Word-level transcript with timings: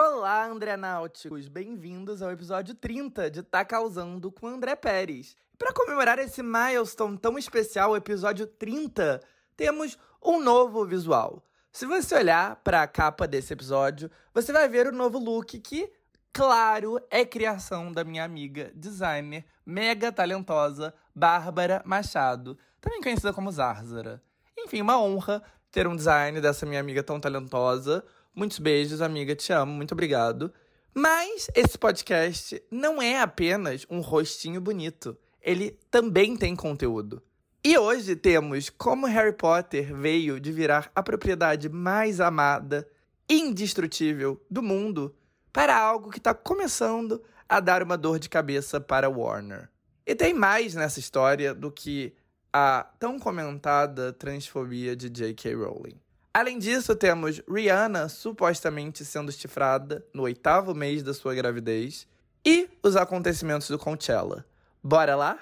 Olá, 0.00 0.46
André 0.46 0.76
Náuticos! 0.76 1.48
Bem-vindos 1.48 2.22
ao 2.22 2.30
episódio 2.30 2.72
30 2.72 3.28
de 3.32 3.42
Tá 3.42 3.64
Causando 3.64 4.30
com 4.30 4.46
André 4.46 4.76
Pérez. 4.76 5.34
Para 5.58 5.72
comemorar 5.72 6.20
esse 6.20 6.40
milestone 6.40 7.18
tão 7.18 7.36
especial, 7.36 7.96
episódio 7.96 8.46
30, 8.46 9.20
temos 9.56 9.98
um 10.24 10.40
novo 10.40 10.84
visual. 10.84 11.42
Se 11.72 11.84
você 11.84 12.14
olhar 12.14 12.54
para 12.62 12.82
a 12.82 12.86
capa 12.86 13.26
desse 13.26 13.52
episódio, 13.52 14.08
você 14.32 14.52
vai 14.52 14.68
ver 14.68 14.86
o 14.86 14.92
novo 14.92 15.18
look 15.18 15.58
que, 15.58 15.92
claro, 16.32 17.00
é 17.10 17.24
criação 17.24 17.90
da 17.90 18.04
minha 18.04 18.22
amiga 18.22 18.70
designer 18.76 19.44
mega 19.66 20.12
talentosa 20.12 20.94
Bárbara 21.12 21.82
Machado, 21.84 22.56
também 22.80 23.02
conhecida 23.02 23.32
como 23.32 23.50
Zarzara. 23.50 24.22
Enfim, 24.56 24.80
uma 24.80 25.02
honra 25.02 25.42
ter 25.70 25.86
um 25.86 25.96
design 25.96 26.40
dessa 26.40 26.64
minha 26.66 26.80
amiga 26.80 27.02
tão 27.02 27.20
talentosa. 27.20 28.04
Muitos 28.38 28.60
beijos, 28.60 29.02
amiga, 29.02 29.34
te 29.34 29.52
amo, 29.52 29.72
muito 29.72 29.90
obrigado. 29.90 30.54
Mas 30.94 31.48
esse 31.56 31.76
podcast 31.76 32.62
não 32.70 33.02
é 33.02 33.20
apenas 33.20 33.84
um 33.90 33.98
rostinho 33.98 34.60
bonito. 34.60 35.18
Ele 35.42 35.76
também 35.90 36.36
tem 36.36 36.54
conteúdo. 36.54 37.20
E 37.64 37.76
hoje 37.76 38.14
temos 38.14 38.70
como 38.70 39.08
Harry 39.08 39.32
Potter 39.32 39.92
veio 39.92 40.38
de 40.38 40.52
virar 40.52 40.88
a 40.94 41.02
propriedade 41.02 41.68
mais 41.68 42.20
amada, 42.20 42.88
indestrutível 43.28 44.40
do 44.48 44.62
mundo, 44.62 45.16
para 45.52 45.76
algo 45.76 46.08
que 46.08 46.18
está 46.18 46.32
começando 46.32 47.20
a 47.48 47.58
dar 47.58 47.82
uma 47.82 47.98
dor 47.98 48.20
de 48.20 48.28
cabeça 48.28 48.80
para 48.80 49.10
Warner. 49.10 49.68
E 50.06 50.14
tem 50.14 50.32
mais 50.32 50.76
nessa 50.76 51.00
história 51.00 51.52
do 51.52 51.72
que 51.72 52.14
a 52.52 52.88
tão 53.00 53.18
comentada 53.18 54.12
transfobia 54.12 54.94
de 54.94 55.08
J.K. 55.08 55.56
Rowling. 55.56 55.98
Além 56.38 56.56
disso, 56.56 56.94
temos 56.94 57.42
Rihanna 57.48 58.08
supostamente 58.08 59.04
sendo 59.04 59.32
chifrada 59.32 60.06
no 60.14 60.22
oitavo 60.22 60.72
mês 60.72 61.02
da 61.02 61.12
sua 61.12 61.34
gravidez 61.34 62.06
e 62.46 62.70
os 62.80 62.94
acontecimentos 62.94 63.68
do 63.68 63.76
Coachella. 63.76 64.46
Bora 64.80 65.16
lá? 65.16 65.36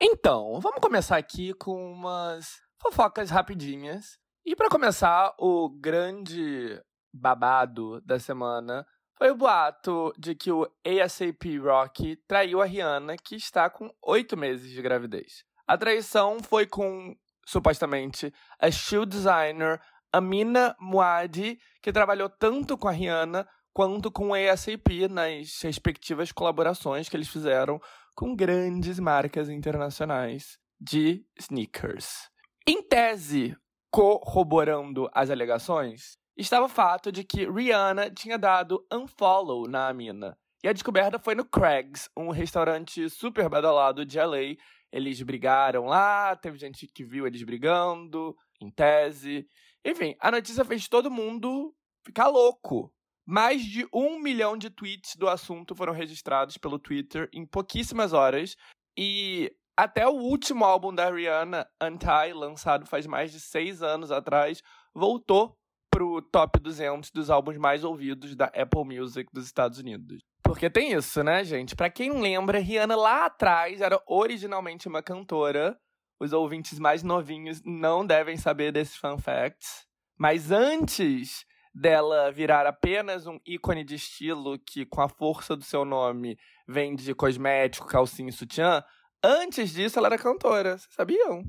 Então, 0.00 0.58
vamos 0.58 0.80
começar 0.80 1.18
aqui 1.18 1.52
com 1.52 1.92
umas 1.92 2.62
fofocas 2.80 3.28
rapidinhas. 3.28 4.18
E 4.42 4.56
para 4.56 4.70
começar, 4.70 5.34
o 5.38 5.68
grande 5.68 6.82
babado 7.12 8.00
da 8.00 8.18
semana 8.18 8.86
foi 9.18 9.30
o 9.30 9.36
boato 9.36 10.14
de 10.16 10.34
que 10.34 10.50
o 10.50 10.66
ASAP 10.82 11.58
Rocky 11.58 12.16
traiu 12.26 12.62
a 12.62 12.64
Rihanna, 12.64 13.18
que 13.18 13.36
está 13.36 13.68
com 13.68 13.94
oito 14.00 14.34
meses 14.34 14.70
de 14.70 14.80
gravidez. 14.80 15.44
A 15.66 15.78
traição 15.78 16.38
foi 16.42 16.66
com, 16.66 17.14
supostamente, 17.46 18.32
a 18.58 18.70
shoe 18.70 19.06
designer 19.06 19.80
Amina 20.12 20.76
Muadi, 20.78 21.58
que 21.82 21.92
trabalhou 21.92 22.28
tanto 22.28 22.76
com 22.76 22.88
a 22.88 22.92
Rihanna 22.92 23.48
quanto 23.72 24.10
com 24.10 24.28
o 24.28 24.34
ASAP 24.34 25.08
nas 25.08 25.60
respectivas 25.62 26.30
colaborações 26.30 27.08
que 27.08 27.16
eles 27.16 27.28
fizeram 27.28 27.80
com 28.14 28.36
grandes 28.36 28.98
marcas 28.98 29.48
internacionais 29.48 30.58
de 30.78 31.24
sneakers. 31.38 32.30
Em 32.66 32.82
tese, 32.82 33.56
corroborando 33.90 35.08
as 35.14 35.30
alegações, 35.30 36.18
estava 36.36 36.66
o 36.66 36.68
fato 36.68 37.10
de 37.10 37.24
que 37.24 37.48
Rihanna 37.48 38.10
tinha 38.10 38.38
dado 38.38 38.86
unfollow 38.92 39.66
na 39.66 39.88
Amina. 39.88 40.36
E 40.62 40.68
a 40.68 40.72
descoberta 40.72 41.18
foi 41.18 41.34
no 41.34 41.44
Craig's, 41.44 42.08
um 42.16 42.30
restaurante 42.30 43.10
super 43.10 43.48
badalado 43.48 44.04
de 44.06 44.20
LA. 44.20 44.56
Eles 44.92 45.20
brigaram 45.22 45.86
lá, 45.86 46.36
teve 46.36 46.58
gente 46.58 46.86
que 46.86 47.02
viu 47.02 47.26
eles 47.26 47.42
brigando, 47.42 48.36
em 48.60 48.70
tese. 48.70 49.48
Enfim, 49.84 50.14
a 50.20 50.30
notícia 50.30 50.64
fez 50.64 50.86
todo 50.86 51.10
mundo 51.10 51.74
ficar 52.04 52.28
louco. 52.28 52.92
Mais 53.24 53.64
de 53.64 53.86
um 53.92 54.18
milhão 54.18 54.56
de 54.56 54.68
tweets 54.68 55.16
do 55.16 55.28
assunto 55.28 55.74
foram 55.74 55.92
registrados 55.92 56.58
pelo 56.58 56.78
Twitter 56.78 57.28
em 57.32 57.46
pouquíssimas 57.46 58.12
horas. 58.12 58.56
E 58.98 59.50
até 59.76 60.06
o 60.06 60.12
último 60.12 60.64
álbum 60.64 60.94
da 60.94 61.10
Rihanna, 61.10 61.66
Anti, 61.80 62.32
lançado 62.34 62.84
faz 62.84 63.06
mais 63.06 63.32
de 63.32 63.40
seis 63.40 63.82
anos 63.82 64.10
atrás, 64.10 64.62
voltou 64.94 65.56
pro 65.90 66.20
top 66.22 66.58
200 66.60 67.10
dos 67.10 67.30
álbuns 67.30 67.56
mais 67.56 67.84
ouvidos 67.84 68.34
da 68.34 68.46
Apple 68.46 68.84
Music 68.84 69.30
dos 69.32 69.46
Estados 69.46 69.78
Unidos. 69.78 70.22
Porque 70.52 70.68
tem 70.68 70.92
isso, 70.92 71.24
né, 71.24 71.42
gente? 71.42 71.74
Para 71.74 71.88
quem 71.88 72.10
não 72.10 72.20
lembra, 72.20 72.58
Rihanna 72.58 72.94
lá 72.94 73.24
atrás 73.24 73.80
era 73.80 73.98
originalmente 74.06 74.86
uma 74.86 75.02
cantora. 75.02 75.78
Os 76.20 76.34
ouvintes 76.34 76.78
mais 76.78 77.02
novinhos 77.02 77.62
não 77.64 78.06
devem 78.06 78.36
saber 78.36 78.70
desses 78.70 78.94
fun 78.94 79.16
facts. 79.16 79.86
Mas 80.18 80.50
antes 80.50 81.46
dela 81.74 82.30
virar 82.30 82.66
apenas 82.66 83.26
um 83.26 83.40
ícone 83.46 83.82
de 83.82 83.94
estilo 83.94 84.58
que, 84.58 84.84
com 84.84 85.00
a 85.00 85.08
força 85.08 85.56
do 85.56 85.64
seu 85.64 85.86
nome, 85.86 86.38
vende 86.68 87.14
cosmético, 87.14 87.86
calcinha 87.86 88.28
e 88.28 88.32
sutiã, 88.32 88.84
antes 89.24 89.72
disso 89.72 89.98
ela 89.98 90.08
era 90.08 90.18
cantora. 90.18 90.76
Vocês 90.76 90.92
sabiam? 90.92 91.44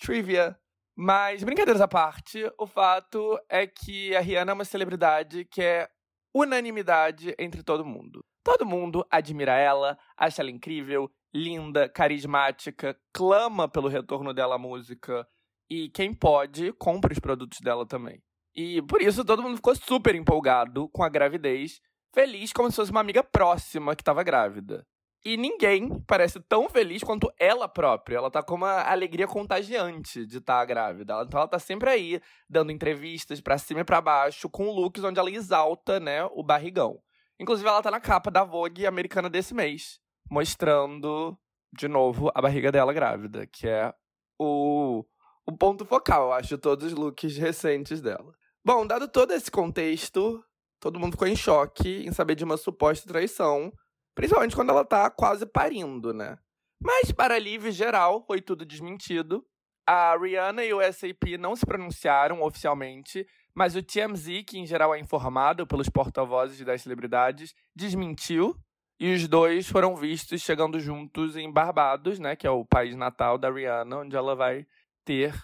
Trivia. 0.00 0.58
Mas, 0.96 1.44
brincadeiras 1.44 1.80
à 1.80 1.86
parte, 1.86 2.50
o 2.58 2.66
fato 2.66 3.38
é 3.48 3.64
que 3.64 4.12
a 4.16 4.20
Rihanna 4.20 4.50
é 4.50 4.54
uma 4.54 4.64
celebridade 4.64 5.44
que 5.44 5.62
é 5.62 5.88
unanimidade 6.34 7.32
entre 7.38 7.62
todo 7.62 7.84
mundo. 7.86 8.24
Todo 8.42 8.66
mundo 8.66 9.06
admira 9.10 9.56
ela, 9.56 9.98
acha 10.16 10.42
ela 10.42 10.50
incrível, 10.50 11.10
linda, 11.32 11.88
carismática, 11.88 12.98
clama 13.12 13.68
pelo 13.68 13.88
retorno 13.88 14.32
dela 14.32 14.54
à 14.54 14.58
música 14.58 15.26
e 15.68 15.88
quem 15.90 16.12
pode 16.12 16.72
compra 16.72 17.12
os 17.12 17.18
produtos 17.18 17.60
dela 17.60 17.86
também. 17.86 18.22
E 18.54 18.82
por 18.82 19.00
isso 19.00 19.24
todo 19.24 19.42
mundo 19.42 19.56
ficou 19.56 19.74
super 19.76 20.14
empolgado 20.14 20.88
com 20.88 21.04
a 21.04 21.08
gravidez, 21.08 21.80
feliz 22.12 22.52
como 22.52 22.70
se 22.70 22.76
fosse 22.76 22.90
uma 22.90 23.00
amiga 23.00 23.22
próxima 23.22 23.94
que 23.94 24.02
estava 24.02 24.22
grávida. 24.22 24.84
E 25.22 25.36
ninguém 25.36 26.00
parece 26.06 26.40
tão 26.40 26.68
feliz 26.68 27.04
quanto 27.04 27.30
ela 27.38 27.68
própria. 27.68 28.16
Ela 28.16 28.30
tá 28.30 28.42
com 28.42 28.54
uma 28.54 28.82
alegria 28.82 29.28
contagiante 29.28 30.24
de 30.24 30.38
estar 30.38 30.60
tá 30.60 30.64
grávida. 30.64 31.22
Então 31.22 31.38
ela 31.38 31.48
tá 31.48 31.58
sempre 31.58 31.90
aí, 31.90 32.20
dando 32.48 32.72
entrevistas 32.72 33.38
para 33.40 33.58
cima 33.58 33.80
e 33.80 33.84
para 33.84 34.00
baixo, 34.00 34.48
com 34.48 34.70
looks 34.70 35.04
onde 35.04 35.20
ela 35.20 35.30
exalta, 35.30 36.00
né, 36.00 36.24
o 36.32 36.42
barrigão. 36.42 36.98
Inclusive, 37.40 37.68
ela 37.68 37.82
tá 37.82 37.90
na 37.90 38.00
capa 38.00 38.30
da 38.30 38.44
Vogue 38.44 38.86
americana 38.86 39.30
desse 39.30 39.54
mês, 39.54 39.98
mostrando, 40.30 41.36
de 41.72 41.88
novo, 41.88 42.30
a 42.34 42.42
barriga 42.42 42.70
dela 42.70 42.92
grávida, 42.92 43.46
que 43.46 43.66
é 43.66 43.92
o, 44.38 45.04
o 45.46 45.56
ponto 45.56 45.84
focal, 45.84 46.26
eu 46.26 46.32
acho, 46.34 46.58
todos 46.58 46.86
os 46.86 46.92
looks 46.92 47.36
recentes 47.36 48.00
dela. 48.00 48.32
Bom, 48.64 48.86
dado 48.86 49.08
todo 49.08 49.32
esse 49.32 49.50
contexto, 49.50 50.44
todo 50.78 51.00
mundo 51.00 51.12
ficou 51.12 51.26
em 51.26 51.34
choque 51.34 52.04
em 52.06 52.12
saber 52.12 52.34
de 52.34 52.44
uma 52.44 52.58
suposta 52.58 53.08
traição 53.08 53.72
Principalmente 54.14 54.56
quando 54.56 54.70
ela 54.70 54.84
tá 54.84 55.08
quase 55.10 55.46
parindo, 55.46 56.12
né? 56.12 56.38
Mas, 56.78 57.12
para 57.12 57.34
alívio 57.34 57.70
geral, 57.70 58.22
foi 58.26 58.40
tudo 58.40 58.64
desmentido. 58.64 59.44
A 59.86 60.16
Rihanna 60.16 60.64
e 60.64 60.72
o 60.72 60.92
SAP 60.92 61.38
não 61.38 61.56
se 61.56 61.64
pronunciaram 61.64 62.42
oficialmente, 62.42 63.26
mas 63.54 63.76
o 63.76 63.82
TMZ, 63.82 64.44
que 64.46 64.58
em 64.58 64.66
geral 64.66 64.94
é 64.94 65.00
informado 65.00 65.66
pelos 65.66 65.88
porta-vozes 65.88 66.64
das 66.64 66.82
celebridades, 66.82 67.54
desmentiu. 67.74 68.56
E 68.98 69.14
os 69.14 69.26
dois 69.26 69.66
foram 69.66 69.96
vistos 69.96 70.42
chegando 70.42 70.78
juntos 70.78 71.36
em 71.36 71.50
Barbados, 71.50 72.18
né? 72.18 72.36
Que 72.36 72.46
é 72.46 72.50
o 72.50 72.64
país 72.64 72.94
natal 72.94 73.38
da 73.38 73.50
Rihanna, 73.50 73.98
onde 73.98 74.14
ela 74.14 74.36
vai 74.36 74.66
ter 75.04 75.34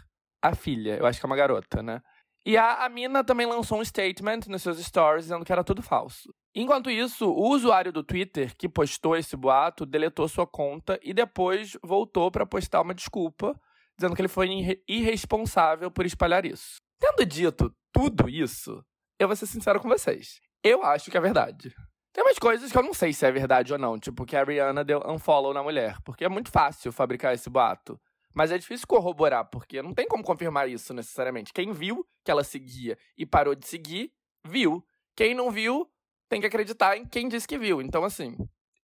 a 0.43 0.55
filha. 0.55 0.97
Eu 0.97 1.07
acho 1.07 1.19
que 1.19 1.27
é 1.27 1.29
uma 1.29 1.37
garota, 1.37 1.83
né? 1.83 2.03
E 2.47 2.57
a, 2.57 2.85
a 2.85 2.89
mina 2.89 3.25
também 3.25 3.45
lançou 3.45 3.81
um 3.81 3.85
statement 3.85 4.43
nos 4.49 4.63
seus 4.63 4.79
stories 4.79 5.25
dizendo 5.25 5.45
que 5.45 5.51
era 5.51 5.65
tudo 5.65 5.83
falso. 5.83 6.33
Enquanto 6.55 6.89
isso, 6.89 7.29
o 7.29 7.51
usuário 7.51 7.93
do 7.93 8.05
Twitter 8.05 8.55
que 8.57 8.69
postou 8.69 9.17
esse 9.17 9.37
boato 9.37 9.85
deletou 9.85 10.29
sua 10.29 10.47
conta 10.47 10.99
e 11.03 11.13
depois 11.13 11.77
voltou 11.83 12.31
para 12.31 12.47
postar 12.47 12.83
uma 12.83 12.95
desculpa, 12.95 13.59
dizendo 13.99 14.15
que 14.15 14.21
ele 14.21 14.29
foi 14.29 14.49
irresponsável 14.87 15.91
por 15.91 16.07
espalhar 16.07 16.47
isso. 16.47 16.77
Tendo 17.01 17.27
dito 17.27 17.75
tudo 17.97 18.29
isso, 18.29 18.85
eu 19.19 19.27
vou 19.27 19.35
ser 19.35 19.47
sincero 19.47 19.81
com 19.81 19.89
vocês. 19.89 20.39
Eu 20.63 20.85
acho 20.85 21.11
que 21.11 21.17
é 21.17 21.21
verdade. 21.21 21.75
Tem 22.13 22.23
umas 22.23 22.39
coisas 22.39 22.71
que 22.71 22.77
eu 22.77 22.83
não 22.83 22.93
sei 22.93 23.11
se 23.11 23.25
é 23.25 23.33
verdade 23.33 23.73
ou 23.73 23.79
não, 23.79 23.99
tipo 23.99 24.27
que 24.27 24.37
a 24.37 24.45
Rihanna 24.45 24.85
deu 24.85 25.01
unfollow 25.07 25.55
na 25.55 25.63
mulher, 25.63 25.97
porque 26.05 26.25
é 26.25 26.29
muito 26.29 26.51
fácil 26.51 26.93
fabricar 26.93 27.33
esse 27.33 27.49
boato. 27.49 27.99
Mas 28.35 28.53
é 28.53 28.59
difícil 28.59 28.87
corroborar, 28.87 29.49
porque 29.49 29.81
não 29.81 29.95
tem 29.95 30.07
como 30.07 30.23
confirmar 30.23 30.69
isso 30.69 30.93
necessariamente. 30.93 31.55
Quem 31.55 31.73
viu 31.73 32.07
que 32.23 32.31
ela 32.31 32.45
seguia 32.45 32.99
e 33.17 33.25
parou 33.25 33.55
de 33.55 33.67
seguir, 33.67 34.13
viu. 34.47 34.85
Quem 35.17 35.35
não 35.35 35.51
viu, 35.51 35.91
tem 36.29 36.39
que 36.39 36.47
acreditar 36.47 36.99
em 36.99 37.07
quem 37.07 37.29
disse 37.29 37.49
que 37.49 37.57
viu. 37.57 37.81
Então, 37.81 38.05
assim, 38.05 38.37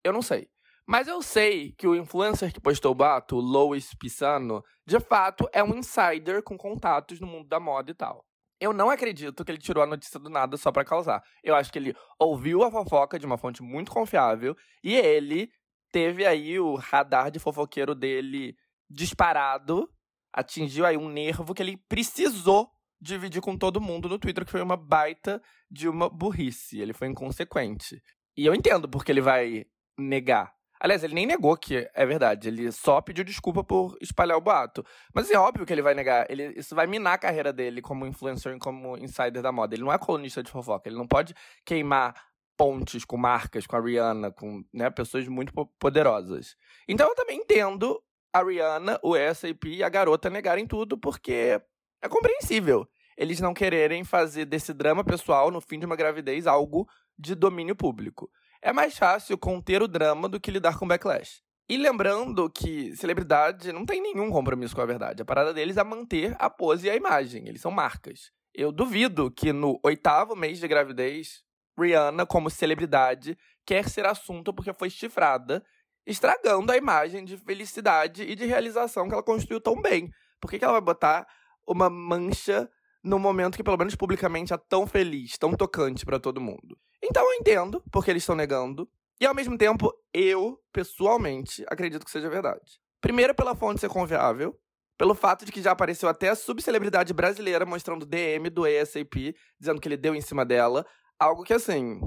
eu 0.02 0.14
não 0.14 0.22
sei. 0.22 0.48
Mas 0.86 1.06
eu 1.06 1.20
sei 1.20 1.72
que 1.72 1.86
o 1.86 1.94
influencer 1.94 2.50
que 2.50 2.60
postou 2.60 2.92
o 2.92 2.94
bato, 2.94 3.36
Lois 3.36 3.92
Pisano, 3.94 4.64
de 4.86 4.98
fato 4.98 5.46
é 5.52 5.62
um 5.62 5.74
insider 5.74 6.42
com 6.42 6.56
contatos 6.56 7.20
no 7.20 7.26
mundo 7.26 7.46
da 7.46 7.60
moda 7.60 7.90
e 7.90 7.94
tal. 7.94 8.24
Eu 8.62 8.72
não 8.72 8.90
acredito 8.90 9.44
que 9.44 9.50
ele 9.50 9.58
tirou 9.58 9.82
a 9.82 9.86
notícia 9.88 10.20
do 10.20 10.30
nada 10.30 10.56
só 10.56 10.70
para 10.70 10.84
causar. 10.84 11.20
Eu 11.42 11.56
acho 11.56 11.72
que 11.72 11.80
ele 11.80 11.96
ouviu 12.16 12.62
a 12.62 12.70
fofoca 12.70 13.18
de 13.18 13.26
uma 13.26 13.36
fonte 13.36 13.60
muito 13.60 13.90
confiável 13.90 14.56
e 14.84 14.94
ele 14.94 15.50
teve 15.90 16.24
aí 16.24 16.60
o 16.60 16.76
radar 16.76 17.32
de 17.32 17.40
fofoqueiro 17.40 17.92
dele 17.92 18.56
disparado, 18.88 19.92
atingiu 20.32 20.86
aí 20.86 20.96
um 20.96 21.08
nervo 21.08 21.52
que 21.52 21.60
ele 21.60 21.76
precisou 21.88 22.70
dividir 23.00 23.42
com 23.42 23.58
todo 23.58 23.80
mundo 23.80 24.08
no 24.08 24.16
Twitter 24.16 24.44
que 24.44 24.52
foi 24.52 24.62
uma 24.62 24.76
baita 24.76 25.42
de 25.68 25.88
uma 25.88 26.08
burrice. 26.08 26.80
Ele 26.80 26.92
foi 26.92 27.08
inconsequente. 27.08 28.00
E 28.36 28.46
eu 28.46 28.54
entendo 28.54 28.88
porque 28.88 29.10
ele 29.10 29.20
vai 29.20 29.66
negar. 29.98 30.54
Aliás, 30.82 31.04
ele 31.04 31.14
nem 31.14 31.26
negou 31.26 31.56
que 31.56 31.88
é 31.94 32.04
verdade. 32.04 32.48
Ele 32.48 32.72
só 32.72 33.00
pediu 33.00 33.22
desculpa 33.22 33.62
por 33.62 33.96
espalhar 34.00 34.36
o 34.36 34.40
boato. 34.40 34.84
Mas 35.14 35.30
é 35.30 35.38
óbvio 35.38 35.64
que 35.64 35.72
ele 35.72 35.80
vai 35.80 35.94
negar. 35.94 36.28
Ele, 36.28 36.54
isso 36.56 36.74
vai 36.74 36.88
minar 36.88 37.14
a 37.14 37.18
carreira 37.18 37.52
dele 37.52 37.80
como 37.80 38.04
influencer 38.04 38.56
e 38.56 38.58
como 38.58 38.98
insider 38.98 39.40
da 39.40 39.52
moda. 39.52 39.76
Ele 39.76 39.84
não 39.84 39.92
é 39.92 39.96
colunista 39.96 40.42
de 40.42 40.50
fofoca. 40.50 40.88
Ele 40.88 40.96
não 40.96 41.06
pode 41.06 41.34
queimar 41.64 42.12
pontes 42.56 43.04
com 43.04 43.16
marcas, 43.16 43.64
com 43.64 43.76
a 43.76 43.80
Rihanna, 43.80 44.32
com 44.32 44.64
né, 44.72 44.90
pessoas 44.90 45.28
muito 45.28 45.52
poderosas. 45.78 46.56
Então 46.88 47.08
eu 47.08 47.14
também 47.14 47.38
entendo 47.38 48.02
a 48.32 48.42
Rihanna, 48.42 48.98
o 49.04 49.14
SAP 49.14 49.66
e 49.66 49.84
a 49.84 49.88
garota 49.88 50.28
negarem 50.28 50.66
tudo, 50.66 50.98
porque 50.98 51.60
é 52.02 52.08
compreensível 52.08 52.88
eles 53.16 53.40
não 53.40 53.54
quererem 53.54 54.02
fazer 54.04 54.46
desse 54.46 54.72
drama 54.72 55.04
pessoal 55.04 55.50
no 55.50 55.60
fim 55.60 55.78
de 55.78 55.86
uma 55.86 55.94
gravidez 55.94 56.46
algo 56.46 56.88
de 57.16 57.34
domínio 57.34 57.76
público. 57.76 58.30
É 58.64 58.72
mais 58.72 58.96
fácil 58.96 59.36
conter 59.36 59.82
o 59.82 59.88
drama 59.88 60.28
do 60.28 60.38
que 60.38 60.48
lidar 60.48 60.78
com 60.78 60.86
backlash. 60.86 61.42
E 61.68 61.76
lembrando 61.76 62.48
que 62.48 62.94
celebridade 62.94 63.72
não 63.72 63.84
tem 63.84 64.00
nenhum 64.00 64.30
compromisso 64.30 64.72
com 64.72 64.80
a 64.80 64.86
verdade. 64.86 65.20
A 65.20 65.24
parada 65.24 65.52
deles 65.52 65.76
é 65.76 65.82
manter 65.82 66.36
a 66.38 66.48
pose 66.48 66.86
e 66.86 66.90
a 66.90 66.94
imagem. 66.94 67.48
Eles 67.48 67.60
são 67.60 67.72
marcas. 67.72 68.30
Eu 68.54 68.70
duvido 68.70 69.32
que 69.32 69.52
no 69.52 69.80
oitavo 69.82 70.36
mês 70.36 70.60
de 70.60 70.68
gravidez, 70.68 71.42
Rihanna, 71.76 72.24
como 72.24 72.48
celebridade, 72.48 73.36
quer 73.66 73.88
ser 73.88 74.06
assunto 74.06 74.54
porque 74.54 74.72
foi 74.72 74.88
chifrada 74.88 75.64
estragando 76.06 76.70
a 76.70 76.76
imagem 76.76 77.24
de 77.24 77.36
felicidade 77.36 78.22
e 78.22 78.36
de 78.36 78.46
realização 78.46 79.08
que 79.08 79.14
ela 79.14 79.24
construiu 79.24 79.60
tão 79.60 79.80
bem. 79.82 80.08
Por 80.40 80.48
que, 80.48 80.58
que 80.58 80.64
ela 80.64 80.74
vai 80.74 80.80
botar 80.82 81.26
uma 81.66 81.90
mancha 81.90 82.70
no 83.02 83.18
momento 83.18 83.56
que, 83.56 83.64
pelo 83.64 83.76
menos 83.76 83.96
publicamente, 83.96 84.52
é 84.52 84.56
tão 84.56 84.86
feliz, 84.86 85.36
tão 85.36 85.52
tocante 85.54 86.04
para 86.04 86.20
todo 86.20 86.40
mundo? 86.40 86.78
Então 87.02 87.24
eu 87.24 87.40
entendo 87.40 87.82
porque 87.90 88.10
eles 88.10 88.22
estão 88.22 88.36
negando. 88.36 88.88
E 89.20 89.26
ao 89.26 89.34
mesmo 89.34 89.56
tempo, 89.56 89.92
eu, 90.12 90.58
pessoalmente, 90.72 91.64
acredito 91.68 92.04
que 92.04 92.10
seja 92.10 92.28
verdade. 92.28 92.80
Primeiro, 93.00 93.34
pela 93.34 93.54
fonte 93.54 93.80
ser 93.80 93.88
confiável. 93.88 94.58
Pelo 94.98 95.14
fato 95.14 95.44
de 95.44 95.50
que 95.50 95.62
já 95.62 95.72
apareceu 95.72 96.08
até 96.08 96.28
a 96.28 96.34
subcelebridade 96.36 97.12
brasileira 97.12 97.66
mostrando 97.66 98.06
DM 98.06 98.48
do 98.50 98.64
ASAP, 98.64 99.34
dizendo 99.58 99.80
que 99.80 99.88
ele 99.88 99.96
deu 99.96 100.14
em 100.14 100.20
cima 100.20 100.44
dela. 100.44 100.86
Algo 101.18 101.42
que, 101.42 101.52
assim, 101.52 102.00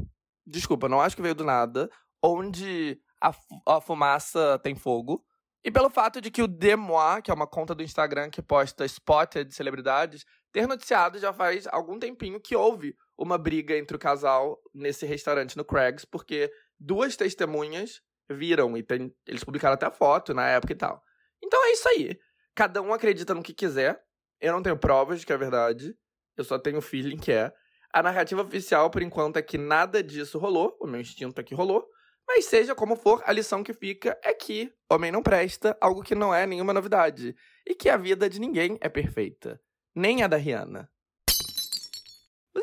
desculpa, 0.46 0.88
não 0.88 1.02
acho 1.02 1.16
que 1.16 1.22
veio 1.22 1.36
do 1.36 1.44
nada. 1.44 1.90
Onde 2.24 3.00
a, 3.22 3.34
a 3.68 3.82
fumaça 3.82 4.60
tem 4.64 4.76
fogo. 4.76 5.26
E 5.64 5.72
pelo 5.72 5.90
fato 5.90 6.22
de 6.22 6.30
que 6.30 6.44
o 6.44 6.48
Demois, 6.48 7.22
que 7.24 7.32
é 7.32 7.34
uma 7.34 7.48
conta 7.48 7.74
do 7.74 7.82
Instagram 7.82 8.30
que 8.30 8.42
posta 8.42 8.86
spotted 8.86 9.50
de 9.50 9.56
celebridades, 9.56 10.24
ter 10.52 10.68
noticiado 10.68 11.18
já 11.18 11.34
faz 11.34 11.66
algum 11.68 11.98
tempinho 11.98 12.40
que 12.40 12.56
houve 12.56 12.96
uma 13.18 13.38
briga 13.38 13.78
entre 13.78 13.96
o 13.96 14.00
casal 14.00 14.62
nesse 14.74 15.06
restaurante 15.06 15.58
no 15.58 15.66
Craigs, 15.66 16.06
porque 16.06 16.52
duas 16.80 17.16
testemunhas 17.16 18.02
viram 18.30 18.76
e 18.78 18.84
tem, 18.84 19.14
eles 19.28 19.44
publicaram 19.44 19.76
até 19.76 19.90
foto 19.92 20.34
na 20.34 20.48
época 20.48 20.74
e 20.74 20.76
tal. 20.76 21.02
Então 21.44 21.64
é 21.66 21.72
isso 21.72 21.88
aí. 21.90 22.20
Cada 22.54 22.82
um 22.82 22.94
acredita 22.94 23.34
no 23.34 23.44
que 23.44 23.54
quiser. 23.54 24.02
Eu 24.40 24.54
não 24.54 24.62
tenho 24.62 24.78
provas 24.78 25.20
de 25.20 25.26
que 25.26 25.34
é 25.34 25.38
verdade. 25.38 25.96
Eu 26.38 26.44
só 26.44 26.58
tenho 26.58 26.82
feeling 26.82 27.18
que 27.18 27.32
é. 27.32 27.54
A 27.94 28.04
narrativa 28.04 28.42
oficial, 28.42 28.90
por 28.90 29.02
enquanto, 29.02 29.38
é 29.38 29.42
que 29.42 29.58
nada 29.58 30.04
disso 30.04 30.38
rolou. 30.38 30.78
O 30.82 30.88
meu 30.88 31.00
instinto 31.00 31.40
é 31.40 31.44
que 31.44 31.56
rolou. 31.56 31.88
Mas 32.28 32.46
seja 32.46 32.74
como 32.74 32.96
for, 32.96 33.22
a 33.26 33.32
lição 33.32 33.64
que 33.64 33.74
fica 33.74 34.20
é 34.24 34.34
que 34.34 34.74
homem 34.90 35.12
não 35.12 35.22
presta, 35.22 35.78
algo 35.80 36.02
que 36.02 36.16
não 36.16 36.34
é 36.34 36.48
nenhuma 36.48 36.74
novidade. 36.74 37.36
E 37.66 37.76
que 37.76 37.88
a 37.88 37.98
vida 37.98 38.30
de 38.30 38.40
ninguém 38.40 38.78
é 38.82 38.90
perfeita. 38.90 39.62
Nem 39.94 40.24
a 40.24 40.28
da 40.28 40.36
Rihanna. 40.36 40.90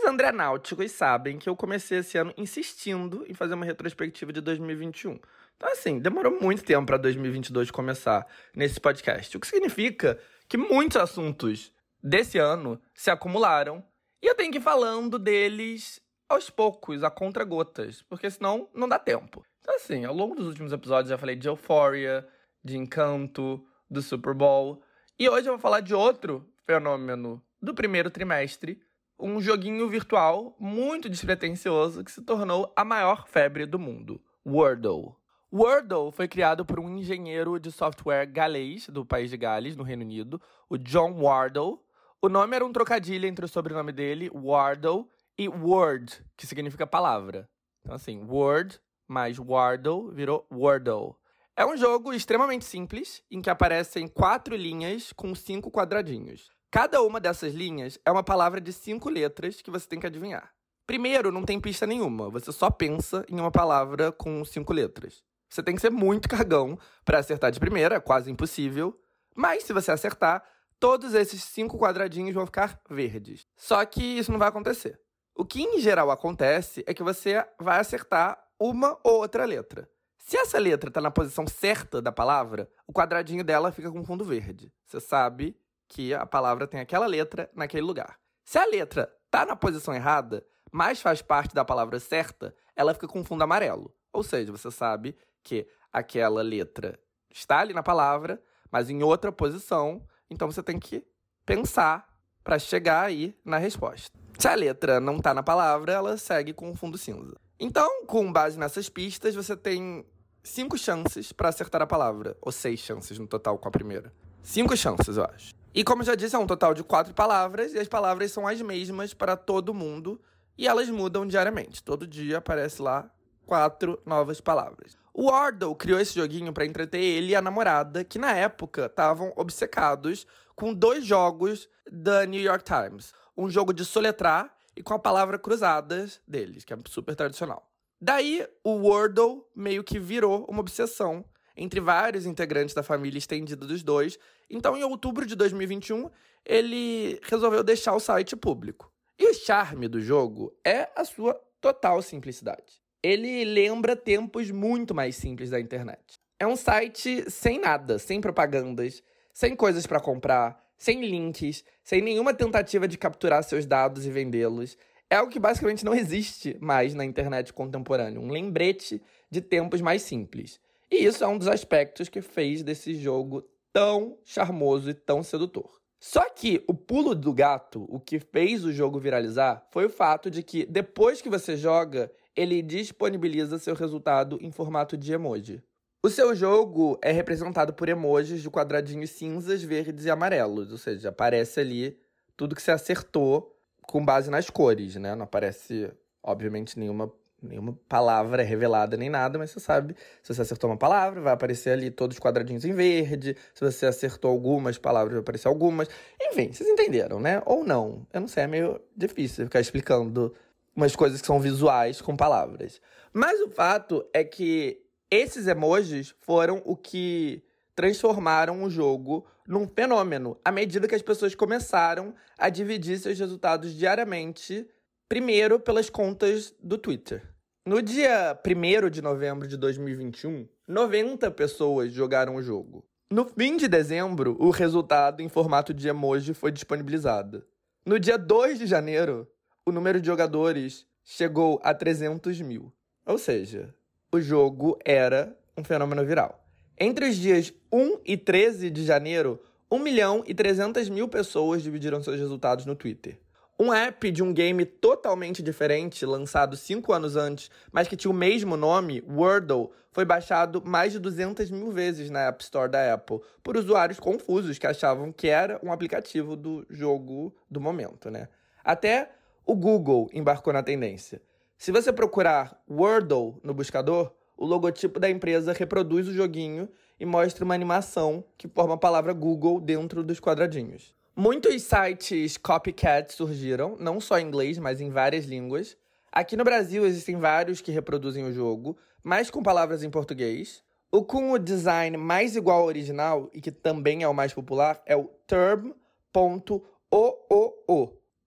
Os 0.03 0.09
André 0.09 0.33
Náuticos 0.33 0.91
sabem 0.91 1.39
que 1.39 1.49
eu 1.49 1.55
comecei 1.55 1.99
esse 1.99 2.19
ano 2.19 2.35
insistindo 2.37 3.25
em 3.29 3.35
fazer 3.35 3.55
uma 3.55 3.65
retrospectiva 3.65 4.33
de 4.33 4.41
2021. 4.41 5.17
Então, 5.57 5.71
assim, 5.71 6.01
demorou 6.01 6.41
muito 6.41 6.65
tempo 6.65 6.87
para 6.87 6.97
2022 6.97 7.71
começar 7.71 8.27
nesse 8.53 8.81
podcast. 8.81 9.37
O 9.37 9.39
que 9.39 9.47
significa 9.47 10.19
que 10.49 10.57
muitos 10.57 10.97
assuntos 10.97 11.73
desse 12.03 12.37
ano 12.37 12.83
se 12.93 13.13
acumularam 13.13 13.85
e 14.21 14.27
eu 14.27 14.35
tenho 14.35 14.51
que 14.51 14.59
ir 14.59 14.61
falando 14.61 15.21
deles 15.21 16.01
aos 16.29 16.51
poucos, 16.51 17.05
a 17.05 17.11
contra-gotas, 17.11 18.03
porque 18.03 18.29
senão 18.29 18.69
não 18.75 18.89
dá 18.89 18.99
tempo. 18.99 19.47
Então, 19.61 19.77
assim, 19.77 20.05
ao 20.05 20.13
longo 20.13 20.35
dos 20.35 20.49
últimos 20.49 20.73
episódios 20.73 21.13
eu 21.13 21.15
já 21.15 21.19
falei 21.19 21.37
de 21.37 21.47
Euphoria, 21.47 22.27
de 22.65 22.77
Encanto, 22.77 23.65
do 23.89 24.03
Super 24.03 24.35
Bowl. 24.35 24.83
E 25.17 25.29
hoje 25.29 25.49
eu 25.49 25.53
vou 25.53 25.61
falar 25.61 25.79
de 25.79 25.95
outro 25.95 26.45
fenômeno 26.67 27.41
do 27.63 27.73
primeiro 27.73 28.11
trimestre, 28.11 28.83
um 29.23 29.41
joguinho 29.41 29.89
virtual 29.89 30.57
muito 30.59 31.09
despretensioso 31.09 32.03
que 32.03 32.11
se 32.11 32.23
tornou 32.23 32.73
a 32.75 32.85
maior 32.85 33.29
febre 33.29 33.65
do 33.65 33.79
mundo, 33.79 34.21
Wordle. 34.45 35.15
Wordle 35.53 36.11
foi 36.11 36.27
criado 36.27 36.65
por 36.65 36.81
um 36.81 36.99
engenheiro 36.99 37.61
de 37.61 37.71
software 37.71 38.27
galês 38.27 38.89
do 38.89 39.07
país 39.07 39.31
de 39.31 39.37
Gales, 39.37 39.77
no 39.77 39.85
Reino 39.85 40.03
Unido, 40.03 40.43
o 40.69 40.77
John 40.77 41.23
Wardle. 41.23 41.79
O 42.21 42.29
nome 42.29 42.57
era 42.57 42.67
um 42.67 42.73
trocadilho 42.73 43.29
entre 43.29 43.45
o 43.45 43.49
sobrenome 43.49 43.93
dele, 43.93 44.29
Wardle, 44.35 45.07
e 45.39 45.49
Word, 45.49 46.21
que 46.37 46.47
significa 46.47 46.85
palavra. 46.85 47.49
Então, 47.81 47.95
assim, 47.95 48.25
Word 48.25 48.81
mais 49.07 49.39
Wardle 49.39 50.11
virou 50.11 50.45
Wordle. 50.51 51.15
É 51.57 51.65
um 51.65 51.77
jogo 51.77 52.13
extremamente 52.13 52.65
simples, 52.65 53.23
em 53.31 53.41
que 53.41 53.51
aparecem 53.51 54.09
quatro 54.09 54.57
linhas 54.57 55.13
com 55.13 55.33
cinco 55.33 55.71
quadradinhos. 55.71 56.51
Cada 56.73 57.03
uma 57.03 57.21
dessas 57.21 57.53
linhas 57.53 57.99
é 58.03 58.11
uma 58.11 58.23
palavra 58.23 58.59
de 58.59 58.73
cinco 58.73 59.11
letras 59.11 59.61
que 59.61 59.71
você 59.71 59.87
tem 59.87 60.01
que 60.01 60.07
adivinhar. 60.07 60.55
Primeiro, 60.87 61.31
não 61.31 61.45
tem 61.45 61.61
pista 61.61 61.87
nenhuma, 61.87 62.31
você 62.31 62.51
só 62.51 62.71
pensa 62.71 63.27
em 63.29 63.39
uma 63.39 63.51
palavra 63.51 64.11
com 64.11 64.43
cinco 64.43 64.73
letras. 64.73 65.23
Você 65.51 65.63
tem 65.63 65.75
que 65.75 65.83
ser 65.83 65.91
muito 65.91 66.31
cagão 66.31 66.79
para 67.05 67.19
acertar 67.19 67.51
de 67.53 67.61
primeira, 67.61 67.97
é 67.97 68.01
quase 68.01 68.31
impossível. 68.31 68.99
Mas 69.37 69.65
se 69.65 69.73
você 69.75 69.93
acertar, 69.93 70.43
todos 70.81 71.13
esses 71.13 71.45
cinco 71.45 71.79
quadradinhos 71.79 72.35
vão 72.35 72.47
ficar 72.47 72.81
verdes. 72.89 73.47
Só 73.55 73.85
que 73.85 74.03
isso 74.03 74.33
não 74.33 74.39
vai 74.39 74.49
acontecer. 74.49 74.99
O 75.35 75.45
que 75.45 75.61
em 75.61 75.79
geral 75.79 76.11
acontece 76.11 76.83
é 76.87 76.95
que 76.95 77.03
você 77.03 77.47
vai 77.61 77.81
acertar 77.81 78.43
uma 78.59 78.99
ou 79.05 79.17
outra 79.17 79.45
letra. 79.45 79.87
Se 80.17 80.39
essa 80.39 80.59
letra 80.59 80.89
está 80.89 81.03
na 81.03 81.11
posição 81.11 81.47
certa 81.47 82.01
da 82.01 82.11
palavra, 82.11 82.67
o 82.87 82.95
quadradinho 82.95 83.45
dela 83.45 83.71
fica 83.71 83.93
com 83.93 84.03
fundo 84.07 84.25
verde. 84.25 84.73
Você 84.87 85.01
sabe 85.01 85.55
que 85.93 86.15
a 86.15 86.25
palavra 86.25 86.67
tem 86.67 86.81
aquela 86.81 87.07
letra 87.07 87.51
naquele 87.55 87.83
lugar. 87.83 88.19
Se 88.45 88.59
a 88.59 88.65
letra 88.65 89.13
está 89.27 89.45
na 89.45 89.55
posição 89.55 89.95
errada, 89.95 90.45
mas 90.71 91.03
faz 91.03 91.21
parte 91.21 91.55
da 91.55 91.65
palavra 91.65 92.01
certa, 92.01 92.55
ela 92.75 92.95
fica 92.95 93.07
com 93.07 93.23
fundo 93.23 93.45
amarelo. 93.45 93.95
Ou 94.11 94.23
seja, 94.23 94.51
você 94.51 94.71
sabe 94.71 95.15
que 95.43 95.69
aquela 95.93 96.41
letra 96.41 96.99
está 97.31 97.59
ali 97.59 97.75
na 97.75 97.83
palavra, 97.83 98.43
mas 98.71 98.89
em 98.89 99.03
outra 99.03 99.31
posição, 99.31 100.03
então 100.31 100.51
você 100.51 100.63
tem 100.63 100.79
que 100.79 101.07
pensar 101.45 102.09
para 102.43 102.59
chegar 102.59 103.05
aí 103.05 103.39
na 103.45 103.59
resposta. 103.59 104.11
Se 104.39 104.49
a 104.49 104.55
letra 104.55 104.99
não 104.99 105.19
está 105.19 105.35
na 105.35 105.43
palavra, 105.43 105.93
ela 105.93 106.17
segue 106.17 106.55
com 106.55 106.75
fundo 106.75 106.97
cinza. 106.97 107.37
Então, 107.61 108.07
com 108.07 108.33
base 108.33 108.59
nessas 108.59 108.89
pistas, 108.89 109.35
você 109.35 109.55
tem 109.55 110.07
cinco 110.43 110.79
chances 110.79 111.33
para 111.33 111.51
acertar 111.51 111.83
a 111.83 111.87
palavra. 111.87 112.37
Ou 112.41 112.51
seis 112.51 112.81
chances 112.81 113.19
no 113.19 113.27
total 113.27 113.59
com 113.59 113.69
a 113.69 113.71
primeira. 113.71 114.13
Cinco 114.43 114.77
chances, 114.77 115.17
eu 115.17 115.25
acho. 115.25 115.62
E 115.75 115.83
como 115.83 116.05
já 116.05 116.15
disse, 116.15 116.37
é 116.37 116.39
um 116.39 116.47
total 116.47 116.75
de 116.75 116.85
quatro 116.85 117.15
palavras, 117.15 117.73
e 117.73 117.79
as 117.79 117.89
palavras 117.89 118.31
são 118.31 118.47
as 118.47 118.61
mesmas 118.61 119.15
para 119.15 119.37
todo 119.37 119.73
mundo, 119.73 120.21
e 120.57 120.69
elas 120.69 120.91
mudam 120.91 121.27
diariamente. 121.27 121.83
Todo 121.83 122.07
dia 122.07 122.39
aparece 122.39 122.83
lá 122.83 123.11
quatro 123.47 124.01
novas 124.05 124.41
palavras. 124.41 124.97
O 125.15 125.31
Wardle 125.31 125.75
criou 125.75 126.01
esse 126.01 126.15
joguinho 126.15 126.53
para 126.53 126.65
entreter 126.65 127.01
ele 127.03 127.33
e 127.33 127.37
a 127.37 127.43
namorada, 127.43 128.05
que 128.05 128.19
na 128.19 128.33
época 128.33 128.87
estavam 128.87 129.33
obcecados 129.37 130.27
com 130.55 130.73
dois 130.73 131.05
jogos 131.05 131.69
da 131.91 132.25
New 132.25 132.41
York 132.41 132.65
Times. 132.65 133.13
Um 133.37 133.49
jogo 133.51 133.73
de 133.73 133.85
soletrar 133.85 134.55
e 134.77 134.83
com 134.83 134.95
a 134.95 134.99
palavra 134.99 135.39
cruzadas 135.39 136.21
deles, 136.27 136.65
que 136.65 136.73
é 136.73 136.79
super 136.89 137.15
tradicional. 137.15 137.71
Daí, 138.01 138.47
o 138.65 138.89
Wordle 138.89 139.47
meio 139.55 139.85
que 139.85 139.99
virou 139.99 140.45
uma 140.49 140.61
obsessão 140.61 141.25
entre 141.57 141.81
vários 141.81 142.27
integrantes 142.27 142.75
da 142.75 142.83
família 142.83 143.19
estendida 143.19 143.67
dos 143.67 143.83
dois. 143.83 144.19
Então, 144.49 144.77
em 144.77 144.85
outubro 144.85 145.27
de 145.27 145.35
2021, 145.35 146.11
ele 146.45 147.21
resolveu 147.23 147.63
deixar 147.63 147.95
o 147.95 148.01
site 148.01 148.37
público. 148.37 148.93
E 149.19 149.31
o 149.31 149.35
charme 149.35 149.89
do 149.89 150.01
jogo 150.01 150.53
é 150.65 150.89
a 150.97 151.05
sua 151.05 151.41
total 151.61 152.03
simplicidade. 152.03 152.83
Ele 153.03 153.45
lembra 153.45 153.97
tempos 153.97 154.51
muito 154.51 154.95
mais 154.95 155.17
simples 155.17 155.51
da 155.51 155.61
internet. 155.61 156.21
É 156.39 156.47
um 156.47 156.57
site 156.57 157.31
sem 157.31 157.61
nada, 157.61 157.99
sem 157.99 158.21
propagandas, 158.21 159.03
sem 159.33 159.55
coisas 159.55 159.87
para 159.87 160.01
comprar, 160.01 160.61
sem 160.77 161.01
links, 161.07 161.65
sem 161.85 162.01
nenhuma 162.01 162.35
tentativa 162.35 162.89
de 162.89 162.99
capturar 162.99 163.45
seus 163.45 163.65
dados 163.65 164.05
e 164.05 164.11
vendê-los. 164.11 164.77
É 165.09 165.17
algo 165.17 165.31
que 165.31 165.39
basicamente 165.39 165.85
não 165.85 165.95
existe 165.95 166.57
mais 166.61 166.95
na 166.95 167.05
internet 167.05 167.53
contemporânea, 167.53 168.21
um 168.21 168.31
lembrete 168.31 169.01
de 169.31 169.41
tempos 169.41 169.81
mais 169.81 170.03
simples. 170.03 170.61
E 170.93 171.07
isso 171.07 171.25
é 171.25 171.27
um 171.27 171.39
dos 171.39 171.49
aspectos 171.49 172.11
que 172.11 172.21
fez 172.21 172.63
desse 172.63 172.95
jogo 172.95 173.43
tão 173.73 174.19
charmoso 174.27 174.91
e 174.91 174.95
tão 174.95 175.23
sedutor. 175.23 175.81
Só 175.99 176.29
que 176.29 176.63
o 176.69 176.75
pulo 176.75 177.15
do 177.15 177.33
gato, 177.33 177.87
o 177.89 177.99
que 177.99 178.21
fez 178.21 178.63
o 178.63 178.71
jogo 178.71 179.01
viralizar, 179.01 179.67
foi 179.71 179.87
o 179.87 179.91
fato 179.91 180.31
de 180.31 180.43
que 180.43 180.67
depois 180.67 181.23
que 181.23 181.31
você 181.31 181.57
joga, 181.57 182.13
ele 182.37 182.61
disponibiliza 182.61 183.59
seu 183.59 183.75
resultado 183.75 184.37
em 184.43 184.51
formato 184.51 184.95
de 184.95 185.15
emoji. 185.15 185.63
O 186.05 186.11
seu 186.11 186.35
jogo 186.35 186.99
é 187.01 187.11
representado 187.11 187.73
por 187.73 187.89
emojis 187.89 188.43
de 188.43 188.51
quadradinhos 188.51 189.11
cinzas, 189.11 189.63
verdes 189.63 190.05
e 190.05 190.11
amarelos, 190.11 190.73
ou 190.73 190.77
seja, 190.77 191.09
aparece 191.09 191.59
ali 191.59 191.99
tudo 192.37 192.55
que 192.55 192.61
você 192.61 192.73
acertou 192.73 193.59
com 193.81 194.05
base 194.05 194.31
nas 194.31 194.51
cores, 194.51 194.97
né? 194.97 195.15
Não 195.15 195.25
aparece, 195.25 195.91
obviamente, 196.23 196.79
nenhuma 196.79 197.11
nenhuma 197.43 197.79
palavra 197.89 198.43
é 198.43 198.45
revelada 198.45 198.97
nem 198.97 199.11
nada, 199.11 199.39
mas 199.39 199.51
você 199.51 199.61
sabe, 199.61 199.97
se 200.23 200.33
você 200.35 200.43
acertou 200.43 200.71
uma 200.71 200.77
palavra, 200.77 201.21
vai 201.21 201.33
aparecer 201.33 201.71
ali 201.71 201.91
todos 201.91 202.17
os 202.17 202.21
quadradinhos 202.21 202.65
em 202.65 202.73
verde, 202.73 203.37
se 203.55 203.65
você 203.65 203.87
acertou 203.87 204.31
algumas 204.31 204.79
palavras, 204.79 205.13
vai 205.13 205.21
aparecer 205.21 205.49
algumas. 205.49 205.89
Enfim, 206.21 206.53
vocês 206.53 206.69
entenderam, 206.69 207.21
né? 207.21 207.43
Ou 207.45 207.65
não. 207.65 208.07
Eu 208.13 208.21
não 208.21 208.29
sei, 208.29 208.45
é 208.45 208.47
meio 208.47 208.81
difícil 208.97 209.45
ficar 209.45 209.61
explicando 209.61 210.35
umas 210.75 210.97
coisas 210.97 211.21
que 211.21 211.27
são 211.27 211.41
visuais 211.41 212.01
com 212.01 212.17
palavras. 212.17 212.81
Mas 213.13 213.41
o 213.41 213.51
fato 213.51 214.05
é 214.13 214.25
que 214.25 214.83
esses 215.11 215.47
emojis 215.47 216.15
foram 216.21 216.63
o 216.65 216.77
que 216.77 217.43
transformaram 217.75 218.63
o 218.63 218.71
jogo 218.71 219.27
num 219.47 219.67
fenômeno 219.67 220.39
à 220.45 220.51
medida 220.53 220.89
que 220.89 220.95
as 220.95 221.03
pessoas 221.03 221.35
começaram 221.35 222.15
a 222.39 222.49
dividir 222.49 222.99
seus 222.99 223.19
resultados 223.19 223.75
diariamente, 223.75 224.67
primeiro 225.09 225.59
pelas 225.61 225.91
contas 225.91 226.55
do 226.63 226.79
Twitter. 226.79 227.32
No 227.65 227.81
dia 227.81 228.37
1 228.45 228.91
de 228.91 229.01
novembro 229.01 229.47
de 229.47 229.57
2021, 229.57 230.49
90 230.67 231.31
pessoas 231.31 231.93
jogaram 231.93 232.35
o 232.35 232.43
jogo. 232.43 232.85
No 233.09 233.25
fim 233.25 233.57
de 233.57 233.69
dezembro, 233.69 234.37
o 234.41 234.51
resultado 234.51 235.23
em 235.23 235.29
formato 235.29 235.73
de 235.73 235.87
emoji 235.87 236.35
foi 236.35 236.51
disponibilizado. 236.51 237.45
No 237.87 238.01
dia 238.01 238.19
2 238.19 238.59
de 238.59 238.67
janeiro, 238.67 239.29
o 239.65 239.71
número 239.71 240.01
de 240.01 240.09
jogadores 240.09 240.85
chegou 241.05 241.61
a 241.63 241.73
300 241.73 242.41
mil. 242.41 242.73
Ou 243.07 243.17
seja, 243.17 243.73
o 244.11 244.21
jogo 244.21 244.77
era 244.85 245.33
um 245.57 245.63
fenômeno 245.63 246.05
viral. 246.05 246.45
Entre 246.77 247.09
os 247.09 247.15
dias 247.15 247.55
1 247.73 248.01
e 248.05 248.17
13 248.17 248.71
de 248.71 248.85
janeiro, 248.85 249.41
1 249.71 249.79
milhão 249.79 250.25
e 250.27 250.35
300 250.35 250.89
mil 250.89 251.07
pessoas 251.07 251.63
dividiram 251.63 252.03
seus 252.03 252.19
resultados 252.19 252.67
no 252.67 252.75
Twitter. 252.75 253.21
Um 253.63 253.73
app 253.73 254.11
de 254.11 254.25
um 254.25 254.35
game 254.35 254.65
totalmente 254.65 255.41
diferente, 255.41 256.05
lançado 256.05 256.57
cinco 256.57 256.93
anos 256.93 257.15
antes, 257.15 257.49
mas 257.71 257.87
que 257.87 257.95
tinha 257.95 258.11
o 258.11 258.15
mesmo 258.15 258.57
nome, 258.57 259.05
Wordle, 259.09 259.71
foi 259.93 260.05
baixado 260.05 260.61
mais 260.67 260.93
de 260.93 260.99
200 260.99 261.49
mil 261.53 261.71
vezes 261.71 262.11
na 262.11 262.23
App 262.27 262.43
Store 262.43 262.69
da 262.69 262.93
Apple, 262.93 263.21
por 263.41 263.57
usuários 263.57 264.01
confusos 264.01 264.59
que 264.59 264.67
achavam 264.67 265.13
que 265.13 265.29
era 265.29 265.61
um 265.63 265.71
aplicativo 265.71 266.35
do 266.35 266.67
jogo 266.69 267.33
do 267.49 267.61
momento, 267.61 268.11
né? 268.11 268.29
Até 268.65 269.13
o 269.47 269.55
Google 269.55 270.11
embarcou 270.13 270.53
na 270.53 270.65
tendência. 270.65 271.23
Se 271.57 271.71
você 271.71 271.93
procurar 271.93 272.61
Wordle 272.69 273.39
no 273.45 273.55
buscador, 273.55 274.13
o 274.37 274.45
logotipo 274.45 274.99
da 274.99 275.09
empresa 275.09 275.53
reproduz 275.53 276.09
o 276.09 276.13
joguinho 276.13 276.69
e 276.99 277.07
mostra 277.07 277.45
uma 277.45 277.55
animação 277.55 278.25
que 278.37 278.49
forma 278.49 278.75
a 278.75 278.79
palavra 278.79 279.13
Google 279.13 279.61
dentro 279.61 280.03
dos 280.03 280.19
quadradinhos. 280.19 280.93
Muitos 281.15 281.65
sites 281.65 282.39
copycat 282.39 283.13
surgiram, 283.13 283.77
não 283.79 284.01
só 284.01 284.19
em 284.19 284.27
inglês, 284.27 284.59
mas 284.59 284.81
em 284.81 284.89
várias 284.89 285.27
línguas. 285.27 285.77
Aqui 286.11 286.39
no 286.39 286.45
Brasil 286.45 286.87
existem 286.87 287.17
vários 287.17 287.61
que 287.61 287.71
reproduzem 287.71 288.25
o 288.25 288.33
jogo, 288.33 288.79
mas 289.03 289.31
com 289.31 289.43
palavras 289.43 289.83
em 289.83 289.91
português. 289.91 290.65
O 290.91 291.05
com 291.05 291.33
o 291.33 291.39
design 291.39 291.99
mais 291.99 292.35
igual 292.35 292.61
ao 292.61 292.67
original, 292.67 293.29
e 293.35 293.43
que 293.43 293.51
também 293.51 294.03
é 294.03 294.09
o 294.09 294.15
mais 294.15 294.33
popular, 294.33 294.83
é 294.87 294.97
o 294.97 295.05
term.oo. 295.27 295.83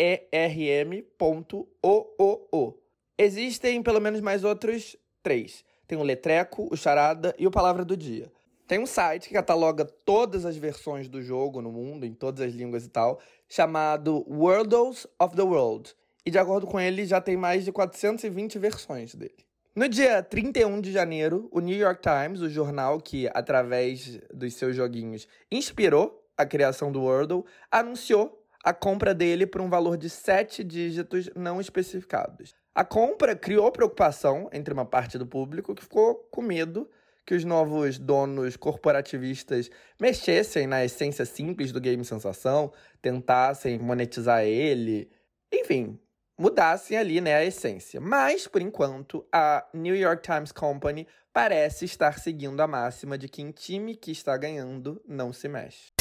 Existem 3.16 3.82
pelo 3.84 4.00
menos 4.00 4.20
mais 4.20 4.42
outros 4.42 4.96
três. 5.22 5.64
Tem 5.86 5.96
o 5.96 6.02
letreco, 6.02 6.66
o 6.72 6.76
charada 6.76 7.32
e 7.38 7.46
o 7.46 7.52
palavra 7.52 7.84
do 7.84 7.96
dia. 7.96 8.32
Tem 8.72 8.78
um 8.78 8.86
site 8.86 9.28
que 9.28 9.34
cataloga 9.34 9.84
todas 9.84 10.46
as 10.46 10.56
versões 10.56 11.06
do 11.06 11.20
jogo 11.20 11.60
no 11.60 11.70
mundo, 11.70 12.06
em 12.06 12.14
todas 12.14 12.40
as 12.40 12.54
línguas 12.54 12.86
e 12.86 12.88
tal, 12.88 13.20
chamado 13.46 14.24
Worlds 14.26 15.06
of 15.20 15.36
the 15.36 15.42
World. 15.42 15.94
E 16.24 16.30
de 16.30 16.38
acordo 16.38 16.66
com 16.66 16.80
ele, 16.80 17.04
já 17.04 17.20
tem 17.20 17.36
mais 17.36 17.66
de 17.66 17.70
420 17.70 18.58
versões 18.58 19.14
dele. 19.14 19.44
No 19.76 19.86
dia 19.86 20.22
31 20.22 20.80
de 20.80 20.90
janeiro, 20.90 21.50
o 21.52 21.60
New 21.60 21.76
York 21.76 22.00
Times, 22.00 22.40
o 22.40 22.48
jornal 22.48 22.98
que, 22.98 23.28
através 23.34 24.18
dos 24.32 24.54
seus 24.54 24.74
joguinhos, 24.74 25.28
inspirou 25.50 26.26
a 26.34 26.46
criação 26.46 26.90
do 26.90 27.02
Wordle, 27.02 27.44
anunciou 27.70 28.42
a 28.64 28.72
compra 28.72 29.12
dele 29.12 29.46
por 29.46 29.60
um 29.60 29.68
valor 29.68 29.98
de 29.98 30.08
sete 30.08 30.64
dígitos 30.64 31.28
não 31.36 31.60
especificados. 31.60 32.54
A 32.74 32.86
compra 32.86 33.36
criou 33.36 33.70
preocupação 33.70 34.48
entre 34.50 34.72
uma 34.72 34.86
parte 34.86 35.18
do 35.18 35.26
público 35.26 35.74
que 35.74 35.82
ficou 35.82 36.26
com 36.30 36.40
medo 36.40 36.88
que 37.24 37.34
os 37.34 37.44
novos 37.44 37.98
donos 37.98 38.56
corporativistas 38.56 39.70
mexessem 40.00 40.66
na 40.66 40.84
essência 40.84 41.24
simples 41.24 41.72
do 41.72 41.80
game 41.80 42.04
sensação, 42.04 42.72
tentassem 43.00 43.78
monetizar 43.78 44.44
ele, 44.44 45.10
enfim, 45.52 45.98
mudassem 46.38 46.96
ali 46.96 47.20
né, 47.20 47.34
a 47.34 47.44
essência. 47.44 48.00
Mas, 48.00 48.46
por 48.48 48.60
enquanto, 48.60 49.24
a 49.32 49.66
New 49.72 49.94
York 49.94 50.22
Times 50.22 50.50
Company 50.50 51.06
parece 51.32 51.84
estar 51.84 52.18
seguindo 52.18 52.60
a 52.60 52.66
máxima 52.66 53.16
de 53.16 53.28
que 53.28 53.42
em 53.42 53.52
time 53.52 53.94
que 53.94 54.10
está 54.10 54.36
ganhando 54.36 55.00
não 55.06 55.32
se 55.32 55.48
mexe. 55.48 55.92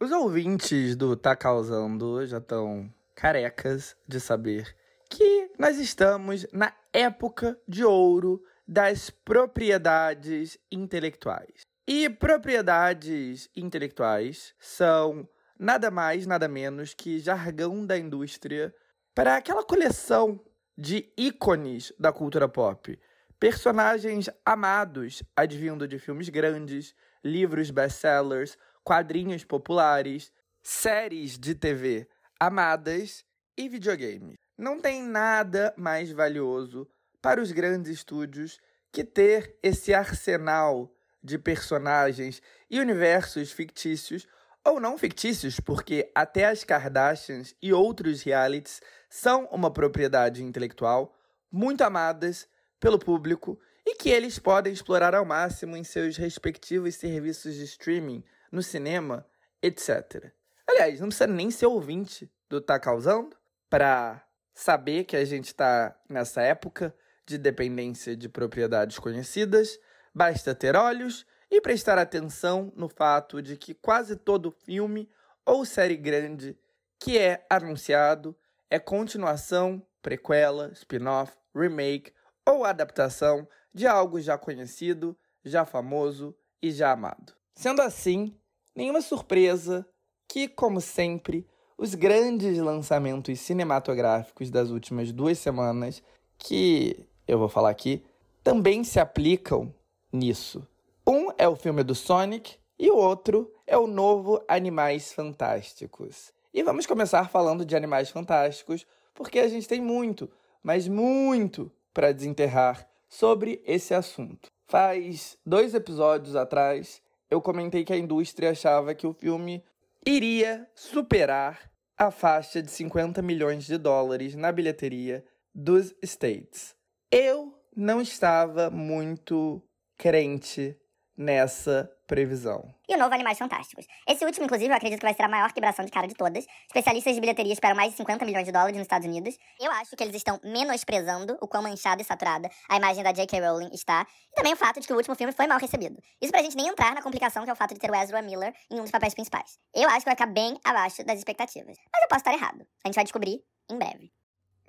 Os 0.00 0.10
ouvintes 0.10 0.96
do 0.96 1.16
Tá 1.16 1.36
Causando 1.36 2.26
já 2.26 2.38
estão 2.38 2.92
carecas 3.14 3.96
de 4.06 4.18
saber 4.18 4.76
que 5.08 5.50
nós 5.58 5.78
estamos 5.78 6.46
na 6.52 6.72
época 6.92 7.56
de 7.68 7.84
ouro 7.84 8.42
das 8.66 9.10
propriedades 9.10 10.58
intelectuais. 10.70 11.60
E 11.86 12.08
propriedades 12.08 13.48
intelectuais 13.56 14.54
são 14.58 15.28
nada 15.58 15.90
mais, 15.90 16.26
nada 16.26 16.48
menos 16.48 16.94
que 16.94 17.18
jargão 17.18 17.84
da 17.84 17.98
indústria 17.98 18.74
para 19.14 19.36
aquela 19.36 19.64
coleção 19.64 20.40
de 20.76 21.12
ícones 21.16 21.92
da 21.98 22.12
cultura 22.12 22.48
pop. 22.48 22.98
Personagens 23.38 24.30
amados, 24.44 25.22
advindo 25.36 25.86
de 25.86 25.98
filmes 25.98 26.28
grandes, 26.28 26.94
livros 27.24 27.70
best-sellers, 27.70 28.56
quadrinhos 28.84 29.44
populares, 29.44 30.32
séries 30.62 31.36
de 31.36 31.54
TV 31.54 32.08
amadas 32.42 33.24
e 33.56 33.68
videogames. 33.68 34.36
Não 34.58 34.80
tem 34.80 35.00
nada 35.00 35.72
mais 35.76 36.10
valioso 36.10 36.88
para 37.22 37.40
os 37.40 37.52
grandes 37.52 37.90
estúdios 37.90 38.60
que 38.90 39.04
ter 39.04 39.56
esse 39.62 39.94
arsenal 39.94 40.92
de 41.22 41.38
personagens 41.38 42.42
e 42.68 42.80
universos 42.80 43.52
fictícios 43.52 44.26
ou 44.64 44.80
não 44.80 44.98
fictícios, 44.98 45.58
porque 45.58 46.10
até 46.14 46.46
as 46.46 46.64
Kardashians 46.64 47.54
e 47.62 47.72
outros 47.72 48.22
realities 48.22 48.80
são 49.08 49.46
uma 49.46 49.72
propriedade 49.72 50.42
intelectual 50.42 51.16
muito 51.50 51.82
amadas 51.82 52.48
pelo 52.80 52.98
público 52.98 53.58
e 53.86 53.94
que 53.94 54.10
eles 54.10 54.38
podem 54.38 54.72
explorar 54.72 55.14
ao 55.14 55.24
máximo 55.24 55.76
em 55.76 55.84
seus 55.84 56.16
respectivos 56.16 56.96
serviços 56.96 57.54
de 57.54 57.64
streaming, 57.64 58.24
no 58.50 58.62
cinema, 58.62 59.26
etc. 59.62 60.32
Aliás, 60.68 61.00
não 61.00 61.08
precisa 61.08 61.26
nem 61.26 61.50
ser 61.50 61.66
ouvinte 61.66 62.30
do 62.48 62.60
Tá 62.60 62.78
Causando 62.78 63.36
para 63.68 64.24
saber 64.54 65.04
que 65.04 65.16
a 65.16 65.24
gente 65.24 65.46
está 65.46 65.96
nessa 66.08 66.42
época 66.42 66.94
de 67.26 67.38
dependência 67.38 68.16
de 68.16 68.28
propriedades 68.28 68.98
conhecidas, 68.98 69.78
basta 70.14 70.54
ter 70.54 70.76
olhos 70.76 71.26
e 71.50 71.60
prestar 71.60 71.98
atenção 71.98 72.72
no 72.74 72.88
fato 72.88 73.42
de 73.42 73.56
que 73.56 73.74
quase 73.74 74.16
todo 74.16 74.50
filme 74.50 75.08
ou 75.44 75.64
série 75.64 75.96
grande 75.96 76.58
que 76.98 77.18
é 77.18 77.44
anunciado 77.50 78.36
é 78.70 78.78
continuação, 78.78 79.84
prequela, 80.00 80.70
spin-off, 80.72 81.32
remake 81.54 82.12
ou 82.46 82.64
adaptação 82.64 83.46
de 83.74 83.86
algo 83.86 84.20
já 84.20 84.38
conhecido, 84.38 85.16
já 85.44 85.64
famoso 85.64 86.34
e 86.62 86.70
já 86.70 86.92
amado. 86.92 87.34
Sendo 87.54 87.82
assim, 87.82 88.34
nenhuma 88.74 89.02
surpresa 89.02 89.86
que, 90.28 90.48
como 90.48 90.80
sempre, 90.80 91.46
os 91.76 91.94
grandes 91.94 92.58
lançamentos 92.58 93.40
cinematográficos 93.40 94.50
das 94.50 94.70
últimas 94.70 95.12
duas 95.12 95.38
semanas, 95.38 96.02
que 96.38 97.06
eu 97.26 97.38
vou 97.38 97.48
falar 97.48 97.70
aqui, 97.70 98.04
também 98.42 98.84
se 98.84 98.98
aplicam 98.98 99.74
nisso. 100.12 100.66
Um 101.06 101.28
é 101.38 101.48
o 101.48 101.56
filme 101.56 101.82
do 101.82 101.94
Sonic 101.94 102.56
e 102.78 102.90
o 102.90 102.96
outro 102.96 103.52
é 103.66 103.76
o 103.76 103.86
novo 103.86 104.44
Animais 104.48 105.12
Fantásticos. 105.12 106.32
E 106.52 106.62
vamos 106.62 106.86
começar 106.86 107.28
falando 107.28 107.64
de 107.64 107.76
Animais 107.76 108.10
Fantásticos, 108.10 108.86
porque 109.14 109.38
a 109.38 109.48
gente 109.48 109.68
tem 109.68 109.80
muito, 109.80 110.30
mas 110.62 110.86
muito 110.86 111.70
para 111.94 112.12
desenterrar 112.12 112.88
sobre 113.08 113.62
esse 113.64 113.94
assunto. 113.94 114.50
Faz 114.66 115.36
dois 115.44 115.74
episódios 115.74 116.36
atrás, 116.36 117.02
eu 117.30 117.40
comentei 117.40 117.84
que 117.84 117.92
a 117.92 117.98
indústria 117.98 118.50
achava 118.50 118.94
que 118.94 119.06
o 119.06 119.12
filme 119.12 119.62
iria 120.04 120.68
superar 120.74 121.70
a 121.96 122.10
faixa 122.10 122.62
de 122.62 122.70
50 122.70 123.22
milhões 123.22 123.64
de 123.64 123.78
dólares 123.78 124.34
na 124.34 124.50
bilheteria 124.50 125.24
dos 125.54 125.94
States. 126.02 126.74
Eu 127.14 127.52
não 127.76 128.00
estava 128.00 128.70
muito 128.70 129.62
crente 129.98 130.74
nessa 131.14 131.94
previsão. 132.06 132.74
E 132.88 132.94
o 132.94 132.98
novo 132.98 133.12
Animais 133.12 133.36
Fantásticos. 133.36 133.86
Esse 134.08 134.24
último, 134.24 134.46
inclusive, 134.46 134.72
eu 134.72 134.76
acredito 134.76 135.00
que 135.00 135.04
vai 135.04 135.12
ser 135.12 135.24
a 135.24 135.28
maior 135.28 135.52
quebração 135.52 135.84
de 135.84 135.90
cara 135.90 136.06
de 136.06 136.14
todas. 136.14 136.46
Especialistas 136.66 137.14
de 137.14 137.20
bilheteria 137.20 137.52
esperam 137.52 137.76
mais 137.76 137.90
de 137.90 137.98
50 137.98 138.24
milhões 138.24 138.46
de 138.46 138.52
dólares 138.52 138.74
nos 138.78 138.86
Estados 138.86 139.06
Unidos. 139.06 139.36
Eu 139.60 139.70
acho 139.72 139.94
que 139.94 140.02
eles 140.02 140.16
estão 140.16 140.40
menosprezando 140.42 141.36
o 141.42 141.46
quão 141.46 141.62
manchada 141.62 142.00
e 142.00 142.04
saturada 142.04 142.50
a 142.66 142.78
imagem 142.78 143.04
da 143.04 143.12
J.K. 143.12 143.40
Rowling 143.40 143.68
está. 143.74 144.06
E 144.30 144.34
também 144.34 144.54
o 144.54 144.56
fato 144.56 144.80
de 144.80 144.86
que 144.86 144.92
o 144.94 144.96
último 144.96 145.14
filme 145.14 145.34
foi 145.34 145.46
mal 145.46 145.58
recebido. 145.58 146.00
Isso 146.18 146.32
pra 146.32 146.42
gente 146.42 146.56
nem 146.56 146.68
entrar 146.68 146.94
na 146.94 147.02
complicação 147.02 147.44
que 147.44 147.50
é 147.50 147.52
o 147.52 147.56
fato 147.56 147.74
de 147.74 147.80
ter 147.80 147.90
o 147.90 147.94
Ezra 147.94 148.22
Miller 148.22 148.54
em 148.70 148.80
um 148.80 148.84
dos 148.84 148.90
papéis 148.90 149.12
principais. 149.12 149.58
Eu 149.74 149.86
acho 149.90 149.98
que 149.98 150.06
vai 150.06 150.14
ficar 150.14 150.32
bem 150.32 150.58
abaixo 150.64 151.04
das 151.04 151.18
expectativas. 151.18 151.76
Mas 151.92 152.02
eu 152.04 152.08
posso 152.08 152.20
estar 152.20 152.32
errado. 152.32 152.66
A 152.82 152.88
gente 152.88 152.94
vai 152.94 153.04
descobrir 153.04 153.44
em 153.70 153.76
breve. 153.76 154.10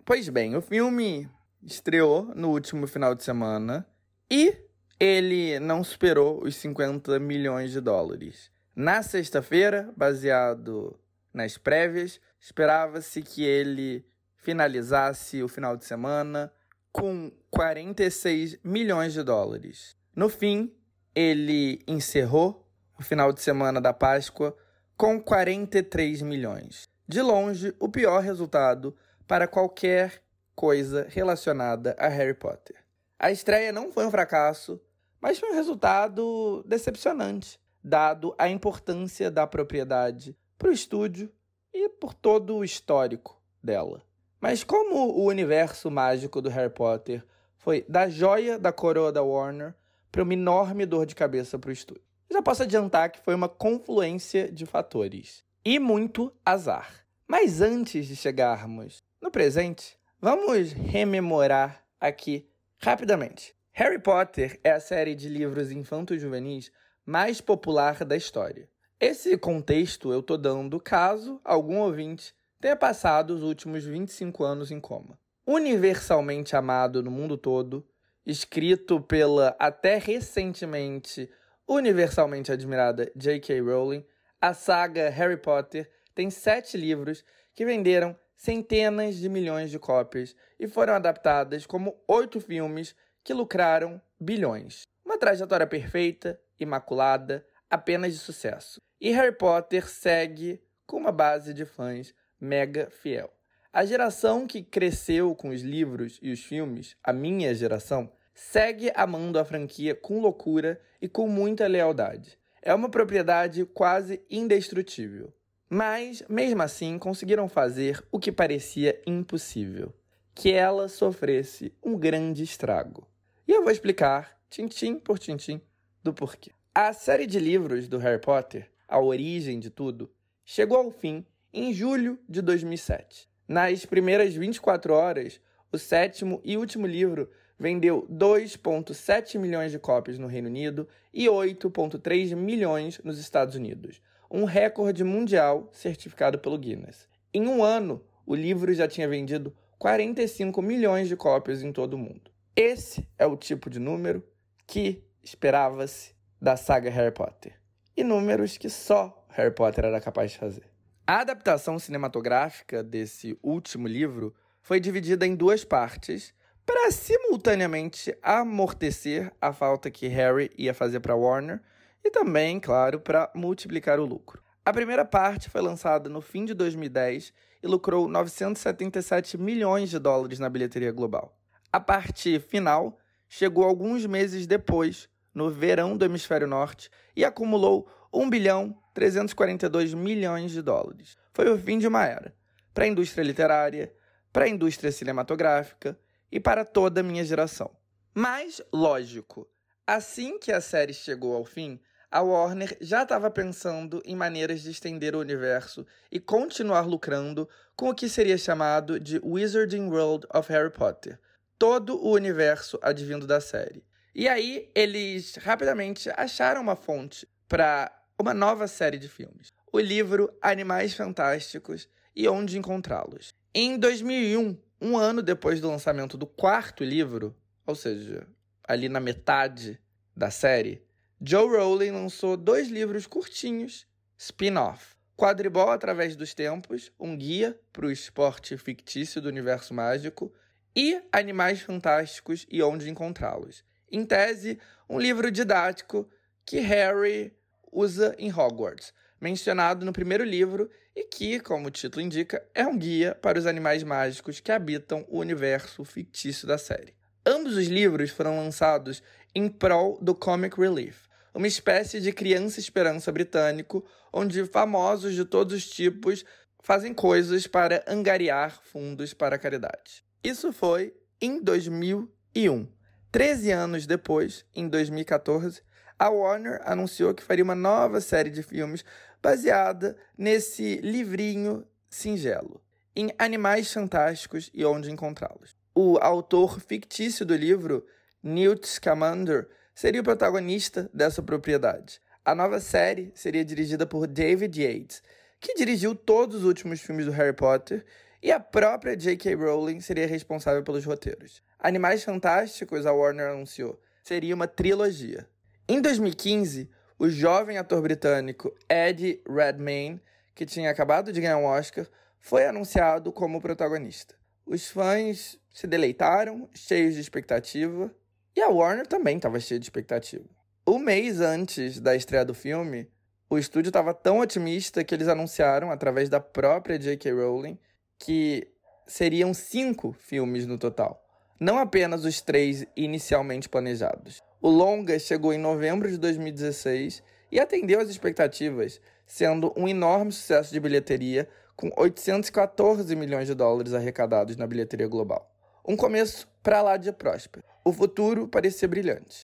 Pois 0.06 0.28
bem, 0.28 0.58
o 0.58 0.62
filme 0.62 1.30
estreou 1.66 2.34
no 2.36 2.50
último 2.50 2.88
final 2.88 3.16
de 3.16 3.24
semana 3.24 3.88
e 4.30 4.56
ele 5.00 5.60
não 5.60 5.84
superou 5.84 6.44
os 6.44 6.56
50 6.56 7.20
milhões 7.20 7.72
de 7.72 7.82
dólares. 7.82 8.52
Na 8.76 9.04
sexta-feira, 9.04 9.92
baseado 9.96 10.98
nas 11.34 11.58
prévias, 11.58 12.20
esperava-se 12.40 13.22
que 13.22 13.44
ele 13.44 14.06
finalizasse 14.38 15.42
o 15.42 15.48
final 15.48 15.78
de 15.78 15.86
semana 15.86 16.52
com 16.92 17.32
46 17.50 18.60
milhões 18.64 19.14
de 19.14 19.24
dólares. 19.24 19.96
No 20.16 20.30
fim, 20.30 20.74
ele 21.16 21.82
encerrou 21.88 22.68
o 22.98 23.04
final 23.04 23.32
de 23.32 23.42
semana 23.42 23.82
da 23.82 23.94
Páscoa 23.94 24.56
com 24.96 25.20
43 25.22 26.22
milhões. 26.22 26.88
De 27.08 27.22
longe, 27.22 27.74
o 27.80 27.90
pior 27.90 28.22
resultado 28.22 28.96
para 29.28 29.48
qualquer 29.48 30.22
coisa 30.56 31.08
relacionada 31.10 31.96
a 31.98 32.08
Harry 32.08 32.34
Potter. 32.34 32.76
A 33.20 33.32
estreia 33.32 33.72
não 33.72 33.92
foi 33.92 34.06
um 34.06 34.12
fracasso, 34.12 34.82
mas 35.22 35.40
foi 35.40 35.52
um 35.52 35.56
resultado 35.56 36.64
decepcionante, 36.68 37.60
dado 37.84 38.36
a 38.38 38.50
importância 38.50 39.32
da 39.32 39.48
propriedade 39.48 40.36
para 40.58 40.70
o 40.70 40.74
estúdio 40.74 41.32
e 41.74 41.90
por 41.90 42.14
todo 42.14 42.56
o 42.56 42.64
histórico 42.64 43.42
dela. 43.64 44.02
Mas 44.40 44.64
como 44.64 44.96
o 44.96 45.26
universo 45.26 45.90
mágico 45.90 46.42
do 46.42 46.50
Harry 46.50 46.70
Potter 46.70 47.24
foi 47.56 47.86
da 47.88 48.10
joia 48.10 48.60
da 48.60 48.74
coroa 48.74 49.12
da 49.12 49.24
Warner 49.24 49.74
para 50.12 50.22
uma 50.22 50.34
enorme 50.34 50.86
dor 50.86 51.06
de 51.06 51.16
cabeça 51.16 51.58
para 51.58 51.70
o 51.70 51.74
estúdio. 51.74 52.04
Já 52.30 52.42
posso 52.42 52.64
adiantar 52.64 53.10
que 53.10 53.22
foi 53.22 53.34
uma 53.34 53.48
confluência 53.48 54.52
de 54.52 54.66
fatores 54.66 55.44
e 55.64 55.80
muito 55.80 56.34
azar. 56.46 57.06
Mas 57.26 57.62
antes 57.62 58.06
de 58.06 58.16
chegarmos 58.16 58.98
no 59.22 59.32
presente, 59.32 59.98
vamos 60.24 60.72
rememorar 60.72 61.84
aqui 62.00 62.50
rapidamente 62.78 63.54
Harry 63.74 64.00
Potter 64.00 64.58
é 64.64 64.72
a 64.72 64.80
série 64.80 65.16
de 65.16 65.28
livros 65.28 65.70
infanto-juvenis 65.70 66.72
mais 67.06 67.42
popular 67.42 68.06
da 68.06 68.16
história. 68.16 68.70
Esse 68.98 69.38
contexto 69.38 70.14
eu 70.14 70.24
tô 70.24 70.38
dando 70.38 70.80
caso 70.80 71.42
algum 71.44 71.80
ouvinte 71.80 72.34
tenha 72.62 72.78
passado 72.78 73.32
os 73.32 73.44
últimos 73.44 73.84
25 73.84 74.46
anos 74.46 74.72
em 74.72 74.80
coma. 74.80 75.20
Universalmente 75.46 76.56
amado 76.56 77.04
no 77.04 77.12
mundo 77.12 77.36
todo, 77.36 77.86
escrito 78.26 79.02
pela 79.02 79.54
até 79.60 79.98
recentemente 79.98 81.30
universalmente 81.68 82.50
admirada 82.50 83.12
J.K. 83.14 83.60
Rowling, 83.60 84.06
a 84.40 84.54
saga 84.54 85.10
Harry 85.10 85.36
Potter 85.36 85.92
tem 86.16 86.30
sete 86.30 86.78
livros 86.78 87.26
que 87.54 87.66
venderam 87.66 88.18
centenas 88.44 89.16
de 89.16 89.30
milhões 89.30 89.72
de 89.72 89.80
cópias 89.80 90.36
e 90.60 90.68
foram 90.68 90.94
adaptadas 90.94 91.66
como 91.66 91.96
oito 92.06 92.42
filmes 92.42 92.94
que 93.24 93.34
lucraram 93.34 94.02
bilhões. 94.20 94.82
Uma 95.06 95.18
trajetória 95.18 95.66
perfeita, 95.66 96.38
imaculada, 96.60 97.48
apenas 97.70 98.12
de 98.12 98.20
sucesso. 98.20 98.82
E 99.00 99.12
Harry 99.12 99.32
Potter 99.32 99.88
segue 99.88 100.62
com 100.86 100.98
uma 100.98 101.12
base 101.12 101.54
de 101.54 101.64
fãs 101.64 102.14
mega 102.38 102.90
fiel. 102.90 103.32
A 103.72 103.86
geração 103.86 104.46
que 104.46 104.62
cresceu 104.62 105.34
com 105.34 105.48
os 105.48 105.62
livros 105.62 106.20
e 106.22 106.30
os 106.30 106.44
filmes, 106.44 106.98
a 107.02 107.14
minha 107.14 107.56
geração, 107.56 108.12
segue 108.36 108.92
amando 108.94 109.40
a 109.40 109.46
franquia 109.46 109.96
com 109.96 110.20
loucura 110.20 110.82
e 111.02 111.08
com 111.08 111.30
muita 111.30 111.66
lealdade. 111.66 112.38
É 112.62 112.74
uma 112.74 112.90
propriedade 112.90 113.66
quase 113.66 114.22
indestrutível. 114.30 115.34
Mas, 115.74 116.22
mesmo 116.30 116.62
assim, 116.62 117.00
conseguiram 117.00 117.50
fazer 117.50 118.00
o 118.12 118.20
que 118.20 118.32
parecia 118.32 119.02
impossível: 119.08 119.92
que 120.36 120.54
ela 120.54 120.88
sofresse 120.88 121.74
um 121.84 121.98
grande 121.98 122.44
estrago. 122.44 123.08
E 123.48 123.54
eu 123.54 123.64
vou 123.64 123.72
explicar, 123.72 124.40
tintim 124.52 125.00
por 125.00 125.18
tintim, 125.18 125.60
do 126.04 126.14
porquê. 126.14 126.52
A 126.76 126.94
série 126.94 127.26
de 127.26 127.40
livros 127.40 127.88
do 127.88 127.98
Harry 127.98 128.22
Potter, 128.22 128.70
a 128.88 129.00
origem 129.00 129.60
de 129.60 129.72
tudo, 129.72 130.14
chegou 130.46 130.78
ao 130.78 130.92
fim 130.92 131.26
em 131.52 131.74
julho 131.74 132.20
de 132.30 132.44
2007. 132.44 133.28
Nas 133.48 133.84
primeiras 133.84 134.36
24 134.36 134.94
horas, 134.94 135.42
o 135.72 135.80
sétimo 135.80 136.40
e 136.44 136.56
último 136.56 136.86
livro 136.86 137.32
vendeu 137.58 138.08
2,7 138.12 139.40
milhões 139.40 139.72
de 139.72 139.80
cópias 139.80 140.20
no 140.20 140.28
Reino 140.28 140.50
Unido 140.50 140.88
e 141.12 141.26
8,3 141.26 142.36
milhões 142.36 143.00
nos 143.04 143.18
Estados 143.18 143.56
Unidos, 143.56 144.00
um 144.34 144.46
recorde 144.46 145.04
mundial 145.04 145.70
certificado 145.72 146.40
pelo 146.40 146.58
Guinness. 146.58 147.08
Em 147.32 147.48
um 147.48 147.64
ano, 147.64 148.04
o 148.26 148.34
livro 148.34 148.74
já 148.74 148.88
tinha 148.88 149.08
vendido 149.08 149.56
45 149.78 150.60
milhões 150.60 151.08
de 151.08 151.16
cópias 151.16 151.62
em 151.62 151.72
todo 151.72 151.94
o 151.94 152.00
mundo. 152.00 152.32
Esse 152.56 153.08
é 153.20 153.28
o 153.28 153.38
tipo 153.38 153.70
de 153.70 153.78
número 153.78 154.28
que 154.66 155.04
esperava-se 155.22 156.16
da 156.42 156.58
saga 156.58 156.90
Harry 156.90 157.14
Potter. 157.14 157.54
E 157.96 158.04
números 158.04 158.58
que 158.58 158.72
só 158.72 159.24
Harry 159.30 159.54
Potter 159.54 159.86
era 159.86 160.02
capaz 160.02 160.32
de 160.32 160.40
fazer. 160.40 160.64
A 161.06 161.20
adaptação 161.20 161.78
cinematográfica 161.78 162.82
desse 162.82 163.38
último 163.44 163.88
livro 163.88 164.34
foi 164.64 164.80
dividida 164.80 165.28
em 165.28 165.36
duas 165.36 165.64
partes 165.64 166.34
para 166.66 166.90
simultaneamente 166.92 168.18
amortecer 168.24 169.32
a 169.40 169.54
falta 169.54 169.92
que 169.92 170.08
Harry 170.08 170.50
ia 170.58 170.74
fazer 170.74 171.02
para 171.02 171.16
Warner 171.16 171.62
e 172.04 172.12
também, 172.12 172.60
claro, 172.60 173.00
para 173.00 173.32
multiplicar 173.34 174.00
o 174.00 174.06
lucro. 174.06 174.44
A 174.66 174.72
primeira 174.72 175.06
parte 175.06 175.50
foi 175.50 175.62
lançada 175.62 176.10
no 176.10 176.22
fim 176.22 176.46
de 176.46 176.54
2010 176.54 177.34
e 177.62 177.68
lucrou 177.68 178.08
977 178.08 179.38
milhões 179.38 179.90
de 179.90 180.00
dólares 180.00 180.40
na 180.40 180.50
bilheteria 180.50 180.92
global. 180.92 181.38
A 181.72 181.80
parte 181.80 182.40
final 182.40 182.98
chegou 183.28 183.64
alguns 183.64 184.06
meses 184.06 184.46
depois, 184.46 185.10
no 185.34 185.50
verão 185.50 185.98
do 185.98 186.06
hemisfério 186.06 186.48
norte, 186.48 186.90
e 187.16 187.26
acumulou 187.26 187.90
1 188.14 188.30
bilhão 188.30 188.78
342 188.94 189.94
milhões 189.94 190.52
de 190.52 190.62
dólares. 190.62 191.18
Foi 191.34 191.50
o 191.50 191.58
fim 191.58 191.80
de 191.80 191.88
uma 191.88 192.06
era 192.06 192.34
para 192.74 192.86
a 192.86 192.88
indústria 192.88 193.24
literária, 193.24 193.94
para 194.32 194.46
a 194.46 194.50
indústria 194.50 194.92
cinematográfica 194.92 195.98
e 196.32 196.40
para 196.40 196.66
toda 196.66 197.02
a 197.02 197.04
minha 197.04 197.24
geração. 197.24 197.72
Mas, 198.14 198.62
lógico, 198.74 199.48
assim 199.86 200.40
que 200.40 200.52
a 200.52 200.60
série 200.60 200.94
chegou 200.94 201.36
ao 201.36 201.46
fim, 201.46 201.80
a 202.14 202.22
Warner 202.22 202.78
já 202.80 203.02
estava 203.02 203.32
pensando 203.32 204.00
em 204.06 204.16
maneiras 204.16 204.62
de 204.62 204.70
estender 204.70 205.16
o 205.16 205.20
universo 205.20 205.84
e 206.12 206.20
continuar 206.20 206.82
lucrando 206.82 207.50
com 207.76 207.90
o 207.90 207.96
que 207.96 208.08
seria 208.08 208.38
chamado 208.38 209.00
de 209.00 209.20
Wizarding 209.24 209.88
World 209.88 210.28
of 210.32 210.54
Harry 210.54 210.70
Potter, 210.70 211.20
todo 211.58 212.00
o 212.00 212.12
universo 212.12 212.78
advindo 212.84 213.26
da 213.26 213.42
série. 213.42 213.84
E 214.14 214.28
aí 214.28 214.70
eles 214.76 215.38
rapidamente 215.38 216.08
acharam 216.16 216.62
uma 216.62 216.76
fonte 216.76 217.28
para 217.50 217.92
uma 218.20 218.32
nova 218.32 218.68
série 218.68 219.00
de 219.00 219.10
filmes, 219.10 219.52
o 219.72 219.80
livro 219.80 220.32
Animais 220.40 220.94
Fantásticos 220.94 221.90
e 222.16 222.30
Onde 222.30 222.60
Encontrá-los. 222.60 223.34
Em 223.56 223.76
2001, 223.76 224.56
um 224.80 224.96
ano 224.96 225.24
depois 225.24 225.60
do 225.60 225.68
lançamento 225.68 226.16
do 226.16 226.28
quarto 226.28 226.84
livro, 226.84 227.36
ou 227.66 227.74
seja, 227.74 228.28
ali 228.68 228.88
na 228.88 229.00
metade 229.00 229.82
da 230.16 230.30
série, 230.30 230.86
Joe 231.22 231.48
Rowling 231.48 231.92
lançou 231.92 232.36
dois 232.36 232.68
livros 232.68 233.08
curtinhos, 233.08 233.86
spin-off. 234.18 234.96
Quadribol 235.16 235.70
através 235.70 236.16
dos 236.16 236.34
tempos, 236.34 236.92
um 237.00 237.16
guia 237.16 237.58
para 237.72 237.86
o 237.86 237.92
esporte 237.92 238.58
fictício 238.58 239.22
do 239.22 239.30
universo 239.30 239.74
mágico, 239.74 240.34
e 240.76 241.02
Animais 241.12 241.62
Fantásticos 241.62 242.48
e 242.50 242.62
Onde 242.64 242.90
Encontrá-los. 242.90 243.64
Em 243.92 244.04
tese, 244.06 244.60
um 244.90 245.00
livro 245.00 245.30
didático 245.30 246.10
que 246.46 246.60
Harry 246.60 247.32
usa 247.72 248.16
em 248.18 248.34
Hogwarts, 248.34 248.94
mencionado 249.22 249.86
no 249.86 249.94
primeiro 249.94 250.24
livro 250.24 250.70
e 250.96 251.04
que, 251.04 251.40
como 251.40 251.68
o 251.68 251.72
título 251.72 252.04
indica, 252.04 252.44
é 252.54 252.66
um 252.66 252.78
guia 252.78 253.16
para 253.16 253.38
os 253.38 253.46
animais 253.46 253.84
mágicos 253.84 254.40
que 254.40 254.52
habitam 254.52 255.06
o 255.08 255.20
universo 255.20 255.86
fictício 255.86 256.48
da 256.48 256.58
série. 256.58 256.96
Ambos 257.26 257.56
os 257.56 257.68
livros 257.68 258.10
foram 258.10 258.38
lançados 258.38 259.02
em 259.36 259.48
prol 259.50 259.98
do 260.02 260.14
Comic 260.14 260.60
Relief, 260.60 261.08
uma 261.34 261.48
espécie 261.48 262.00
de 262.00 262.12
criança 262.12 262.60
esperança 262.60 263.12
britânico, 263.12 263.84
onde 264.12 264.46
famosos 264.46 265.16
de 265.16 265.26
todos 265.26 265.56
os 265.56 265.70
tipos 265.70 266.24
fazem 266.62 266.94
coisas 266.94 267.48
para 267.48 267.84
angariar 267.88 268.62
fundos 268.64 269.14
para 269.14 269.38
caridade. 269.38 270.04
Isso 270.24 270.54
foi 270.54 270.94
em 271.20 271.42
2001. 271.42 272.68
Treze 273.12 273.52
anos 273.52 273.86
depois, 273.86 274.46
em 274.56 274.68
2014, 274.68 275.62
a 276.00 276.10
Warner 276.10 276.62
anunciou 276.66 277.14
que 277.14 277.24
faria 277.24 277.44
uma 277.44 277.56
nova 277.56 278.02
série 278.02 278.30
de 278.30 278.42
filmes 278.42 278.84
baseada 279.22 279.96
nesse 280.18 280.78
livrinho 280.78 281.66
singelo, 281.90 282.62
em 282.96 283.14
Animais 283.18 283.72
Fantásticos 283.72 284.50
e 284.54 284.66
Onde 284.66 284.92
Encontrá-los. 284.92 285.56
O 285.76 285.98
autor 285.98 286.60
fictício 286.60 287.26
do 287.26 287.36
livro, 287.36 287.86
Newt 288.24 288.66
Scamander, 288.66 289.50
seria 289.76 290.00
o 290.00 290.04
protagonista 290.04 290.90
dessa 290.94 291.22
propriedade. 291.22 292.00
A 292.24 292.34
nova 292.34 292.62
série 292.62 293.12
seria 293.14 293.44
dirigida 293.44 293.86
por 293.86 294.08
David 294.08 294.62
Yates, 294.62 295.04
que 295.42 295.54
dirigiu 295.56 295.94
todos 295.94 296.38
os 296.38 296.44
últimos 296.46 296.80
filmes 296.80 297.06
do 297.06 297.12
Harry 297.12 297.36
Potter, 297.36 297.86
e 298.22 298.32
a 298.32 298.40
própria 298.40 298.96
J.K. 298.96 299.36
Rowling 299.36 299.82
seria 299.82 300.08
responsável 300.08 300.64
pelos 300.64 300.86
roteiros. 300.86 301.44
Animais 301.60 302.06
Fantásticos, 302.06 302.86
a 302.86 302.94
Warner 302.94 303.32
anunciou, 303.32 303.78
seria 304.02 304.34
uma 304.34 304.48
trilogia. 304.48 305.28
Em 305.68 305.82
2015, 305.82 306.70
o 306.98 307.10
jovem 307.10 307.58
ator 307.58 307.82
britânico 307.82 308.56
Eddie 308.70 309.22
Redmayne, 309.28 310.02
que 310.34 310.46
tinha 310.46 310.72
acabado 310.72 311.12
de 311.12 311.20
ganhar 311.20 311.38
um 311.38 311.46
Oscar, 311.46 311.86
foi 312.22 312.46
anunciado 312.46 313.12
como 313.12 313.42
protagonista. 313.42 314.16
Os 314.46 314.70
fãs 314.70 315.38
se 315.54 315.68
deleitaram, 315.68 316.50
cheios 316.54 316.96
de 316.96 317.02
expectativa, 317.02 317.94
e 318.36 318.42
a 318.42 318.50
Warner 318.50 318.88
também 318.88 319.18
estava 319.18 319.40
cheia 319.40 319.60
de 319.60 319.66
expectativa. 319.66 320.26
Um 320.66 320.80
mês 320.80 321.22
antes 321.22 321.80
da 321.80 321.96
estreia 321.96 322.26
do 322.26 322.34
filme, 322.34 322.90
o 323.30 323.38
estúdio 323.38 323.70
estava 323.70 323.94
tão 323.94 324.20
otimista 324.20 324.84
que 324.84 324.94
eles 324.94 325.08
anunciaram, 325.08 325.72
através 325.72 326.10
da 326.10 326.20
própria 326.20 326.80
J.K. 326.80 327.12
Rowling, 327.12 327.58
que 327.98 328.48
seriam 328.86 329.34
cinco 329.34 329.92
filmes 329.92 330.46
no 330.46 330.58
total, 330.58 331.04
não 331.40 331.58
apenas 331.58 332.06
os 332.06 332.22
três 332.22 332.66
inicialmente 332.76 333.50
planejados. 333.50 334.22
O 334.42 334.50
longa 334.50 334.98
chegou 335.00 335.34
em 335.34 335.38
novembro 335.38 335.90
de 335.90 335.98
2016 335.98 337.02
e 337.32 337.40
atendeu 337.40 337.80
às 337.80 337.90
expectativas, 337.90 338.80
sendo 339.06 339.54
um 339.58 339.68
enorme 339.68 340.12
sucesso 340.12 340.54
de 340.54 340.60
bilheteria, 340.60 341.28
com 341.56 341.72
814 341.76 342.96
milhões 342.96 343.28
de 343.28 343.34
dólares 343.34 343.74
arrecadados 343.74 344.38
na 344.38 344.48
bilheteria 344.48 344.88
global. 344.88 345.33
Um 345.66 345.78
começo 345.78 346.28
para 346.44 346.62
lá 346.62 346.76
de 346.76 346.92
próspero. 346.92 347.46
O 347.64 347.72
futuro 347.72 348.28
parecia 348.28 348.68
brilhante. 348.68 349.22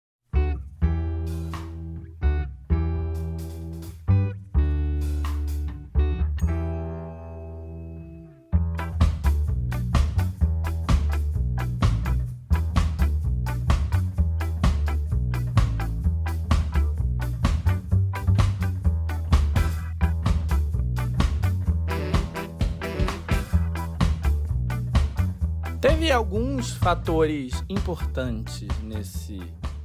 Fatores 26.89 27.53
importantes 27.69 28.67
nesse 28.83 29.39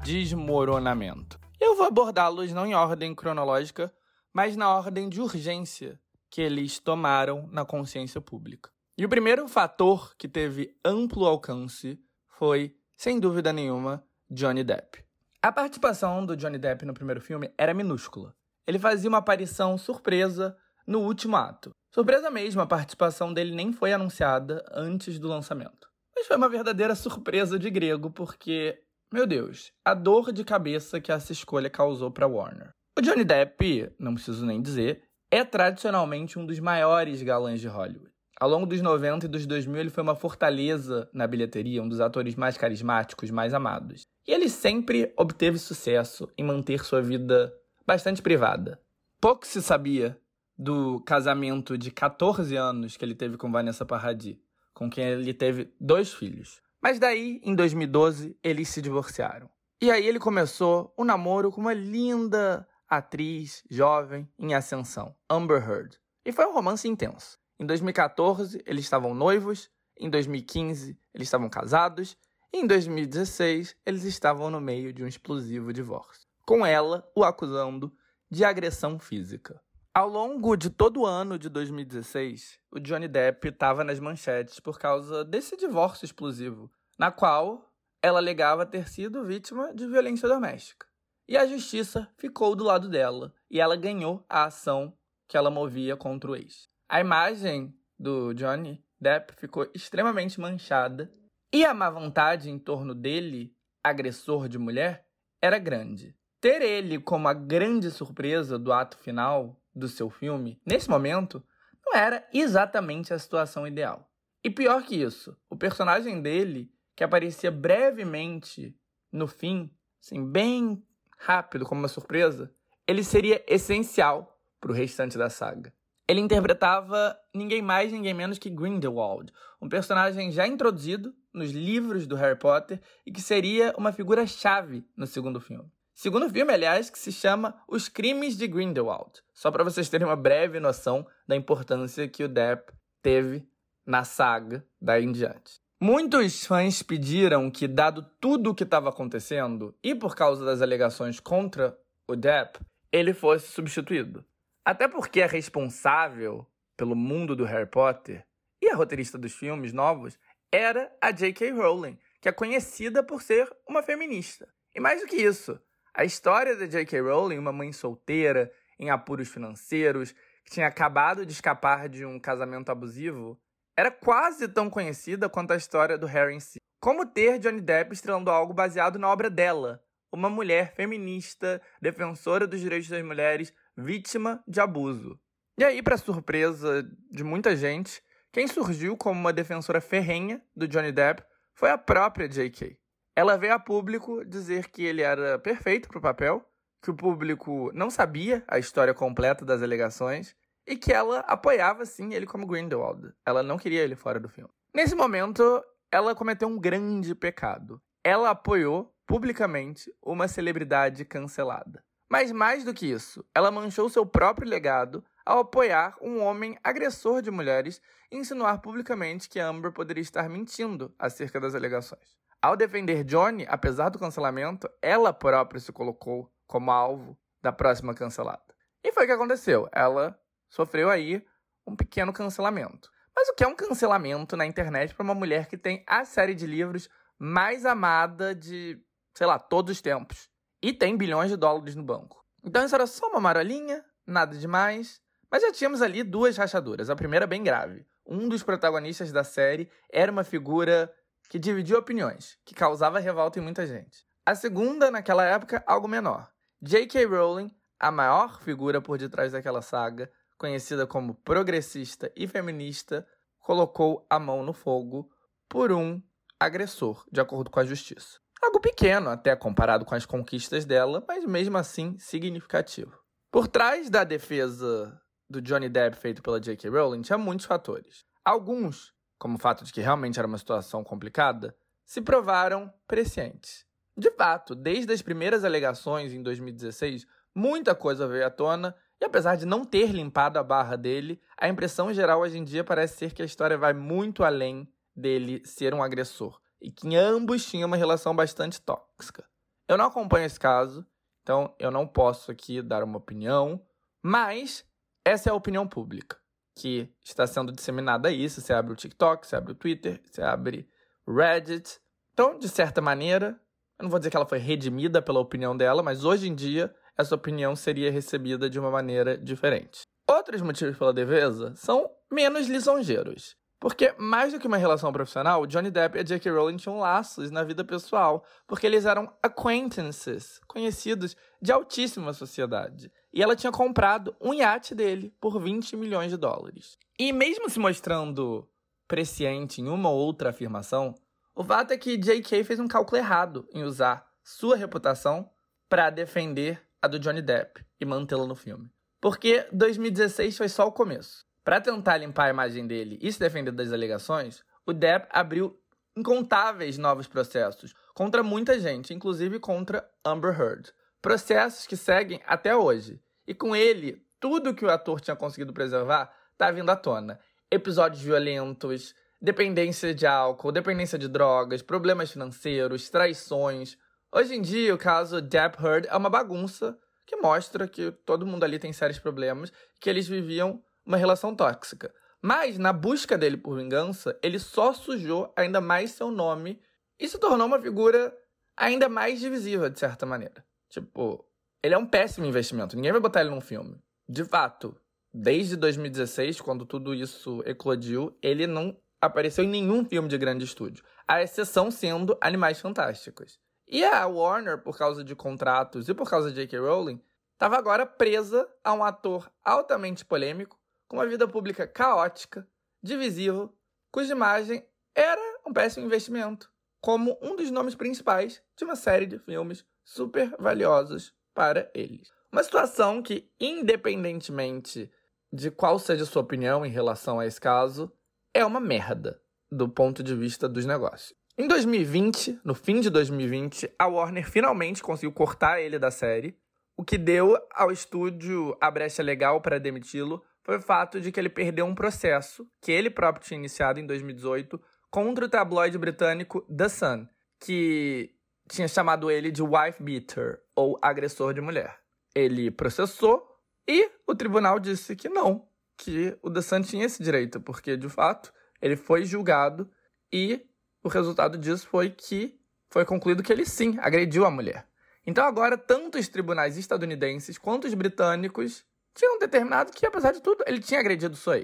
desmoronamento. 0.05 1.37
Eu 1.59 1.75
vou 1.75 1.85
abordá-los 1.85 2.53
não 2.53 2.65
em 2.65 2.73
ordem 2.73 3.13
cronológica, 3.13 3.93
mas 4.31 4.55
na 4.55 4.73
ordem 4.73 5.09
de 5.09 5.19
urgência 5.19 5.99
que 6.29 6.39
eles 6.39 6.79
tomaram 6.79 7.45
na 7.51 7.65
consciência 7.65 8.21
pública. 8.21 8.69
E 8.97 9.03
o 9.03 9.09
primeiro 9.09 9.49
fator 9.49 10.15
que 10.17 10.29
teve 10.29 10.77
amplo 10.85 11.25
alcance 11.25 11.99
foi, 12.29 12.73
sem 12.95 13.19
dúvida 13.19 13.51
nenhuma, 13.51 14.01
Johnny 14.29 14.63
Depp. 14.63 15.03
A 15.41 15.51
participação 15.51 16.25
do 16.25 16.37
Johnny 16.37 16.57
Depp 16.57 16.85
no 16.85 16.93
primeiro 16.93 17.19
filme 17.19 17.51
era 17.57 17.73
minúscula. 17.73 18.33
Ele 18.65 18.79
fazia 18.79 19.09
uma 19.09 19.17
aparição 19.17 19.77
surpresa 19.77 20.55
no 20.87 21.01
último 21.01 21.35
ato. 21.35 21.71
Surpresa 21.93 22.31
mesmo, 22.31 22.61
a 22.61 22.65
participação 22.65 23.33
dele 23.33 23.53
nem 23.53 23.73
foi 23.73 23.91
anunciada 23.91 24.63
antes 24.71 25.19
do 25.19 25.27
lançamento. 25.27 25.91
Mas 26.15 26.27
foi 26.27 26.37
uma 26.37 26.49
verdadeira 26.49 26.95
surpresa 26.95 27.57
de 27.57 27.69
grego, 27.69 28.09
porque, 28.11 28.79
meu 29.11 29.25
Deus, 29.25 29.71
a 29.83 29.93
dor 29.93 30.31
de 30.31 30.43
cabeça 30.43 31.01
que 31.01 31.11
essa 31.11 31.31
escolha 31.31 31.69
causou 31.69 32.11
para 32.11 32.27
Warner. 32.27 32.71
O 32.97 33.01
Johnny 33.01 33.23
Depp, 33.23 33.91
não 33.99 34.13
preciso 34.13 34.45
nem 34.45 34.61
dizer, 34.61 35.03
é 35.31 35.43
tradicionalmente 35.43 36.37
um 36.37 36.45
dos 36.45 36.59
maiores 36.59 37.21
galãs 37.23 37.59
de 37.59 37.67
Hollywood. 37.67 38.13
Ao 38.39 38.49
longo 38.49 38.65
dos 38.65 38.81
90 38.81 39.25
e 39.25 39.29
dos 39.29 39.45
2000, 39.45 39.79
ele 39.79 39.89
foi 39.89 40.03
uma 40.03 40.15
fortaleza 40.15 41.09
na 41.13 41.25
bilheteria, 41.25 41.81
um 41.81 41.89
dos 41.89 41.99
atores 41.99 42.35
mais 42.35 42.57
carismáticos, 42.57 43.31
mais 43.31 43.53
amados. 43.53 44.01
E 44.27 44.31
ele 44.31 44.49
sempre 44.49 45.13
obteve 45.17 45.57
sucesso 45.57 46.29
em 46.37 46.43
manter 46.43 46.83
sua 46.83 47.01
vida 47.01 47.53
bastante 47.85 48.21
privada. 48.21 48.79
Pouco 49.19 49.47
se 49.47 49.61
sabia 49.61 50.19
do 50.57 50.99
casamento 51.01 51.77
de 51.77 51.89
14 51.89 52.55
anos 52.55 52.95
que 52.95 53.03
ele 53.03 53.15
teve 53.15 53.37
com 53.37 53.51
Vanessa 53.51 53.85
Paradis, 53.85 54.37
com 54.73 54.89
quem 54.89 55.05
ele 55.05 55.33
teve 55.33 55.73
dois 55.79 56.13
filhos. 56.13 56.61
Mas 56.81 56.99
daí, 56.99 57.39
em 57.43 57.55
2012, 57.55 58.37
eles 58.43 58.69
se 58.69 58.81
divorciaram. 58.81 59.49
E 59.81 59.91
aí 59.91 60.05
ele 60.05 60.19
começou 60.19 60.93
um 60.97 61.03
namoro 61.03 61.51
com 61.51 61.61
uma 61.61 61.73
linda 61.73 62.67
atriz 62.89 63.63
jovem 63.69 64.29
em 64.37 64.53
ascensão, 64.53 65.15
Amber 65.29 65.67
Heard. 65.67 65.97
E 66.25 66.31
foi 66.31 66.45
um 66.45 66.53
romance 66.53 66.87
intenso. 66.87 67.37
Em 67.59 67.65
2014, 67.65 68.61
eles 68.65 68.83
estavam 68.83 69.13
noivos, 69.13 69.69
em 69.97 70.09
2015, 70.09 70.97
eles 71.13 71.27
estavam 71.27 71.49
casados, 71.49 72.17
e 72.51 72.59
em 72.59 72.67
2016, 72.67 73.75
eles 73.85 74.03
estavam 74.03 74.49
no 74.49 74.61
meio 74.61 74.93
de 74.93 75.03
um 75.03 75.07
explosivo 75.07 75.73
divórcio. 75.73 76.27
Com 76.45 76.65
ela 76.65 77.09
o 77.15 77.23
acusando 77.23 77.91
de 78.29 78.43
agressão 78.43 78.99
física. 78.99 79.61
Ao 79.95 80.09
longo 80.09 80.55
de 80.55 80.71
todo 80.71 81.01
o 81.01 81.05
ano 81.05 81.37
de 81.37 81.47
2016, 81.49 82.59
o 82.71 82.79
Johnny 82.79 83.07
Depp 83.07 83.49
estava 83.49 83.83
nas 83.83 83.99
manchetes 83.99 84.59
por 84.59 84.79
causa 84.79 85.23
desse 85.23 85.55
divórcio 85.55 86.03
explosivo, 86.03 86.67
na 86.97 87.11
qual 87.11 87.71
ela 88.01 88.17
alegava 88.17 88.65
ter 88.65 88.89
sido 88.89 89.23
vítima 89.23 89.71
de 89.71 89.85
violência 89.85 90.27
doméstica. 90.27 90.87
E 91.27 91.37
a 91.37 91.45
justiça 91.45 92.09
ficou 92.17 92.55
do 92.55 92.63
lado 92.63 92.89
dela 92.89 93.35
e 93.51 93.61
ela 93.61 93.75
ganhou 93.75 94.25
a 94.27 94.45
ação 94.45 94.97
que 95.27 95.37
ela 95.37 95.51
movia 95.51 95.95
contra 95.95 96.31
o 96.31 96.35
ex. 96.35 96.67
A 96.89 96.99
imagem 96.99 97.71
do 97.99 98.33
Johnny 98.33 98.83
Depp 98.99 99.35
ficou 99.35 99.69
extremamente 99.75 100.41
manchada 100.41 101.13
e 101.53 101.63
a 101.63 101.71
má 101.71 101.91
vontade 101.91 102.49
em 102.49 102.57
torno 102.57 102.95
dele, 102.95 103.55
agressor 103.83 104.49
de 104.49 104.57
mulher, 104.57 105.05
era 105.39 105.59
grande. 105.59 106.15
Ter 106.41 106.63
ele 106.63 106.99
como 106.99 107.27
a 107.27 107.33
grande 107.33 107.91
surpresa 107.91 108.57
do 108.57 108.73
ato 108.73 108.97
final 108.97 109.62
do 109.75 109.87
seu 109.87 110.09
filme, 110.09 110.59
nesse 110.65 110.89
momento, 110.89 111.43
não 111.85 111.95
era 111.95 112.27
exatamente 112.33 113.13
a 113.13 113.19
situação 113.19 113.67
ideal. 113.67 114.09
E 114.43 114.49
pior 114.49 114.83
que 114.83 115.01
isso, 115.01 115.37
o 115.49 115.55
personagem 115.55 116.21
dele, 116.21 116.71
que 116.95 117.03
aparecia 117.03 117.49
brevemente 117.49 118.75
no 119.11 119.27
fim, 119.27 119.71
assim, 120.01 120.23
bem 120.23 120.85
rápido, 121.17 121.65
como 121.65 121.79
uma 121.79 121.87
surpresa, 121.87 122.53
ele 122.87 123.03
seria 123.03 123.43
essencial 123.47 124.37
para 124.59 124.71
o 124.71 124.73
restante 124.73 125.17
da 125.17 125.29
saga. 125.29 125.73
Ele 126.07 126.19
interpretava 126.19 127.17
ninguém 127.33 127.61
mais, 127.61 127.91
ninguém 127.91 128.13
menos 128.13 128.37
que 128.37 128.49
Grindelwald, 128.49 129.31
um 129.61 129.69
personagem 129.69 130.31
já 130.31 130.45
introduzido 130.45 131.15
nos 131.33 131.51
livros 131.51 132.05
do 132.05 132.15
Harry 132.15 132.37
Potter 132.37 132.81
e 133.05 133.11
que 133.11 133.21
seria 133.21 133.73
uma 133.77 133.93
figura-chave 133.93 134.85
no 134.97 135.07
segundo 135.07 135.39
filme. 135.39 135.71
Segundo 136.03 136.29
filme, 136.29 136.51
aliás, 136.51 136.89
que 136.89 136.99
se 136.99 137.13
chama 137.13 137.63
Os 137.65 137.87
Crimes 137.87 138.35
de 138.35 138.45
Grindelwald. 138.45 139.23
Só 139.33 139.49
para 139.49 139.63
vocês 139.63 139.87
terem 139.87 140.05
uma 140.05 140.17
breve 140.17 140.59
noção 140.59 141.07
da 141.25 141.33
importância 141.33 142.09
que 142.09 142.25
o 142.25 142.27
Depp 142.27 142.73
teve 143.01 143.47
na 143.85 144.03
saga 144.03 144.67
daí 144.81 145.05
em 145.05 145.13
diante. 145.13 145.61
Muitos 145.81 146.45
fãs 146.45 146.83
pediram 146.83 147.49
que, 147.49 147.69
dado 147.69 148.05
tudo 148.19 148.49
o 148.49 148.53
que 148.53 148.65
estava 148.65 148.89
acontecendo 148.89 149.73
e 149.81 149.95
por 149.95 150.13
causa 150.13 150.43
das 150.43 150.61
alegações 150.61 151.21
contra 151.21 151.79
o 152.05 152.17
Depp, 152.17 152.59
ele 152.91 153.13
fosse 153.13 153.47
substituído. 153.47 154.25
Até 154.65 154.89
porque 154.89 155.21
a 155.21 155.27
responsável 155.27 156.45
pelo 156.75 156.97
mundo 156.97 157.33
do 157.33 157.45
Harry 157.45 157.69
Potter 157.69 158.27
e 158.61 158.69
a 158.69 158.75
roteirista 158.75 159.17
dos 159.17 159.31
filmes 159.31 159.71
novos 159.71 160.19
era 160.51 160.93
a 160.99 161.11
J.K. 161.11 161.51
Rowling, 161.51 161.97
que 162.19 162.27
é 162.27 162.33
conhecida 162.33 163.01
por 163.01 163.21
ser 163.21 163.49
uma 163.65 163.81
feminista. 163.81 164.49
E 164.75 164.81
mais 164.81 164.99
do 164.99 165.07
que 165.07 165.15
isso, 165.15 165.57
a 165.93 166.03
história 166.03 166.55
da 166.55 166.65
J.K. 166.65 166.99
Rowling, 167.01 167.37
uma 167.37 167.51
mãe 167.51 167.71
solteira, 167.71 168.51
em 168.79 168.89
apuros 168.89 169.29
financeiros, 169.29 170.13
que 170.43 170.51
tinha 170.51 170.67
acabado 170.67 171.25
de 171.25 171.31
escapar 171.31 171.87
de 171.87 172.05
um 172.05 172.19
casamento 172.19 172.71
abusivo, 172.71 173.39
era 173.77 173.91
quase 173.91 174.47
tão 174.47 174.69
conhecida 174.69 175.29
quanto 175.29 175.51
a 175.51 175.55
história 175.55 175.97
do 175.97 176.07
Harry 176.07 176.35
em 176.35 176.39
si. 176.39 176.59
Como 176.79 177.05
ter 177.05 177.39
Johnny 177.39 177.61
Depp 177.61 177.93
estrelando 177.93 178.29
algo 178.29 178.53
baseado 178.53 178.99
na 178.99 179.07
obra 179.07 179.29
dela, 179.29 179.81
uma 180.11 180.29
mulher 180.29 180.73
feminista, 180.75 181.61
defensora 181.81 182.45
dos 182.45 182.59
direitos 182.59 182.89
das 182.89 183.03
mulheres, 183.03 183.53
vítima 183.75 184.43
de 184.47 184.59
abuso. 184.59 185.19
E 185.57 185.63
aí, 185.63 185.81
para 185.81 185.97
surpresa 185.97 186.83
de 187.09 187.23
muita 187.23 187.55
gente, 187.55 188.01
quem 188.31 188.47
surgiu 188.47 188.97
como 188.97 189.19
uma 189.19 189.31
defensora 189.31 189.79
ferrenha 189.79 190.43
do 190.55 190.67
Johnny 190.67 190.91
Depp 190.91 191.23
foi 191.53 191.69
a 191.69 191.77
própria 191.77 192.27
J.K. 192.27 192.77
Ela 193.15 193.37
veio 193.37 193.53
a 193.53 193.59
público 193.59 194.25
dizer 194.25 194.69
que 194.69 194.83
ele 194.83 195.01
era 195.01 195.37
perfeito 195.37 195.87
para 195.87 195.99
o 195.99 196.01
papel, 196.01 196.43
que 196.81 196.89
o 196.89 196.95
público 196.95 197.71
não 197.73 197.89
sabia 197.89 198.43
a 198.47 198.57
história 198.57 198.93
completa 198.93 199.45
das 199.45 199.61
alegações 199.61 200.35
e 200.65 200.75
que 200.75 200.91
ela 200.91 201.19
apoiava 201.19 201.85
sim 201.85 202.13
ele 202.13 202.25
como 202.25 202.47
Grindelwald. 202.47 203.13
Ela 203.25 203.43
não 203.43 203.57
queria 203.57 203.81
ele 203.81 203.95
fora 203.95 204.19
do 204.19 204.29
filme. 204.29 204.49
Nesse 204.73 204.95
momento, 204.95 205.63
ela 205.91 206.15
cometeu 206.15 206.47
um 206.47 206.59
grande 206.59 207.13
pecado. 207.13 207.79
Ela 208.03 208.31
apoiou 208.31 208.91
publicamente 209.05 209.93
uma 210.01 210.27
celebridade 210.27 211.05
cancelada. 211.05 211.83
Mas 212.09 212.31
mais 212.31 212.63
do 212.63 212.73
que 212.73 212.87
isso, 212.87 213.23
ela 213.33 213.51
manchou 213.51 213.89
seu 213.89 214.05
próprio 214.05 214.49
legado 214.49 215.03
ao 215.25 215.39
apoiar 215.39 215.95
um 216.01 216.19
homem 216.21 216.57
agressor 216.63 217.21
de 217.21 217.31
mulheres 217.31 217.81
e 218.11 218.17
insinuar 218.17 218.59
publicamente 218.59 219.29
que 219.29 219.39
Amber 219.39 219.71
poderia 219.71 220.01
estar 220.01 220.27
mentindo 220.29 220.93
acerca 220.97 221.39
das 221.39 221.55
alegações. 221.55 222.22
Ao 222.43 222.57
defender 222.57 223.05
Johnny, 223.05 223.45
apesar 223.47 223.87
do 223.87 223.97
cancelamento, 223.97 224.69
ela 224.81 225.13
própria 225.13 225.61
se 225.61 225.71
colocou 225.71 226.29
como 226.45 226.71
alvo 226.71 227.17
da 227.41 227.53
próxima 227.53 227.93
cancelada. 227.93 228.43
E 228.83 228.91
foi 228.91 229.05
o 229.05 229.07
que 229.07 229.13
aconteceu. 229.13 229.69
Ela 229.71 230.19
sofreu 230.49 230.89
aí 230.89 231.25
um 231.65 231.73
pequeno 231.73 232.11
cancelamento. 232.11 232.91
Mas 233.15 233.29
o 233.29 233.33
que 233.33 233.45
é 233.45 233.47
um 233.47 233.55
cancelamento 233.55 234.35
na 234.35 234.45
internet 234.45 234.93
para 234.93 235.05
uma 235.05 235.15
mulher 235.15 235.47
que 235.47 235.57
tem 235.57 235.85
a 235.87 236.03
série 236.03 236.35
de 236.35 236.45
livros 236.45 236.89
mais 237.17 237.65
amada 237.65 238.35
de, 238.35 238.77
sei 239.15 239.25
lá, 239.25 239.39
todos 239.39 239.77
os 239.77 239.81
tempos 239.81 240.29
e 240.61 240.73
tem 240.73 240.97
bilhões 240.97 241.31
de 241.31 241.37
dólares 241.37 241.75
no 241.75 241.83
banco? 241.83 242.25
Então 242.43 242.65
isso 242.65 242.75
era 242.75 242.87
só 242.87 243.07
uma 243.07 243.21
marolinha, 243.21 243.85
nada 244.05 244.35
demais. 244.35 244.99
Mas 245.31 245.43
já 245.43 245.51
tínhamos 245.53 245.81
ali 245.81 246.03
duas 246.03 246.35
rachaduras. 246.35 246.89
A 246.89 246.95
primeira 246.97 247.25
bem 247.25 247.41
grave. 247.41 247.87
Um 248.05 248.27
dos 248.27 248.43
protagonistas 248.43 249.13
da 249.13 249.23
série 249.23 249.71
era 249.89 250.11
uma 250.11 250.25
figura 250.25 250.93
que 251.33 251.39
dividia 251.39 251.79
opiniões, 251.79 252.37
que 252.45 252.53
causava 252.53 252.99
revolta 252.99 253.39
em 253.39 253.41
muita 253.41 253.65
gente. 253.65 254.05
A 254.23 254.35
segunda, 254.35 254.91
naquela 254.91 255.25
época, 255.25 255.63
algo 255.65 255.87
menor. 255.87 256.29
J.K. 256.61 257.05
Rowling, 257.05 257.49
a 257.79 257.89
maior 257.89 258.39
figura 258.43 258.79
por 258.79 258.99
detrás 258.99 259.31
daquela 259.31 259.63
saga, 259.63 260.11
conhecida 260.37 260.85
como 260.85 261.15
progressista 261.15 262.11
e 262.15 262.27
feminista, 262.27 263.03
colocou 263.39 264.05
a 264.07 264.19
mão 264.19 264.43
no 264.43 264.53
fogo 264.53 265.09
por 265.49 265.71
um 265.71 265.99
agressor, 266.39 267.03
de 267.11 267.19
acordo 267.19 267.49
com 267.49 267.59
a 267.59 267.65
justiça. 267.65 268.19
Algo 268.39 268.59
pequeno 268.61 269.09
até 269.09 269.35
comparado 269.35 269.85
com 269.85 269.95
as 269.95 270.05
conquistas 270.05 270.65
dela, 270.65 271.03
mas 271.07 271.25
mesmo 271.25 271.57
assim 271.57 271.97
significativo. 271.97 272.95
Por 273.31 273.47
trás 273.47 273.89
da 273.89 274.03
defesa 274.03 275.01
do 275.27 275.41
Johnny 275.41 275.67
Depp 275.67 275.97
feito 275.97 276.21
pela 276.21 276.39
J.K. 276.39 276.69
Rowling 276.69 277.01
tinha 277.01 277.17
muitos 277.17 277.47
fatores. 277.47 278.05
Alguns, 278.23 278.93
como 279.23 279.37
o 279.37 279.39
fato 279.39 279.63
de 279.63 279.71
que 279.71 279.79
realmente 279.79 280.19
era 280.19 280.27
uma 280.27 280.37
situação 280.37 280.83
complicada, 280.83 281.55
se 281.85 282.01
provaram 282.01 282.69
prescientes. 282.85 283.65
De 283.95 284.11
fato, 284.11 284.53
desde 284.53 284.91
as 284.91 285.01
primeiras 285.01 285.45
alegações 285.45 286.11
em 286.11 286.21
2016, 286.21 287.07
muita 287.33 287.73
coisa 287.73 288.05
veio 288.05 288.27
à 288.27 288.29
tona 288.29 288.75
e 288.99 289.05
apesar 289.05 289.37
de 289.37 289.45
não 289.45 289.63
ter 289.63 289.93
limpado 289.93 290.37
a 290.37 290.43
barra 290.43 290.75
dele, 290.75 291.21
a 291.37 291.47
impressão 291.47 291.93
geral 291.93 292.19
hoje 292.19 292.37
em 292.37 292.43
dia 292.43 292.65
parece 292.65 292.97
ser 292.97 293.13
que 293.13 293.21
a 293.21 293.25
história 293.25 293.57
vai 293.57 293.71
muito 293.71 294.25
além 294.25 294.69
dele 294.93 295.41
ser 295.45 295.73
um 295.73 295.81
agressor 295.81 296.37
e 296.61 296.69
que 296.69 296.93
ambos 296.93 297.45
tinham 297.45 297.67
uma 297.67 297.77
relação 297.77 298.13
bastante 298.13 298.59
tóxica. 298.59 299.23
Eu 299.69 299.77
não 299.77 299.85
acompanho 299.85 300.25
esse 300.25 300.39
caso, 300.39 300.85
então 301.21 301.55
eu 301.57 301.71
não 301.71 301.87
posso 301.87 302.29
aqui 302.29 302.61
dar 302.61 302.83
uma 302.83 302.97
opinião, 302.97 303.65
mas 304.01 304.65
essa 305.05 305.29
é 305.29 305.31
a 305.31 305.35
opinião 305.35 305.65
pública 305.65 306.21
que 306.55 306.89
está 307.03 307.25
sendo 307.25 307.51
disseminada. 307.51 308.09
Se 308.09 308.41
você 308.41 308.53
abre 308.53 308.73
o 308.73 308.75
TikTok, 308.75 309.25
você 309.25 309.35
abre 309.35 309.51
o 309.51 309.55
Twitter, 309.55 310.01
você 310.03 310.21
abre 310.21 310.67
o 311.05 311.13
Reddit. 311.13 311.79
Então, 312.13 312.37
de 312.37 312.47
certa 312.47 312.81
maneira, 312.81 313.39
eu 313.79 313.83
não 313.83 313.89
vou 313.89 313.99
dizer 313.99 314.09
que 314.09 314.17
ela 314.17 314.25
foi 314.25 314.37
redimida 314.37 315.01
pela 315.01 315.19
opinião 315.19 315.55
dela, 315.57 315.81
mas 315.81 316.05
hoje 316.05 316.27
em 316.27 316.35
dia 316.35 316.73
essa 316.97 317.15
opinião 317.15 317.55
seria 317.55 317.91
recebida 317.91 318.49
de 318.49 318.59
uma 318.59 318.69
maneira 318.69 319.17
diferente. 319.17 319.81
Outros 320.07 320.41
motivos 320.41 320.77
pela 320.77 320.93
defesa 320.93 321.55
são 321.55 321.89
menos 322.11 322.47
lisonjeiros. 322.47 323.35
Porque, 323.63 323.95
mais 323.97 324.33
do 324.33 324.41
que 324.41 324.45
uma 324.45 324.57
relação 324.57 324.91
profissional, 324.91 325.47
Johnny 325.47 325.71
Depp 325.71 325.97
e 325.97 326.03
J.K. 326.03 326.29
Rowling 326.29 326.57
tinham 326.57 326.79
laços 326.79 327.31
na 327.31 327.45
vida 327.45 327.63
pessoal, 327.63 328.25
porque 328.45 328.67
eles 328.67 328.83
eram 328.83 329.09
acquaintances, 329.23 330.41
conhecidos 330.49 331.15
de 331.41 331.49
altíssima 331.49 332.11
sociedade. 332.11 332.91
E 333.13 333.23
ela 333.23 333.37
tinha 333.37 333.53
comprado 333.53 334.13
um 334.19 334.33
iate 334.33 334.75
dele 334.75 335.15
por 335.17 335.39
20 335.39 335.77
milhões 335.77 336.11
de 336.11 336.17
dólares. 336.17 336.77
E 336.99 337.13
mesmo 337.13 337.49
se 337.49 337.57
mostrando 337.57 338.45
presciente 338.85 339.61
em 339.61 339.69
uma 339.69 339.89
ou 339.89 339.97
outra 339.97 340.31
afirmação, 340.31 340.93
o 341.33 341.41
fato 341.41 341.71
é 341.71 341.77
que 341.77 341.95
J.K. 341.95 342.43
fez 342.43 342.59
um 342.59 342.67
cálculo 342.67 342.97
errado 342.97 343.47
em 343.53 343.63
usar 343.63 344.05
sua 344.21 344.57
reputação 344.57 345.31
para 345.69 345.89
defender 345.89 346.61
a 346.81 346.87
do 346.89 346.99
Johnny 346.99 347.21
Depp 347.21 347.65
e 347.79 347.85
mantê-la 347.85 348.27
no 348.27 348.35
filme. 348.35 348.69
Porque 348.99 349.47
2016 349.53 350.35
foi 350.35 350.49
só 350.49 350.67
o 350.67 350.71
começo. 350.73 351.23
Para 351.43 351.59
tentar 351.59 351.97
limpar 351.97 352.25
a 352.25 352.29
imagem 352.29 352.65
dele 352.65 352.97
e 353.01 353.11
se 353.11 353.19
defender 353.19 353.51
das 353.51 353.73
alegações, 353.73 354.43
o 354.65 354.71
Depp 354.71 355.07
abriu 355.09 355.59
incontáveis 355.95 356.77
novos 356.77 357.07
processos 357.07 357.73
contra 357.93 358.23
muita 358.23 358.59
gente, 358.59 358.93
inclusive 358.93 359.39
contra 359.39 359.87
Amber 360.05 360.39
Heard. 360.39 360.73
Processos 361.01 361.67
que 361.67 361.75
seguem 361.75 362.21
até 362.25 362.55
hoje. 362.55 363.01
E 363.27 363.33
com 363.33 363.53
ele, 363.53 364.01
tudo 364.21 364.53
que 364.53 364.63
o 364.63 364.69
ator 364.69 365.01
tinha 365.01 365.17
conseguido 365.17 365.51
preservar 365.51 366.15
está 366.31 366.49
vindo 366.49 366.69
à 366.69 366.77
tona. 366.77 367.19
Episódios 367.51 368.01
violentos, 368.01 368.95
dependência 369.21 369.93
de 369.93 370.07
álcool, 370.07 370.51
dependência 370.51 370.97
de 370.97 371.09
drogas, 371.09 371.61
problemas 371.61 372.11
financeiros, 372.11 372.89
traições. 372.89 373.77
Hoje 374.11 374.33
em 374.33 374.41
dia, 374.41 374.73
o 374.73 374.77
caso 374.77 375.21
Depp 375.21 375.61
Heard 375.61 375.87
é 375.89 375.97
uma 375.97 376.09
bagunça 376.09 376.77
que 377.05 377.17
mostra 377.17 377.67
que 377.67 377.91
todo 377.91 378.25
mundo 378.25 378.45
ali 378.45 378.57
tem 378.57 378.71
sérios 378.71 378.97
problemas, 378.97 379.51
que 379.79 379.89
eles 379.89 380.07
viviam 380.07 380.63
uma 380.85 380.97
relação 380.97 381.35
tóxica. 381.35 381.93
Mas, 382.21 382.57
na 382.57 382.71
busca 382.71 383.17
dele 383.17 383.37
por 383.37 383.57
vingança, 383.57 384.17
ele 384.23 384.39
só 384.39 384.73
sujou 384.73 385.33
ainda 385.35 385.59
mais 385.59 385.91
seu 385.91 386.09
nome 386.09 386.61
e 386.99 387.07
se 387.07 387.17
tornou 387.19 387.47
uma 387.47 387.61
figura 387.61 388.17
ainda 388.55 388.87
mais 388.87 389.19
divisiva, 389.19 389.69
de 389.69 389.79
certa 389.79 390.05
maneira. 390.05 390.45
Tipo, 390.69 391.25
ele 391.61 391.73
é 391.73 391.77
um 391.77 391.85
péssimo 391.85 392.25
investimento. 392.25 392.75
Ninguém 392.75 392.91
vai 392.91 393.01
botar 393.01 393.21
ele 393.21 393.29
num 393.29 393.41
filme. 393.41 393.77
De 394.07 394.23
fato, 394.23 394.75
desde 395.13 395.55
2016, 395.55 396.41
quando 396.41 396.65
tudo 396.65 396.93
isso 396.93 397.43
eclodiu, 397.45 398.17
ele 398.21 398.47
não 398.47 398.75
apareceu 399.01 399.43
em 399.43 399.49
nenhum 399.49 399.83
filme 399.83 400.07
de 400.07 400.17
grande 400.17 400.45
estúdio. 400.45 400.83
A 401.07 401.21
exceção 401.21 401.69
sendo 401.69 402.17
Animais 402.21 402.59
Fantásticos. 402.59 403.39
E 403.67 403.83
a 403.83 404.05
Warner, 404.05 404.61
por 404.61 404.77
causa 404.77 405.03
de 405.03 405.15
contratos 405.15 405.89
e 405.89 405.93
por 405.93 406.09
causa 406.09 406.29
de 406.29 406.35
J.K. 406.35 406.59
Rowling, 406.59 407.01
estava 407.33 407.57
agora 407.57 407.85
presa 407.85 408.47
a 408.63 408.73
um 408.73 408.83
ator 408.83 409.31
altamente 409.43 410.05
polêmico, 410.05 410.59
com 410.93 410.97
uma 410.97 411.07
vida 411.07 411.27
pública 411.27 411.65
caótica, 411.65 412.47
divisível, 412.83 413.51
cuja 413.91 414.13
imagem 414.13 414.63
era 414.93 415.19
um 415.43 415.51
péssimo 415.51 415.87
investimento, 415.87 416.51
como 416.79 417.17
um 417.19 417.35
dos 417.35 417.49
nomes 417.49 417.73
principais 417.73 418.43
de 418.55 418.63
uma 418.63 418.75
série 418.75 419.07
de 419.07 419.17
filmes 419.17 419.65
super 419.83 420.35
valiosos 420.37 421.11
para 421.33 421.67
eles. 421.73 422.11
Uma 422.31 422.43
situação 422.43 423.01
que, 423.01 423.27
independentemente 423.41 424.87
de 425.33 425.49
qual 425.49 425.79
seja 425.79 426.03
a 426.03 426.05
sua 426.05 426.21
opinião 426.21 426.63
em 426.63 426.69
relação 426.69 427.19
a 427.19 427.25
esse 427.25 427.41
caso, 427.41 427.91
é 428.31 428.45
uma 428.45 428.59
merda 428.59 429.19
do 429.51 429.67
ponto 429.67 430.03
de 430.03 430.13
vista 430.13 430.47
dos 430.47 430.63
negócios. 430.63 431.17
Em 431.35 431.47
2020, 431.47 432.39
no 432.45 432.53
fim 432.53 432.79
de 432.79 432.91
2020, 432.91 433.67
a 433.79 433.87
Warner 433.87 434.29
finalmente 434.29 434.83
conseguiu 434.83 435.11
cortar 435.11 435.59
ele 435.59 435.79
da 435.79 435.89
série, 435.89 436.37
o 436.77 436.83
que 436.83 436.99
deu 436.99 437.35
ao 437.51 437.71
estúdio 437.71 438.55
a 438.61 438.69
brecha 438.69 439.01
legal 439.01 439.41
para 439.41 439.59
demiti-lo 439.59 440.23
foi 440.43 440.57
o 440.57 440.61
fato 440.61 440.99
de 440.99 441.11
que 441.11 441.19
ele 441.19 441.29
perdeu 441.29 441.65
um 441.65 441.73
processo 441.73 442.47
que 442.61 442.71
ele 442.71 442.89
próprio 442.89 443.25
tinha 443.25 443.37
iniciado 443.37 443.79
em 443.79 443.85
2018 443.85 444.61
contra 444.91 445.25
o 445.25 445.29
tabloide 445.29 445.77
britânico 445.77 446.41
The 446.41 446.69
Sun, 446.69 447.07
que 447.39 448.13
tinha 448.49 448.67
chamado 448.67 449.09
ele 449.09 449.31
de 449.31 449.41
wife 449.41 449.81
beater, 449.81 450.41
ou 450.55 450.77
agressor 450.81 451.33
de 451.33 451.41
mulher. 451.41 451.79
Ele 452.13 452.51
processou 452.51 453.25
e 453.67 453.89
o 454.05 454.13
tribunal 454.13 454.59
disse 454.59 454.95
que 454.95 455.07
não, 455.07 455.47
que 455.77 456.17
o 456.21 456.29
The 456.29 456.41
Sun 456.41 456.61
tinha 456.61 456.85
esse 456.85 457.01
direito, 457.01 457.39
porque 457.39 457.77
de 457.77 457.89
fato 457.89 458.31
ele 458.61 458.75
foi 458.75 459.05
julgado 459.05 459.69
e 460.11 460.45
o 460.83 460.89
resultado 460.89 461.37
disso 461.37 461.67
foi 461.67 461.89
que 461.89 462.39
foi 462.69 462.85
concluído 462.85 463.23
que 463.23 463.31
ele 463.31 463.45
sim 463.45 463.77
agrediu 463.79 464.25
a 464.25 464.31
mulher. 464.31 464.67
Então 465.05 465.25
agora 465.25 465.57
tanto 465.57 465.97
os 465.97 466.07
tribunais 466.07 466.57
estadunidenses 466.57 467.37
quanto 467.37 467.65
os 467.65 467.73
britânicos 467.73 468.65
tinham 468.93 469.19
determinado 469.19 469.71
que, 469.71 469.85
apesar 469.85 470.11
de 470.11 470.21
tudo, 470.21 470.43
ele 470.47 470.59
tinha 470.59 470.79
agredido 470.79 471.15
sua. 471.15 471.39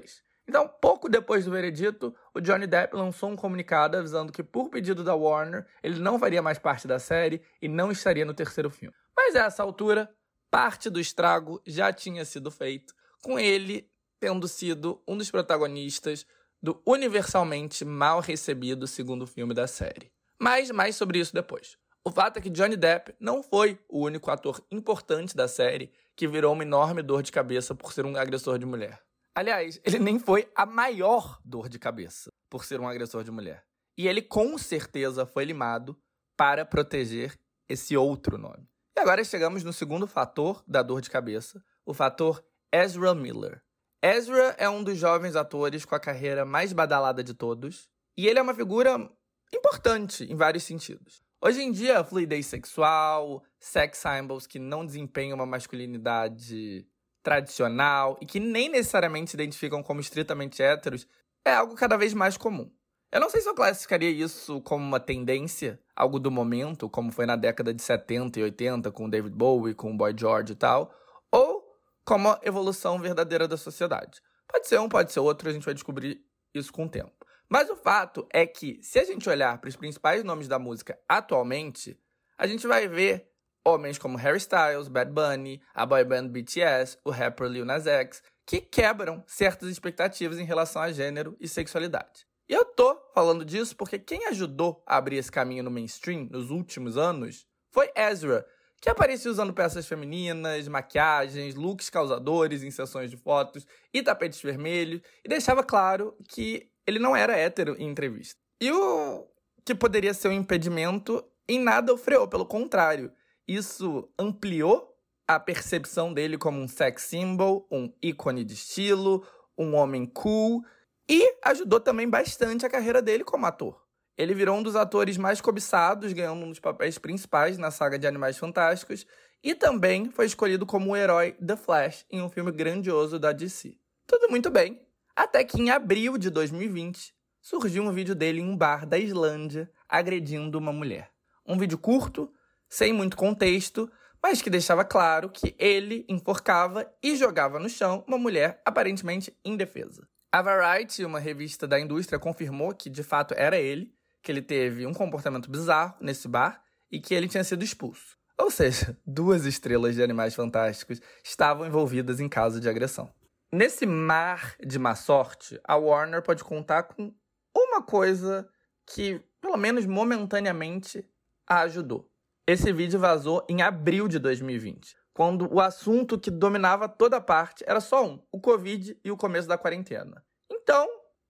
Então, 0.48 0.66
pouco 0.66 1.08
depois 1.08 1.44
do 1.44 1.50
veredito, 1.50 2.14
o 2.34 2.40
Johnny 2.40 2.66
Depp 2.66 2.96
lançou 2.96 3.30
um 3.30 3.36
comunicado 3.36 3.96
avisando 3.96 4.32
que, 4.32 4.42
por 4.42 4.68
pedido 4.68 5.04
da 5.04 5.14
Warner, 5.14 5.66
ele 5.82 6.00
não 6.00 6.18
faria 6.18 6.42
mais 6.42 6.58
parte 6.58 6.88
da 6.88 6.98
série 6.98 7.40
e 7.62 7.68
não 7.68 7.92
estaria 7.92 8.24
no 8.24 8.34
terceiro 8.34 8.68
filme. 8.68 8.94
Mas 9.16 9.36
a 9.36 9.44
essa 9.44 9.62
altura, 9.62 10.10
parte 10.50 10.90
do 10.90 10.98
estrago 10.98 11.62
já 11.66 11.92
tinha 11.92 12.24
sido 12.24 12.50
feito, 12.50 12.94
com 13.22 13.38
ele 13.38 13.88
tendo 14.18 14.48
sido 14.48 15.02
um 15.06 15.16
dos 15.16 15.30
protagonistas 15.30 16.26
do 16.62 16.82
universalmente 16.86 17.84
mal 17.84 18.20
recebido 18.20 18.86
segundo 18.86 19.26
filme 19.26 19.54
da 19.54 19.66
série. 19.66 20.12
Mas 20.38 20.70
mais 20.70 20.96
sobre 20.96 21.18
isso 21.18 21.32
depois. 21.32 21.78
O 22.02 22.10
fato 22.10 22.38
é 22.38 22.40
que 22.40 22.48
Johnny 22.48 22.76
Depp 22.76 23.14
não 23.20 23.42
foi 23.42 23.78
o 23.86 24.00
único 24.00 24.30
ator 24.30 24.64
importante 24.70 25.36
da 25.36 25.46
série 25.46 25.92
que 26.16 26.26
virou 26.26 26.54
uma 26.54 26.62
enorme 26.62 27.02
dor 27.02 27.22
de 27.22 27.30
cabeça 27.30 27.74
por 27.74 27.92
ser 27.92 28.06
um 28.06 28.16
agressor 28.16 28.58
de 28.58 28.64
mulher. 28.64 29.02
Aliás, 29.34 29.78
ele 29.84 29.98
nem 29.98 30.18
foi 30.18 30.50
a 30.54 30.64
maior 30.64 31.38
dor 31.44 31.68
de 31.68 31.78
cabeça 31.78 32.32
por 32.48 32.64
ser 32.64 32.80
um 32.80 32.88
agressor 32.88 33.22
de 33.22 33.30
mulher. 33.30 33.64
E 33.98 34.08
ele 34.08 34.22
com 34.22 34.56
certeza 34.56 35.26
foi 35.26 35.44
limado 35.44 35.94
para 36.38 36.64
proteger 36.64 37.38
esse 37.68 37.94
outro 37.94 38.38
nome. 38.38 38.66
E 38.96 39.00
agora 39.00 39.22
chegamos 39.22 39.62
no 39.62 39.72
segundo 39.72 40.06
fator 40.06 40.64
da 40.66 40.82
dor 40.82 41.02
de 41.02 41.10
cabeça, 41.10 41.62
o 41.84 41.92
fator 41.92 42.42
Ezra 42.72 43.14
Miller. 43.14 43.62
Ezra 44.02 44.54
é 44.56 44.68
um 44.70 44.82
dos 44.82 44.96
jovens 44.96 45.36
atores 45.36 45.84
com 45.84 45.94
a 45.94 46.00
carreira 46.00 46.46
mais 46.46 46.72
badalada 46.72 47.22
de 47.22 47.34
todos, 47.34 47.90
e 48.16 48.26
ele 48.26 48.38
é 48.38 48.42
uma 48.42 48.54
figura 48.54 49.10
importante 49.52 50.24
em 50.24 50.34
vários 50.34 50.64
sentidos. 50.64 51.22
Hoje 51.42 51.62
em 51.62 51.72
dia, 51.72 52.04
fluidez 52.04 52.44
sexual, 52.46 53.42
sex 53.58 53.96
symbols 53.96 54.46
que 54.46 54.58
não 54.58 54.84
desempenham 54.84 55.36
uma 55.36 55.46
masculinidade 55.46 56.86
tradicional 57.22 58.18
e 58.20 58.26
que 58.26 58.38
nem 58.38 58.68
necessariamente 58.68 59.30
se 59.30 59.36
identificam 59.36 59.82
como 59.82 60.00
estritamente 60.00 60.62
héteros 60.62 61.06
é 61.42 61.54
algo 61.54 61.74
cada 61.74 61.96
vez 61.96 62.12
mais 62.12 62.36
comum. 62.36 62.70
Eu 63.10 63.20
não 63.20 63.30
sei 63.30 63.40
se 63.40 63.48
eu 63.48 63.54
classificaria 63.54 64.10
isso 64.10 64.60
como 64.60 64.84
uma 64.84 65.00
tendência, 65.00 65.80
algo 65.96 66.20
do 66.20 66.30
momento, 66.30 66.90
como 66.90 67.10
foi 67.10 67.24
na 67.24 67.36
década 67.36 67.72
de 67.72 67.80
70 67.80 68.38
e 68.38 68.42
80 68.42 68.92
com 68.92 69.08
David 69.08 69.34
Bowie, 69.34 69.74
com 69.74 69.96
Boy 69.96 70.14
George 70.14 70.52
e 70.52 70.56
tal, 70.56 70.94
ou 71.32 71.64
como 72.04 72.28
a 72.28 72.40
evolução 72.42 72.98
verdadeira 72.98 73.48
da 73.48 73.56
sociedade. 73.56 74.20
Pode 74.46 74.68
ser 74.68 74.78
um, 74.78 74.90
pode 74.90 75.10
ser 75.10 75.20
outro, 75.20 75.48
a 75.48 75.52
gente 75.52 75.64
vai 75.64 75.72
descobrir 75.72 76.22
isso 76.54 76.70
com 76.70 76.84
o 76.84 76.88
tempo. 76.88 77.19
Mas 77.52 77.68
o 77.68 77.74
fato 77.74 78.28
é 78.32 78.46
que, 78.46 78.78
se 78.80 79.00
a 79.00 79.04
gente 79.04 79.28
olhar 79.28 79.58
para 79.58 79.68
os 79.68 79.74
principais 79.74 80.22
nomes 80.22 80.46
da 80.46 80.56
música 80.56 80.96
atualmente, 81.08 81.98
a 82.38 82.46
gente 82.46 82.64
vai 82.64 82.86
ver 82.86 83.28
homens 83.64 83.98
como 83.98 84.16
Harry 84.16 84.38
Styles, 84.38 84.86
Bad 84.86 85.10
Bunny, 85.10 85.60
a 85.74 85.84
boy 85.84 86.04
band 86.04 86.28
BTS, 86.28 86.98
o 87.04 87.10
rapper 87.10 87.48
Lil 87.48 87.64
Nas 87.64 87.88
X, 87.88 88.22
que 88.46 88.60
quebram 88.60 89.24
certas 89.26 89.68
expectativas 89.68 90.38
em 90.38 90.44
relação 90.44 90.80
a 90.80 90.92
gênero 90.92 91.36
e 91.40 91.48
sexualidade. 91.48 92.24
E 92.48 92.52
eu 92.52 92.64
tô 92.64 92.96
falando 93.12 93.44
disso 93.44 93.74
porque 93.76 93.98
quem 93.98 94.26
ajudou 94.26 94.80
a 94.86 94.96
abrir 94.96 95.16
esse 95.16 95.30
caminho 95.30 95.64
no 95.64 95.72
mainstream 95.72 96.28
nos 96.30 96.50
últimos 96.50 96.96
anos 96.96 97.48
foi 97.72 97.90
Ezra, 97.96 98.46
que 98.80 98.88
aparecia 98.88 99.30
usando 99.30 99.52
peças 99.52 99.88
femininas, 99.88 100.68
maquiagens, 100.68 101.56
looks 101.56 101.90
causadores 101.90 102.62
em 102.62 102.70
sessões 102.70 103.10
de 103.10 103.16
fotos 103.16 103.66
e 103.92 104.02
tapetes 104.02 104.40
vermelhos, 104.40 105.02
e 105.24 105.28
deixava 105.28 105.64
claro 105.64 106.16
que 106.28 106.70
ele 106.90 106.98
não 106.98 107.16
era 107.16 107.36
hétero 107.36 107.76
em 107.78 107.88
entrevista. 107.88 108.38
E 108.60 108.70
o 108.70 109.26
que 109.64 109.74
poderia 109.74 110.12
ser 110.12 110.28
um 110.28 110.32
impedimento, 110.32 111.24
em 111.48 111.58
nada 111.58 111.94
o 111.94 111.96
freou, 111.96 112.28
pelo 112.28 112.44
contrário. 112.44 113.12
Isso 113.46 114.08
ampliou 114.18 114.90
a 115.26 115.38
percepção 115.38 116.12
dele 116.12 116.36
como 116.36 116.60
um 116.60 116.68
sex 116.68 117.02
symbol, 117.04 117.66
um 117.70 117.92
ícone 118.02 118.44
de 118.44 118.54
estilo, 118.54 119.24
um 119.56 119.74
homem 119.74 120.04
cool, 120.04 120.64
e 121.08 121.36
ajudou 121.44 121.80
também 121.80 122.08
bastante 122.08 122.66
a 122.66 122.70
carreira 122.70 123.00
dele 123.00 123.24
como 123.24 123.46
ator. 123.46 123.80
Ele 124.18 124.34
virou 124.34 124.56
um 124.56 124.62
dos 124.62 124.76
atores 124.76 125.16
mais 125.16 125.40
cobiçados, 125.40 126.12
ganhando 126.12 126.44
um 126.44 126.50
dos 126.50 126.58
papéis 126.58 126.98
principais 126.98 127.56
na 127.56 127.70
saga 127.70 127.98
de 127.98 128.06
Animais 128.06 128.36
Fantásticos, 128.36 129.06
e 129.42 129.54
também 129.54 130.10
foi 130.10 130.26
escolhido 130.26 130.66
como 130.66 130.90
o 130.90 130.96
herói 130.96 131.32
The 131.32 131.56
Flash 131.56 132.04
em 132.10 132.20
um 132.20 132.28
filme 132.28 132.52
grandioso 132.52 133.18
da 133.18 133.32
DC. 133.32 133.76
Tudo 134.06 134.28
muito 134.28 134.50
bem, 134.50 134.80
até 135.14 135.44
que 135.44 135.60
em 135.60 135.70
abril 135.70 136.16
de 136.16 136.30
2020 136.30 137.12
surgiu 137.40 137.82
um 137.82 137.92
vídeo 137.92 138.14
dele 138.14 138.40
em 138.40 138.44
um 138.44 138.56
bar 138.56 138.86
da 138.86 138.98
Islândia 138.98 139.70
agredindo 139.88 140.58
uma 140.58 140.72
mulher. 140.72 141.10
Um 141.46 141.58
vídeo 141.58 141.78
curto, 141.78 142.32
sem 142.68 142.92
muito 142.92 143.16
contexto, 143.16 143.90
mas 144.22 144.42
que 144.42 144.50
deixava 144.50 144.84
claro 144.84 145.30
que 145.30 145.54
ele 145.58 146.04
enforcava 146.08 146.90
e 147.02 147.16
jogava 147.16 147.58
no 147.58 147.68
chão 147.68 148.04
uma 148.06 148.18
mulher 148.18 148.60
aparentemente 148.64 149.36
indefesa. 149.44 150.06
A 150.30 150.42
Variety, 150.42 151.04
uma 151.04 151.18
revista 151.18 151.66
da 151.66 151.80
indústria, 151.80 152.18
confirmou 152.18 152.72
que 152.74 152.88
de 152.88 153.02
fato 153.02 153.34
era 153.36 153.56
ele, 153.58 153.92
que 154.22 154.30
ele 154.30 154.42
teve 154.42 154.86
um 154.86 154.94
comportamento 154.94 155.50
bizarro 155.50 155.96
nesse 156.00 156.28
bar 156.28 156.62
e 156.90 157.00
que 157.00 157.14
ele 157.14 157.28
tinha 157.28 157.42
sido 157.42 157.64
expulso. 157.64 158.16
Ou 158.38 158.50
seja, 158.50 158.96
duas 159.04 159.44
estrelas 159.44 159.94
de 159.94 160.02
animais 160.02 160.34
fantásticos 160.34 161.00
estavam 161.24 161.66
envolvidas 161.66 162.20
em 162.20 162.28
caso 162.28 162.60
de 162.60 162.68
agressão. 162.68 163.10
Nesse 163.52 163.84
mar 163.86 164.54
de 164.64 164.78
má 164.78 164.94
sorte, 164.94 165.60
a 165.64 165.76
Warner 165.76 166.22
pode 166.22 166.44
contar 166.44 166.84
com 166.84 167.12
uma 167.56 167.82
coisa 167.82 168.48
que, 168.86 169.20
pelo 169.40 169.56
menos 169.56 169.86
momentaneamente, 169.86 171.04
a 171.46 171.60
ajudou. 171.62 172.08
Esse 172.46 172.72
vídeo 172.72 172.98
vazou 172.98 173.44
em 173.48 173.62
abril 173.62 174.08
de 174.08 174.18
2020, 174.18 174.96
quando 175.12 175.52
o 175.52 175.60
assunto 175.60 176.18
que 176.18 176.30
dominava 176.30 176.88
toda 176.88 177.20
parte 177.20 177.64
era 177.66 177.80
só 177.80 178.06
um: 178.06 178.22
o 178.30 178.40
Covid 178.40 178.98
e 179.04 179.10
o 179.10 179.16
começo 179.16 179.48
da 179.48 179.58
quarentena. 179.58 180.24
Então, 180.50 180.88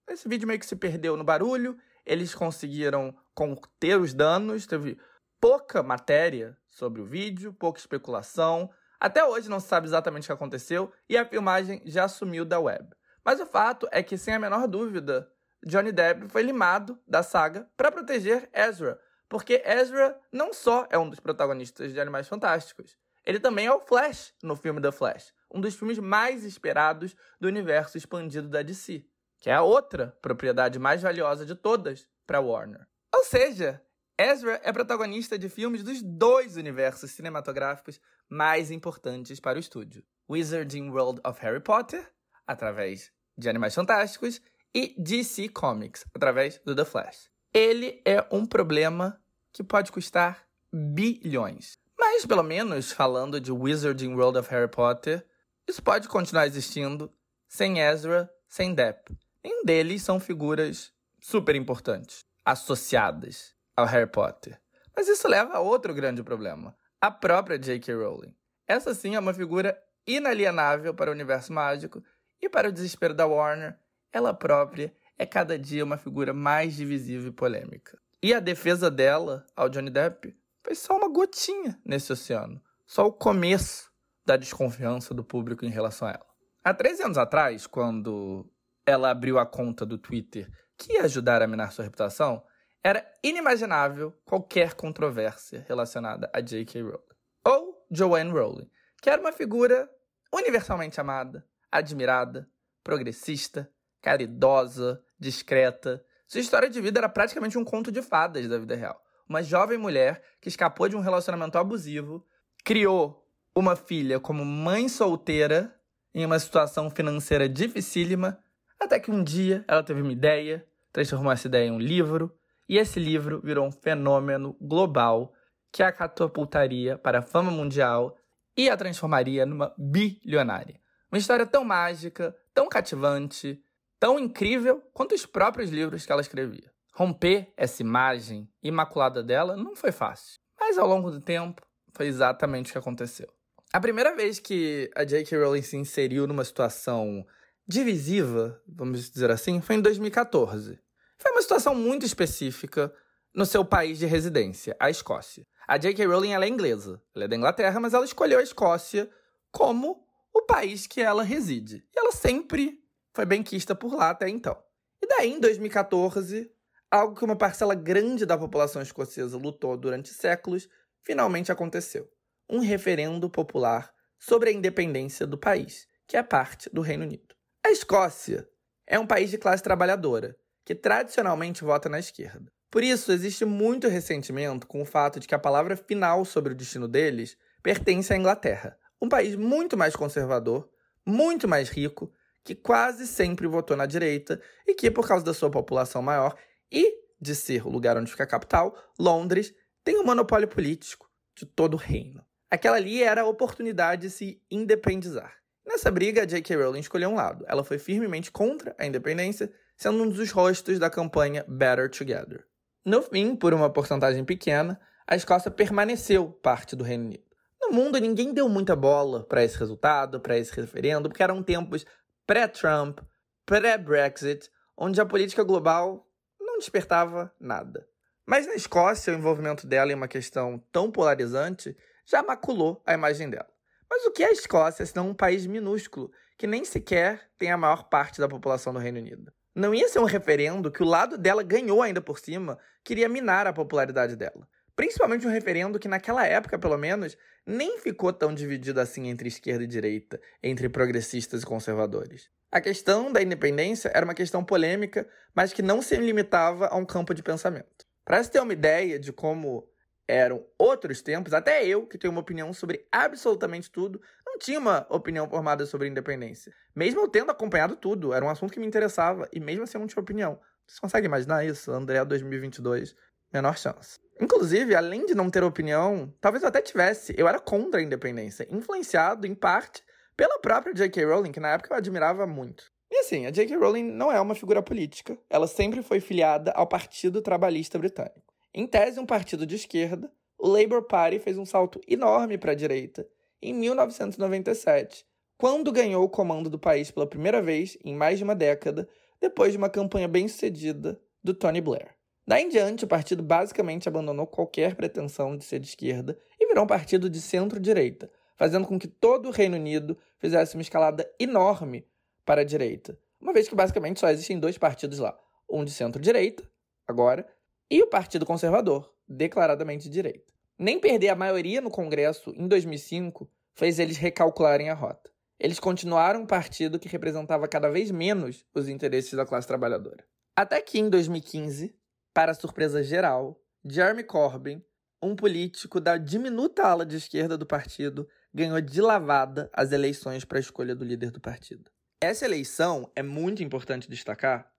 esse 0.08 0.28
vídeo 0.28 0.46
meio 0.46 0.60
que 0.60 0.66
se 0.66 0.76
perdeu 0.76 1.16
no 1.16 1.24
barulho 1.24 1.78
eles 2.10 2.34
conseguiram 2.34 3.14
conter 3.34 3.98
os 3.98 4.12
danos, 4.12 4.66
teve 4.66 4.98
pouca 5.40 5.82
matéria 5.82 6.56
sobre 6.68 7.00
o 7.00 7.06
vídeo, 7.06 7.52
pouca 7.52 7.78
especulação. 7.78 8.70
Até 9.00 9.24
hoje 9.24 9.48
não 9.48 9.58
se 9.58 9.66
sabe 9.66 9.86
exatamente 9.86 10.24
o 10.24 10.26
que 10.26 10.32
aconteceu 10.32 10.92
e 11.08 11.16
a 11.16 11.24
filmagem 11.24 11.82
já 11.86 12.06
sumiu 12.06 12.44
da 12.44 12.60
web. 12.60 12.86
Mas 13.24 13.40
o 13.40 13.46
fato 13.46 13.88
é 13.90 14.02
que, 14.02 14.18
sem 14.18 14.34
a 14.34 14.38
menor 14.38 14.68
dúvida, 14.68 15.30
Johnny 15.64 15.90
Depp 15.90 16.28
foi 16.28 16.42
limado 16.42 16.98
da 17.08 17.22
saga 17.22 17.66
para 17.76 17.90
proteger 17.90 18.48
Ezra, 18.52 19.00
porque 19.28 19.62
Ezra 19.64 20.18
não 20.30 20.52
só 20.52 20.86
é 20.90 20.98
um 20.98 21.08
dos 21.08 21.20
protagonistas 21.20 21.92
de 21.92 22.00
Animais 22.00 22.28
Fantásticos, 22.28 22.98
ele 23.24 23.40
também 23.40 23.66
é 23.66 23.72
o 23.72 23.80
Flash 23.80 24.34
no 24.42 24.54
filme 24.54 24.80
The 24.80 24.92
Flash, 24.92 25.32
um 25.50 25.60
dos 25.60 25.74
filmes 25.74 25.98
mais 25.98 26.44
esperados 26.44 27.16
do 27.40 27.48
universo 27.48 27.96
expandido 27.96 28.48
da 28.48 28.62
DC 28.62 29.04
que 29.40 29.48
é 29.48 29.54
a 29.54 29.62
outra 29.62 30.14
propriedade 30.20 30.78
mais 30.78 31.02
valiosa 31.02 31.46
de 31.46 31.54
todas 31.54 32.06
para 32.26 32.40
Warner. 32.40 32.86
Ou 33.12 33.24
seja, 33.24 33.82
Ezra 34.20 34.60
é 34.62 34.70
protagonista 34.70 35.38
de 35.38 35.48
filmes 35.48 35.82
dos 35.82 36.02
dois 36.02 36.58
universos 36.58 37.12
cinematográficos 37.12 37.98
mais 38.28 38.70
importantes 38.70 39.40
para 39.40 39.56
o 39.56 39.60
estúdio: 39.60 40.04
Wizarding 40.28 40.90
World 40.90 41.22
of 41.24 41.40
Harry 41.40 41.58
Potter, 41.58 42.06
através 42.46 43.10
de 43.38 43.48
Animais 43.48 43.74
Fantásticos, 43.74 44.38
e 44.74 44.94
DC 44.98 45.48
Comics, 45.48 46.04
através 46.14 46.60
do 46.66 46.76
The 46.76 46.84
Flash. 46.84 47.30
Ele 47.54 48.02
é 48.04 48.22
um 48.30 48.44
problema 48.44 49.18
que 49.54 49.64
pode 49.64 49.90
custar 49.90 50.46
bilhões. 50.70 51.78
Mas, 51.98 52.26
pelo 52.26 52.42
menos, 52.42 52.92
falando 52.92 53.40
de 53.40 53.50
Wizarding 53.50 54.12
World 54.12 54.38
of 54.38 54.50
Harry 54.50 54.70
Potter, 54.70 55.26
isso 55.66 55.82
pode 55.82 56.08
continuar 56.08 56.46
existindo 56.46 57.10
sem 57.48 57.80
Ezra, 57.80 58.30
sem 58.46 58.74
Depp. 58.74 59.16
Nenhum 59.42 59.64
deles 59.64 60.02
são 60.02 60.20
figuras 60.20 60.92
super 61.22 61.56
importantes, 61.56 62.22
associadas 62.44 63.58
ao 63.80 63.86
Harry 63.86 64.06
Potter. 64.06 64.60
Mas 64.94 65.08
isso 65.08 65.26
leva 65.26 65.54
a 65.54 65.60
outro 65.60 65.94
grande 65.94 66.22
problema: 66.22 66.76
a 67.00 67.10
própria 67.10 67.58
J.K. 67.58 67.94
Rowling. 67.94 68.34
Essa 68.66 68.94
sim 68.94 69.14
é 69.14 69.18
uma 69.18 69.34
figura 69.34 69.76
inalienável 70.06 70.94
para 70.94 71.10
o 71.10 71.14
universo 71.14 71.52
mágico 71.52 72.02
e 72.40 72.48
para 72.48 72.68
o 72.68 72.72
desespero 72.72 73.14
da 73.14 73.26
Warner, 73.26 73.78
ela 74.12 74.32
própria 74.32 74.94
é 75.18 75.26
cada 75.26 75.58
dia 75.58 75.84
uma 75.84 75.98
figura 75.98 76.32
mais 76.32 76.74
divisiva 76.74 77.28
e 77.28 77.32
polêmica. 77.32 77.98
E 78.22 78.32
a 78.32 78.40
defesa 78.40 78.90
dela 78.90 79.46
ao 79.54 79.68
Johnny 79.68 79.90
Depp 79.90 80.34
foi 80.62 80.74
só 80.74 80.96
uma 80.96 81.08
gotinha 81.08 81.78
nesse 81.84 82.12
oceano, 82.12 82.60
só 82.86 83.06
o 83.06 83.12
começo 83.12 83.90
da 84.24 84.36
desconfiança 84.36 85.12
do 85.12 85.24
público 85.24 85.64
em 85.64 85.70
relação 85.70 86.08
a 86.08 86.12
ela. 86.12 86.26
Há 86.62 86.74
13 86.74 87.04
anos 87.04 87.18
atrás, 87.18 87.66
quando 87.66 88.50
ela 88.86 89.10
abriu 89.10 89.38
a 89.38 89.46
conta 89.46 89.84
do 89.86 89.98
Twitter 89.98 90.50
que 90.76 90.94
ia 90.94 91.04
ajudar 91.04 91.42
a 91.42 91.46
minar 91.46 91.72
sua 91.72 91.84
reputação, 91.84 92.42
era 92.82 93.04
inimaginável 93.22 94.12
qualquer 94.24 94.74
controvérsia 94.74 95.64
relacionada 95.68 96.30
a 96.32 96.40
J.K. 96.40 96.82
Rowling. 96.82 96.98
Ou 97.46 97.86
Joanne 97.90 98.30
Rowling, 98.30 98.70
que 99.02 99.10
era 99.10 99.20
uma 99.20 99.32
figura 99.32 99.88
universalmente 100.32 101.00
amada, 101.00 101.44
admirada, 101.70 102.48
progressista, 102.82 103.70
caridosa, 104.00 105.02
discreta. 105.18 106.04
Sua 106.26 106.40
história 106.40 106.70
de 106.70 106.80
vida 106.80 107.00
era 107.00 107.08
praticamente 107.08 107.58
um 107.58 107.64
conto 107.64 107.92
de 107.92 108.02
fadas 108.02 108.48
da 108.48 108.58
vida 108.58 108.74
real. 108.74 109.00
Uma 109.28 109.42
jovem 109.42 109.78
mulher 109.78 110.22
que 110.40 110.48
escapou 110.48 110.88
de 110.88 110.96
um 110.96 111.00
relacionamento 111.00 111.58
abusivo, 111.58 112.26
criou 112.64 113.26
uma 113.54 113.76
filha 113.76 114.18
como 114.18 114.44
mãe 114.44 114.88
solteira 114.88 115.74
em 116.14 116.24
uma 116.24 116.38
situação 116.38 116.90
financeira 116.90 117.48
dificílima 117.48 118.42
até 118.78 118.98
que 118.98 119.10
um 119.10 119.22
dia 119.22 119.64
ela 119.68 119.82
teve 119.82 120.00
uma 120.00 120.12
ideia, 120.12 120.66
transformou 120.90 121.30
essa 121.30 121.46
ideia 121.46 121.68
em 121.68 121.70
um 121.70 121.78
livro, 121.78 122.34
e 122.70 122.78
esse 122.78 123.00
livro 123.00 123.40
virou 123.42 123.66
um 123.66 123.72
fenômeno 123.72 124.56
global 124.60 125.34
que 125.72 125.82
a 125.82 125.90
catapultaria 125.90 126.96
para 126.96 127.18
a 127.18 127.22
fama 127.22 127.50
mundial 127.50 128.16
e 128.56 128.70
a 128.70 128.76
transformaria 128.76 129.44
numa 129.44 129.74
bilionária. 129.76 130.80
Uma 131.10 131.18
história 131.18 131.44
tão 131.44 131.64
mágica, 131.64 132.32
tão 132.54 132.68
cativante, 132.68 133.60
tão 133.98 134.20
incrível 134.20 134.80
quanto 134.92 135.16
os 135.16 135.26
próprios 135.26 135.70
livros 135.70 136.06
que 136.06 136.12
ela 136.12 136.20
escrevia. 136.20 136.70
Romper 136.94 137.52
essa 137.56 137.82
imagem 137.82 138.48
imaculada 138.62 139.20
dela 139.20 139.56
não 139.56 139.74
foi 139.74 139.90
fácil, 139.90 140.38
mas 140.58 140.78
ao 140.78 140.86
longo 140.86 141.10
do 141.10 141.20
tempo 141.20 141.66
foi 141.92 142.06
exatamente 142.06 142.70
o 142.70 142.72
que 142.72 142.78
aconteceu. 142.78 143.26
A 143.72 143.80
primeira 143.80 144.14
vez 144.14 144.38
que 144.38 144.88
a 144.94 145.02
J.K. 145.02 145.36
Rowling 145.36 145.62
se 145.62 145.76
inseriu 145.76 146.24
numa 146.24 146.44
situação 146.44 147.26
divisiva, 147.66 148.62
vamos 148.64 149.10
dizer 149.10 149.32
assim, 149.32 149.60
foi 149.60 149.74
em 149.74 149.80
2014. 149.80 150.78
Foi 151.20 151.32
uma 151.32 151.42
situação 151.42 151.74
muito 151.74 152.06
específica 152.06 152.92
no 153.34 153.44
seu 153.44 153.62
país 153.62 153.98
de 153.98 154.06
residência, 154.06 154.74
a 154.80 154.88
Escócia. 154.88 155.46
A 155.68 155.76
J.K. 155.76 156.06
Rowling 156.06 156.32
ela 156.32 156.46
é 156.46 156.48
inglesa, 156.48 157.00
ela 157.14 157.26
é 157.26 157.28
da 157.28 157.36
Inglaterra, 157.36 157.78
mas 157.78 157.92
ela 157.92 158.06
escolheu 158.06 158.38
a 158.38 158.42
Escócia 158.42 159.08
como 159.52 160.02
o 160.34 160.42
país 160.42 160.86
que 160.86 161.02
ela 161.02 161.22
reside. 161.22 161.86
E 161.94 161.98
ela 161.98 162.10
sempre 162.10 162.82
foi 163.14 163.26
benquista 163.26 163.74
por 163.74 163.92
lá 163.92 164.10
até 164.10 164.30
então. 164.30 164.56
E 165.02 165.06
daí, 165.06 165.30
em 165.30 165.38
2014, 165.38 166.50
algo 166.90 167.14
que 167.14 167.24
uma 167.24 167.36
parcela 167.36 167.74
grande 167.74 168.24
da 168.24 168.38
população 168.38 168.80
escocesa 168.80 169.36
lutou 169.36 169.76
durante 169.76 170.08
séculos 170.08 170.68
finalmente 171.04 171.52
aconteceu. 171.52 172.10
Um 172.48 172.60
referendo 172.60 173.28
popular 173.28 173.92
sobre 174.18 174.48
a 174.48 174.52
independência 174.52 175.26
do 175.26 175.36
país, 175.36 175.86
que 176.06 176.16
é 176.16 176.22
parte 176.22 176.70
do 176.72 176.80
Reino 176.80 177.04
Unido. 177.04 177.34
A 177.64 177.70
Escócia 177.70 178.48
é 178.86 178.98
um 178.98 179.06
país 179.06 179.30
de 179.30 179.36
classe 179.36 179.62
trabalhadora, 179.62 180.36
que 180.70 180.74
tradicionalmente 180.76 181.64
vota 181.64 181.88
na 181.88 181.98
esquerda. 181.98 182.46
Por 182.70 182.84
isso, 182.84 183.10
existe 183.10 183.44
muito 183.44 183.88
ressentimento 183.88 184.68
com 184.68 184.80
o 184.80 184.84
fato 184.84 185.18
de 185.18 185.26
que 185.26 185.34
a 185.34 185.38
palavra 185.38 185.76
final 185.76 186.24
sobre 186.24 186.52
o 186.52 186.54
destino 186.54 186.86
deles 186.86 187.36
pertence 187.60 188.12
à 188.12 188.16
Inglaterra, 188.16 188.78
um 189.02 189.08
país 189.08 189.34
muito 189.34 189.76
mais 189.76 189.96
conservador, 189.96 190.70
muito 191.04 191.48
mais 191.48 191.68
rico, 191.68 192.12
que 192.44 192.54
quase 192.54 193.08
sempre 193.08 193.48
votou 193.48 193.76
na 193.76 193.84
direita 193.84 194.40
e 194.64 194.72
que, 194.72 194.92
por 194.92 195.08
causa 195.08 195.24
da 195.24 195.34
sua 195.34 195.50
população 195.50 196.02
maior 196.02 196.36
e 196.70 197.00
de 197.20 197.34
ser 197.34 197.66
o 197.66 197.68
lugar 197.68 197.96
onde 197.96 198.08
fica 198.08 198.22
a 198.22 198.28
capital, 198.28 198.72
Londres 198.96 199.52
tem 199.82 199.96
o 199.96 200.02
um 200.02 200.06
monopólio 200.06 200.46
político 200.46 201.10
de 201.36 201.46
todo 201.46 201.74
o 201.74 201.78
reino. 201.78 202.24
Aquela 202.48 202.76
ali 202.76 203.02
era 203.02 203.22
a 203.22 203.26
oportunidade 203.26 204.02
de 204.02 204.10
se 204.10 204.40
independizar. 204.48 205.34
Nessa 205.66 205.90
briga, 205.90 206.24
J.K. 206.24 206.54
Rowling 206.54 206.78
escolheu 206.78 207.10
um 207.10 207.16
lado. 207.16 207.44
Ela 207.48 207.64
foi 207.64 207.76
firmemente 207.76 208.30
contra 208.30 208.72
a 208.78 208.86
independência, 208.86 209.52
sendo 209.80 210.02
um 210.02 210.10
dos 210.10 210.30
rostos 210.30 210.78
da 210.78 210.90
campanha 210.90 211.42
Better 211.48 211.90
Together. 211.90 212.44
No 212.84 213.00
fim, 213.00 213.34
por 213.34 213.54
uma 213.54 213.70
porcentagem 213.70 214.22
pequena, 214.26 214.78
a 215.06 215.16
Escócia 215.16 215.50
permaneceu 215.50 216.30
parte 216.30 216.76
do 216.76 216.84
Reino 216.84 217.06
Unido. 217.06 217.24
No 217.58 217.72
mundo, 217.72 217.98
ninguém 217.98 218.34
deu 218.34 218.46
muita 218.46 218.76
bola 218.76 219.24
para 219.24 219.42
esse 219.42 219.58
resultado, 219.58 220.20
para 220.20 220.36
esse 220.36 220.54
referendo, 220.54 221.08
porque 221.08 221.22
eram 221.22 221.42
tempos 221.42 221.86
pré-Trump, 222.26 223.00
pré-Brexit, 223.46 224.50
onde 224.76 225.00
a 225.00 225.06
política 225.06 225.42
global 225.42 226.06
não 226.38 226.58
despertava 226.58 227.34
nada. 227.40 227.88
Mas 228.26 228.46
na 228.46 228.54
Escócia, 228.54 229.14
o 229.14 229.16
envolvimento 229.16 229.66
dela 229.66 229.92
em 229.92 229.94
uma 229.94 230.08
questão 230.08 230.62
tão 230.70 230.90
polarizante 230.90 231.74
já 232.04 232.22
maculou 232.22 232.82
a 232.84 232.92
imagem 232.92 233.30
dela. 233.30 233.48
Mas 233.88 234.04
o 234.04 234.10
que 234.10 234.22
é 234.22 234.26
a 234.26 234.32
Escócia 234.32 234.84
senão 234.84 235.08
um 235.08 235.14
país 235.14 235.46
minúsculo 235.46 236.12
que 236.36 236.46
nem 236.46 236.66
sequer 236.66 237.30
tem 237.38 237.50
a 237.50 237.56
maior 237.56 237.84
parte 237.84 238.20
da 238.20 238.28
população 238.28 238.74
do 238.74 238.78
Reino 238.78 238.98
Unido? 238.98 239.32
Não 239.54 239.74
ia 239.74 239.88
ser 239.88 239.98
um 239.98 240.04
referendo 240.04 240.70
que 240.70 240.82
o 240.82 240.86
lado 240.86 241.18
dela 241.18 241.42
ganhou 241.42 241.82
ainda 241.82 242.00
por 242.00 242.18
cima, 242.18 242.58
queria 242.84 243.08
minar 243.08 243.46
a 243.46 243.52
popularidade 243.52 244.14
dela. 244.14 244.48
Principalmente 244.76 245.26
um 245.26 245.30
referendo 245.30 245.78
que, 245.78 245.88
naquela 245.88 246.24
época, 246.24 246.58
pelo 246.58 246.78
menos, 246.78 247.16
nem 247.44 247.78
ficou 247.78 248.12
tão 248.12 248.32
dividido 248.32 248.80
assim 248.80 249.08
entre 249.08 249.28
esquerda 249.28 249.64
e 249.64 249.66
direita, 249.66 250.20
entre 250.42 250.68
progressistas 250.68 251.42
e 251.42 251.46
conservadores. 251.46 252.30
A 252.50 252.60
questão 252.60 253.12
da 253.12 253.22
independência 253.22 253.90
era 253.92 254.04
uma 254.04 254.14
questão 254.14 254.44
polêmica, 254.44 255.08
mas 255.34 255.52
que 255.52 255.62
não 255.62 255.82
se 255.82 255.96
limitava 255.96 256.68
a 256.68 256.76
um 256.76 256.86
campo 256.86 257.12
de 257.12 257.22
pensamento. 257.22 257.86
Para 258.04 258.22
se 258.22 258.30
ter 258.30 258.40
uma 258.40 258.52
ideia 258.52 258.98
de 258.98 259.12
como 259.12 259.68
eram 260.08 260.44
outros 260.58 261.02
tempos, 261.02 261.32
até 261.32 261.64
eu, 261.64 261.86
que 261.86 261.96
tenho 261.96 262.10
uma 262.10 262.20
opinião 262.20 262.52
sobre 262.52 262.84
absolutamente 262.90 263.70
tudo, 263.70 264.00
não 264.30 264.38
tinha 264.38 264.58
uma 264.58 264.86
opinião 264.88 265.28
formada 265.28 265.66
sobre 265.66 265.88
independência. 265.88 266.52
Mesmo 266.74 267.00
eu 267.00 267.08
tendo 267.08 267.30
acompanhado 267.30 267.74
tudo, 267.74 268.12
era 268.12 268.24
um 268.24 268.30
assunto 268.30 268.52
que 268.52 268.60
me 268.60 268.66
interessava, 268.66 269.28
e 269.32 269.40
mesmo 269.40 269.64
assim 269.64 269.76
eu 269.76 269.80
não 269.80 269.88
tinha 269.88 270.00
opinião. 270.00 270.38
Você 270.66 270.80
consegue 270.80 271.06
imaginar 271.06 271.44
isso? 271.44 271.72
André 271.72 272.04
2022, 272.04 272.94
menor 273.32 273.58
chance. 273.58 273.98
Inclusive, 274.20 274.74
além 274.74 275.04
de 275.04 275.14
não 275.14 275.30
ter 275.30 275.42
opinião, 275.42 276.14
talvez 276.20 276.42
eu 276.42 276.48
até 276.48 276.62
tivesse, 276.62 277.12
eu 277.18 277.26
era 277.26 277.40
contra 277.40 277.80
a 277.80 277.82
independência, 277.82 278.46
influenciado 278.50 279.26
em 279.26 279.34
parte 279.34 279.82
pela 280.16 280.38
própria 280.38 280.74
J.K. 280.74 281.04
Rowling, 281.04 281.32
que 281.32 281.40
na 281.40 281.48
época 281.48 281.72
eu 281.72 281.78
admirava 281.78 282.26
muito. 282.26 282.70
E 282.90 282.98
assim, 282.98 283.26
a 283.26 283.30
J.K. 283.30 283.56
Rowling 283.56 283.90
não 283.90 284.12
é 284.12 284.20
uma 284.20 284.34
figura 284.34 284.62
política, 284.62 285.18
ela 285.28 285.46
sempre 285.46 285.82
foi 285.82 286.00
filiada 286.00 286.52
ao 286.52 286.66
Partido 286.66 287.22
Trabalhista 287.22 287.78
Britânico. 287.78 288.32
Em 288.54 288.66
tese, 288.66 289.00
um 289.00 289.06
partido 289.06 289.46
de 289.46 289.56
esquerda, 289.56 290.10
o 290.38 290.48
Labour 290.48 290.82
Party 290.82 291.18
fez 291.18 291.36
um 291.36 291.46
salto 291.46 291.80
enorme 291.88 292.38
para 292.38 292.52
a 292.52 292.54
direita 292.54 293.06
em 293.42 293.54
1997, 293.54 295.04
quando 295.36 295.72
ganhou 295.72 296.04
o 296.04 296.08
comando 296.08 296.50
do 296.50 296.58
país 296.58 296.90
pela 296.90 297.06
primeira 297.06 297.40
vez 297.40 297.78
em 297.84 297.94
mais 297.94 298.18
de 298.18 298.24
uma 298.24 298.34
década, 298.34 298.88
depois 299.20 299.52
de 299.52 299.58
uma 299.58 299.70
campanha 299.70 300.06
bem-sucedida 300.06 301.00
do 301.22 301.32
Tony 301.32 301.60
Blair. 301.60 301.94
Daí 302.26 302.44
em 302.44 302.48
diante, 302.48 302.84
o 302.84 302.88
partido 302.88 303.22
basicamente 303.22 303.88
abandonou 303.88 304.26
qualquer 304.26 304.74
pretensão 304.74 305.36
de 305.36 305.44
ser 305.44 305.58
de 305.58 305.68
esquerda 305.68 306.18
e 306.38 306.46
virou 306.46 306.64
um 306.64 306.66
partido 306.66 307.08
de 307.08 307.20
centro-direita, 307.20 308.10
fazendo 308.36 308.66
com 308.66 308.78
que 308.78 308.86
todo 308.86 309.28
o 309.28 309.32
Reino 309.32 309.56
Unido 309.56 309.98
fizesse 310.18 310.54
uma 310.54 310.62
escalada 310.62 311.10
enorme 311.18 311.86
para 312.24 312.42
a 312.42 312.44
direita, 312.44 312.98
uma 313.20 313.32
vez 313.32 313.48
que 313.48 313.54
basicamente 313.54 314.00
só 314.00 314.08
existem 314.08 314.38
dois 314.38 314.56
partidos 314.56 314.98
lá, 314.98 315.18
um 315.48 315.64
de 315.64 315.70
centro-direita, 315.70 316.48
agora, 316.86 317.26
e 317.70 317.82
o 317.82 317.86
Partido 317.86 318.24
Conservador, 318.24 318.92
declaradamente 319.08 319.84
de 319.84 319.90
direita. 319.90 320.30
Nem 320.62 320.78
perder 320.78 321.08
a 321.08 321.16
maioria 321.16 321.58
no 321.62 321.70
Congresso 321.70 322.34
em 322.36 322.46
2005 322.46 323.26
fez 323.54 323.78
eles 323.78 323.96
recalcularem 323.96 324.68
a 324.68 324.74
rota. 324.74 325.10
Eles 325.38 325.58
continuaram 325.58 326.20
um 326.20 326.26
partido 326.26 326.78
que 326.78 326.86
representava 326.86 327.48
cada 327.48 327.70
vez 327.70 327.90
menos 327.90 328.44
os 328.54 328.68
interesses 328.68 329.14
da 329.14 329.24
classe 329.24 329.48
trabalhadora. 329.48 330.04
Até 330.36 330.60
que 330.60 330.78
em 330.78 330.90
2015, 330.90 331.74
para 332.12 332.34
surpresa 332.34 332.82
geral, 332.82 333.42
Jeremy 333.64 334.04
Corbyn, 334.04 334.62
um 335.02 335.16
político 335.16 335.80
da 335.80 335.96
diminuta 335.96 336.62
ala 336.62 336.84
de 336.84 336.96
esquerda 336.96 337.38
do 337.38 337.46
partido, 337.46 338.06
ganhou 338.30 338.60
de 338.60 338.82
lavada 338.82 339.48
as 339.54 339.72
eleições 339.72 340.26
para 340.26 340.36
a 340.36 340.42
escolha 340.42 340.76
do 340.76 340.84
líder 340.84 341.10
do 341.10 341.22
partido. 341.22 341.70
Essa 342.02 342.26
eleição 342.26 342.92
é 342.94 343.02
muito 343.02 343.42
importante 343.42 343.88
destacar 343.88 344.52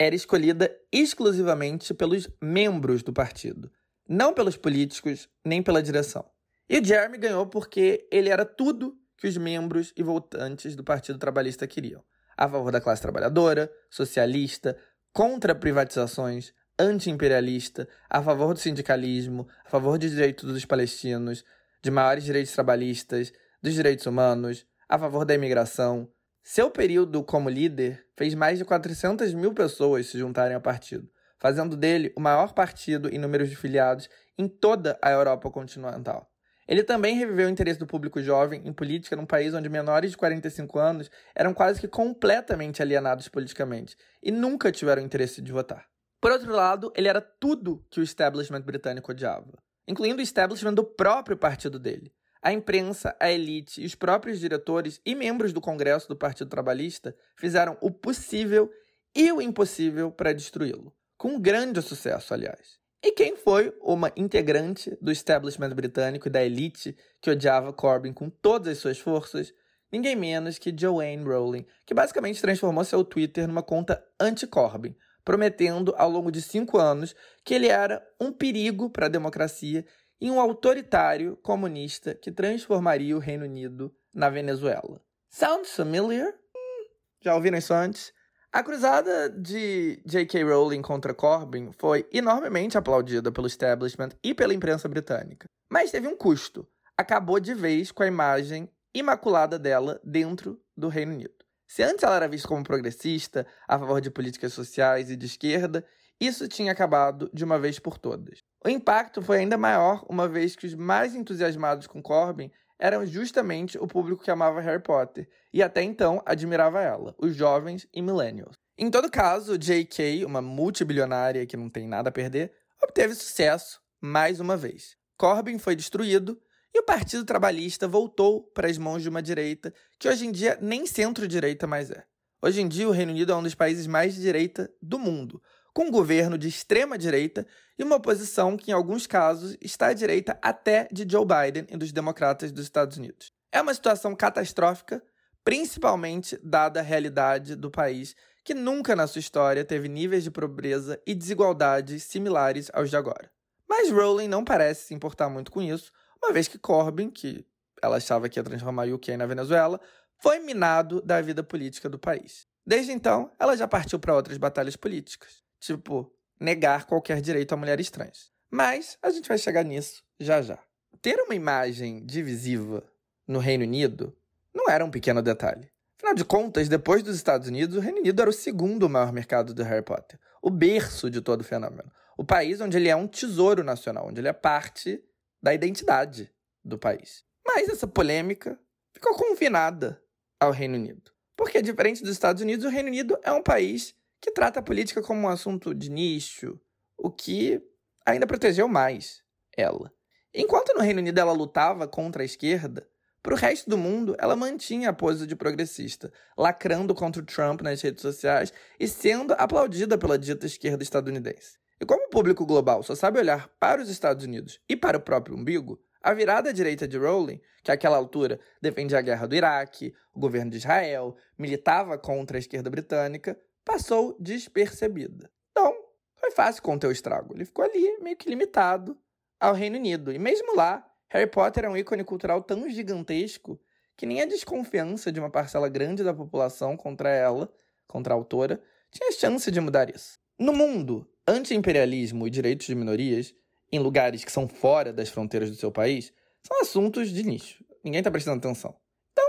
era 0.00 0.14
escolhida 0.14 0.74
exclusivamente 0.90 1.92
pelos 1.92 2.26
membros 2.40 3.02
do 3.02 3.12
partido, 3.12 3.70
não 4.12 4.34
pelos 4.34 4.56
políticos 4.56 5.28
nem 5.44 5.62
pela 5.62 5.80
direção. 5.80 6.28
E 6.68 6.80
o 6.80 6.84
Jeremy 6.84 7.16
ganhou 7.16 7.46
porque 7.46 8.08
ele 8.10 8.28
era 8.28 8.44
tudo 8.44 8.98
que 9.16 9.28
os 9.28 9.36
membros 9.36 9.92
e 9.96 10.02
votantes 10.02 10.74
do 10.74 10.82
Partido 10.82 11.16
Trabalhista 11.16 11.64
queriam: 11.64 12.02
a 12.36 12.48
favor 12.48 12.72
da 12.72 12.80
classe 12.80 13.00
trabalhadora, 13.00 13.70
socialista, 13.88 14.76
contra 15.12 15.54
privatizações, 15.54 16.52
anti-imperialista, 16.76 17.88
a 18.08 18.20
favor 18.20 18.52
do 18.52 18.58
sindicalismo, 18.58 19.46
a 19.64 19.70
favor 19.70 19.96
dos 19.96 20.10
direitos 20.10 20.52
dos 20.52 20.64
palestinos, 20.64 21.44
de 21.80 21.90
maiores 21.92 22.24
direitos 22.24 22.52
trabalhistas, 22.52 23.32
dos 23.62 23.74
direitos 23.74 24.06
humanos, 24.06 24.66
a 24.88 24.98
favor 24.98 25.24
da 25.24 25.34
imigração, 25.34 26.10
seu 26.42 26.68
período 26.68 27.22
como 27.22 27.48
líder 27.48 28.04
fez 28.16 28.34
mais 28.34 28.58
de 28.58 28.64
400 28.64 29.32
mil 29.34 29.54
pessoas 29.54 30.06
se 30.06 30.18
juntarem 30.18 30.56
ao 30.56 30.60
partido, 30.60 31.08
fazendo 31.40 31.76
dele 31.76 32.12
o 32.14 32.20
maior 32.20 32.52
partido 32.52 33.08
em 33.08 33.18
números 33.18 33.48
de 33.48 33.56
filiados 33.56 34.08
em 34.38 34.46
toda 34.46 34.98
a 35.02 35.10
Europa 35.10 35.50
continental. 35.50 36.30
Ele 36.68 36.84
também 36.84 37.16
reviveu 37.16 37.48
o 37.48 37.50
interesse 37.50 37.80
do 37.80 37.86
público 37.86 38.22
jovem 38.22 38.62
em 38.64 38.72
política 38.72 39.16
num 39.16 39.26
país 39.26 39.52
onde 39.54 39.68
menores 39.68 40.12
de 40.12 40.16
45 40.16 40.78
anos 40.78 41.10
eram 41.34 41.52
quase 41.52 41.80
que 41.80 41.88
completamente 41.88 42.80
alienados 42.80 43.26
politicamente 43.26 43.96
e 44.22 44.30
nunca 44.30 44.70
tiveram 44.70 45.02
interesse 45.02 45.42
de 45.42 45.50
votar. 45.50 45.86
Por 46.20 46.30
outro 46.30 46.52
lado, 46.52 46.92
ele 46.94 47.08
era 47.08 47.20
tudo 47.20 47.84
que 47.90 47.98
o 47.98 48.04
establishment 48.04 48.60
britânico 48.60 49.10
odiava, 49.10 49.58
incluindo 49.88 50.20
o 50.20 50.22
establishment 50.22 50.74
do 50.74 50.84
próprio 50.84 51.36
partido 51.36 51.76
dele. 51.76 52.12
A 52.42 52.52
imprensa, 52.52 53.16
a 53.18 53.30
elite 53.30 53.82
e 53.82 53.86
os 53.86 53.94
próprios 53.94 54.38
diretores 54.38 55.00
e 55.04 55.14
membros 55.14 55.52
do 55.52 55.60
Congresso 55.60 56.08
do 56.08 56.16
Partido 56.16 56.48
Trabalhista 56.48 57.16
fizeram 57.36 57.76
o 57.80 57.90
possível 57.90 58.70
e 59.14 59.32
o 59.32 59.42
impossível 59.42 60.12
para 60.12 60.32
destruí-lo. 60.32 60.94
Com 61.20 61.38
grande 61.38 61.82
sucesso, 61.82 62.32
aliás. 62.32 62.78
E 63.02 63.12
quem 63.12 63.36
foi 63.36 63.76
uma 63.82 64.10
integrante 64.16 64.96
do 65.02 65.12
establishment 65.12 65.68
britânico 65.74 66.28
e 66.28 66.30
da 66.30 66.42
elite 66.42 66.96
que 67.20 67.30
odiava 67.30 67.74
Corbyn 67.74 68.14
com 68.14 68.30
todas 68.30 68.68
as 68.68 68.78
suas 68.78 68.98
forças? 68.98 69.52
Ninguém 69.92 70.16
menos 70.16 70.58
que 70.58 70.74
Joanne 70.74 71.22
Rowling, 71.22 71.66
que 71.84 71.92
basicamente 71.92 72.40
transformou 72.40 72.82
seu 72.86 73.04
Twitter 73.04 73.46
numa 73.46 73.62
conta 73.62 74.02
anti-Corbyn, 74.18 74.96
prometendo 75.22 75.94
ao 75.98 76.08
longo 76.08 76.32
de 76.32 76.40
cinco 76.40 76.78
anos 76.78 77.14
que 77.44 77.52
ele 77.52 77.68
era 77.68 78.02
um 78.18 78.32
perigo 78.32 78.88
para 78.88 79.04
a 79.04 79.10
democracia 79.10 79.84
e 80.18 80.30
um 80.30 80.40
autoritário 80.40 81.36
comunista 81.42 82.14
que 82.14 82.32
transformaria 82.32 83.14
o 83.14 83.20
Reino 83.20 83.44
Unido 83.44 83.94
na 84.14 84.30
Venezuela. 84.30 85.02
Sounds 85.28 85.76
familiar? 85.76 86.32
Hum, 86.56 86.88
já 87.20 87.34
ouviram 87.34 87.58
isso 87.58 87.74
antes? 87.74 88.10
A 88.52 88.64
cruzada 88.64 89.30
de 89.30 90.02
J.K. 90.04 90.42
Rowling 90.42 90.82
contra 90.82 91.14
Corbyn 91.14 91.70
foi 91.70 92.08
enormemente 92.12 92.76
aplaudida 92.76 93.30
pelo 93.30 93.46
establishment 93.46 94.08
e 94.24 94.34
pela 94.34 94.52
imprensa 94.52 94.88
britânica. 94.88 95.46
Mas 95.70 95.92
teve 95.92 96.08
um 96.08 96.16
custo. 96.16 96.66
Acabou 96.98 97.38
de 97.38 97.54
vez 97.54 97.92
com 97.92 98.02
a 98.02 98.08
imagem 98.08 98.68
imaculada 98.92 99.56
dela 99.56 100.00
dentro 100.02 100.60
do 100.76 100.88
Reino 100.88 101.12
Unido. 101.12 101.32
Se 101.68 101.84
antes 101.84 102.02
ela 102.02 102.16
era 102.16 102.26
vista 102.26 102.48
como 102.48 102.64
progressista, 102.64 103.46
a 103.68 103.78
favor 103.78 104.00
de 104.00 104.10
políticas 104.10 104.52
sociais 104.52 105.12
e 105.12 105.16
de 105.16 105.26
esquerda, 105.26 105.86
isso 106.20 106.48
tinha 106.48 106.72
acabado 106.72 107.30
de 107.32 107.44
uma 107.44 107.56
vez 107.56 107.78
por 107.78 107.98
todas. 107.98 108.40
O 108.64 108.68
impacto 108.68 109.22
foi 109.22 109.38
ainda 109.38 109.56
maior, 109.56 110.04
uma 110.08 110.26
vez 110.26 110.56
que 110.56 110.66
os 110.66 110.74
mais 110.74 111.14
entusiasmados 111.14 111.86
com 111.86 112.02
Corbyn 112.02 112.50
eram 112.80 113.04
justamente 113.04 113.78
o 113.78 113.86
público 113.86 114.24
que 114.24 114.30
amava 114.30 114.60
Harry 114.60 114.82
Potter 114.82 115.28
e 115.52 115.62
até 115.62 115.82
então 115.82 116.22
admirava 116.24 116.80
ela, 116.80 117.14
os 117.18 117.36
jovens 117.36 117.86
e 117.92 118.00
millennials. 118.00 118.56
Em 118.76 118.90
todo 118.90 119.10
caso, 119.10 119.58
J.K., 119.58 120.24
uma 120.24 120.40
multibilionária 120.40 121.44
que 121.44 121.56
não 121.56 121.68
tem 121.68 121.86
nada 121.86 122.08
a 122.08 122.12
perder, 122.12 122.52
obteve 122.82 123.14
sucesso 123.14 123.78
mais 124.00 124.40
uma 124.40 124.56
vez. 124.56 124.96
Corbyn 125.18 125.58
foi 125.58 125.76
destruído 125.76 126.40
e 126.74 126.80
o 126.80 126.84
Partido 126.84 127.24
Trabalhista 127.24 127.86
voltou 127.86 128.44
para 128.54 128.68
as 128.68 128.78
mãos 128.78 129.02
de 129.02 129.08
uma 129.10 129.20
direita 129.20 129.74
que 129.98 130.08
hoje 130.08 130.26
em 130.26 130.32
dia 130.32 130.56
nem 130.62 130.86
centro-direita 130.86 131.66
mais 131.66 131.90
é. 131.90 132.04
Hoje 132.42 132.62
em 132.62 132.68
dia, 132.68 132.88
o 132.88 132.92
Reino 132.92 133.12
Unido 133.12 133.32
é 133.32 133.36
um 133.36 133.42
dos 133.42 133.54
países 133.54 133.86
mais 133.86 134.14
de 134.14 134.22
direita 134.22 134.72
do 134.80 134.98
mundo, 134.98 135.42
com 135.72 135.84
um 135.84 135.90
governo 135.90 136.36
de 136.36 136.48
extrema 136.48 136.98
direita 136.98 137.46
e 137.78 137.82
uma 137.82 137.96
oposição 137.96 138.56
que, 138.56 138.70
em 138.70 138.74
alguns 138.74 139.06
casos, 139.06 139.56
está 139.60 139.88
à 139.88 139.92
direita 139.92 140.38
até 140.42 140.88
de 140.92 141.10
Joe 141.10 141.24
Biden 141.24 141.66
e 141.70 141.76
dos 141.76 141.92
democratas 141.92 142.52
dos 142.52 142.64
Estados 142.64 142.96
Unidos. 142.96 143.32
É 143.52 143.60
uma 143.60 143.74
situação 143.74 144.14
catastrófica, 144.14 145.02
principalmente 145.44 146.38
dada 146.42 146.80
a 146.80 146.82
realidade 146.82 147.56
do 147.56 147.70
país, 147.70 148.14
que 148.44 148.54
nunca 148.54 148.96
na 148.96 149.06
sua 149.06 149.20
história 149.20 149.64
teve 149.64 149.88
níveis 149.88 150.24
de 150.24 150.30
pobreza 150.30 151.00
e 151.06 151.14
desigualdades 151.14 152.04
similares 152.04 152.70
aos 152.72 152.90
de 152.90 152.96
agora. 152.96 153.30
Mas 153.68 153.90
Rowling 153.90 154.28
não 154.28 154.44
parece 154.44 154.88
se 154.88 154.94
importar 154.94 155.28
muito 155.28 155.50
com 155.50 155.62
isso, 155.62 155.92
uma 156.22 156.32
vez 156.32 156.48
que 156.48 156.58
Corbyn, 156.58 157.10
que 157.10 157.46
ela 157.82 157.96
achava 157.96 158.28
que 158.28 158.38
ia 158.38 158.44
transformar 158.44 158.86
o 158.88 158.94
UK 158.94 159.16
na 159.16 159.26
Venezuela, 159.26 159.80
foi 160.18 160.38
minado 160.38 161.00
da 161.00 161.20
vida 161.20 161.42
política 161.42 161.88
do 161.88 161.98
país. 161.98 162.46
Desde 162.66 162.92
então, 162.92 163.32
ela 163.38 163.56
já 163.56 163.66
partiu 163.66 163.98
para 163.98 164.14
outras 164.14 164.36
batalhas 164.36 164.76
políticas, 164.76 165.42
tipo 165.60 166.12
negar 166.40 166.86
qualquer 166.86 167.20
direito 167.20 167.52
a 167.52 167.56
mulheres 167.56 167.90
trans. 167.90 168.32
Mas 168.50 168.98
a 169.00 169.10
gente 169.10 169.28
vai 169.28 169.38
chegar 169.38 169.62
nisso 169.62 170.02
já 170.18 170.42
já. 170.42 170.58
Ter 171.00 171.20
uma 171.20 171.34
imagem 171.34 172.04
divisiva 172.04 172.82
no 173.26 173.38
Reino 173.38 173.64
Unido 173.64 174.16
não 174.52 174.68
era 174.68 174.84
um 174.84 174.90
pequeno 174.90 175.22
detalhe. 175.22 175.70
Afinal 175.96 176.14
de 176.14 176.24
contas, 176.24 176.68
depois 176.68 177.02
dos 177.02 177.14
Estados 177.14 177.46
Unidos, 177.46 177.76
o 177.76 177.80
Reino 177.80 177.98
Unido 177.98 178.20
era 178.20 178.30
o 178.30 178.32
segundo 178.32 178.88
maior 178.88 179.12
mercado 179.12 179.54
do 179.54 179.62
Harry 179.62 179.84
Potter, 179.84 180.18
o 180.42 180.50
berço 180.50 181.10
de 181.10 181.20
todo 181.20 181.42
o 181.42 181.44
fenômeno. 181.44 181.92
O 182.16 182.24
país 182.24 182.60
onde 182.60 182.76
ele 182.76 182.88
é 182.88 182.96
um 182.96 183.06
tesouro 183.06 183.62
nacional, 183.62 184.08
onde 184.08 184.20
ele 184.20 184.28
é 184.28 184.32
parte 184.32 185.02
da 185.42 185.54
identidade 185.54 186.32
do 186.64 186.78
país. 186.78 187.24
Mas 187.46 187.68
essa 187.68 187.86
polêmica 187.86 188.58
ficou 188.92 189.14
confinada 189.14 190.02
ao 190.38 190.50
Reino 190.50 190.74
Unido. 190.74 191.10
Porque, 191.36 191.62
diferente 191.62 192.02
dos 192.02 192.12
Estados 192.12 192.42
Unidos, 192.42 192.66
o 192.66 192.68
Reino 192.68 192.88
Unido 192.88 193.18
é 193.22 193.32
um 193.32 193.42
país 193.42 193.94
que 194.20 194.30
trata 194.30 194.60
a 194.60 194.62
política 194.62 195.02
como 195.02 195.22
um 195.22 195.28
assunto 195.28 195.74
de 195.74 195.90
nicho, 195.90 196.60
o 196.96 197.10
que 197.10 197.60
ainda 198.04 198.26
protegeu 198.26 198.68
mais 198.68 199.22
ela. 199.56 199.92
Enquanto 200.34 200.74
no 200.74 200.82
Reino 200.82 201.00
Unido 201.00 201.18
ela 201.18 201.32
lutava 201.32 201.88
contra 201.88 202.22
a 202.22 202.24
esquerda, 202.24 202.88
para 203.22 203.34
o 203.34 203.36
resto 203.36 203.68
do 203.68 203.76
mundo 203.76 204.14
ela 204.18 204.36
mantinha 204.36 204.90
a 204.90 204.92
pose 204.92 205.26
de 205.26 205.36
progressista, 205.36 206.12
lacrando 206.36 206.94
contra 206.94 207.22
o 207.22 207.26
Trump 207.26 207.60
nas 207.62 207.82
redes 207.82 208.02
sociais 208.02 208.52
e 208.78 208.86
sendo 208.86 209.34
aplaudida 209.34 209.98
pela 209.98 210.18
dita 210.18 210.46
esquerda 210.46 210.82
estadunidense. 210.82 211.58
E 211.80 211.86
como 211.86 212.06
o 212.06 212.10
público 212.10 212.44
global 212.44 212.82
só 212.82 212.94
sabe 212.94 213.18
olhar 213.18 213.48
para 213.58 213.80
os 213.80 213.88
Estados 213.88 214.24
Unidos 214.24 214.60
e 214.68 214.76
para 214.76 214.98
o 214.98 215.00
próprio 215.00 215.36
umbigo, 215.36 215.80
a 216.02 216.14
virada 216.14 216.50
à 216.50 216.52
direita 216.52 216.88
de 216.88 216.96
Rowling, 216.96 217.40
que 217.62 217.70
àquela 217.70 217.96
altura 217.96 218.40
defendia 218.60 218.98
a 218.98 219.02
guerra 219.02 219.26
do 219.26 219.34
Iraque, 219.34 219.94
o 220.14 220.20
governo 220.20 220.50
de 220.50 220.56
Israel, 220.56 221.16
militava 221.38 221.98
contra 221.98 222.38
a 222.38 222.40
esquerda 222.40 222.70
britânica, 222.70 223.38
passou 223.64 224.16
despercebida. 224.18 225.30
Então, 225.50 225.74
foi 226.16 226.30
fácil 226.30 226.62
conter 226.62 226.86
o 226.86 226.92
estrago. 226.92 227.34
Ele 227.34 227.44
ficou 227.44 227.64
ali, 227.64 227.98
meio 228.00 228.16
que 228.16 228.28
limitado 228.28 228.98
ao 229.38 229.54
Reino 229.54 229.76
Unido. 229.76 230.12
E 230.12 230.18
mesmo 230.18 230.54
lá, 230.54 230.86
Harry 231.08 231.26
Potter 231.26 231.64
é 231.64 231.68
um 231.68 231.76
ícone 231.76 232.04
cultural 232.04 232.42
tão 232.42 232.68
gigantesco 232.68 233.60
que 233.96 234.06
nem 234.06 234.22
a 234.22 234.26
desconfiança 234.26 235.12
de 235.12 235.20
uma 235.20 235.28
parcela 235.28 235.68
grande 235.68 236.02
da 236.02 236.14
população 236.14 236.76
contra 236.76 237.10
ela, 237.10 237.52
contra 237.86 238.14
a 238.14 238.16
autora, 238.16 238.62
tinha 238.90 239.12
chance 239.12 239.50
de 239.50 239.60
mudar 239.60 239.94
isso. 239.94 240.18
No 240.38 240.52
mundo, 240.52 241.06
anti-imperialismo 241.28 242.26
e 242.26 242.30
direitos 242.30 242.66
de 242.66 242.74
minorias, 242.74 243.34
em 243.70 243.78
lugares 243.78 244.24
que 244.24 244.32
são 244.32 244.48
fora 244.48 244.92
das 244.92 245.10
fronteiras 245.10 245.50
do 245.50 245.56
seu 245.56 245.70
país, 245.70 246.12
são 246.42 246.60
assuntos 246.60 247.10
de 247.10 247.22
nicho. 247.22 247.64
Ninguém 247.84 248.00
está 248.00 248.10
prestando 248.10 248.38
atenção. 248.38 248.74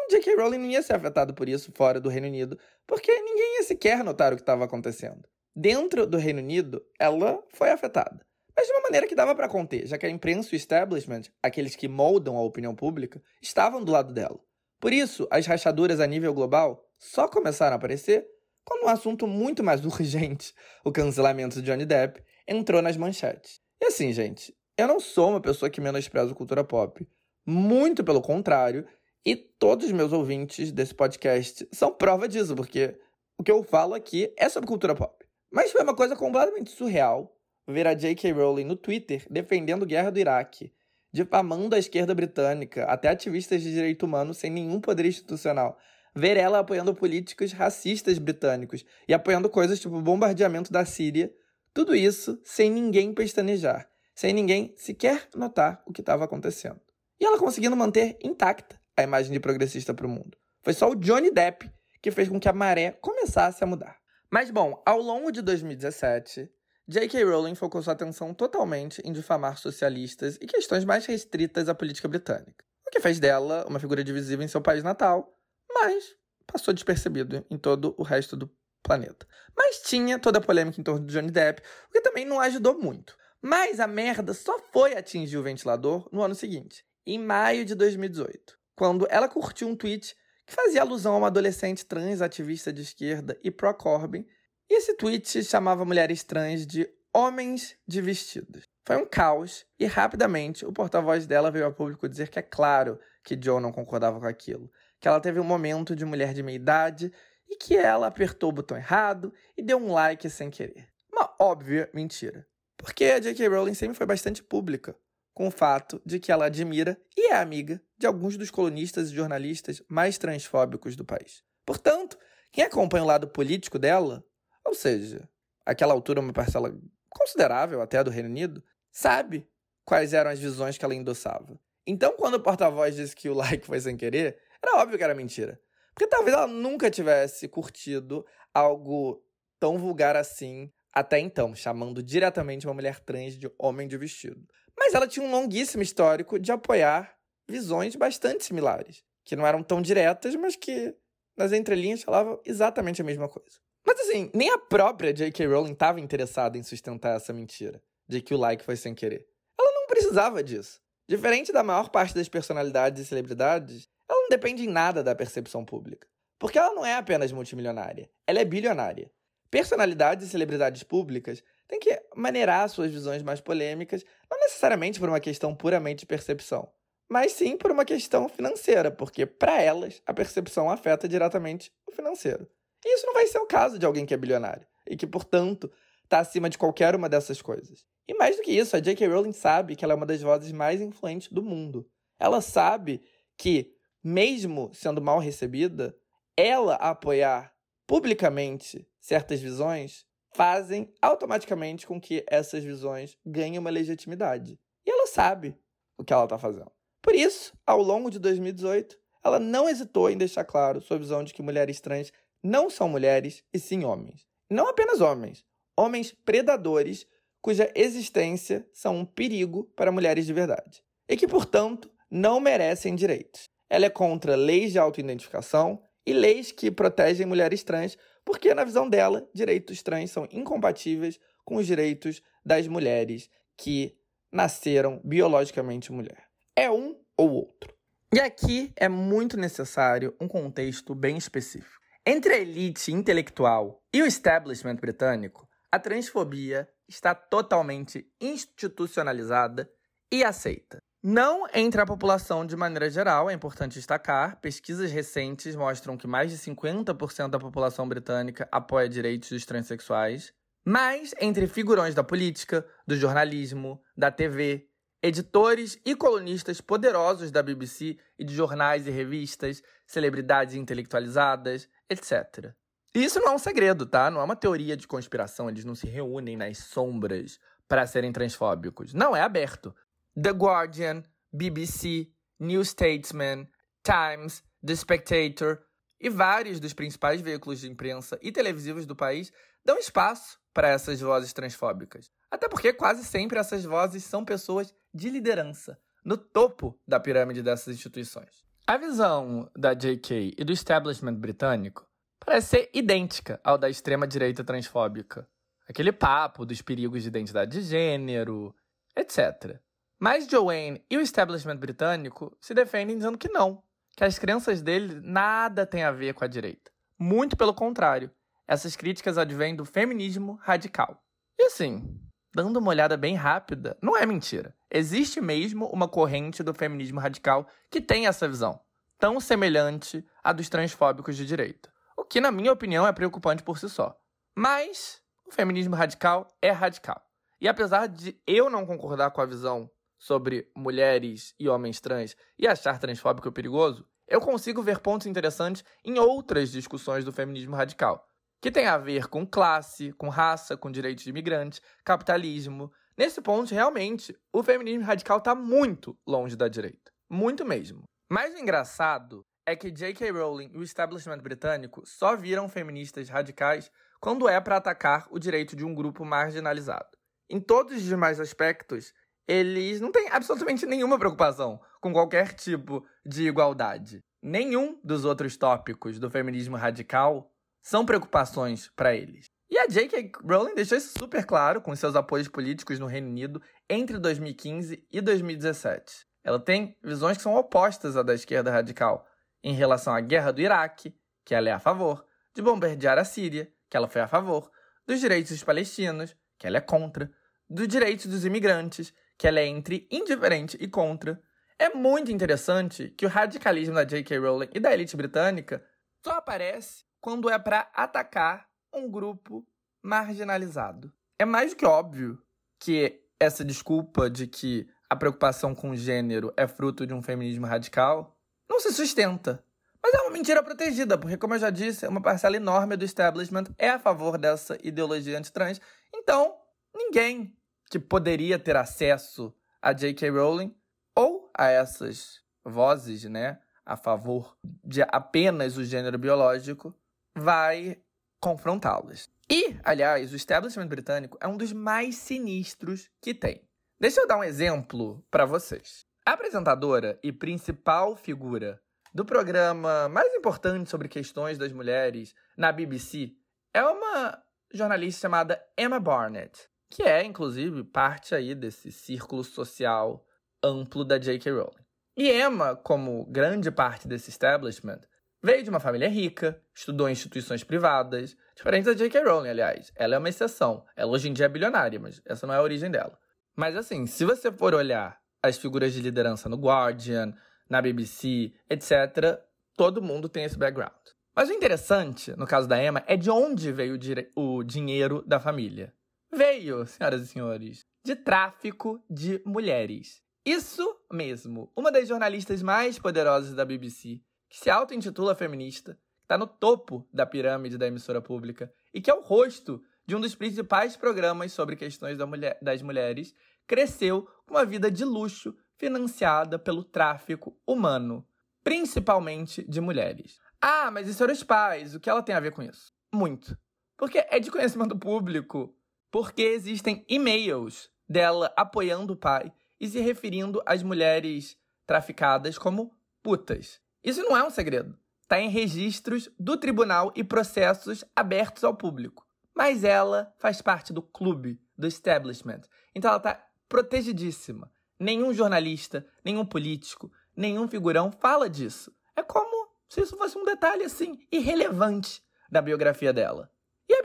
Então, 0.06 0.20
J.K. 0.20 0.36
Rowling 0.36 0.58
não 0.58 0.70
ia 0.70 0.82
ser 0.82 0.94
afetado 0.94 1.34
por 1.34 1.48
isso 1.48 1.72
fora 1.76 2.00
do 2.00 2.10
Reino 2.10 2.28
Unido, 2.28 2.58
porque 2.88 3.12
ninguém 3.22 3.58
ia 3.58 3.64
sequer 3.64 4.04
notar 4.04 4.34
o 4.34 4.36
que 4.36 4.42
estava 4.42 4.66
acontecendo. 4.66 5.22
Dentro 5.56 6.08
do 6.08 6.18
Reino 6.18 6.40
Unido, 6.40 6.84
ela 7.00 7.44
foi 7.54 7.70
afetada. 7.70 8.26
Mas 8.56 8.68
de 8.68 8.74
uma 8.74 8.82
maneira 8.82 9.08
que 9.08 9.16
dava 9.16 9.36
para 9.36 9.48
conter, 9.48 9.88
já 9.88 9.98
que 9.98 10.06
a 10.06 10.10
imprensa 10.10 10.50
e 10.52 10.56
o 10.56 10.58
establishment, 10.58 11.24
aqueles 11.42 11.76
que 11.76 11.88
moldam 11.88 12.36
a 12.36 12.44
opinião 12.44 12.76
pública, 12.76 13.22
estavam 13.42 13.84
do 13.84 13.92
lado 13.92 14.14
dela. 14.14 14.40
Por 14.80 14.92
isso, 14.92 15.28
as 15.30 15.46
rachaduras 15.46 16.00
a 16.00 16.08
nível 16.08 16.34
global 16.34 16.84
só 16.98 17.28
começaram 17.28 17.74
a 17.74 17.78
aparecer 17.78 18.28
quando 18.64 18.86
um 18.86 18.90
assunto 18.90 19.28
muito 19.28 19.64
mais 19.64 19.84
urgente, 19.86 20.54
o 20.84 20.92
cancelamento 20.92 21.62
de 21.62 21.70
Johnny 21.70 21.86
Depp, 21.86 22.22
entrou 22.48 22.82
nas 22.82 22.98
manchetes. 22.98 23.60
E 23.82 23.86
assim, 23.86 24.12
gente, 24.14 24.56
eu 24.78 24.88
não 24.88 25.00
sou 25.00 25.30
uma 25.30 25.42
pessoa 25.42 25.70
que 25.70 25.82
menospreza 25.82 26.34
cultura 26.34 26.64
pop. 26.64 27.08
Muito 27.46 28.04
pelo 28.04 28.22
contrário, 28.22 28.86
e 29.26 29.36
todos 29.36 29.86
os 29.86 29.92
meus 29.92 30.12
ouvintes 30.12 30.72
desse 30.72 30.96
podcast 30.96 31.68
são 31.72 31.94
prova 31.94 32.28
disso, 32.28 32.56
porque 32.56 32.98
o 33.38 33.44
que 33.44 33.52
eu 33.52 33.64
falo 33.64 33.94
aqui 33.94 34.34
é 34.36 34.50
sobre 34.50 34.68
cultura 34.68 34.96
pop. 34.96 35.24
Mas 35.52 35.72
foi 35.72 35.84
uma 35.84 35.96
coisa 35.96 36.16
completamente 36.16 36.72
surreal 36.72 37.36
ver 37.68 37.86
a 37.86 37.94
J.K. 37.94 38.32
Rowling 38.32 38.64
no 38.64 38.76
Twitter 38.76 39.26
defendendo 39.30 39.84
a 39.84 39.86
guerra 39.86 40.10
do 40.10 40.20
Iraque, 40.20 40.74
difamando 41.14 41.76
a 41.76 41.80
esquerda 41.80 42.16
britânica, 42.16 42.86
até 42.86 43.10
ativistas 43.10 43.62
de 43.62 43.72
direito 43.72 44.06
humano 44.06 44.34
sem 44.34 44.50
nenhum 44.50 44.80
poder 44.80 45.06
institucional, 45.06 45.78
ver 46.16 46.36
ela 46.38 46.60
apoiando 46.60 46.96
políticos 46.96 47.52
racistas 47.52 48.18
britânicos 48.18 48.84
e 49.08 49.14
apoiando 49.14 49.50
coisas 49.50 49.80
tipo 49.80 49.98
o 49.98 50.02
bombardeamento 50.02 50.72
da 50.72 50.84
Síria, 50.84 51.32
tudo 51.74 51.96
isso 51.96 52.42
sem 52.44 52.72
ninguém 52.72 53.14
pestanejar, 53.14 53.88
sem 54.16 54.34
ninguém 54.34 54.74
sequer 54.78 55.28
notar 55.36 55.84
o 55.86 55.94
que 55.94 56.02
estava 56.02 56.26
acontecendo. 56.26 56.82
E 57.20 57.26
ela 57.26 57.38
conseguindo 57.38 57.76
manter 57.76 58.18
intacta 58.24 58.81
a 59.02 59.08
imagem 59.08 59.32
de 59.32 59.40
progressista 59.40 59.94
para 59.94 60.06
o 60.06 60.10
mundo. 60.10 60.38
Foi 60.64 60.74
só 60.74 60.90
o 60.90 60.96
Johnny 60.96 61.32
Depp 61.32 61.72
que 62.02 62.12
fez 62.12 62.28
com 62.30 62.40
que 62.40 62.50
a 62.50 62.54
maré 62.54 62.92
começasse 63.00 63.64
a 63.64 63.68
mudar. 63.68 63.98
Mas 64.30 64.50
bom, 64.50 64.82
ao 64.86 65.00
longo 65.00 65.32
de 65.32 65.42
2017, 65.42 66.50
J.K. 66.88 67.24
Rowling 67.24 67.54
focou 67.54 67.82
sua 67.84 67.94
atenção 67.94 68.34
totalmente 68.34 69.02
em 69.06 69.14
difamar 69.14 69.58
socialistas 69.58 70.38
e 70.42 70.48
questões 70.48 70.84
mais 70.84 71.06
restritas 71.06 71.70
à 71.70 71.76
política 71.76 72.08
britânica, 72.08 72.66
o 72.88 72.90
que 72.90 73.00
fez 73.00 73.20
dela 73.20 73.66
uma 73.68 73.80
figura 73.80 74.04
divisiva 74.04 74.44
em 74.44 74.48
seu 74.48 74.62
país 74.62 74.84
natal 74.84 75.38
mas 75.74 76.16
passou 76.46 76.74
despercebido 76.74 77.46
em 77.50 77.58
todo 77.58 77.96
o 77.98 78.04
resto 78.04 78.36
do 78.36 78.50
planeta. 78.84 79.28
Mas 79.56 79.82
tinha 79.82 80.20
toda 80.20 80.40
a 80.40 80.42
polêmica 80.42 80.80
em 80.80 80.84
torno 80.84 81.06
do 81.06 81.12
Johnny 81.12 81.32
Depp, 81.32 81.62
o 81.90 81.92
que 81.92 82.02
também 82.02 82.26
não 82.26 82.40
ajudou 82.40 82.80
muito. 82.80 83.18
Mas 83.42 83.80
a 83.80 83.88
merda 83.88 84.34
só 84.34 84.60
foi 84.72 84.96
atingir 84.96 85.38
o 85.38 85.44
ventilador 85.44 86.08
no 86.12 86.22
ano 86.22 86.36
seguinte, 86.36 86.86
em 87.06 87.18
maio 87.18 87.66
de 87.66 87.74
2018, 87.74 88.58
quando 88.76 89.08
ela 89.10 89.28
curtiu 89.28 89.68
um 89.68 89.76
tweet 89.76 90.16
que 90.46 90.54
fazia 90.54 90.82
alusão 90.82 91.14
a 91.14 91.18
uma 91.18 91.28
adolescente 91.28 91.86
trans 91.86 92.22
ativista 92.22 92.74
de 92.74 92.82
esquerda 92.82 93.40
e 93.44 93.52
pró-Corbyn, 93.52 94.26
e 94.70 94.78
esse 94.78 94.96
tweet 94.96 95.44
chamava 95.44 95.86
mulheres 95.86 96.24
trans 96.24 96.66
de 96.66 96.90
homens 97.14 97.78
de 97.88 98.02
vestidos. 98.02 98.64
Foi 98.86 98.98
um 98.98 99.06
caos 99.06 99.66
e 99.80 99.86
rapidamente 99.86 100.66
o 100.66 100.72
porta-voz 100.72 101.28
dela 101.28 101.52
veio 101.52 101.66
ao 101.66 101.74
público 101.74 102.10
dizer 102.10 102.30
que 102.30 102.40
é 102.40 102.42
claro 102.42 103.00
que 103.24 103.40
Joe 103.40 103.62
não 103.62 103.72
concordava 103.72 104.20
com 104.20 104.26
aquilo, 104.26 104.72
que 105.00 105.08
ela 105.08 105.20
teve 105.20 105.40
um 105.40 105.44
momento 105.44 105.96
de 105.96 106.06
mulher 106.06 106.34
de 106.34 106.42
meia 106.42 106.56
idade 106.56 107.14
e 107.50 107.56
que 107.56 107.76
ela 107.76 108.08
apertou 108.08 108.50
o 108.50 108.54
botão 108.54 108.78
errado 108.78 109.34
e 109.58 109.62
deu 109.62 109.78
um 109.78 109.92
like 109.92 110.30
sem 110.30 110.50
querer. 110.50 110.88
Uma 111.12 111.34
óbvia 111.40 111.90
mentira. 111.94 112.48
Porque 112.78 113.06
a 113.06 113.20
J.K. 113.20 113.48
Rowling 113.48 113.76
sempre 113.76 113.96
foi 113.96 114.08
bastante 114.08 114.42
pública 114.42 114.96
com 115.34 115.48
o 115.48 115.52
fato 115.52 116.02
de 116.06 116.20
que 116.20 116.32
ela 116.32 116.46
admira 116.46 117.00
e 117.18 117.32
é 117.32 117.36
amiga 117.36 117.82
de 117.98 118.06
alguns 118.06 118.38
dos 118.38 118.52
colunistas 118.52 119.10
e 119.10 119.16
jornalistas 119.16 119.82
mais 119.88 120.18
transfóbicos 120.18 120.96
do 120.96 121.06
país. 121.06 121.44
Portanto, 121.66 122.18
quem 122.52 122.64
acompanha 122.64 123.04
o 123.04 123.08
lado 123.08 123.28
político 123.28 123.80
dela, 123.80 124.24
ou 124.66 124.74
seja, 124.74 125.30
aquela 125.66 125.94
altura 125.94 126.20
uma 126.20 126.34
parcela 126.34 126.76
considerável 127.10 127.82
até 127.82 128.04
do 128.04 128.12
Reino 128.12 128.30
Unido, 128.30 128.64
sabe 128.92 129.48
quais 129.86 130.14
eram 130.14 130.32
as 130.32 130.40
visões 130.40 130.78
que 130.78 130.86
ela 130.86 130.96
endossava. 130.96 131.60
Então, 131.86 132.16
quando 132.18 132.36
o 132.36 132.40
porta-voz 132.40 132.96
disse 132.96 133.16
que 133.16 133.30
o 133.30 133.34
like 133.34 133.66
foi 133.66 133.80
sem 133.80 133.98
querer, 133.98 134.38
era 134.62 134.78
óbvio 134.78 134.98
que 134.98 135.04
era 135.04 135.16
mentira. 135.16 135.60
Porque 135.94 136.08
talvez 136.08 136.36
ela 136.36 136.48
nunca 136.48 136.90
tivesse 136.90 137.48
curtido 137.48 138.26
algo 138.54 139.24
tão 139.60 139.78
vulgar 139.78 140.16
assim 140.16 140.72
até 140.94 141.20
então, 141.20 141.56
chamando 141.56 142.04
diretamente 142.04 142.68
uma 142.68 142.74
mulher 142.74 143.00
trans 143.00 143.38
de 143.38 143.50
homem 143.58 143.88
de 143.88 143.98
vestido. 143.98 144.46
Mas 144.78 144.94
ela 144.94 145.08
tinha 145.08 145.26
um 145.26 145.32
longuíssimo 145.32 145.84
histórico 145.84 146.40
de 146.40 146.52
apoiar 146.52 147.16
visões 147.48 147.96
bastante 147.96 148.44
similares, 148.44 149.04
que 149.24 149.36
não 149.36 149.46
eram 149.46 149.62
tão 149.62 149.82
diretas, 149.82 150.36
mas 150.36 150.56
que 150.56 150.96
nas 151.38 151.52
entrelinhas 151.52 152.04
falavam 152.04 152.40
exatamente 152.46 153.02
a 153.02 153.06
mesma 153.06 153.28
coisa. 153.28 153.60
Mas 153.86 154.00
assim, 154.00 154.30
nem 154.34 154.50
a 154.50 154.58
própria 154.58 155.14
J.K. 155.14 155.46
Rowling 155.48 155.74
estava 155.74 156.00
interessada 156.00 156.58
em 156.58 156.64
sustentar 156.64 157.16
essa 157.16 157.34
mentira 157.34 157.82
de 158.08 158.22
que 158.22 158.34
o 158.34 158.38
like 158.38 158.64
foi 158.64 158.76
sem 158.76 158.94
querer. 158.94 159.28
Ela 159.60 159.72
não 159.74 159.88
precisava 159.88 160.44
disso. 160.44 160.80
Diferente 161.08 161.52
da 161.52 161.64
maior 161.64 161.90
parte 161.90 162.14
das 162.14 162.30
personalidades 162.30 163.02
e 163.02 163.06
celebridades, 163.06 163.90
ela 164.08 164.22
não 164.22 164.30
depende 164.30 164.64
em 164.64 164.68
nada 164.68 165.04
da 165.04 165.16
percepção 165.16 165.66
pública. 165.66 166.08
Porque 166.38 166.58
ela 166.58 166.74
não 166.74 166.86
é 166.86 166.96
apenas 166.96 167.32
multimilionária, 167.32 168.10
ela 168.26 168.40
é 168.40 168.46
bilionária. 168.46 169.12
Personalidades 169.50 170.28
e 170.28 170.30
celebridades 170.30 170.84
públicas 170.84 171.44
têm 171.72 171.80
que 171.80 172.02
maneirar 172.14 172.68
suas 172.70 172.92
visões 172.92 173.24
mais 173.24 173.40
polêmicas, 173.40 174.04
não 174.30 174.38
necessariamente 174.40 175.00
por 175.00 175.08
uma 175.08 175.22
questão 175.22 175.56
puramente 175.56 176.02
de 176.02 176.06
percepção, 176.06 176.70
mas 177.10 177.32
sim 177.32 177.56
por 177.56 177.72
uma 177.72 177.86
questão 177.86 178.28
financeira, 178.28 178.92
porque 178.92 179.26
para 179.26 179.62
elas 179.62 180.02
a 180.06 180.14
percepção 180.14 180.70
afeta 180.70 181.08
diretamente 181.08 181.72
o 181.88 181.92
financeiro. 181.92 182.46
E 182.86 182.94
isso 182.94 183.06
não 183.06 183.14
vai 183.14 183.26
ser 183.28 183.40
o 183.40 183.46
caso 183.46 183.80
de 183.80 183.86
alguém 183.86 184.06
que 184.06 184.14
é 184.14 184.18
bilionário 184.18 184.68
e 184.86 184.98
que, 184.98 185.08
portanto, 185.08 185.72
está 186.04 186.20
acima 186.20 186.50
de 186.50 186.58
qualquer 186.58 186.94
uma 186.94 187.08
dessas 187.08 187.42
coisas. 187.42 187.86
E 188.06 188.14
mais 188.16 188.36
do 188.36 188.42
que 188.42 188.52
isso, 188.52 188.76
a 188.76 188.80
J.K. 188.80 189.08
Rowling 189.08 189.32
sabe 189.32 189.76
que 189.76 189.86
ela 189.86 189.94
é 189.94 189.96
uma 189.96 190.06
das 190.06 190.22
vozes 190.22 190.52
mais 190.52 190.82
influentes 190.82 191.30
do 191.30 191.42
mundo. 191.42 191.88
Ela 192.20 192.42
sabe 192.42 193.02
que, 193.38 193.74
mesmo 194.04 194.72
sendo 194.74 195.02
mal 195.02 195.20
recebida, 195.20 195.96
ela 196.36 196.76
apoiar 196.76 197.54
publicamente 197.88 198.86
certas 199.00 199.40
visões 199.40 200.06
fazem 200.34 200.94
automaticamente 201.02 201.86
com 201.86 202.00
que 202.00 202.24
essas 202.28 202.64
visões 202.64 203.18
ganhem 203.26 203.60
uma 203.60 203.70
legitimidade. 203.70 204.60
E 204.86 204.90
ela 204.90 205.08
sabe 205.08 205.56
o 205.98 206.04
que 206.04 206.14
ela 206.14 206.24
está 206.24 206.38
fazendo. 206.38 206.72
Por 207.02 207.16
isso, 207.16 207.54
ao 207.66 207.82
longo 207.82 208.10
de 208.10 208.20
2018, 208.20 208.98
ela 209.24 209.40
não 209.40 209.70
hesitou 209.70 210.10
em 210.10 210.18
deixar 210.18 210.44
claro 210.44 210.82
sua 210.82 210.98
visão 210.98 211.24
de 211.24 211.34
que 211.34 211.42
mulheres 211.42 211.80
trans 211.80 212.12
não 212.44 212.70
são 212.70 212.90
mulheres 212.90 213.44
e 213.54 213.60
sim 213.60 213.84
homens. 213.84 214.26
Não 214.50 214.68
apenas 214.68 215.00
homens, 215.00 215.46
homens 215.78 216.12
predadores 216.12 217.06
cuja 217.42 217.72
existência 217.76 218.68
são 218.74 218.98
um 218.98 219.06
perigo 219.06 219.66
para 219.76 219.92
mulheres 219.92 220.26
de 220.26 220.34
verdade 220.34 220.84
e 221.08 221.18
que, 221.18 221.28
portanto, 221.28 221.92
não 222.10 222.40
merecem 222.40 222.96
direitos. 222.96 223.50
Ela 223.70 223.86
é 223.86 223.90
contra 223.90 224.36
leis 224.36 224.72
de 224.72 224.80
autoidentificação 224.80 225.82
e 226.06 226.14
leis 226.14 226.52
que 226.52 226.70
protegem 226.70 227.26
mulheres 227.26 227.64
trans, 227.64 227.98
porque, 228.24 228.54
na 228.54 228.64
visão 228.64 228.90
dela, 228.90 229.28
direitos 229.34 229.82
trans 229.82 230.12
são 230.12 230.28
incompatíveis 230.32 231.20
com 231.44 231.56
os 231.56 231.66
direitos 231.66 232.22
das 232.46 232.68
mulheres 232.68 233.30
que 233.58 233.96
nasceram 234.32 235.02
biologicamente 235.04 235.92
mulher. 235.92 236.26
É 236.56 236.70
um 236.70 236.96
ou 237.18 237.32
outro. 237.32 237.74
E 238.14 238.20
aqui 238.20 238.74
é 238.76 238.90
muito 238.90 239.38
necessário 239.38 240.16
um 240.20 240.28
contexto 240.28 240.94
bem 240.94 241.18
específico. 241.18 241.80
Entre 242.06 242.34
a 242.34 242.40
elite 242.40 242.92
intelectual 242.92 243.82
e 243.94 244.02
o 244.02 244.06
establishment 244.06 244.76
britânico, 244.76 245.48
a 245.72 245.80
transfobia 245.80 246.68
está 246.88 247.16
totalmente 247.16 248.06
institucionalizada 248.20 249.72
e 250.12 250.24
aceita. 250.24 250.82
Não 251.04 251.48
entre 251.52 251.82
a 251.82 251.86
população 251.86 252.46
de 252.46 252.56
maneira 252.56 252.88
geral, 252.88 253.28
é 253.28 253.34
importante 253.34 253.74
destacar, 253.74 254.40
pesquisas 254.40 254.92
recentes 254.92 255.56
mostram 255.56 255.98
que 255.98 256.06
mais 256.06 256.30
de 256.30 256.38
50% 256.38 257.28
da 257.28 257.40
população 257.40 257.90
britânica 257.90 258.48
apoia 258.52 258.88
direitos 258.88 259.30
dos 259.30 259.44
transexuais, 259.44 260.32
mas 260.64 261.16
entre 261.20 261.48
figurões 261.48 261.96
da 261.96 262.04
política, 262.04 262.64
do 262.86 262.96
jornalismo, 262.96 263.82
da 263.98 264.12
TV, 264.12 264.70
editores 265.02 265.80
e 265.84 265.96
colunistas 265.96 266.62
poderosos 266.62 267.32
da 267.32 267.42
BBC 267.42 267.98
e 268.20 268.24
de 268.24 268.36
jornais 268.36 268.86
e 268.86 268.92
revistas, 268.92 269.64
celebridades 269.88 270.54
intelectualizadas, 270.54 271.68
etc. 271.90 272.54
Isso 272.94 273.20
não 273.20 273.30
é 273.32 273.36
um 273.36 273.40
segredo, 273.40 273.88
tá? 273.88 274.12
Não 274.12 274.22
é 274.22 274.24
uma 274.24 274.36
teoria 274.36 274.78
de 274.78 274.88
conspiração, 274.88 275.50
eles 275.50 275.66
não 275.66 275.74
se 275.74 275.88
reúnem 275.88 276.38
nas 276.38 276.60
sombras 276.60 277.40
para 277.68 277.88
serem 277.88 278.12
transfóbicos. 278.12 278.94
Não, 278.94 279.16
é 279.16 279.22
aberto. 279.22 279.74
The 280.16 280.32
Guardian, 280.32 281.04
BBC, 281.32 282.10
New 282.40 282.64
Statesman, 282.66 283.48
Times, 283.84 284.44
The 284.66 284.76
Spectator 284.76 285.64
e 286.00 286.10
vários 286.10 286.60
dos 286.60 286.74
principais 286.74 287.22
veículos 287.22 287.62
de 287.62 287.70
imprensa 287.70 288.20
e 288.22 288.32
televisivos 288.32 288.86
do 288.86 288.96
país 288.96 289.32
dão 289.64 289.78
espaço 289.78 290.40
para 290.54 290.70
essas 290.70 291.00
vozes 291.00 291.32
transfóbicas. 291.34 292.12
Até 292.30 292.50
porque 292.50 292.74
quase 292.74 293.06
sempre 293.06 293.40
essas 293.40 293.64
vozes 293.64 294.04
são 294.04 294.26
pessoas 294.26 294.74
de 294.94 295.10
liderança, 295.10 295.80
no 296.04 296.18
topo 296.18 296.78
da 296.88 297.00
pirâmide 297.00 297.42
dessas 297.42 297.76
instituições. 297.76 298.44
A 298.68 298.78
visão 298.78 299.50
da 299.56 299.74
JK 299.74 300.36
e 300.38 300.44
do 300.44 300.52
establishment 300.52 301.16
britânico 301.16 301.88
parece 302.20 302.48
ser 302.48 302.70
idêntica 302.74 303.40
ao 303.44 303.58
da 303.58 303.70
extrema-direita 303.70 304.44
transfóbica. 304.44 305.28
Aquele 305.68 305.92
papo 305.92 306.46
dos 306.46 306.62
perigos 306.62 307.04
de 307.04 307.08
identidade 307.08 307.52
de 307.52 307.62
gênero, 307.62 308.56
etc. 308.96 309.60
Mas 310.04 310.26
Joanne 310.26 310.84
e 310.90 310.98
o 310.98 311.02
establishment 311.02 311.58
britânico 311.58 312.36
se 312.42 312.56
defendem 312.56 312.98
dizendo 312.98 313.20
que 313.20 313.30
não, 313.30 313.62
que 313.96 314.04
as 314.04 314.18
crenças 314.18 314.60
dele 314.60 315.00
nada 315.04 315.64
têm 315.64 315.84
a 315.84 315.92
ver 315.92 316.16
com 316.16 316.24
a 316.26 316.28
direita. 316.28 316.72
Muito 316.98 317.38
pelo 317.38 317.54
contrário, 317.54 318.10
essas 318.48 318.76
críticas 318.76 319.16
advêm 319.16 319.56
do 319.56 319.64
feminismo 319.64 320.40
radical. 320.42 321.00
E 321.38 321.44
assim, 321.44 322.02
dando 322.34 322.58
uma 322.58 322.70
olhada 322.70 322.98
bem 322.98 323.14
rápida, 323.14 323.78
não 323.80 323.96
é 323.96 324.04
mentira. 324.04 324.56
Existe 324.72 325.22
mesmo 325.22 325.68
uma 325.68 325.88
corrente 325.88 326.42
do 326.42 326.52
feminismo 326.52 327.00
radical 327.00 327.46
que 327.70 327.80
tem 327.80 328.08
essa 328.08 328.28
visão, 328.28 328.60
tão 328.98 329.20
semelhante 329.20 330.04
à 330.24 330.34
dos 330.34 330.50
transfóbicos 330.50 331.16
de 331.16 331.28
direita. 331.28 331.72
O 331.96 332.04
que, 332.04 332.20
na 332.20 332.32
minha 332.32 332.52
opinião, 332.52 332.88
é 332.88 332.92
preocupante 332.92 333.44
por 333.44 333.60
si 333.60 333.70
só. 333.70 333.96
Mas 334.36 335.00
o 335.28 335.32
feminismo 335.32 335.76
radical 335.76 336.28
é 336.42 336.50
radical. 336.50 337.00
E 337.40 337.48
apesar 337.48 337.86
de 337.86 338.20
eu 338.26 338.50
não 338.50 338.66
concordar 338.66 339.12
com 339.12 339.22
a 339.22 339.28
visão 339.28 339.70
sobre 340.02 340.50
mulheres 340.58 341.36
e 341.40 341.48
homens 341.48 341.80
trans 341.80 342.18
e 342.40 342.48
achar 342.48 342.80
transfóbico 342.80 343.32
perigoso, 343.32 343.88
eu 344.08 344.20
consigo 344.20 344.64
ver 344.64 344.80
pontos 344.80 345.06
interessantes 345.06 345.64
em 345.86 346.00
outras 346.00 346.52
discussões 346.52 347.06
do 347.06 347.12
feminismo 347.12 347.56
radical, 347.56 348.04
que 348.42 348.50
tem 348.50 348.66
a 348.66 348.78
ver 348.78 349.08
com 349.08 349.26
classe, 349.26 349.94
com 349.94 350.10
raça, 350.10 350.58
com 350.58 350.72
direitos 350.72 351.04
de 351.04 351.12
imigrantes, 351.12 351.62
capitalismo, 351.86 352.72
Nesse 352.98 353.22
ponto, 353.22 353.52
realmente, 353.52 354.16
o 354.34 354.44
feminismo 354.44 354.84
radical 354.84 355.18
está 355.18 355.34
muito 355.34 355.98
longe 356.06 356.36
da 356.36 356.48
direita. 356.48 356.92
Muito 357.10 357.46
mesmo. 357.46 357.84
Mas 358.10 358.34
o 358.34 358.38
engraçado 358.38 359.26
é 359.46 359.56
que 359.56 359.72
J.K. 359.72 360.12
Rowling 360.12 360.52
e 360.54 360.58
o 360.58 360.64
establishment 360.64 361.18
britânico 361.18 361.82
só 361.86 362.16
viram 362.16 362.48
feministas 362.48 363.10
radicais 363.10 363.72
quando 364.00 364.28
é 364.28 364.40
para 364.40 364.58
atacar 364.58 365.08
o 365.10 365.18
direito 365.18 365.56
de 365.56 365.66
um 365.66 365.74
grupo 365.74 366.06
marginalizado. 366.06 366.90
Em 367.30 367.40
todos 367.40 367.76
os 367.78 367.84
demais 367.84 368.20
aspectos, 368.20 368.94
eles 369.32 369.80
não 369.80 369.94
têm 369.94 370.10
absolutamente 370.10 370.66
nenhuma 370.66 371.00
preocupação 371.00 371.58
com 371.80 371.94
qualquer 371.94 372.34
tipo 372.34 372.86
de 373.06 373.30
igualdade. 373.30 374.04
Nenhum 374.22 374.78
dos 374.84 375.06
outros 375.06 375.38
tópicos 375.38 375.98
do 375.98 376.12
feminismo 376.12 376.58
radical 376.58 377.32
são 377.62 377.86
preocupações 377.86 378.70
para 378.76 378.94
eles. 378.94 379.28
E 379.50 379.58
a 379.58 379.68
J.K. 379.68 380.12
Rowling 380.22 380.54
deixou 380.54 380.78
isso 380.78 381.00
super 381.00 381.26
claro 381.26 381.62
com 381.62 381.74
seus 381.78 381.96
apoios 381.96 382.28
políticos 382.28 382.78
no 382.78 382.88
Reino 382.88 383.08
Unido 383.08 383.42
entre 383.70 383.98
2015 384.00 384.86
e 384.92 385.00
2017. 385.02 386.06
Ela 386.26 386.40
tem 386.40 386.78
visões 386.84 387.16
que 387.16 387.24
são 387.24 387.36
opostas 387.36 387.96
à 387.96 388.04
da 388.04 388.14
esquerda 388.14 388.52
radical 388.52 389.08
em 389.42 389.54
relação 389.54 389.94
à 389.94 390.02
guerra 390.02 390.34
do 390.34 390.42
Iraque, 390.42 390.94
que 391.24 391.34
ela 391.34 391.48
é 391.48 391.54
a 391.54 391.60
favor, 391.60 392.06
de 392.36 392.42
bombardear 392.42 392.98
a 392.98 393.06
Síria, 393.06 393.50
que 393.70 393.78
ela 393.78 393.88
foi 393.88 394.02
a 394.02 394.08
favor, 394.08 394.52
dos 394.86 395.00
direitos 395.00 395.32
dos 395.32 395.44
palestinos, 395.44 396.16
que 396.38 396.46
ela 396.46 396.58
é 396.58 396.62
contra, 396.62 397.10
dos 397.50 397.68
direitos 397.68 398.08
dos 398.08 398.26
imigrantes, 398.26 398.94
que 399.22 399.28
ela 399.28 399.40
é 399.40 399.46
entre 399.46 399.88
indiferente 399.92 400.58
e 400.60 400.68
contra. 400.68 401.22
É 401.60 401.70
muito 401.70 402.12
interessante 402.12 402.90
que 402.98 403.06
o 403.06 403.10
radicalismo 403.10 403.76
da 403.76 403.84
J.K. 403.84 404.18
Rowling 404.18 404.50
e 404.52 404.60
da 404.60 404.74
elite 404.74 404.98
britânica 404.98 405.64
só 406.04 406.14
aparece 406.14 406.84
quando 407.00 407.30
é 407.30 407.38
para 407.38 407.70
atacar 407.76 408.48
um 408.74 408.90
grupo 408.90 409.46
marginalizado. 409.84 410.92
É 411.20 411.26
mais 411.26 411.52
do 411.52 411.58
que 411.58 411.68
óbvio 411.68 412.20
que 412.60 413.00
essa 413.20 413.46
desculpa 413.46 414.10
de 414.10 414.26
que 414.26 414.68
a 414.90 414.96
preocupação 414.96 415.54
com 415.54 415.70
o 415.70 415.78
gênero 415.78 416.34
é 416.36 416.48
fruto 416.48 416.88
de 416.88 416.94
um 416.96 417.02
feminismo 417.04 417.46
radical 417.46 418.18
não 418.50 418.60
se 418.60 418.74
sustenta. 418.74 419.46
Mas 419.84 419.94
é 419.94 420.00
uma 420.00 420.10
mentira 420.10 420.42
protegida, 420.42 420.98
porque, 420.98 421.16
como 421.16 421.36
eu 421.36 421.40
já 421.40 421.52
disse, 421.52 421.86
uma 421.86 422.02
parcela 422.02 422.38
enorme 422.38 422.76
do 422.76 422.86
establishment 422.86 423.46
é 423.56 423.70
a 423.70 423.78
favor 423.78 424.18
dessa 424.18 424.58
ideologia 424.64 425.16
antitrans. 425.16 425.62
Então, 425.94 426.36
ninguém 426.74 427.38
que 427.72 427.80
poderia 427.80 428.38
ter 428.38 428.58
acesso 428.58 429.34
a 429.62 429.72
J.K. 429.72 430.10
Rowling 430.10 430.54
ou 430.94 431.32
a 431.34 431.48
essas 431.48 432.22
vozes, 432.44 433.06
né, 433.06 433.40
a 433.66 433.78
favor 433.78 434.36
de 434.44 434.82
apenas 434.82 435.56
o 435.56 435.64
gênero 435.64 435.98
biológico, 435.98 436.76
vai 437.18 437.82
confrontá-las. 438.20 439.10
E, 439.30 439.56
aliás, 439.64 440.12
o 440.12 440.18
establishment 440.18 440.68
britânico 440.68 441.18
é 441.22 441.28
um 441.28 441.38
dos 441.38 441.54
mais 441.54 441.96
sinistros 441.96 442.90
que 443.02 443.14
tem. 443.14 443.42
Deixa 443.80 444.02
eu 444.02 444.08
dar 444.08 444.18
um 444.18 444.24
exemplo 444.24 445.02
para 445.10 445.26
vocês. 445.26 445.86
A 446.06 446.12
apresentadora 446.12 447.00
e 447.02 447.14
principal 447.14 447.96
figura 447.96 448.62
do 448.94 449.06
programa 449.06 449.88
mais 449.88 450.14
importante 450.14 450.70
sobre 450.70 450.90
questões 450.90 451.38
das 451.38 451.54
mulheres 451.54 452.14
na 452.36 452.52
BBC 452.52 453.14
é 453.54 453.64
uma 453.64 454.22
jornalista 454.54 455.02
chamada 455.02 455.42
Emma 455.58 455.80
Barnett, 455.80 456.50
que 456.72 456.84
é, 456.84 457.04
inclusive, 457.04 457.64
parte 457.66 458.16
aí 458.16 458.34
desse 458.34 458.72
círculo 458.72 459.24
social 459.24 460.04
amplo 460.42 460.86
da 460.86 460.98
J.K. 460.98 461.32
Rowling. 461.32 461.66
E 461.98 462.10
Emma, 462.10 462.56
como 462.56 463.06
grande 463.06 463.52
parte 463.52 463.88
desse 463.88 464.10
establishment, 464.10 464.80
veio 465.22 465.44
de 465.44 465.50
uma 465.50 465.60
família 465.60 465.90
rica, 465.90 466.42
estudou 466.56 466.88
em 466.88 466.94
instituições 466.94 467.44
privadas, 467.44 468.16
diferente 468.36 468.66
da 468.66 468.74
J.K. 468.74 469.04
Rowling, 469.04 469.30
aliás. 469.30 469.72
Ela 469.76 469.96
é 469.96 469.98
uma 469.98 470.10
exceção. 470.10 470.66
Ela 470.76 470.92
hoje 470.92 471.10
em 471.10 471.14
dia 471.14 471.26
é 471.26 471.30
bilionária, 471.30 471.80
mas 471.80 472.02
essa 472.06 472.26
não 472.26 472.34
é 472.34 472.38
a 472.38 472.42
origem 472.42 472.72
dela. 472.72 472.98
Mas 473.36 473.56
assim, 473.56 473.86
se 473.86 474.06
você 474.06 474.32
for 474.32 474.56
olhar 474.56 474.98
as 475.22 475.38
figuras 475.38 475.74
de 475.74 475.82
liderança 475.82 476.30
no 476.30 476.38
Guardian, 476.38 477.14
na 477.50 477.62
BBC, 477.62 478.34
etc., 478.50 479.20
todo 479.58 479.82
mundo 479.82 480.08
tem 480.08 480.24
esse 480.24 480.38
background. 480.38 480.72
Mas 481.14 481.30
o 481.30 481.34
interessante, 481.34 482.18
no 482.18 482.26
caso 482.26 482.48
da 482.48 482.64
Emma, 482.64 482.82
é 482.88 482.96
de 482.96 483.12
onde 483.12 483.52
veio 483.52 483.78
o, 484.16 484.38
o 484.38 484.44
dinheiro 484.44 485.04
da 485.06 485.20
família. 485.20 485.74
Veio, 486.14 486.68
senhoras 486.68 487.02
e 487.02 487.08
senhores, 487.08 487.66
de 487.86 487.96
tráfico 487.96 488.84
de 488.90 489.22
mulheres. 489.26 490.04
Isso 490.26 490.78
mesmo. 490.92 491.50
Uma 491.56 491.72
das 491.72 491.88
jornalistas 491.88 492.44
mais 492.44 492.78
poderosas 492.78 493.34
da 493.34 493.46
BBC, 493.46 494.02
que 494.30 494.38
se 494.38 494.50
auto-intitula 494.50 495.16
feminista, 495.16 495.80
está 496.02 496.18
no 496.18 496.28
topo 496.28 496.86
da 496.94 497.06
pirâmide 497.06 497.58
da 497.58 497.66
emissora 497.66 498.02
pública 498.02 498.54
e 498.74 498.82
que 498.82 498.92
é 498.92 498.94
o 498.94 499.02
rosto 499.02 499.64
de 499.86 499.96
um 499.96 500.02
dos 500.02 500.14
principais 500.14 500.76
programas 500.76 501.32
sobre 501.32 501.56
questões 501.56 501.98
da 501.98 502.06
mulher, 502.06 502.38
das 502.42 502.62
mulheres, 502.62 503.16
cresceu 503.48 504.08
com 504.26 504.36
uma 504.36 504.46
vida 504.46 504.70
de 504.70 504.84
luxo 504.84 505.34
financiada 505.58 506.38
pelo 506.38 506.64
tráfico 506.64 507.40
humano, 507.48 508.06
principalmente 508.44 509.44
de 509.48 509.62
mulheres. 509.62 510.20
Ah, 510.42 510.70
mas 510.72 510.90
isso 510.90 511.04
eram 511.04 511.14
os 511.14 511.24
pais. 511.24 511.74
O 511.74 511.80
que 511.80 511.90
ela 511.90 512.04
tem 512.04 512.16
a 512.16 512.20
ver 512.20 512.32
com 512.32 512.42
isso? 512.42 512.74
Muito. 512.94 513.38
Porque 513.78 514.06
é 514.10 514.20
de 514.20 514.30
conhecimento 514.30 514.78
público. 514.78 515.56
Porque 515.92 516.22
existem 516.22 516.86
e-mails 516.88 517.70
dela 517.88 518.34
apoiando 518.38 518.94
o 518.94 518.98
pai 518.98 519.32
e 519.60 519.68
se 519.68 519.80
referindo 519.80 520.42
às 520.46 520.64
mulheres 520.64 521.38
traficadas 521.68 522.38
como 522.38 522.74
putas. 523.04 523.62
Isso 523.84 524.02
não 524.02 524.16
é 524.16 524.24
um 524.24 524.30
segredo. 524.30 524.78
Está 525.02 525.20
em 525.20 525.30
registros 525.30 526.10
do 526.18 526.38
tribunal 526.38 526.92
e 526.96 527.04
processos 527.04 527.84
abertos 527.96 528.44
ao 528.44 528.56
público. 528.56 529.06
Mas 529.36 529.64
ela 529.64 530.14
faz 530.18 530.42
parte 530.42 530.72
do 530.72 530.82
clube, 530.82 531.40
do 531.58 531.68
establishment. 531.68 532.42
Então 532.74 532.90
ela 532.90 532.98
está 532.98 533.24
protegidíssima. 533.50 534.52
Nenhum 534.80 535.14
jornalista, 535.14 535.86
nenhum 536.04 536.26
político, 536.26 536.92
nenhum 537.16 537.48
figurão 537.48 537.92
fala 537.92 538.30
disso. 538.30 538.74
É 538.96 539.04
como 539.04 539.52
se 539.68 539.82
isso 539.82 539.98
fosse 539.98 540.18
um 540.18 540.26
detalhe 540.26 540.64
assim, 540.64 541.06
irrelevante 541.12 542.02
da 542.30 542.42
biografia 542.42 542.94
dela. 542.94 543.32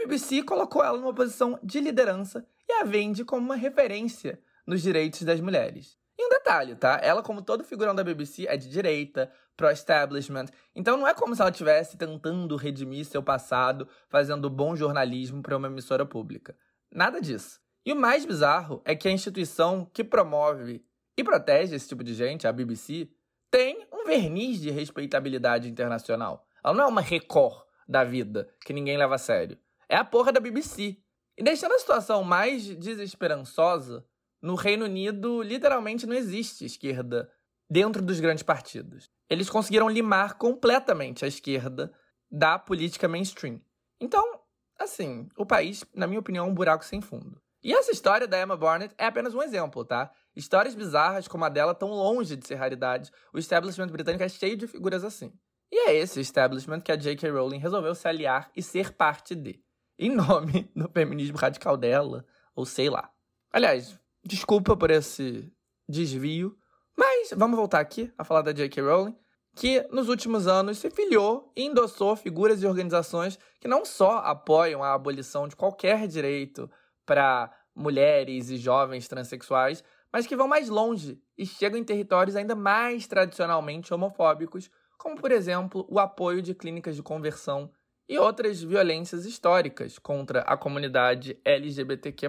BBC 0.07 0.45
colocou 0.45 0.85
ela 0.85 0.97
numa 0.97 1.13
posição 1.13 1.59
de 1.65 1.81
liderança 1.81 2.47
e 2.69 2.73
a 2.75 2.85
vende 2.85 3.25
como 3.25 3.45
uma 3.45 3.57
referência 3.57 4.41
nos 4.65 4.81
direitos 4.81 5.23
das 5.25 5.41
mulheres. 5.41 5.99
E 6.17 6.25
um 6.25 6.29
detalhe, 6.29 6.77
tá? 6.77 7.01
Ela, 7.03 7.23
como 7.23 7.43
todo 7.43 7.65
figurão 7.65 7.93
da 7.93 8.05
BBC, 8.05 8.47
é 8.47 8.57
de 8.57 8.69
direita, 8.69 9.31
pro-establishment. 9.57 10.47
Então 10.77 10.97
não 10.97 11.09
é 11.09 11.13
como 11.13 11.35
se 11.35 11.41
ela 11.41 11.51
estivesse 11.51 11.99
tentando 11.99 12.55
redimir 12.55 13.05
seu 13.05 13.21
passado, 13.21 13.89
fazendo 14.09 14.49
bom 14.49 14.77
jornalismo 14.77 15.43
para 15.43 15.57
uma 15.57 15.67
emissora 15.67 16.07
pública. 16.07 16.57
Nada 16.91 17.21
disso. 17.21 17.61
E 17.85 17.93
o 17.93 17.97
mais 17.97 18.25
bizarro 18.25 18.81
é 18.85 18.95
que 18.95 19.09
a 19.09 19.13
instituição 19.13 19.91
que 19.93 20.05
promove 20.05 20.85
e 21.19 21.25
protege 21.25 21.75
esse 21.75 21.89
tipo 21.89 22.05
de 22.05 22.15
gente, 22.15 22.47
a 22.47 22.53
BBC, 22.53 23.11
tem 23.51 23.87
um 23.93 24.05
verniz 24.07 24.61
de 24.61 24.71
respeitabilidade 24.71 25.69
internacional. 25.69 26.47
Ela 26.65 26.75
não 26.75 26.85
é 26.85 26.87
uma 26.87 27.01
Record 27.01 27.65
da 27.89 28.05
vida 28.05 28.49
que 28.65 28.73
ninguém 28.73 28.97
leva 28.97 29.17
a 29.17 29.19
sério. 29.19 29.59
É 29.89 29.97
a 29.97 30.05
porra 30.05 30.33
da 30.33 30.41
BBC. 30.41 30.99
E 31.39 31.43
deixando 31.43 31.73
a 31.73 31.79
situação 31.79 32.25
mais 32.25 32.65
desesperançosa, 32.77 34.05
no 34.43 34.55
Reino 34.55 34.85
Unido 34.85 35.43
literalmente 35.43 36.07
não 36.07 36.15
existe 36.15 36.65
esquerda 36.65 37.31
dentro 37.69 38.03
dos 38.03 38.21
grandes 38.21 38.43
partidos. 38.43 39.11
Eles 39.29 39.51
conseguiram 39.51 39.89
limar 39.89 40.35
completamente 40.35 41.25
a 41.25 41.29
esquerda 41.29 41.93
da 42.31 42.59
política 42.59 43.09
mainstream. 43.09 43.61
Então, 44.01 44.41
assim, 44.79 45.29
o 45.37 45.45
país, 45.45 45.85
na 45.95 46.07
minha 46.07 46.21
opinião, 46.21 46.47
é 46.47 46.49
um 46.49 46.55
buraco 46.55 46.85
sem 46.85 47.01
fundo. 47.01 47.41
E 47.63 47.73
essa 47.73 47.91
história 47.91 48.29
da 48.29 48.41
Emma 48.41 48.57
Barnett 48.57 48.95
é 48.97 49.07
apenas 49.07 49.35
um 49.35 49.43
exemplo, 49.43 49.85
tá? 49.85 50.13
Histórias 50.37 50.75
bizarras 50.75 51.27
como 51.27 51.45
a 51.45 51.49
dela 51.49 51.75
tão 51.75 51.89
longe 51.89 52.37
de 52.37 52.47
ser 52.47 52.55
raridade. 52.55 53.11
O 53.33 53.39
establishment 53.39 53.89
britânico 53.89 54.23
é 54.23 54.29
cheio 54.29 54.57
de 54.57 54.67
figuras 54.67 55.03
assim. 55.03 55.33
E 55.73 55.89
é 55.89 55.95
esse 55.95 56.21
establishment 56.21 56.81
que 56.81 56.93
a 56.93 56.97
J.K. 56.97 57.29
Rowling 57.29 57.59
resolveu 57.59 57.95
se 57.95 58.07
aliar 58.07 58.51
e 58.55 58.63
ser 58.63 58.93
parte 58.93 59.35
de. 59.35 59.61
Em 59.99 60.11
nome 60.11 60.71
do 60.77 60.89
feminismo 60.89 61.39
radical 61.39 61.77
dela, 61.77 62.25
ou 62.55 62.67
sei 62.67 62.91
lá. 62.91 63.11
Aliás, 63.51 63.99
desculpa 64.25 64.77
por 64.77 64.91
esse 64.91 65.51
desvio, 65.89 66.57
mas 66.97 67.31
vamos 67.37 67.57
voltar 67.57 67.81
aqui 67.81 68.13
a 68.19 68.25
falar 68.25 68.43
da 68.43 68.53
J.K. 68.53 68.83
Rowling, 68.83 69.17
que 69.55 69.87
nos 69.91 70.09
últimos 70.09 70.47
anos 70.47 70.79
se 70.79 70.91
filiou 70.91 71.51
e 71.57 71.65
endossou 71.65 72.15
figuras 72.15 72.63
e 72.63 72.67
organizações 72.67 73.39
que 73.59 73.67
não 73.67 73.85
só 73.85 74.19
apoiam 74.19 74.83
a 74.83 74.93
abolição 74.93 75.49
de 75.49 75.57
qualquer 75.57 76.07
direito 76.07 76.71
para 77.07 77.51
mulheres 77.75 78.51
e 78.51 78.59
jovens 78.59 79.09
transexuais, 79.09 79.83
mas 80.13 80.27
que 80.27 80.37
vão 80.37 80.47
mais 80.47 80.69
longe 80.69 81.19
e 81.39 81.47
chegam 81.47 81.79
em 81.79 81.85
territórios 81.85 82.37
ainda 82.37 82.55
mais 82.55 83.07
tradicionalmente 83.07 83.93
homofóbicos, 83.95 84.71
como 84.99 85.17
por 85.17 85.33
exemplo 85.33 85.87
o 85.89 85.99
apoio 85.99 86.43
de 86.43 86.55
clínicas 86.55 86.97
de 86.97 87.03
conversão 87.03 87.71
e 88.09 88.19
outras 88.19 88.63
violências 88.63 89.25
históricas 89.25 89.99
contra 89.99 90.41
a 90.41 90.57
comunidade 90.57 91.39
LGBTQ. 91.45 92.29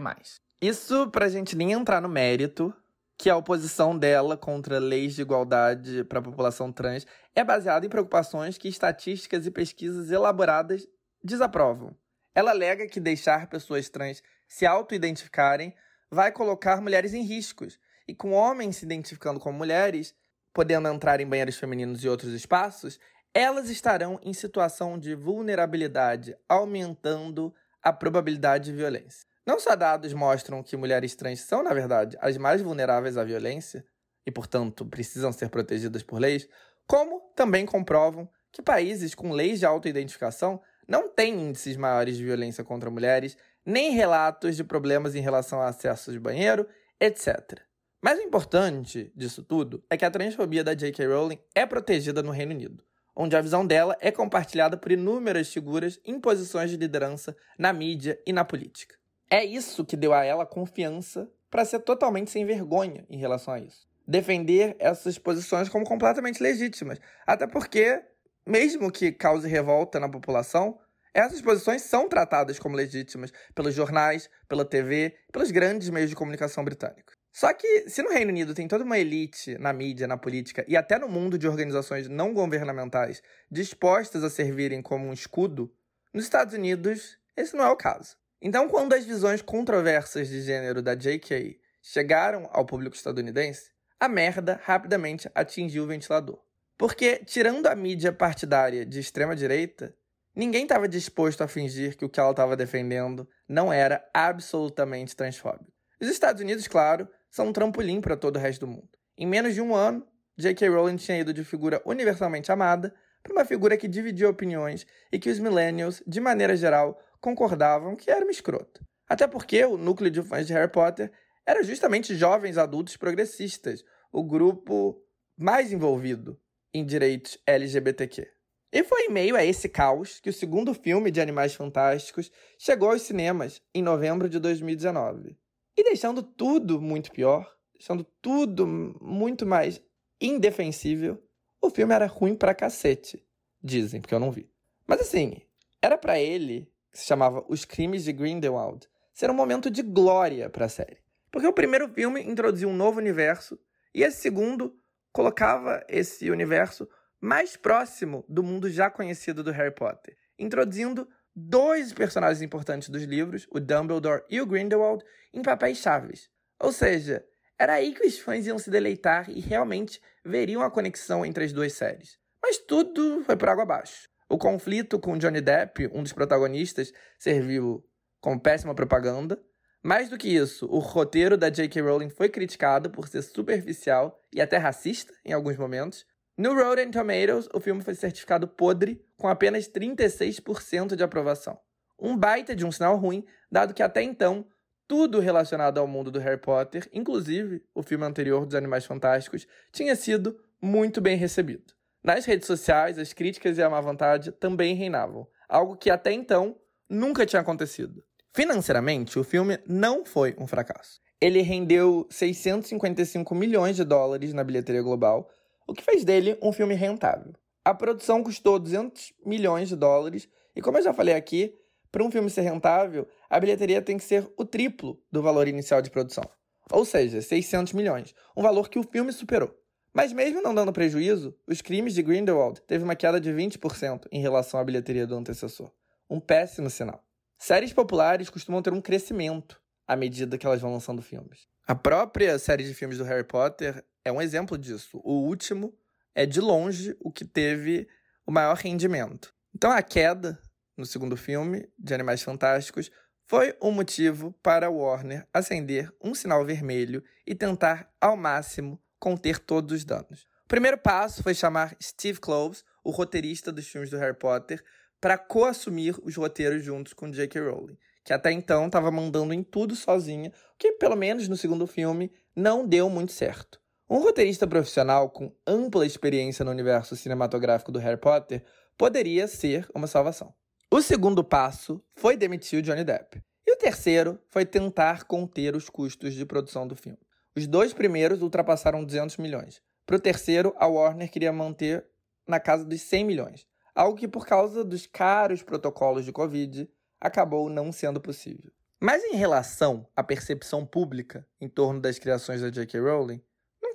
Isso 0.62 1.10
para 1.10 1.26
a 1.26 1.30
gente 1.30 1.56
nem 1.56 1.72
entrar 1.72 2.02
no 2.02 2.10
mérito, 2.10 2.74
que 3.18 3.30
a 3.30 3.38
oposição 3.38 3.98
dela 3.98 4.38
contra 4.38 4.80
leis 4.80 5.16
de 5.16 5.22
igualdade 5.22 6.04
para 6.04 6.20
a 6.20 6.22
população 6.22 6.72
trans 6.72 7.06
é 7.36 7.44
baseada 7.44 7.86
em 7.86 7.90
preocupações 7.90 8.58
que 8.58 8.68
estatísticas 8.68 9.46
e 9.46 9.52
pesquisas 9.52 10.12
elaboradas 10.12 10.88
desaprovam. 11.24 11.96
Ela 12.36 12.52
alega 12.52 12.88
que 12.88 13.00
deixar 13.00 13.50
pessoas 13.50 13.90
trans 13.90 14.22
se 14.48 14.66
auto-identificarem 14.66 15.74
vai 16.12 16.32
colocar 16.32 16.80
mulheres 16.80 17.14
em 17.14 17.24
riscos, 17.24 17.80
e 18.08 18.16
com 18.16 18.32
homens 18.32 18.78
se 18.78 18.86
identificando 18.86 19.40
como 19.40 19.58
mulheres, 19.58 20.16
podendo 20.54 20.88
entrar 20.88 21.20
em 21.20 21.28
banheiros 21.28 21.58
femininos 21.58 22.04
e 22.04 22.08
outros 22.10 22.34
espaços, 22.34 23.00
elas 23.40 23.70
estarão 23.70 24.20
em 24.24 24.34
situação 24.34 24.98
de 24.98 25.14
vulnerabilidade, 25.14 26.36
aumentando 26.50 27.54
a 27.84 27.94
probabilidade 27.94 28.66
de 28.66 28.74
violência. 28.76 29.28
Não 29.46 29.60
só 29.60 29.76
dados 29.76 30.12
mostram 30.12 30.64
que 30.64 30.76
mulheres 30.76 31.14
trans 31.14 31.42
são, 31.42 31.62
na 31.62 31.72
verdade, 31.72 32.18
as 32.20 32.36
mais 32.36 32.64
vulneráveis 32.64 33.16
à 33.16 33.24
violência 33.24 33.86
e, 34.26 34.32
portanto, 34.32 34.84
precisam 34.84 35.32
ser 35.32 35.50
protegidas 35.50 36.02
por 36.02 36.20
leis, 36.20 36.50
como 36.88 37.32
também 37.36 37.64
comprovam 37.64 38.28
que 38.52 38.60
países 38.60 39.14
com 39.14 39.32
leis 39.32 39.60
de 39.60 39.68
autoidentificação 39.68 40.60
não 40.88 41.08
têm 41.08 41.40
índices 41.40 41.78
maiores 41.78 42.18
de 42.18 42.26
violência 42.26 42.64
contra 42.64 42.90
mulheres 42.90 43.38
nem 43.64 43.92
relatos 43.92 44.56
de 44.56 44.64
problemas 44.64 45.14
em 45.14 45.22
relação 45.22 45.60
ao 45.60 45.68
acesso 45.68 46.12
de 46.12 46.20
banheiro, 46.20 46.68
etc. 47.00 47.62
Mas 48.02 48.18
o 48.18 48.24
importante 48.24 49.12
disso 49.16 49.44
tudo 49.44 49.84
é 49.92 49.96
que 49.96 50.06
a 50.06 50.10
transfobia 50.10 50.64
da 50.64 50.74
J.K. 50.74 51.06
Rowling 51.06 51.40
é 51.54 51.68
protegida 51.68 52.24
no 52.24 52.32
Reino 52.32 52.54
Unido, 52.54 52.87
onde 53.20 53.36
a 53.36 53.42
visão 53.42 53.66
dela 53.66 53.98
é 54.00 54.12
compartilhada 54.12 54.78
por 54.78 54.92
inúmeras 54.92 55.52
figuras 55.52 56.00
em 56.06 56.20
posições 56.20 56.70
de 56.70 56.78
liderança 56.78 57.36
na 57.58 57.74
mídia 57.74 58.22
e 58.28 58.32
na 58.32 58.46
política. 58.46 58.96
É 59.28 59.44
isso 59.44 59.84
que 59.84 59.98
deu 59.98 60.14
a 60.14 60.24
ela 60.24 60.46
confiança 60.46 61.28
para 61.50 61.66
ser 61.66 61.80
totalmente 61.80 62.30
sem 62.30 62.46
vergonha 62.46 63.06
em 63.10 63.18
relação 63.18 63.56
a 63.56 63.60
isso. 63.60 63.88
Defender 64.08 64.76
essas 64.78 65.18
posições 65.18 65.68
como 65.68 65.84
completamente 65.84 66.42
legítimas, 66.42 67.00
até 67.26 67.48
porque, 67.48 68.02
mesmo 68.46 68.92
que 68.92 69.12
cause 69.12 69.48
revolta 69.48 70.00
na 70.00 70.08
população, 70.08 70.80
essas 71.12 71.42
posições 71.42 71.82
são 71.82 72.08
tratadas 72.08 72.60
como 72.60 72.76
legítimas 72.76 73.34
pelos 73.56 73.74
jornais, 73.74 74.30
pela 74.48 74.64
TV, 74.64 75.18
pelos 75.32 75.50
grandes 75.50 75.90
meios 75.90 76.12
de 76.12 76.16
comunicação 76.16 76.64
britânicos. 76.64 77.17
Só 77.38 77.54
que, 77.54 77.88
se 77.88 78.02
no 78.02 78.10
Reino 78.10 78.32
Unido 78.32 78.56
tem 78.56 78.68
toda 78.68 78.84
uma 78.84 78.98
elite 78.98 79.60
na 79.60 79.72
mídia, 79.72 80.08
na 80.08 80.18
política 80.18 80.66
e 80.68 80.76
até 80.76 80.98
no 80.98 81.08
mundo 81.08 81.38
de 81.38 81.48
organizações 81.48 82.08
não 82.10 82.34
governamentais 82.34 83.22
dispostas 83.52 84.24
a 84.24 84.30
servirem 84.32 84.82
como 84.82 85.06
um 85.06 85.14
escudo, 85.14 85.72
nos 86.12 86.24
Estados 86.24 86.56
Unidos 86.56 87.20
esse 87.36 87.56
não 87.56 87.64
é 87.64 87.70
o 87.70 87.76
caso. 87.76 88.18
Então, 88.42 88.68
quando 88.68 88.94
as 88.94 89.06
visões 89.06 89.40
controversas 89.40 90.30
de 90.30 90.42
gênero 90.42 90.82
da 90.82 90.96
J.K. 90.96 91.60
chegaram 91.80 92.50
ao 92.52 92.66
público 92.66 92.96
estadunidense, 92.96 93.70
a 94.00 94.10
merda 94.10 94.60
rapidamente 94.64 95.30
atingiu 95.36 95.84
o 95.84 95.88
ventilador. 95.88 96.40
Porque, 96.76 97.18
tirando 97.18 97.68
a 97.68 97.76
mídia 97.76 98.12
partidária 98.12 98.84
de 98.84 99.00
extrema-direita, 99.00 99.94
ninguém 100.36 100.64
estava 100.64 100.88
disposto 100.88 101.44
a 101.44 101.48
fingir 101.48 101.96
que 101.96 102.04
o 102.04 102.10
que 102.10 102.20
ela 102.20 102.32
estava 102.32 102.58
defendendo 102.58 103.30
não 103.48 103.72
era 103.72 104.04
absolutamente 104.12 105.16
transfóbico. 105.16 105.72
Os 106.00 106.08
Estados 106.08 106.42
Unidos, 106.42 106.68
claro, 106.68 107.08
são 107.30 107.48
um 107.48 107.54
trampolim 107.54 108.02
para 108.02 108.18
todo 108.18 108.38
o 108.38 108.40
resto 108.40 108.66
do 108.66 108.72
mundo. 108.72 108.90
Em 109.18 109.26
menos 109.26 109.54
de 109.54 109.62
um 109.62 109.76
ano, 109.76 110.06
J.K. 110.38 110.70
Rowling 110.70 110.98
tinha 110.98 111.20
ido 111.20 111.34
de 111.34 111.44
figura 111.44 111.82
universalmente 111.86 112.52
amada 112.52 112.94
para 113.24 113.34
uma 113.34 113.46
figura 113.46 113.76
que 113.76 113.88
dividia 113.88 114.30
opiniões 114.30 114.86
e 115.12 115.18
que 115.18 115.30
os 115.30 115.40
millennials, 115.40 116.02
de 116.06 116.20
maneira 116.20 116.56
geral, 116.56 117.02
concordavam 117.20 117.96
que 117.96 118.12
era 118.12 118.24
uma 118.24 118.32
escrota. 118.32 118.82
Até 119.10 119.26
porque 119.26 119.64
o 119.66 119.78
núcleo 119.78 120.12
de 120.12 120.22
fãs 120.22 120.46
de 120.46 120.54
Harry 120.54 120.72
Potter 120.72 121.12
era 121.46 121.64
justamente 121.64 122.16
jovens 122.16 122.58
adultos 122.58 122.98
progressistas, 122.98 123.84
o 124.12 124.24
grupo 124.24 125.02
mais 125.38 125.72
envolvido 125.72 126.40
em 126.74 126.86
direitos 126.86 127.38
LGBTQ. 127.46 128.30
E 128.72 128.84
foi 128.84 129.04
em 129.04 129.10
meio 129.10 129.36
a 129.36 129.46
esse 129.46 129.70
caos 129.70 130.20
que 130.20 130.30
o 130.30 130.34
segundo 130.34 130.74
filme 130.74 131.10
de 131.10 131.22
Animais 131.22 131.56
Fantásticos 131.56 132.30
chegou 132.60 132.92
aos 132.92 133.02
cinemas 133.02 133.62
em 133.74 133.82
novembro 133.82 134.30
de 134.30 134.40
2019. 134.40 135.38
E 135.78 135.84
deixando 135.84 136.24
tudo 136.24 136.82
muito 136.82 137.12
pior, 137.12 137.56
deixando 137.72 138.04
tudo 138.20 138.66
muito 138.66 139.46
mais 139.46 139.80
indefensível, 140.20 141.24
o 141.62 141.70
filme 141.70 141.94
era 141.94 142.08
ruim 142.08 142.36
pra 142.36 142.56
cacete. 142.56 143.24
Dizem, 143.62 144.02
porque 144.02 144.16
eu 144.16 144.20
não 144.20 144.32
vi. 144.32 144.50
Mas 144.88 145.02
assim, 145.02 145.40
era 145.80 145.96
para 145.96 146.20
ele, 146.20 146.72
que 146.92 146.98
se 146.98 147.06
chamava 147.06 147.46
Os 147.48 147.64
Crimes 147.64 148.04
de 148.04 148.12
Grindelwald, 148.12 148.88
ser 149.14 149.30
um 149.30 149.36
momento 149.36 149.70
de 149.70 149.84
glória 149.84 150.50
para 150.50 150.66
a 150.66 150.70
série. 150.70 150.98
Porque 151.32 151.48
o 151.48 151.54
primeiro 151.54 151.88
filme 151.90 152.24
introduziu 152.24 152.70
um 152.70 152.76
novo 152.76 152.98
universo 152.98 153.60
e 153.94 154.02
esse 154.02 154.22
segundo 154.22 154.76
colocava 155.12 155.86
esse 155.88 156.32
universo 156.32 156.90
mais 157.20 157.56
próximo 157.56 158.26
do 158.28 158.42
mundo 158.42 158.70
já 158.70 158.90
conhecido 158.90 159.44
do 159.44 159.52
Harry 159.52 159.74
Potter, 159.74 160.18
introduzindo 160.40 161.08
dois 161.40 161.94
personagens 161.94 162.42
importantes 162.42 162.90
dos 162.90 163.04
livros, 163.04 163.48
o 163.52 163.60
Dumbledore 163.60 164.24
e 164.28 164.42
o 164.42 164.46
Grindelwald, 164.46 165.06
em 165.32 165.44
papéis 165.44 165.78
chaves. 165.78 166.32
Ou 166.60 166.72
seja, 166.72 167.24
era 167.60 167.74
aí 167.74 167.94
que 167.94 168.08
os 168.08 168.18
fãs 168.18 168.48
iam 168.48 168.58
se 168.58 168.72
deleitar 168.72 169.30
e 169.30 169.40
realmente 169.40 170.02
veriam 170.26 170.64
a 170.64 170.72
conexão 170.72 171.24
entre 171.24 171.44
as 171.44 171.54
duas 171.54 171.74
séries. 171.74 172.18
Mas 172.42 172.58
tudo 172.58 173.24
foi 173.24 173.38
por 173.38 173.50
água 173.50 173.64
abaixo. 173.64 174.10
O 174.28 174.38
conflito 174.38 175.00
com 175.00 175.16
Johnny 175.16 175.40
Depp, 175.40 175.88
um 175.94 176.02
dos 176.02 176.12
protagonistas, 176.12 176.92
serviu 177.20 177.86
como 178.20 178.42
péssima 178.42 178.74
propaganda. 178.74 179.40
Mais 179.84 180.10
do 180.10 180.18
que 180.18 180.36
isso, 180.36 180.66
o 180.66 180.80
roteiro 180.80 181.38
da 181.38 181.50
J.K. 181.50 181.82
Rowling 181.84 182.10
foi 182.10 182.30
criticado 182.30 182.90
por 182.90 183.08
ser 183.08 183.22
superficial 183.22 184.20
e 184.34 184.42
até 184.42 184.58
racista 184.58 185.14
em 185.24 185.34
alguns 185.34 185.56
momentos. 185.56 186.04
No 186.38 186.54
Rotten 186.54 186.92
Tomatoes, 186.92 187.50
o 187.52 187.60
filme 187.60 187.82
foi 187.82 187.96
certificado 187.96 188.48
podre, 188.48 189.04
com 189.18 189.28
apenas 189.28 189.68
36% 189.68 190.96
de 190.96 191.02
aprovação. 191.04 191.60
Um 192.00 192.16
baita 192.16 192.56
de 192.56 192.64
um 192.64 192.72
sinal 192.72 192.96
ruim, 192.96 193.26
dado 193.52 193.74
que 193.74 193.82
até 193.82 194.04
então, 194.04 194.46
tudo 194.88 195.20
relacionado 195.20 195.80
ao 195.80 195.88
mundo 195.88 196.12
do 196.12 196.20
Harry 196.20 196.40
Potter, 196.40 196.88
inclusive 196.94 197.64
o 197.74 197.82
filme 197.82 198.06
anterior 198.06 198.46
dos 198.46 198.54
Animais 198.54 198.86
Fantásticos, 198.86 199.48
tinha 199.72 199.96
sido 199.96 200.40
muito 200.62 201.02
bem 201.02 201.18
recebido. 201.18 201.74
Nas 202.04 202.24
redes 202.26 202.46
sociais, 202.46 203.00
as 203.00 203.14
críticas 203.14 203.58
e 203.58 203.64
a 203.64 203.70
má 203.70 203.82
vontade 203.82 204.32
também 204.32 204.76
reinavam, 204.76 205.28
algo 205.50 205.76
que 205.76 205.90
até 205.90 206.12
então 206.12 206.56
nunca 206.88 207.26
tinha 207.26 207.42
acontecido. 207.42 208.04
Financeiramente, 208.32 209.18
o 209.18 209.24
filme 209.24 209.58
não 209.68 210.06
foi 210.06 210.36
um 210.38 210.46
fracasso. 210.46 211.02
Ele 211.20 211.42
rendeu 211.42 212.06
655 212.12 213.34
milhões 213.34 213.76
de 213.76 213.84
dólares 213.84 214.34
na 214.34 214.44
bilheteria 214.44 214.84
global, 214.84 215.28
o 215.68 215.74
que 215.74 215.84
fez 215.84 216.04
dele 216.04 216.38
um 216.42 216.52
filme 216.54 216.74
rentável. 216.74 217.34
A 217.64 217.74
produção 217.74 218.24
custou 218.24 218.58
200 218.58 219.14
milhões 219.26 219.68
de 219.68 219.76
dólares, 219.76 220.30
e 220.56 220.62
como 220.62 220.78
eu 220.78 220.84
já 220.84 220.94
falei 220.94 221.14
aqui, 221.14 221.54
para 221.92 222.04
um 222.04 222.10
filme 222.10 222.30
ser 222.30 222.42
rentável, 222.42 223.08
a 223.30 223.40
bilheteria 223.40 223.82
tem 223.82 223.98
que 223.98 224.04
ser 224.04 224.32
o 224.38 224.46
triplo 224.46 225.02
do 225.12 225.22
valor 225.22 225.48
inicial 225.48 225.82
de 225.82 225.90
produção. 225.90 226.24
Ou 226.72 226.86
seja, 226.86 227.22
600 227.22 227.74
milhões, 227.74 228.14
um 228.36 228.42
valor 228.42 228.70
que 228.70 228.80
o 228.80 228.84
filme 228.84 229.12
superou. 229.12 229.54
Mas 229.94 230.14
mesmo 230.14 230.42
não 230.42 230.54
dando 230.54 230.72
prejuízo, 230.72 231.36
os 231.48 231.62
crimes 231.62 231.94
de 231.94 232.04
Grindelwald 232.04 232.62
teve 232.62 232.84
uma 232.84 232.96
queda 232.96 233.20
de 233.20 233.32
20% 233.32 234.06
em 234.12 234.22
relação 234.22 234.60
à 234.60 234.64
bilheteria 234.64 235.08
do 235.08 235.16
antecessor. 235.16 235.72
Um 236.10 236.20
péssimo 236.20 236.70
sinal. 236.70 237.04
Séries 237.38 237.74
populares 237.74 238.30
costumam 238.30 238.62
ter 238.62 238.74
um 238.74 238.82
crescimento 238.82 239.60
à 239.88 239.96
medida 239.96 240.38
que 240.38 240.46
elas 240.46 240.62
vão 240.62 240.72
lançando 240.72 241.02
filmes. 241.02 241.48
A 241.66 241.76
própria 241.76 242.38
série 242.40 242.64
de 242.64 242.74
filmes 242.74 242.98
do 242.98 243.04
Harry 243.04 243.24
Potter 243.24 243.84
é 244.08 244.12
um 244.12 244.22
exemplo 244.22 244.58
disso. 244.58 245.00
O 245.04 245.14
último 245.28 245.78
é 246.16 246.26
de 246.26 246.40
longe 246.40 246.96
o 247.00 247.12
que 247.12 247.26
teve 247.26 247.88
o 248.26 248.32
maior 248.32 248.56
rendimento. 248.56 249.34
Então 249.54 249.72
a 249.72 249.82
queda 249.82 250.42
no 250.78 250.86
segundo 250.86 251.18
filme 251.18 251.68
de 251.78 251.94
Animais 251.94 252.22
Fantásticos 252.22 252.90
foi 253.26 253.56
um 253.62 253.72
motivo 253.72 254.32
para 254.42 254.70
Warner 254.70 255.28
acender 255.34 255.92
um 256.02 256.16
sinal 256.16 256.46
vermelho 256.46 257.04
e 257.26 257.36
tentar 257.36 257.92
ao 258.00 258.16
máximo 258.16 258.82
conter 258.98 259.40
todos 259.40 259.76
os 259.76 259.84
danos. 259.84 260.26
O 260.46 260.48
primeiro 260.48 260.78
passo 260.78 261.22
foi 261.22 261.34
chamar 261.34 261.76
Steve 261.82 262.20
Kloves, 262.20 262.64
o 262.84 262.92
roteirista 262.92 263.52
dos 263.52 263.68
filmes 263.68 263.90
do 263.90 263.98
Harry 263.98 264.18
Potter, 264.18 264.64
para 265.02 265.18
co-assumir 265.18 265.96
os 266.04 266.16
roteiros 266.16 266.64
juntos 266.64 266.94
com 266.94 267.12
J.K. 267.12 267.42
Rowling, 267.42 267.78
que 268.06 268.14
até 268.14 268.32
então 268.32 268.68
estava 268.68 268.90
mandando 268.90 269.34
em 269.34 269.44
tudo 269.44 269.76
sozinha, 269.76 270.32
o 270.54 270.58
que 270.58 270.72
pelo 270.74 270.96
menos 270.96 271.28
no 271.28 271.36
segundo 271.36 271.68
filme 271.68 272.12
não 272.34 272.66
deu 272.66 272.90
muito 272.90 273.12
certo. 273.12 273.60
Um 273.90 274.00
roteirista 274.00 274.46
profissional 274.46 275.10
com 275.10 275.34
ampla 275.46 275.86
experiência 275.86 276.44
no 276.44 276.52
universo 276.52 276.94
cinematográfico 276.98 277.72
do 277.72 277.80
Harry 277.80 277.96
Potter 277.96 278.44
poderia 278.78 279.30
ser 279.30 279.66
uma 279.74 279.88
salvação. 279.88 280.34
O 280.70 280.82
segundo 280.82 281.24
passo 281.24 281.82
foi 281.96 282.18
demitir 282.18 282.60
o 282.60 282.62
Johnny 282.62 282.84
Depp. 282.84 283.24
E 283.46 283.54
o 283.54 283.56
terceiro 283.56 284.20
foi 284.28 284.46
tentar 284.46 285.06
conter 285.06 285.56
os 285.56 285.70
custos 285.70 286.14
de 286.14 286.26
produção 286.26 286.68
do 286.68 286.76
filme. 286.76 287.00
Os 287.34 287.48
dois 287.48 287.72
primeiros 287.72 288.22
ultrapassaram 288.22 288.84
200 288.84 289.16
milhões. 289.18 289.62
Para 289.86 289.96
o 289.96 290.02
terceiro, 290.02 290.54
a 290.58 290.68
Warner 290.68 291.10
queria 291.10 291.32
manter 291.32 291.86
na 292.28 292.42
casa 292.42 292.66
dos 292.66 292.82
100 292.82 293.06
milhões, 293.06 293.48
algo 293.74 293.98
que, 293.98 294.08
por 294.08 294.26
causa 294.26 294.66
dos 294.66 294.86
caros 294.86 295.42
protocolos 295.42 296.04
de 296.04 296.12
Covid, 296.12 296.70
acabou 297.00 297.50
não 297.50 297.72
sendo 297.72 298.02
possível. 298.02 298.52
Mas 298.82 299.02
em 299.06 299.16
relação 299.16 299.88
à 299.96 300.04
percepção 300.04 300.66
pública 300.66 301.26
em 301.40 301.48
torno 301.48 301.80
das 301.80 301.98
criações 301.98 302.42
da 302.42 302.50
J.K. 302.50 302.82
Rowling, 302.82 303.22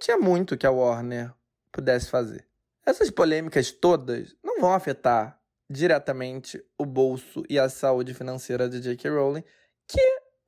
tinha 0.03 0.19
muito 0.19 0.57
que 0.57 0.67
a 0.67 0.71
Warner 0.71 1.33
pudesse 1.71 2.11
fazer. 2.11 2.45
Essas 2.85 3.09
polêmicas 3.09 3.71
todas 3.71 4.37
não 4.43 4.61
vão 4.61 4.75
afetar 4.75 5.41
diretamente 5.71 6.63
o 6.77 6.85
bolso 6.85 7.45
e 7.49 7.57
a 7.57 7.69
saúde 7.69 8.13
financeira 8.13 8.69
de 8.69 8.81
J.K. 8.81 9.09
Rowling, 9.11 9.45
que 9.87 10.01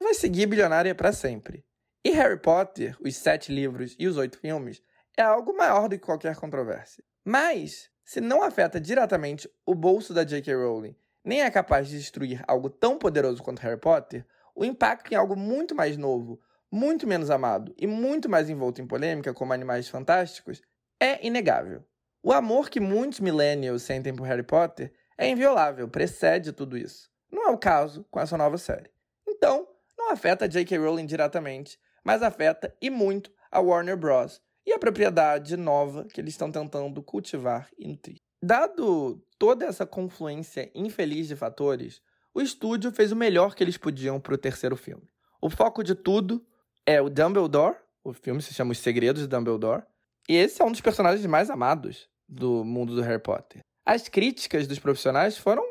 vai 0.03 0.13
seguir 0.13 0.47
bilionária 0.47 0.93
para 0.93 1.13
sempre. 1.13 1.65
E 2.05 2.11
Harry 2.11 2.39
Potter, 2.39 2.97
os 3.01 3.15
sete 3.17 3.53
livros 3.55 3.95
e 3.97 4.09
os 4.09 4.17
oito 4.17 4.39
filmes, 4.39 4.83
é 5.17 5.23
algo 5.23 5.57
maior 5.57 5.89
do 5.89 5.97
que 5.97 6.05
qualquer 6.05 6.35
controvérsia. 6.35 7.05
Mas, 7.25 7.89
se 8.05 8.21
não 8.21 8.43
afeta 8.43 8.81
diretamente 8.81 9.49
o 9.65 9.75
bolso 9.75 10.13
da 10.13 10.25
J.K. 10.25 10.53
Rowling, 10.53 10.97
nem 11.25 11.43
é 11.43 11.51
capaz 11.51 11.89
de 11.89 11.97
destruir 11.97 12.43
algo 12.49 12.69
tão 12.69 12.99
poderoso 12.99 13.43
quanto 13.43 13.61
Harry 13.61 13.81
Potter, 13.81 14.27
o 14.55 14.65
impacto 14.65 15.13
em 15.13 15.17
algo 15.17 15.37
muito 15.37 15.75
mais 15.77 15.97
novo, 15.97 16.41
muito 16.75 17.07
menos 17.07 17.31
amado 17.31 17.73
e 17.79 17.87
muito 17.87 18.29
mais 18.29 18.51
envolto 18.51 18.83
em 18.83 18.87
polêmica, 18.87 19.33
como 19.33 19.53
Animais 19.53 19.89
Fantásticos, 19.89 20.61
é 20.99 21.25
inegável. 21.25 21.85
O 22.21 22.33
amor 22.33 22.69
que 22.69 22.81
muitos 22.81 23.21
millennials 23.21 23.83
sentem 23.83 24.13
por 24.13 24.27
Harry 24.27 24.43
Potter 24.43 24.93
é 25.17 25.29
inviolável, 25.29 25.89
precede 25.89 26.53
tudo 26.53 26.77
isso. 26.77 27.09
Não 27.31 27.45
é 27.45 27.51
o 27.51 27.59
caso 27.59 28.05
com 28.11 28.19
essa 28.19 28.37
nova 28.37 28.59
série. 28.59 28.91
Então, 29.25 29.69
não 29.97 30.11
afeta 30.11 30.47
a 30.47 30.49
J.K. 30.49 30.77
Rowling 30.77 31.07
diretamente, 31.07 31.79
mas 32.03 32.25
afeta 32.25 32.77
e 32.83 32.91
muito 32.91 33.31
a 33.53 33.61
Warner 33.61 33.97
Bros. 33.97 34.43
e 34.67 34.73
a 34.73 34.79
propriedade 34.79 35.57
nova 35.57 36.05
que 36.07 36.21
eles 36.21 36.35
estão 36.35 36.51
tentando 36.51 37.01
cultivar 37.05 37.69
e 37.79 37.87
nutrir. 37.87 38.19
Dado 38.43 39.25
toda 39.39 39.65
essa 39.65 39.87
confluência 39.87 40.73
infeliz 40.75 41.29
de 41.29 41.37
fatores, 41.37 42.03
o 42.35 42.41
estúdio 42.41 42.91
fez 42.91 43.13
o 43.13 43.17
melhor 43.17 43.55
que 43.55 43.63
eles 43.63 43.77
podiam 43.77 44.19
para 44.19 44.35
o 44.35 44.39
terceiro 44.39 44.77
filme. 44.77 45.09
O 45.41 45.49
foco 45.49 45.85
de 45.85 45.95
tudo 45.95 46.45
é 46.87 47.01
o 47.01 47.09
Dumbledore. 47.09 47.77
O 48.03 48.13
filme 48.13 48.43
se 48.43 48.53
chama 48.53 48.73
Os 48.73 48.79
Segredos 48.79 49.23
de 49.23 49.29
Dumbledore. 49.29 49.83
E 50.29 50.37
esse 50.37 50.61
é 50.61 50.65
um 50.65 50.71
dos 50.71 50.81
personagens 50.81 51.25
mais 51.27 51.51
amados 51.51 52.09
do 52.29 52.65
mundo 52.65 52.95
do 52.95 53.03
Harry 53.03 53.23
Potter. 53.23 53.61
As 53.85 54.09
críticas 54.09 54.67
dos 54.67 54.79
profissionais 54.79 55.37
foram 55.37 55.63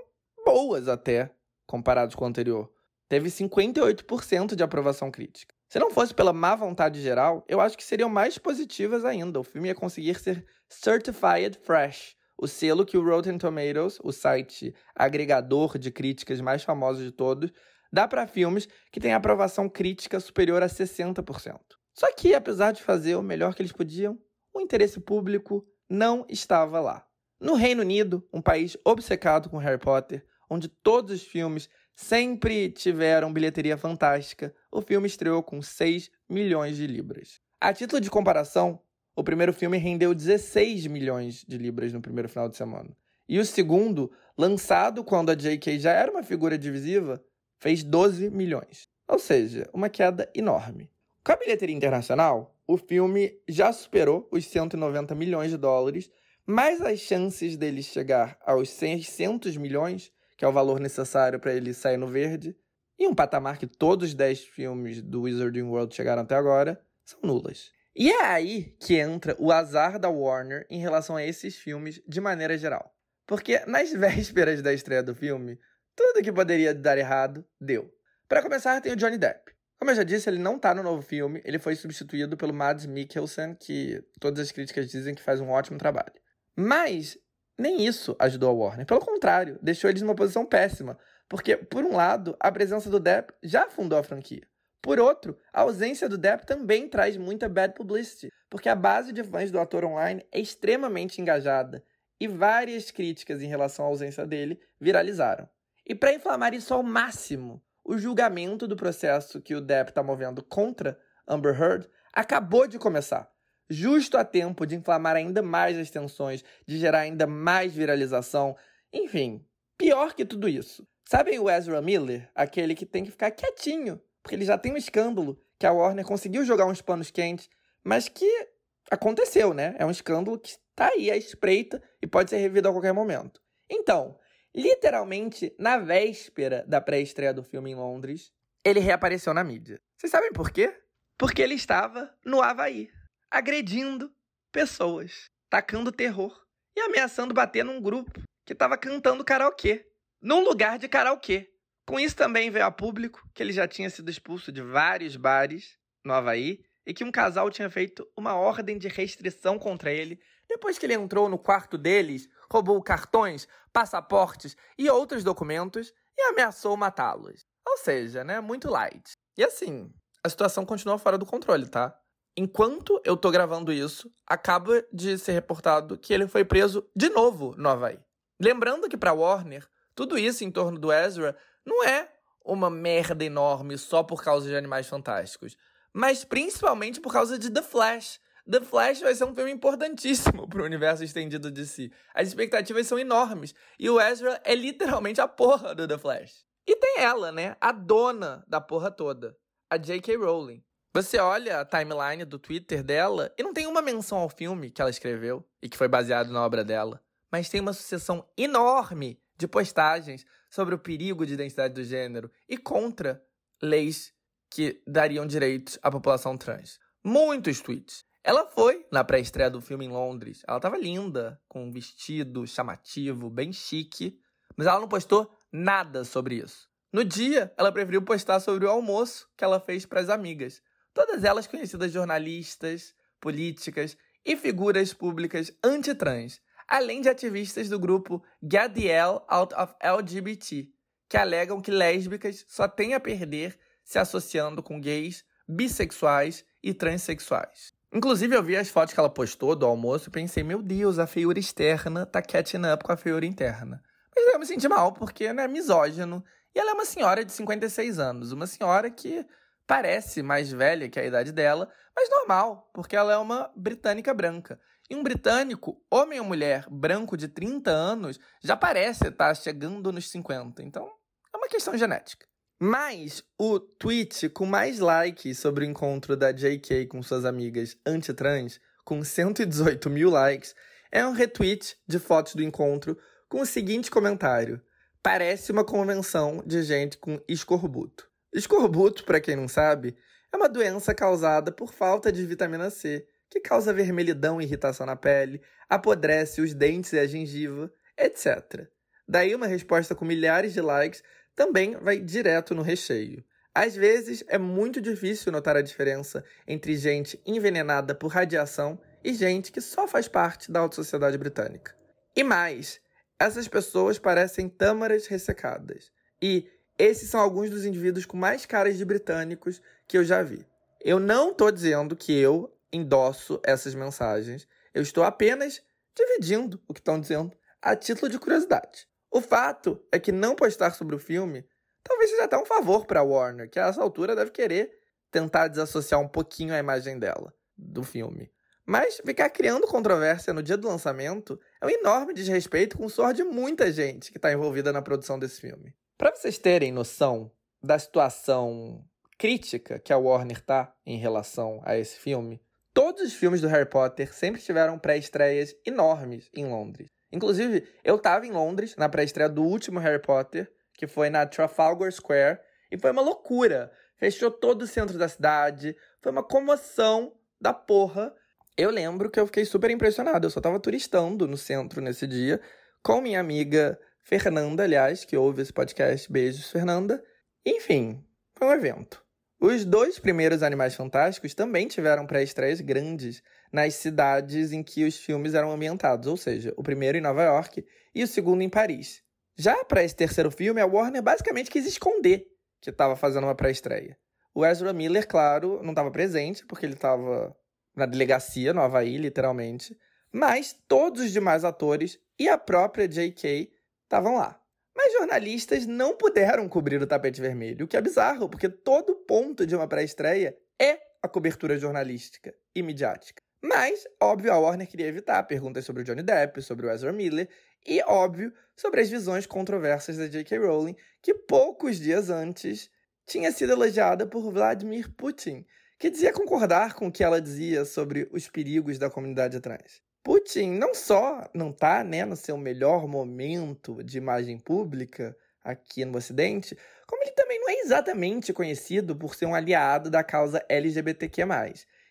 boas 0.46 0.88
até, 0.88 1.32
comparados 1.66 2.16
com 2.16 2.26
o 2.26 2.28
anterior. 2.28 2.72
Teve 3.10 3.30
58% 3.30 4.56
de 4.56 4.64
aprovação 4.64 5.12
crítica. 5.12 5.54
Se 5.68 5.80
não 5.80 5.90
fosse 5.90 6.14
pela 6.14 6.34
má 6.34 6.56
vontade 6.56 7.02
geral, 7.02 7.44
eu 7.48 7.60
acho 7.60 7.78
que 7.78 7.84
seriam 7.84 8.10
mais 8.10 8.38
positivas 8.38 9.06
ainda. 9.06 9.40
O 9.40 9.44
filme 9.44 9.70
ia 9.70 9.76
conseguir 9.76 10.20
ser 10.20 10.46
Certified 10.70 11.58
Fresh, 11.64 12.16
o 12.38 12.48
selo 12.48 12.86
que 12.86 12.98
o 12.98 13.04
Rotten 13.04 13.38
Tomatoes, 13.38 14.00
o 14.04 14.12
site 14.12 14.74
agregador 14.96 15.78
de 15.80 15.92
críticas 15.92 16.42
mais 16.42 16.64
famoso 16.64 17.04
de 17.04 17.12
todos, 17.12 17.52
dá 17.94 18.08
para 18.08 18.26
filmes 18.26 18.68
que 18.92 19.00
têm 19.00 19.14
aprovação 19.14 19.70
crítica 19.70 20.20
superior 20.20 20.64
a 20.64 20.68
60%. 20.68 21.60
Só 21.94 22.12
que, 22.12 22.34
apesar 22.34 22.72
de 22.72 22.82
fazer 22.82 23.16
o 23.16 23.22
melhor 23.22 23.54
que 23.54 23.62
eles 23.62 23.72
podiam, 23.72 24.18
o 24.52 24.60
interesse 24.60 25.00
público 25.00 25.64
não 25.88 26.26
estava 26.28 26.80
lá. 26.80 27.06
No 27.40 27.54
Reino 27.54 27.82
Unido, 27.82 28.28
um 28.34 28.42
país 28.42 28.76
obcecado 28.84 29.48
com 29.48 29.58
Harry 29.58 29.78
Potter, 29.78 30.26
onde 30.50 30.68
todos 30.68 31.14
os 31.14 31.24
filmes 31.24 31.70
sempre 31.96 32.72
tiveram 32.72 33.32
bilheteria 33.32 33.78
fantástica, 33.78 34.56
o 34.72 34.82
filme 34.82 35.06
estreou 35.06 35.44
com 35.44 35.62
6 35.62 36.10
milhões 36.28 36.78
de 36.78 36.88
libras. 36.88 37.40
A 37.62 37.72
título 37.72 38.02
de 38.02 38.10
comparação, 38.10 38.82
o 39.16 39.24
primeiro 39.24 39.54
filme 39.54 39.78
rendeu 39.78 40.16
16 40.16 40.88
milhões 40.88 41.46
de 41.48 41.60
libras 41.60 41.94
no 41.94 42.02
primeiro 42.02 42.28
final 42.28 42.50
de 42.50 42.58
semana. 42.58 42.98
E 43.30 43.40
o 43.40 43.46
segundo, 43.46 44.12
lançado 44.36 45.04
quando 45.04 45.30
a 45.30 45.36
J.K. 45.36 45.80
já 45.80 45.92
era 45.92 46.12
uma 46.12 46.24
figura 46.24 46.58
divisiva, 46.58 47.24
fez 47.64 47.82
12 47.82 48.30
milhões. 48.30 48.90
Ou 49.08 49.18
seja, 49.18 49.70
uma 49.74 49.88
queda 49.88 50.30
enorme. 50.36 50.92
Com 51.24 51.32
a 51.32 51.38
bilheteria 51.38 51.74
internacional, 51.74 52.54
o 52.68 52.76
filme 52.76 53.40
já 53.48 53.72
superou 53.72 54.28
os 54.30 54.46
190 54.46 55.16
milhões 55.16 55.50
de 55.50 55.56
dólares, 55.56 56.12
mas 56.46 56.82
as 56.82 57.00
chances 57.00 57.56
dele 57.56 57.82
chegar 57.82 58.38
aos 58.46 58.70
600 58.70 59.56
milhões, 59.56 60.12
que 60.38 60.44
é 60.44 60.48
o 60.48 60.52
valor 60.52 60.78
necessário 60.78 61.40
para 61.40 61.54
ele 61.54 61.74
sair 61.74 61.96
no 61.96 62.08
verde, 62.08 62.54
e 63.00 63.08
um 63.08 63.16
patamar 63.16 63.58
que 63.58 63.66
todos 63.66 64.10
os 64.10 64.14
10 64.14 64.44
filmes 64.44 65.02
do 65.02 65.22
Wizarding 65.22 65.62
World 65.62 65.96
chegaram 65.96 66.24
até 66.24 66.36
agora, 66.36 66.82
são 67.06 67.20
nulas. 67.24 67.72
E 67.96 68.12
é 68.12 68.26
aí 68.26 68.76
que 68.78 68.96
entra 68.96 69.38
o 69.40 69.54
azar 69.54 69.98
da 69.98 70.10
Warner 70.10 70.68
em 70.70 70.82
relação 70.82 71.16
a 71.16 71.24
esses 71.24 71.56
filmes 71.56 72.02
de 72.06 72.20
maneira 72.20 72.58
geral. 72.58 72.94
Porque 73.26 73.60
nas 73.66 73.90
vésperas 73.96 74.62
da 74.62 74.74
estreia 74.74 75.02
do 75.02 75.16
filme, 75.16 75.58
tudo 75.96 76.24
que 76.24 76.32
poderia 76.32 76.74
dar 76.74 76.98
errado 76.98 77.46
deu. 77.60 77.94
Para 78.28 78.42
começar, 78.42 78.82
tem 78.82 78.92
o 78.92 78.96
Johnny 78.96 79.18
Depp. 79.18 79.54
Como 79.78 79.92
eu 79.92 79.96
já 79.96 80.04
disse, 80.04 80.30
ele 80.30 80.40
não 80.40 80.58
tá 80.58 80.74
no 80.74 80.82
novo 80.82 81.02
filme, 81.02 81.42
ele 81.44 81.60
foi 81.60 81.76
substituído 81.76 82.38
pelo 82.38 82.54
Mads 82.54 82.86
Mikkelsen, 82.86 83.56
que 83.56 84.02
todas 84.20 84.40
as 84.40 84.52
críticas 84.52 84.90
dizem 84.90 85.14
que 85.14 85.22
faz 85.22 85.42
um 85.42 85.50
ótimo 85.50 85.78
trabalho. 85.78 86.14
Mas 86.56 87.18
nem 87.58 87.86
isso 87.86 88.16
ajudou 88.18 88.50
a 88.50 88.54
Warner. 88.54 88.86
Pelo 88.86 89.02
contrário, 89.02 89.60
deixou 89.62 89.90
eles 89.90 90.02
numa 90.02 90.16
posição 90.16 90.46
péssima, 90.46 90.98
porque, 91.28 91.58
por 91.58 91.84
um 91.84 91.96
lado, 91.96 92.36
a 92.40 92.52
presença 92.52 92.90
do 92.90 93.00
Depp 93.00 93.34
já 93.44 93.70
fundou 93.70 94.00
a 94.00 94.04
franquia. 94.04 94.48
Por 94.82 95.00
outro, 95.00 95.38
a 95.52 95.62
ausência 95.62 96.10
do 96.10 96.18
Depp 96.18 96.46
também 96.46 96.90
traz 96.90 97.16
muita 97.16 97.48
bad 97.48 97.74
publicity, 97.74 98.30
porque 98.50 98.70
a 98.70 98.76
base 98.76 99.14
de 99.14 99.24
fãs 99.24 99.50
do 99.50 99.60
ator 99.60 99.86
online 99.86 100.26
é 100.32 100.40
extremamente 100.40 101.22
engajada 101.22 101.84
e 102.20 102.28
várias 102.28 102.92
críticas 102.92 103.42
em 103.42 103.48
relação 103.48 103.86
à 103.86 103.88
ausência 103.88 104.26
dele 104.26 104.60
viralizaram. 104.80 105.48
E 105.86 105.94
para 105.94 106.14
inflamar 106.14 106.54
isso 106.54 106.74
ao 106.74 106.82
máximo, 106.82 107.62
o 107.84 107.98
julgamento 107.98 108.68
do 108.68 108.76
processo 108.76 109.42
que 109.42 109.56
o 109.56 109.62
Depp 109.62 109.92
está 109.92 110.02
movendo 110.02 110.42
contra 110.42 110.98
Amber 111.28 111.60
Heard 111.60 111.90
acabou 112.14 112.68
de 112.68 112.80
começar, 112.80 113.30
justo 113.70 114.18
a 114.18 114.24
tempo 114.24 114.66
de 114.66 114.76
inflamar 114.76 115.16
ainda 115.16 115.42
mais 115.42 115.78
as 115.78 115.90
tensões, 115.90 116.44
de 116.66 116.78
gerar 116.78 117.00
ainda 117.00 117.28
mais 117.28 117.74
viralização. 117.74 118.56
Enfim, 118.92 119.46
pior 119.78 120.14
que 120.14 120.26
tudo 120.26 120.48
isso. 120.48 120.88
Sabem 121.06 121.38
o 121.40 121.50
Ezra 121.50 121.82
Miller, 121.82 122.30
aquele 122.34 122.74
que 122.76 122.86
tem 122.86 123.04
que 123.04 123.12
ficar 123.12 123.32
quietinho, 123.32 124.02
porque 124.22 124.36
ele 124.36 124.46
já 124.46 124.58
tem 124.58 124.72
um 124.72 124.78
escândalo 124.78 125.38
que 125.60 125.66
a 125.66 125.74
Warner 125.74 126.06
conseguiu 126.06 126.46
jogar 126.46 126.66
uns 126.66 126.82
panos 126.82 127.12
quentes, 127.12 127.50
mas 127.84 128.08
que 128.08 128.48
aconteceu, 128.90 129.54
né? 129.54 129.76
É 129.78 129.86
um 129.86 129.92
escândalo 129.92 130.40
que 130.40 130.52
está 130.52 130.88
aí 130.88 131.12
à 131.12 131.18
espreita 131.18 131.82
e 132.02 132.08
pode 132.08 132.30
ser 132.30 132.38
revido 132.38 132.70
a 132.70 132.72
qualquer 132.72 132.94
momento. 132.94 133.42
Então, 133.70 134.18
literalmente 134.56 135.54
na 135.58 135.78
véspera 135.78 136.64
da 136.68 136.80
pré-estreia 136.80 137.34
do 137.34 137.44
filme 137.44 137.72
em 137.72 137.76
Londres, 137.76 138.32
ele 138.64 138.80
reapareceu 138.80 139.34
na 139.34 139.44
mídia. 139.44 139.82
Vocês 139.98 140.12
sabem 140.12 140.32
por 140.32 140.52
quê? 140.52 140.80
Porque 141.18 141.42
ele 141.42 141.56
estava 141.56 142.14
no 142.26 142.42
Havaí, 142.42 142.90
agredindo 143.30 144.14
pessoas, 144.52 145.30
tacando 145.50 145.92
terror 145.92 146.40
e 146.76 146.82
ameaçando 146.82 147.34
bater 147.34 147.66
num 147.66 147.82
grupo 147.82 148.22
que 148.46 148.54
estava 148.54 148.78
cantando 148.78 149.24
karaokê, 149.24 149.88
num 150.22 150.44
lugar 150.44 150.78
de 150.78 150.88
karaokê. 150.88 151.50
Com 151.86 152.00
isso 152.00 152.16
também 152.16 152.50
veio 152.50 152.66
a 152.66 152.72
público 152.72 153.28
que 153.34 153.44
ele 153.44 153.52
já 153.52 153.68
tinha 153.68 153.90
sido 153.90 154.10
expulso 154.10 154.52
de 154.52 154.62
vários 154.62 155.16
bares 155.16 155.78
no 156.04 156.14
Havaí 156.14 156.64
e 156.86 156.94
que 156.94 157.04
um 157.04 157.12
casal 157.12 157.50
tinha 157.50 157.70
feito 157.70 158.08
uma 158.16 158.36
ordem 158.36 158.78
de 158.78 158.88
restrição 158.88 159.58
contra 159.58 159.92
ele 159.92 160.20
depois 160.48 160.78
que 160.78 160.86
ele 160.86 160.94
entrou 160.94 161.30
no 161.30 161.38
quarto 161.38 161.78
deles, 161.78 162.30
roubou 162.54 162.82
cartões, 162.84 163.48
passaportes 163.72 164.56
e 164.78 164.88
outros 164.88 165.24
documentos 165.24 165.92
e 166.16 166.22
ameaçou 166.22 166.78
matá-los. 166.78 167.46
Ou 167.68 167.78
seja, 167.78 168.24
né, 168.24 168.40
muito 168.40 168.70
light. 168.70 169.18
E 169.36 169.44
assim, 169.44 169.92
a 170.24 170.30
situação 170.30 170.64
continua 170.64 171.00
fora 171.00 171.18
do 171.18 171.26
controle, 171.26 171.68
tá? 171.68 171.98
Enquanto 172.38 173.02
eu 173.04 173.18
tô 173.18 173.32
gravando 173.32 173.74
isso, 173.74 174.12
acaba 174.28 174.86
de 174.94 175.18
ser 175.18 175.32
reportado 175.32 175.98
que 175.98 176.14
ele 176.14 176.28
foi 176.28 176.46
preso 176.46 176.88
de 176.96 177.10
novo 177.10 177.56
no 177.58 177.70
Havaí. 177.70 178.00
Lembrando 178.40 178.88
que 178.88 178.98
para 178.98 179.14
Warner, 179.14 179.68
tudo 179.96 180.18
isso 180.18 180.44
em 180.44 180.52
torno 180.52 180.78
do 180.78 180.92
Ezra 180.92 181.36
não 181.66 181.84
é 181.84 182.12
uma 182.46 182.70
merda 182.70 183.24
enorme 183.26 183.78
só 183.80 184.04
por 184.04 184.24
causa 184.24 184.48
de 184.48 184.56
Animais 184.56 184.88
Fantásticos, 184.88 185.56
mas 185.92 186.24
principalmente 186.24 187.00
por 187.00 187.12
causa 187.12 187.40
de 187.40 187.50
The 187.50 187.62
Flash, 187.62 188.20
The 188.50 188.60
Flash 188.62 189.00
vai 189.00 189.16
ser 189.16 189.24
um 189.24 189.34
filme 189.34 189.52
importantíssimo 189.52 190.48
para 190.50 190.62
o 190.62 190.66
universo 190.66 191.04
estendido 191.04 191.50
de 191.50 191.66
si. 191.66 191.92
As 192.14 192.28
expectativas 192.28 192.88
são 192.88 193.00
enormes. 193.00 193.56
E 193.80 193.90
o 193.90 194.00
Ezra 194.00 194.42
é 194.44 194.54
literalmente 194.54 195.22
a 195.22 195.28
porra 195.28 195.74
do 195.74 195.88
The 195.88 195.98
Flash. 195.98 196.46
E 196.68 196.76
tem 196.76 197.00
ela, 197.00 197.32
né? 197.32 197.56
A 197.60 197.72
dona 197.72 198.44
da 198.48 198.60
porra 198.60 198.92
toda. 198.92 199.38
A 199.70 199.78
J.K. 199.78 200.18
Rowling. 200.18 200.64
Você 200.94 201.18
olha 201.18 201.60
a 201.60 201.66
timeline 201.66 202.24
do 202.24 202.38
Twitter 202.38 202.84
dela 202.84 203.34
e 203.38 203.42
não 203.42 203.54
tem 203.54 203.66
uma 203.66 203.82
menção 203.82 204.20
ao 204.20 204.30
filme 204.30 204.70
que 204.70 204.82
ela 204.82 204.92
escreveu 204.92 205.44
e 205.62 205.68
que 205.68 205.78
foi 205.78 205.88
baseado 205.88 206.32
na 206.32 206.46
obra 206.46 206.64
dela. 206.64 207.02
Mas 207.32 207.50
tem 207.50 207.60
uma 207.60 207.74
sucessão 207.74 208.30
enorme 208.38 209.20
de 209.36 209.48
postagens 209.48 210.24
sobre 210.50 210.76
o 210.76 210.80
perigo 210.80 211.26
de 211.26 211.34
identidade 211.34 211.74
do 211.74 211.84
gênero 211.84 212.30
e 212.48 212.58
contra 212.58 213.24
leis 213.62 214.14
que 214.50 214.84
dariam 214.86 215.26
direitos 215.26 215.80
à 215.82 215.90
população 215.90 216.38
trans. 216.38 216.80
Muitos 217.04 217.60
tweets. 217.60 218.06
Ela 218.24 218.46
foi 218.46 218.86
na 218.90 219.04
pré-estreia 219.04 219.50
do 219.50 219.60
filme 219.60 219.86
em 219.86 219.90
Londres. 219.90 220.44
Ela 220.48 220.60
tava 220.60 220.78
linda, 220.78 221.42
com 221.48 221.66
um 221.66 221.72
vestido 221.72 222.48
chamativo, 222.48 223.30
bem 223.30 223.52
chique, 223.52 224.18
mas 224.56 224.66
ela 224.66 224.80
não 224.80 224.88
postou 224.88 225.30
nada 225.52 226.06
sobre 226.06 226.36
isso. 226.36 226.70
No 226.92 227.04
dia, 227.04 227.54
ela 227.58 227.72
preferiu 227.72 228.02
postar 228.02 228.40
sobre 228.40 228.66
o 228.66 228.70
almoço 228.70 229.28
que 229.36 229.44
ela 229.44 229.60
fez 229.60 229.86
para 229.86 230.00
as 230.00 230.08
amigas, 230.08 230.62
todas 230.94 231.26
elas 231.26 231.48
conhecidas 231.48 231.92
jornalistas, 231.92 232.96
políticas 233.20 233.98
e 234.24 234.38
figuras 234.38 234.94
públicas 234.94 235.52
anti-trans, 235.62 236.40
além 236.66 237.02
de 237.02 237.10
ativistas 237.10 237.68
do 237.68 237.78
grupo 237.78 238.24
Get 238.42 238.74
the 238.74 238.88
L 238.88 239.20
Out 239.28 239.54
of 239.56 239.74
LGBT, 239.82 240.70
que 241.10 241.18
alegam 241.18 241.60
que 241.60 241.72
lésbicas 241.72 242.46
só 242.48 242.70
têm 242.70 242.94
a 242.94 243.02
perder 243.02 243.60
se 243.84 244.00
associando 244.00 244.64
com 244.64 244.80
gays, 244.80 245.26
bissexuais 245.46 246.46
e 246.62 246.74
transexuais. 246.74 247.73
Inclusive, 247.94 248.36
eu 248.36 248.42
vi 248.42 248.58
as 248.58 248.70
fotos 248.70 248.92
que 248.92 249.00
ela 249.00 249.10
postou 249.10 249.56
do 249.56 249.68
almoço 249.68 250.10
e 250.10 250.12
pensei, 250.12 250.44
meu 250.44 250.64
Deus, 250.64 250.98
a 250.98 251.06
feiura 251.06 251.38
externa 251.38 252.08
tá 252.08 252.24
catching 252.24 252.66
up 252.74 252.84
com 252.84 252.92
a 252.92 252.98
feiura 252.98 253.24
interna. 253.24 253.84
Mas 254.16 254.34
eu 254.34 254.40
me 254.40 254.48
senti 254.48 254.68
mal, 254.68 254.92
porque 254.94 255.32
né, 255.32 255.44
é 255.44 255.48
misógino. 255.48 256.26
E 256.56 256.60
ela 256.60 256.72
é 256.72 256.74
uma 256.74 256.86
senhora 256.86 257.24
de 257.24 257.32
56 257.32 258.00
anos. 258.00 258.32
Uma 258.32 258.48
senhora 258.48 258.90
que 258.90 259.24
parece 259.68 260.24
mais 260.24 260.52
velha 260.52 260.90
que 260.90 261.00
a 261.00 261.06
idade 261.06 261.32
dela, 261.32 261.70
mas 261.96 262.10
normal, 262.10 262.68
porque 262.74 262.96
ela 262.96 263.14
é 263.14 263.18
uma 263.18 263.52
britânica 263.56 264.12
branca. 264.12 264.60
E 264.90 264.96
um 264.96 265.04
britânico, 265.04 265.80
homem 265.90 266.20
ou 266.20 266.26
mulher, 266.26 266.66
branco 266.72 267.16
de 267.16 267.28
30 267.28 267.70
anos, 267.70 268.20
já 268.42 268.58
parece 268.58 269.08
estar 269.08 269.36
chegando 269.36 269.92
nos 269.92 270.10
50. 270.10 270.64
Então, 270.64 270.90
é 271.32 271.38
uma 271.38 271.48
questão 271.48 271.78
genética. 271.78 272.26
Mas 272.66 273.22
o 273.38 273.60
tweet 273.60 274.30
com 274.30 274.46
mais 274.46 274.80
likes 274.80 275.38
sobre 275.38 275.66
o 275.66 275.68
encontro 275.68 276.16
da 276.16 276.32
JK 276.32 276.86
com 276.88 277.04
suas 277.04 277.26
amigas 277.26 277.76
anti-trans, 277.86 278.58
com 278.86 279.04
118 279.04 279.90
mil 279.90 280.10
likes, 280.10 280.56
é 280.90 281.06
um 281.06 281.12
retweet 281.12 281.76
de 281.86 282.00
fotos 282.00 282.36
do 282.36 282.42
encontro 282.42 282.98
com 283.28 283.42
o 283.42 283.46
seguinte 283.46 283.92
comentário: 283.92 284.62
Parece 285.02 285.52
uma 285.52 285.66
convenção 285.66 286.42
de 286.46 286.64
gente 286.64 286.98
com 286.98 287.20
escorbuto. 287.28 288.10
Escorbuto, 288.34 289.04
para 289.04 289.20
quem 289.20 289.36
não 289.36 289.50
sabe, 289.50 289.98
é 290.32 290.38
uma 290.38 290.48
doença 290.48 290.96
causada 290.96 291.52
por 291.52 291.74
falta 291.74 292.14
de 292.14 292.26
vitamina 292.26 292.70
C, 292.70 293.06
que 293.30 293.42
causa 293.42 293.74
vermelhidão 293.74 294.40
e 294.40 294.46
irritação 294.46 294.86
na 294.86 294.96
pele, 294.96 295.42
apodrece 295.68 296.40
os 296.40 296.54
dentes 296.54 296.94
e 296.94 297.00
a 297.00 297.06
gengiva, 297.06 297.70
etc. 297.98 298.70
Daí 299.06 299.36
uma 299.36 299.48
resposta 299.48 299.94
com 299.94 300.06
milhares 300.06 300.54
de 300.54 300.62
likes 300.62 301.04
também 301.36 301.76
vai 301.78 302.00
direto 302.00 302.54
no 302.54 302.62
recheio. 302.62 303.24
Às 303.54 303.76
vezes 303.76 304.24
é 304.28 304.38
muito 304.38 304.82
difícil 304.82 305.32
notar 305.32 305.56
a 305.56 305.62
diferença 305.62 306.24
entre 306.48 306.76
gente 306.76 307.22
envenenada 307.26 307.94
por 307.94 308.08
radiação 308.08 308.80
e 309.04 309.14
gente 309.14 309.52
que 309.52 309.62
só 309.62 309.88
faz 309.88 310.08
parte 310.08 310.52
da 310.52 310.62
alta 310.62 310.76
sociedade 310.76 311.18
britânica. 311.18 311.76
E 312.16 312.24
mais, 312.24 312.82
essas 313.20 313.48
pessoas 313.48 314.00
parecem 314.00 314.50
tâmaras 314.50 315.08
ressecadas. 315.08 315.92
E 316.22 316.48
esses 316.80 317.10
são 317.10 317.20
alguns 317.20 317.50
dos 317.50 317.66
indivíduos 317.66 318.06
com 318.06 318.18
mais 318.18 318.46
caras 318.46 318.78
de 318.78 318.86
britânicos 318.86 319.62
que 319.88 319.98
eu 319.98 320.04
já 320.04 320.24
vi. 320.24 320.46
Eu 320.82 321.00
não 321.00 321.32
estou 321.32 321.52
dizendo 321.52 321.96
que 321.96 322.12
eu 322.12 322.52
endosso 322.72 323.40
essas 323.44 323.76
mensagens. 323.76 324.48
Eu 324.74 324.82
estou 324.82 325.04
apenas 325.04 325.62
dividindo 325.96 326.60
o 326.68 326.74
que 326.74 326.80
estão 326.80 327.00
dizendo 327.00 327.32
a 327.62 327.76
título 327.76 328.10
de 328.10 328.18
curiosidade. 328.18 328.88
O 329.14 329.22
fato 329.22 329.80
é 329.92 330.00
que 330.00 330.12
não 330.12 330.36
postar 330.36 330.72
sobre 330.72 330.96
o 330.96 331.00
filme 331.00 331.48
talvez 331.84 332.10
seja 332.10 332.24
até 332.24 332.36
um 332.36 332.46
favor 332.46 332.88
para 332.88 333.04
Warner, 333.04 333.48
que 333.48 333.60
a 333.60 333.68
essa 333.68 333.80
altura 333.80 334.16
deve 334.16 334.32
querer 334.32 334.76
tentar 335.12 335.50
desassociar 335.50 336.02
um 336.02 336.08
pouquinho 336.08 336.52
a 336.52 336.58
imagem 336.58 336.98
dela 336.98 337.32
do 337.56 337.84
filme. 337.84 338.32
Mas 338.66 339.00
ficar 339.06 339.30
criando 339.30 339.68
controvérsia 339.68 340.34
no 340.34 340.42
dia 340.42 340.58
do 340.58 340.68
lançamento 340.68 341.40
é 341.62 341.66
um 341.68 341.70
enorme 341.70 342.12
desrespeito 342.12 342.76
com 342.76 342.88
o 342.88 342.90
suor 342.90 343.14
de 343.14 343.24
muita 343.24 343.72
gente 343.72 344.12
que 344.12 344.18
está 344.18 344.34
envolvida 344.34 344.74
na 344.74 344.82
produção 344.82 345.20
desse 345.20 345.40
filme. 345.40 345.76
Para 345.96 346.16
vocês 346.16 346.40
terem 346.40 346.72
noção 346.72 347.32
da 347.62 347.78
situação 347.78 348.84
crítica 349.20 349.78
que 349.78 349.94
a 349.94 349.98
Warner 349.98 350.42
tá 350.42 350.74
em 350.84 350.98
relação 350.98 351.62
a 351.64 351.78
esse 351.78 352.00
filme, 352.00 352.42
todos 352.74 353.04
os 353.04 353.14
filmes 353.14 353.42
do 353.42 353.48
Harry 353.48 353.70
Potter 353.70 354.12
sempre 354.12 354.42
tiveram 354.42 354.80
pré-estreias 354.80 355.56
enormes 355.64 356.32
em 356.34 356.48
Londres. 356.48 356.90
Inclusive, 357.14 357.66
eu 357.84 357.96
estava 357.96 358.26
em 358.26 358.32
Londres 358.32 358.76
na 358.76 358.90
pré-estreia 358.90 359.30
do 359.30 359.44
último 359.44 359.80
Harry 359.80 360.02
Potter 360.02 360.52
que 360.74 360.88
foi 360.88 361.10
na 361.10 361.26
Trafalgar 361.26 361.92
Square, 361.92 362.40
e 362.72 362.78
foi 362.78 362.92
uma 362.92 363.02
loucura. 363.02 363.72
Fechou 363.98 364.32
todo 364.32 364.64
o 364.64 364.68
centro 364.68 364.98
da 364.98 365.08
cidade, 365.08 365.76
foi 366.02 366.12
uma 366.12 366.24
comoção 366.24 367.14
da 367.40 367.54
porra. 367.54 368.14
Eu 368.58 368.70
lembro 368.70 369.10
que 369.10 369.20
eu 369.20 369.26
fiquei 369.26 369.46
super 369.46 369.70
impressionado. 369.70 370.26
Eu 370.26 370.32
só 370.32 370.42
tava 370.42 370.60
turistando 370.60 371.28
no 371.28 371.38
centro 371.38 371.80
nesse 371.82 372.08
dia, 372.08 372.42
com 372.82 373.02
minha 373.02 373.20
amiga 373.20 373.80
Fernanda, 374.02 374.64
aliás, 374.64 375.06
que 375.06 375.16
ouve 375.16 375.42
esse 375.42 375.54
podcast. 375.54 376.12
Beijos, 376.12 376.52
Fernanda. 376.52 377.04
Enfim, 377.46 378.04
foi 378.36 378.48
um 378.48 378.54
evento. 378.54 379.04
Os 379.40 379.66
dois 379.66 380.00
primeiros 380.00 380.42
Animais 380.42 380.76
Fantásticos 380.76 381.34
também 381.34 381.68
tiveram 381.68 382.06
pré-estreias 382.06 382.62
grandes 382.62 383.22
nas 383.54 383.76
cidades 383.76 384.52
em 384.52 384.64
que 384.64 384.84
os 384.84 384.98
filmes 384.98 385.36
eram 385.36 385.52
ambientados, 385.52 386.08
ou 386.08 386.18
seja, 386.18 386.52
o 386.58 386.64
primeiro 386.64 386.98
em 386.98 387.02
Nova 387.02 387.22
York 387.24 387.64
e 387.94 388.04
o 388.04 388.08
segundo 388.08 388.42
em 388.42 388.50
Paris. 388.50 389.04
Já 389.38 389.64
para 389.64 389.84
esse 389.84 389.96
terceiro 389.96 390.32
filme, 390.32 390.60
a 390.60 390.66
Warner 390.66 391.04
basicamente 391.04 391.52
quis 391.52 391.68
esconder 391.68 392.26
que 392.60 392.72
estava 392.72 392.96
fazendo 392.96 393.26
uma 393.26 393.36
pré-estreia. 393.36 393.98
O 394.34 394.44
Ezra 394.44 394.74
Miller, 394.74 395.08
claro, 395.08 395.62
não 395.62 395.70
estava 395.70 395.92
presente, 395.92 396.46
porque 396.46 396.66
ele 396.66 396.74
estava 396.74 397.36
na 397.76 397.86
delegacia, 397.86 398.54
no 398.54 398.62
Havaí, 398.62 398.98
literalmente. 398.98 399.78
Mas 400.12 400.58
todos 400.68 401.04
os 401.04 401.12
demais 401.12 401.44
atores 401.44 402.00
e 402.18 402.28
a 402.28 402.38
própria 402.38 402.88
J.K. 402.88 403.52
estavam 403.84 404.16
lá. 404.16 404.40
Mas 404.76 404.94
jornalistas 404.94 405.68
não 405.68 405.96
puderam 405.96 406.50
cobrir 406.50 406.82
o 406.82 406.88
tapete 406.88 407.22
vermelho, 407.22 407.66
o 407.66 407.68
que 407.68 407.78
é 407.78 407.82
bizarro, 407.82 408.28
porque 408.28 408.50
todo 408.50 408.96
ponto 408.96 409.46
de 409.46 409.56
uma 409.56 409.68
pré-estreia 409.68 410.36
é 410.60 410.80
a 411.02 411.08
cobertura 411.08 411.58
jornalística 411.58 412.34
e 412.56 412.64
midiática. 412.64 413.23
Mas, 413.44 413.86
óbvio, 414.00 414.32
a 414.32 414.40
Warner 414.40 414.66
queria 414.66 414.88
evitar 414.88 415.22
perguntas 415.24 415.66
sobre 415.66 415.82
o 415.82 415.86
Johnny 415.86 416.02
Depp, 416.02 416.42
sobre 416.42 416.66
o 416.66 416.72
Ezra 416.72 416.94
Miller 416.94 417.28
e, 417.68 417.82
óbvio, 417.84 418.34
sobre 418.56 418.80
as 418.80 418.90
visões 418.90 419.26
controversas 419.26 419.98
da 419.98 420.08
J.K. 420.08 420.38
Rowling, 420.38 420.78
que 421.02 421.14
poucos 421.14 421.78
dias 421.78 422.10
antes 422.10 422.70
tinha 423.06 423.34
sido 423.34 423.52
elogiada 423.52 424.08
por 424.08 424.32
Vladimir 424.32 424.90
Putin, 424.96 425.46
que 425.78 425.90
dizia 425.90 426.14
concordar 426.14 426.74
com 426.74 426.88
o 426.88 426.92
que 426.92 427.04
ela 427.04 427.20
dizia 427.20 427.66
sobre 427.66 428.08
os 428.14 428.30
perigos 428.30 428.80
da 428.80 428.90
comunidade 428.90 429.42
trans. 429.42 429.82
Putin 430.02 430.52
não 430.52 430.74
só 430.74 431.30
não 431.34 431.50
está 431.50 431.84
né, 431.84 432.06
no 432.06 432.16
seu 432.16 432.38
melhor 432.38 432.88
momento 432.88 433.84
de 433.84 433.98
imagem 433.98 434.40
pública 434.40 435.18
aqui 435.44 435.84
no 435.84 435.98
Ocidente, 435.98 436.58
como 436.88 437.04
ele 437.04 437.12
também 437.12 437.42
não 437.42 437.50
é 437.50 437.60
exatamente 437.60 438.32
conhecido 438.32 438.96
por 438.96 439.16
ser 439.16 439.26
um 439.26 439.36
aliado 439.36 439.90
da 439.90 440.02
causa 440.02 440.46
LGBTQ+. 440.48 441.24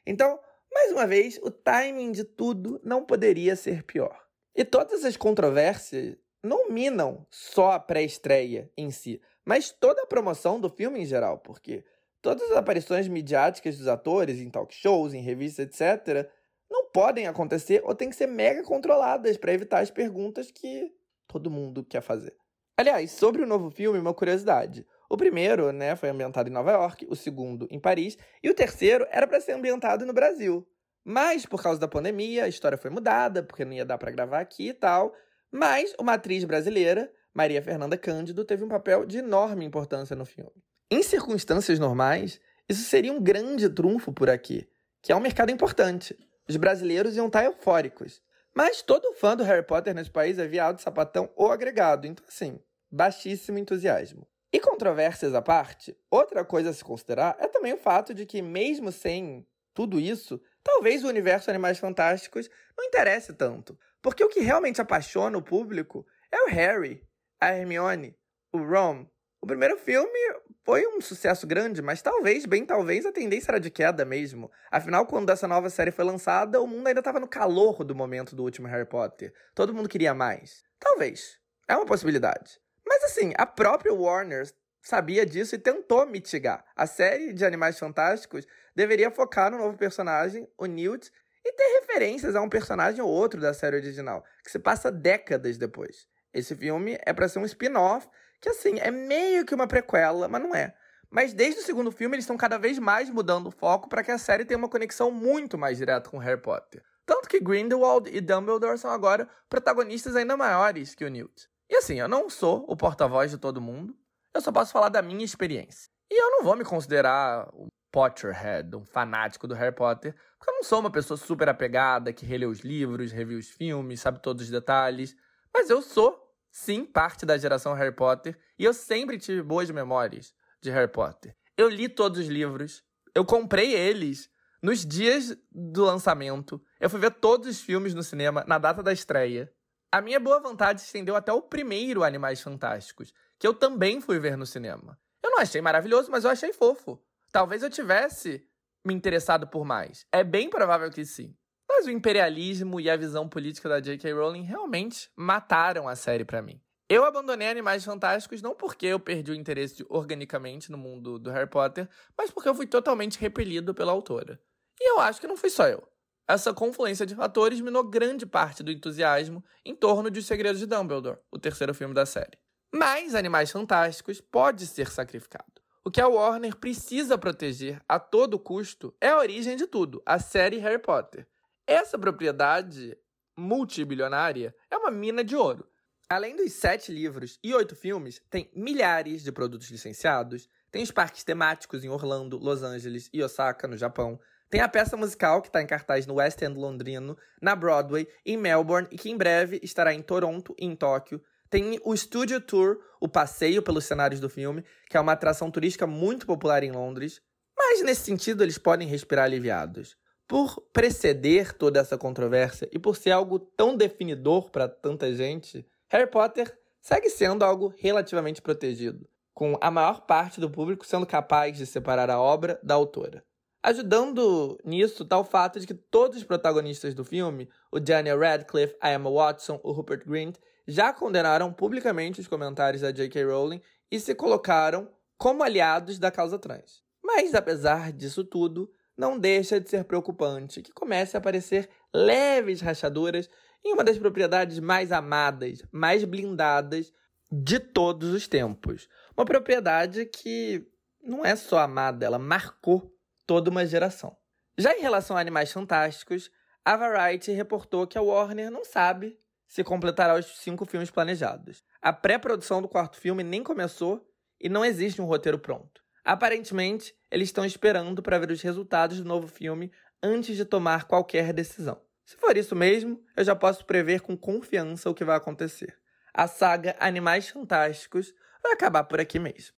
Então, 0.06 0.40
mais 0.72 0.92
uma 0.92 1.06
vez, 1.06 1.38
o 1.42 1.50
timing 1.50 2.12
de 2.12 2.24
tudo 2.24 2.80
não 2.82 3.04
poderia 3.04 3.56
ser 3.56 3.82
pior. 3.82 4.18
E 4.54 4.64
todas 4.64 5.04
as 5.04 5.16
controvérsias 5.16 6.16
não 6.42 6.68
minam 6.68 7.26
só 7.30 7.72
a 7.72 7.80
pré-estreia 7.80 8.70
em 8.76 8.90
si, 8.90 9.20
mas 9.44 9.70
toda 9.70 10.02
a 10.02 10.06
promoção 10.06 10.60
do 10.60 10.68
filme 10.68 11.00
em 11.00 11.06
geral, 11.06 11.38
porque 11.38 11.84
todas 12.20 12.50
as 12.50 12.56
aparições 12.56 13.08
midiáticas 13.08 13.78
dos 13.78 13.88
atores 13.88 14.40
em 14.40 14.50
talk 14.50 14.74
shows, 14.74 15.14
em 15.14 15.22
revistas, 15.22 15.66
etc., 15.66 16.28
não 16.70 16.86
podem 16.86 17.26
acontecer 17.26 17.82
ou 17.84 17.94
têm 17.94 18.08
que 18.08 18.16
ser 18.16 18.26
mega 18.26 18.62
controladas 18.62 19.36
para 19.36 19.52
evitar 19.52 19.80
as 19.80 19.90
perguntas 19.90 20.50
que 20.50 20.92
todo 21.28 21.50
mundo 21.50 21.84
quer 21.84 22.00
fazer. 22.00 22.34
Aliás, 22.76 23.10
sobre 23.10 23.42
o 23.42 23.46
novo 23.46 23.70
filme, 23.70 23.98
uma 23.98 24.14
curiosidade. 24.14 24.86
O 25.12 25.16
primeiro, 25.18 25.72
né, 25.72 25.94
foi 25.94 26.08
ambientado 26.08 26.48
em 26.48 26.52
Nova 26.52 26.72
York, 26.72 27.06
o 27.06 27.14
segundo 27.14 27.68
em 27.70 27.78
Paris, 27.78 28.16
e 28.42 28.48
o 28.48 28.54
terceiro 28.54 29.06
era 29.10 29.26
para 29.26 29.42
ser 29.42 29.52
ambientado 29.52 30.06
no 30.06 30.12
Brasil. 30.14 30.66
Mas, 31.04 31.44
por 31.44 31.62
causa 31.62 31.78
da 31.78 31.86
pandemia, 31.86 32.44
a 32.44 32.48
história 32.48 32.78
foi 32.78 32.90
mudada, 32.90 33.42
porque 33.42 33.62
não 33.62 33.74
ia 33.74 33.84
dar 33.84 33.98
para 33.98 34.10
gravar 34.10 34.40
aqui 34.40 34.68
e 34.70 34.72
tal. 34.72 35.14
Mas 35.52 35.94
uma 36.00 36.14
atriz 36.14 36.44
brasileira, 36.44 37.12
Maria 37.34 37.60
Fernanda 37.60 37.98
Cândido, 37.98 38.42
teve 38.42 38.64
um 38.64 38.68
papel 38.68 39.04
de 39.04 39.18
enorme 39.18 39.66
importância 39.66 40.16
no 40.16 40.24
filme. 40.24 40.64
Em 40.90 41.02
circunstâncias 41.02 41.78
normais, 41.78 42.40
isso 42.66 42.84
seria 42.84 43.12
um 43.12 43.22
grande 43.22 43.68
trunfo 43.68 44.14
por 44.14 44.30
aqui, 44.30 44.66
que 45.02 45.12
é 45.12 45.14
um 45.14 45.20
mercado 45.20 45.50
importante. 45.50 46.16
Os 46.48 46.56
brasileiros 46.56 47.16
iam 47.16 47.26
estar 47.26 47.44
eufóricos. 47.44 48.22
Mas 48.56 48.80
todo 48.80 49.12
fã 49.12 49.36
do 49.36 49.44
Harry 49.44 49.62
Potter 49.62 49.94
nesse 49.94 50.10
país 50.10 50.38
é 50.38 50.46
viado, 50.46 50.80
sapatão 50.80 51.28
ou 51.36 51.52
agregado, 51.52 52.06
então 52.06 52.24
assim, 52.26 52.58
baixíssimo 52.90 53.58
entusiasmo. 53.58 54.26
E 54.52 54.60
controvérsias 54.60 55.34
à 55.34 55.40
parte, 55.40 55.96
outra 56.10 56.44
coisa 56.44 56.70
a 56.70 56.72
se 56.74 56.84
considerar 56.84 57.34
é 57.38 57.48
também 57.48 57.72
o 57.72 57.78
fato 57.78 58.12
de 58.12 58.26
que, 58.26 58.42
mesmo 58.42 58.92
sem 58.92 59.46
tudo 59.72 59.98
isso, 59.98 60.38
talvez 60.62 61.02
o 61.02 61.08
universo 61.08 61.48
Animais 61.48 61.78
Fantásticos 61.78 62.50
não 62.76 62.84
interesse 62.84 63.32
tanto. 63.32 63.78
Porque 64.02 64.22
o 64.22 64.28
que 64.28 64.40
realmente 64.40 64.80
apaixona 64.80 65.38
o 65.38 65.42
público 65.42 66.06
é 66.30 66.42
o 66.42 66.48
Harry, 66.48 67.02
a 67.40 67.54
Hermione, 67.54 68.14
o 68.52 68.58
Ron. 68.58 69.06
O 69.40 69.46
primeiro 69.46 69.78
filme 69.78 70.18
foi 70.62 70.86
um 70.86 71.00
sucesso 71.00 71.46
grande, 71.46 71.80
mas 71.80 72.02
talvez, 72.02 72.44
bem 72.44 72.64
talvez, 72.64 73.06
a 73.06 73.12
tendência 73.12 73.52
era 73.52 73.58
de 73.58 73.70
queda 73.70 74.04
mesmo. 74.04 74.50
Afinal, 74.70 75.06
quando 75.06 75.30
essa 75.30 75.48
nova 75.48 75.70
série 75.70 75.90
foi 75.90 76.04
lançada, 76.04 76.60
o 76.60 76.66
mundo 76.66 76.86
ainda 76.86 77.00
estava 77.00 77.18
no 77.18 77.26
calor 77.26 77.82
do 77.82 77.94
momento 77.94 78.36
do 78.36 78.44
último 78.44 78.68
Harry 78.68 78.86
Potter. 78.86 79.32
Todo 79.54 79.74
mundo 79.74 79.88
queria 79.88 80.14
mais. 80.14 80.62
Talvez. 80.78 81.40
É 81.66 81.74
uma 81.74 81.86
possibilidade. 81.86 82.61
Mas 82.92 83.04
assim, 83.04 83.32
a 83.38 83.46
própria 83.46 83.94
Warner 83.94 84.46
sabia 84.82 85.24
disso 85.24 85.54
e 85.54 85.58
tentou 85.58 86.04
mitigar. 86.04 86.62
A 86.76 86.86
série 86.86 87.32
de 87.32 87.42
Animais 87.42 87.78
Fantásticos 87.78 88.46
deveria 88.76 89.10
focar 89.10 89.50
no 89.50 89.56
novo 89.56 89.78
personagem, 89.78 90.46
o 90.58 90.66
Newt, 90.66 91.10
e 91.42 91.52
ter 91.54 91.80
referências 91.80 92.36
a 92.36 92.42
um 92.42 92.50
personagem 92.50 93.00
ou 93.00 93.08
outro 93.08 93.40
da 93.40 93.54
série 93.54 93.76
original, 93.76 94.22
que 94.44 94.50
se 94.50 94.58
passa 94.58 94.92
décadas 94.92 95.56
depois. 95.56 96.06
Esse 96.34 96.54
filme 96.54 96.98
é 97.06 97.14
para 97.14 97.28
ser 97.30 97.38
um 97.38 97.46
spin-off, 97.46 98.06
que 98.38 98.50
assim, 98.50 98.78
é 98.78 98.90
meio 98.90 99.46
que 99.46 99.54
uma 99.54 99.66
prequela, 99.66 100.28
mas 100.28 100.42
não 100.42 100.54
é. 100.54 100.74
Mas 101.08 101.32
desde 101.32 101.60
o 101.60 101.64
segundo 101.64 101.90
filme 101.90 102.16
eles 102.16 102.24
estão 102.24 102.36
cada 102.36 102.58
vez 102.58 102.78
mais 102.78 103.08
mudando 103.08 103.46
o 103.46 103.50
foco 103.50 103.88
para 103.88 104.04
que 104.04 104.10
a 104.10 104.18
série 104.18 104.44
tenha 104.44 104.58
uma 104.58 104.68
conexão 104.68 105.10
muito 105.10 105.56
mais 105.56 105.78
direta 105.78 106.10
com 106.10 106.18
Harry 106.18 106.42
Potter. 106.42 106.82
Tanto 107.06 107.26
que 107.26 107.40
Grindelwald 107.40 108.14
e 108.14 108.20
Dumbledore 108.20 108.76
são 108.76 108.90
agora 108.90 109.26
protagonistas 109.48 110.14
ainda 110.14 110.36
maiores 110.36 110.94
que 110.94 111.06
o 111.06 111.08
Newt. 111.08 111.50
E 111.72 111.76
assim, 111.76 111.98
eu 111.98 112.06
não 112.06 112.28
sou 112.28 112.66
o 112.68 112.76
porta-voz 112.76 113.30
de 113.30 113.38
todo 113.38 113.58
mundo, 113.58 113.96
eu 114.34 114.42
só 114.42 114.52
posso 114.52 114.70
falar 114.70 114.90
da 114.90 115.00
minha 115.00 115.24
experiência. 115.24 115.88
E 116.10 116.22
eu 116.22 116.30
não 116.30 116.44
vou 116.44 116.54
me 116.54 116.66
considerar 116.66 117.48
um 117.54 117.68
Potterhead, 117.90 118.76
um 118.76 118.84
fanático 118.84 119.48
do 119.48 119.54
Harry 119.54 119.74
Potter, 119.74 120.14
porque 120.38 120.50
eu 120.50 120.54
não 120.56 120.62
sou 120.62 120.80
uma 120.80 120.90
pessoa 120.90 121.16
super 121.16 121.48
apegada 121.48 122.12
que 122.12 122.26
relê 122.26 122.44
os 122.44 122.60
livros, 122.60 123.10
revê 123.10 123.36
os 123.36 123.48
filmes, 123.48 124.02
sabe 124.02 124.20
todos 124.20 124.44
os 124.44 124.50
detalhes. 124.50 125.16
Mas 125.52 125.70
eu 125.70 125.80
sou, 125.80 126.22
sim, 126.50 126.84
parte 126.84 127.24
da 127.24 127.38
geração 127.38 127.72
Harry 127.72 127.96
Potter 127.96 128.38
e 128.58 128.66
eu 128.66 128.74
sempre 128.74 129.18
tive 129.18 129.42
boas 129.42 129.70
memórias 129.70 130.34
de 130.60 130.70
Harry 130.70 130.92
Potter. 130.92 131.34
Eu 131.56 131.70
li 131.70 131.88
todos 131.88 132.18
os 132.18 132.26
livros, 132.26 132.84
eu 133.14 133.24
comprei 133.24 133.74
eles 133.74 134.28
nos 134.62 134.84
dias 134.84 135.34
do 135.50 135.86
lançamento, 135.86 136.62
eu 136.78 136.90
fui 136.90 137.00
ver 137.00 137.12
todos 137.12 137.48
os 137.48 137.62
filmes 137.62 137.94
no 137.94 138.02
cinema 138.02 138.44
na 138.46 138.58
data 138.58 138.82
da 138.82 138.92
estreia. 138.92 139.50
A 139.94 140.00
minha 140.00 140.18
boa 140.18 140.40
vontade 140.40 140.80
se 140.80 140.86
estendeu 140.86 141.14
até 141.14 141.30
o 141.34 141.42
primeiro 141.42 142.02
Animais 142.02 142.40
Fantásticos, 142.40 143.12
que 143.38 143.46
eu 143.46 143.52
também 143.52 144.00
fui 144.00 144.18
ver 144.18 144.38
no 144.38 144.46
cinema. 144.46 144.98
Eu 145.22 145.30
não 145.32 145.40
achei 145.40 145.60
maravilhoso, 145.60 146.10
mas 146.10 146.24
eu 146.24 146.30
achei 146.30 146.50
fofo. 146.50 146.98
Talvez 147.30 147.62
eu 147.62 147.68
tivesse 147.68 148.42
me 148.82 148.94
interessado 148.94 149.46
por 149.46 149.66
mais. 149.66 150.06
É 150.10 150.24
bem 150.24 150.48
provável 150.48 150.90
que 150.90 151.04
sim. 151.04 151.36
Mas 151.68 151.84
o 151.84 151.90
imperialismo 151.90 152.80
e 152.80 152.88
a 152.88 152.96
visão 152.96 153.28
política 153.28 153.68
da 153.68 153.80
J.K. 153.80 154.14
Rowling 154.14 154.44
realmente 154.44 155.10
mataram 155.14 155.86
a 155.86 155.94
série 155.94 156.24
para 156.24 156.40
mim. 156.40 156.58
Eu 156.88 157.04
abandonei 157.04 157.48
Animais 157.48 157.84
Fantásticos 157.84 158.40
não 158.40 158.54
porque 158.54 158.86
eu 158.86 158.98
perdi 158.98 159.32
o 159.32 159.34
interesse 159.34 159.84
organicamente 159.90 160.72
no 160.72 160.78
mundo 160.78 161.18
do 161.18 161.30
Harry 161.30 161.50
Potter, 161.50 161.86
mas 162.16 162.30
porque 162.30 162.48
eu 162.48 162.54
fui 162.54 162.66
totalmente 162.66 163.18
repelido 163.18 163.74
pela 163.74 163.92
autora. 163.92 164.40
E 164.80 164.90
eu 164.90 165.00
acho 165.00 165.20
que 165.20 165.26
não 165.26 165.36
fui 165.36 165.50
só 165.50 165.68
eu. 165.68 165.86
Essa 166.32 166.54
confluência 166.54 167.04
de 167.04 167.14
fatores 167.14 167.60
minou 167.60 167.84
grande 167.84 168.24
parte 168.24 168.62
do 168.62 168.72
entusiasmo 168.72 169.44
em 169.62 169.76
torno 169.76 170.10
de 170.10 170.18
Os 170.18 170.24
Segredos 170.24 170.60
de 170.60 170.64
Dumbledore, 170.64 171.18
o 171.30 171.38
terceiro 171.38 171.74
filme 171.74 171.92
da 171.92 172.06
série. 172.06 172.38
Mas 172.74 173.14
Animais 173.14 173.50
Fantásticos 173.50 174.18
pode 174.18 174.66
ser 174.66 174.90
sacrificado. 174.90 175.60
O 175.84 175.90
que 175.90 176.00
a 176.00 176.08
Warner 176.08 176.56
precisa 176.56 177.18
proteger 177.18 177.82
a 177.86 178.00
todo 178.00 178.38
custo 178.38 178.96
é 178.98 179.08
a 179.08 179.18
origem 179.18 179.56
de 179.56 179.66
tudo, 179.66 180.02
a 180.06 180.18
série 180.18 180.56
Harry 180.56 180.78
Potter. 180.78 181.28
Essa 181.66 181.98
propriedade 181.98 182.96
multibilionária 183.36 184.56
é 184.70 184.76
uma 184.78 184.90
mina 184.90 185.22
de 185.22 185.36
ouro. 185.36 185.68
Além 186.08 186.34
dos 186.34 186.50
sete 186.54 186.90
livros 186.90 187.38
e 187.44 187.52
oito 187.52 187.76
filmes, 187.76 188.22
tem 188.30 188.50
milhares 188.56 189.22
de 189.22 189.30
produtos 189.30 189.70
licenciados, 189.70 190.48
tem 190.70 190.82
os 190.82 190.90
parques 190.90 191.24
temáticos 191.24 191.84
em 191.84 191.90
Orlando, 191.90 192.38
Los 192.38 192.62
Angeles 192.62 193.10
e 193.12 193.22
Osaka, 193.22 193.68
no 193.68 193.76
Japão, 193.76 194.18
tem 194.52 194.60
a 194.60 194.68
peça 194.68 194.98
musical 194.98 195.40
que 195.40 195.48
está 195.48 195.62
em 195.62 195.66
cartaz 195.66 196.06
no 196.06 196.16
West 196.16 196.42
End 196.42 196.58
londrino, 196.58 197.16
na 197.40 197.56
Broadway, 197.56 198.06
em 198.24 198.36
Melbourne 198.36 198.86
e 198.90 198.98
que 198.98 199.10
em 199.10 199.16
breve 199.16 199.58
estará 199.62 199.94
em 199.94 200.02
Toronto 200.02 200.54
e 200.58 200.66
em 200.66 200.76
Tóquio. 200.76 201.22
Tem 201.48 201.80
o 201.82 201.96
Studio 201.96 202.38
Tour, 202.38 202.78
o 203.00 203.08
passeio 203.08 203.62
pelos 203.62 203.86
cenários 203.86 204.20
do 204.20 204.28
filme, 204.28 204.62
que 204.90 204.96
é 204.98 205.00
uma 205.00 205.12
atração 205.12 205.50
turística 205.50 205.86
muito 205.86 206.26
popular 206.26 206.62
em 206.62 206.70
Londres. 206.70 207.22
Mas 207.56 207.82
nesse 207.82 208.02
sentido 208.02 208.44
eles 208.44 208.58
podem 208.58 208.86
respirar 208.86 209.24
aliviados. 209.24 209.96
Por 210.28 210.60
preceder 210.70 211.54
toda 211.54 211.80
essa 211.80 211.96
controvérsia 211.96 212.68
e 212.70 212.78
por 212.78 212.94
ser 212.94 213.12
algo 213.12 213.38
tão 213.38 213.74
definidor 213.74 214.50
para 214.50 214.68
tanta 214.68 215.14
gente, 215.14 215.66
Harry 215.88 216.10
Potter 216.10 216.54
segue 216.78 217.08
sendo 217.08 217.42
algo 217.42 217.72
relativamente 217.78 218.42
protegido, 218.42 219.08
com 219.32 219.56
a 219.62 219.70
maior 219.70 220.02
parte 220.02 220.38
do 220.38 220.50
público 220.50 220.84
sendo 220.84 221.06
capaz 221.06 221.56
de 221.56 221.64
separar 221.64 222.10
a 222.10 222.20
obra 222.20 222.60
da 222.62 222.74
autora. 222.74 223.24
Ajudando 223.62 224.58
nisso 224.64 225.04
está 225.04 225.16
o 225.18 225.24
fato 225.24 225.60
de 225.60 225.66
que 225.66 225.74
todos 225.74 226.16
os 226.18 226.24
protagonistas 226.24 226.94
do 226.94 227.04
filme, 227.04 227.48
o 227.70 227.78
Daniel 227.78 228.18
Radcliffe, 228.18 228.76
a 228.80 228.92
Emma 228.92 229.08
Watson, 229.08 229.60
o 229.62 229.70
Rupert 229.70 230.04
Grint, 230.04 230.36
já 230.66 230.92
condenaram 230.92 231.52
publicamente 231.52 232.20
os 232.20 232.26
comentários 232.26 232.82
da 232.82 232.90
J.K. 232.90 233.24
Rowling 233.24 233.60
e 233.90 234.00
se 234.00 234.14
colocaram 234.14 234.90
como 235.16 235.44
aliados 235.44 235.98
da 235.98 236.10
causa 236.10 236.38
trans. 236.38 236.82
Mas, 237.02 237.34
apesar 237.34 237.92
disso 237.92 238.24
tudo, 238.24 238.68
não 238.96 239.16
deixa 239.16 239.60
de 239.60 239.70
ser 239.70 239.84
preocupante 239.84 240.60
que 240.60 240.72
comece 240.72 241.16
a 241.16 241.18
aparecer 241.18 241.68
leves 241.94 242.60
rachaduras 242.60 243.30
em 243.64 243.72
uma 243.72 243.84
das 243.84 243.96
propriedades 243.96 244.58
mais 244.58 244.90
amadas, 244.90 245.62
mais 245.70 246.04
blindadas 246.04 246.92
de 247.30 247.60
todos 247.60 248.12
os 248.12 248.26
tempos. 248.26 248.88
Uma 249.16 249.24
propriedade 249.24 250.06
que 250.06 250.66
não 251.02 251.24
é 251.24 251.36
só 251.36 251.58
amada, 251.58 252.04
ela 252.04 252.18
marcou 252.18 252.91
toda 253.32 253.48
uma 253.48 253.64
geração. 253.64 254.14
Já 254.58 254.76
em 254.76 254.82
relação 254.82 255.16
a 255.16 255.20
Animais 255.20 255.50
Fantásticos, 255.50 256.30
a 256.62 256.76
Variety 256.76 257.32
reportou 257.32 257.86
que 257.86 257.96
a 257.96 258.02
Warner 258.02 258.50
não 258.50 258.62
sabe 258.62 259.18
se 259.48 259.64
completará 259.64 260.16
os 260.16 260.26
cinco 260.36 260.66
filmes 260.66 260.90
planejados. 260.90 261.64
A 261.80 261.94
pré-produção 261.94 262.60
do 262.60 262.68
quarto 262.68 262.98
filme 262.98 263.22
nem 263.22 263.42
começou 263.42 264.06
e 264.38 264.50
não 264.50 264.62
existe 264.62 265.00
um 265.00 265.06
roteiro 265.06 265.38
pronto. 265.38 265.82
Aparentemente, 266.04 266.94
eles 267.10 267.30
estão 267.30 267.42
esperando 267.42 268.02
para 268.02 268.18
ver 268.18 268.30
os 268.30 268.42
resultados 268.42 268.98
do 268.98 269.08
novo 269.08 269.26
filme 269.26 269.72
antes 270.02 270.36
de 270.36 270.44
tomar 270.44 270.84
qualquer 270.84 271.32
decisão. 271.32 271.80
Se 272.04 272.18
for 272.18 272.36
isso 272.36 272.54
mesmo, 272.54 273.02
eu 273.16 273.24
já 273.24 273.34
posso 273.34 273.64
prever 273.64 274.02
com 274.02 274.14
confiança 274.14 274.90
o 274.90 274.94
que 274.94 275.06
vai 275.06 275.16
acontecer. 275.16 275.74
A 276.12 276.28
saga 276.28 276.76
Animais 276.78 277.30
Fantásticos 277.30 278.12
vai 278.42 278.52
acabar 278.52 278.84
por 278.84 279.00
aqui 279.00 279.18
mesmo. 279.18 279.54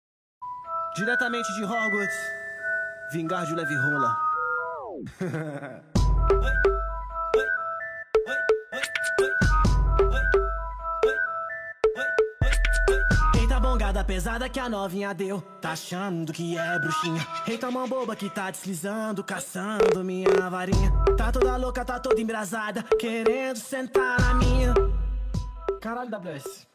Diretamente 0.95 1.52
de 1.56 1.64
Hogwarts, 1.64 2.43
Vingar 3.14 3.45
de 3.45 3.53
leve 3.53 3.76
rola. 3.76 4.18
Eita 13.40 13.60
bongada 13.60 14.03
pesada 14.03 14.49
que 14.49 14.60
a 14.60 14.68
novinha 14.68 15.14
deu. 15.14 15.41
Tá 15.61 15.73
achando 15.73 16.34
que 16.34 16.57
é 16.57 16.80
bruxinha? 16.80 17.22
Eita 17.48 17.69
mão 17.69 17.88
boba 17.88 18.15
que 18.15 18.31
tá 18.31 18.49
deslizando 18.49 19.23
Caçando 19.23 20.03
minha 20.03 20.49
varinha. 20.49 20.91
Tá 21.15 21.31
toda 21.31 21.56
louca, 21.56 21.85
tá 21.85 21.99
toda 21.99 22.19
embrasada 22.19 22.81
Querendo 22.99 23.57
sentar 23.57 24.19
na 24.22 24.34
minha. 24.34 24.73
Caralho, 25.80 26.10
WS 26.10 26.68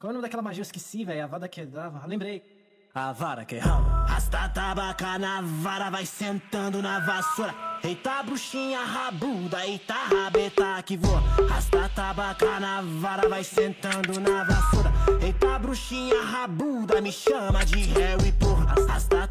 Qual 0.00 0.08
é 0.08 0.08
o 0.08 0.12
nome 0.14 0.22
daquela 0.22 0.42
magia? 0.42 0.60
Eu 0.60 0.62
esqueci, 0.62 1.04
velho. 1.04 1.22
A 1.22 1.26
vada 1.26 1.46
que 1.46 1.66
dava 1.66 2.06
Lembrei 2.06 2.61
a 2.94 3.12
vara 3.12 3.44
que 3.44 3.56
rala. 3.56 4.04
Rasta 4.06 4.48
tabaca 4.50 5.18
na 5.18 5.40
vara, 5.40 5.90
vai 5.90 6.04
sentando 6.04 6.82
na 6.82 7.00
vassoura. 7.00 7.54
Eita 7.82 8.22
bruxinha 8.22 8.80
rabuda, 8.80 9.66
eita 9.66 9.94
rabeta 9.94 10.82
que 10.82 10.98
voa. 10.98 11.20
Rasta 11.48 11.88
tabaca 11.88 12.60
na 12.60 12.82
vara, 12.82 13.28
vai 13.28 13.42
sentando 13.42 14.20
na 14.20 14.44
vassoura. 14.44 14.92
Eita 15.24 15.58
bruxinha 15.58 16.20
rabuda, 16.22 17.00
me 17.00 17.10
chama 17.10 17.64
de 17.64 17.80
Harry, 17.94 18.32
porra. 18.32 18.74
Rasta... 18.86 19.30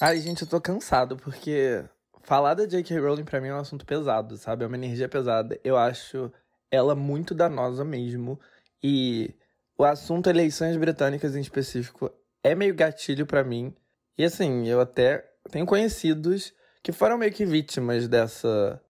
Ai, 0.00 0.20
gente, 0.20 0.42
eu 0.42 0.48
tô 0.48 0.58
cansado, 0.58 1.18
porque 1.18 1.84
falar 2.22 2.54
da 2.54 2.66
J.K. 2.66 2.98
Rowling 2.98 3.24
pra 3.24 3.42
mim 3.42 3.48
é 3.48 3.54
um 3.54 3.60
assunto 3.60 3.84
pesado, 3.84 4.38
sabe? 4.38 4.64
É 4.64 4.66
uma 4.66 4.76
energia 4.76 5.08
pesada. 5.08 5.60
Eu 5.62 5.76
acho 5.76 6.32
ela 6.70 6.94
muito 6.94 7.34
danosa 7.34 7.84
mesmo. 7.84 8.40
E 8.82 9.34
o 9.76 9.84
assunto 9.84 10.30
eleições 10.30 10.78
britânicas 10.78 11.36
em 11.36 11.40
específico 11.40 12.10
é 12.42 12.54
meio 12.54 12.74
gatilho 12.74 13.26
para 13.26 13.44
mim. 13.44 13.74
E 14.16 14.24
assim, 14.24 14.66
eu 14.66 14.80
até 14.80 15.28
tenho 15.50 15.66
conhecidos 15.66 16.52
que 16.82 16.92
foram 16.92 17.18
meio 17.18 17.32
que 17.32 17.44
vítimas 17.44 18.08
dessa 18.08 18.80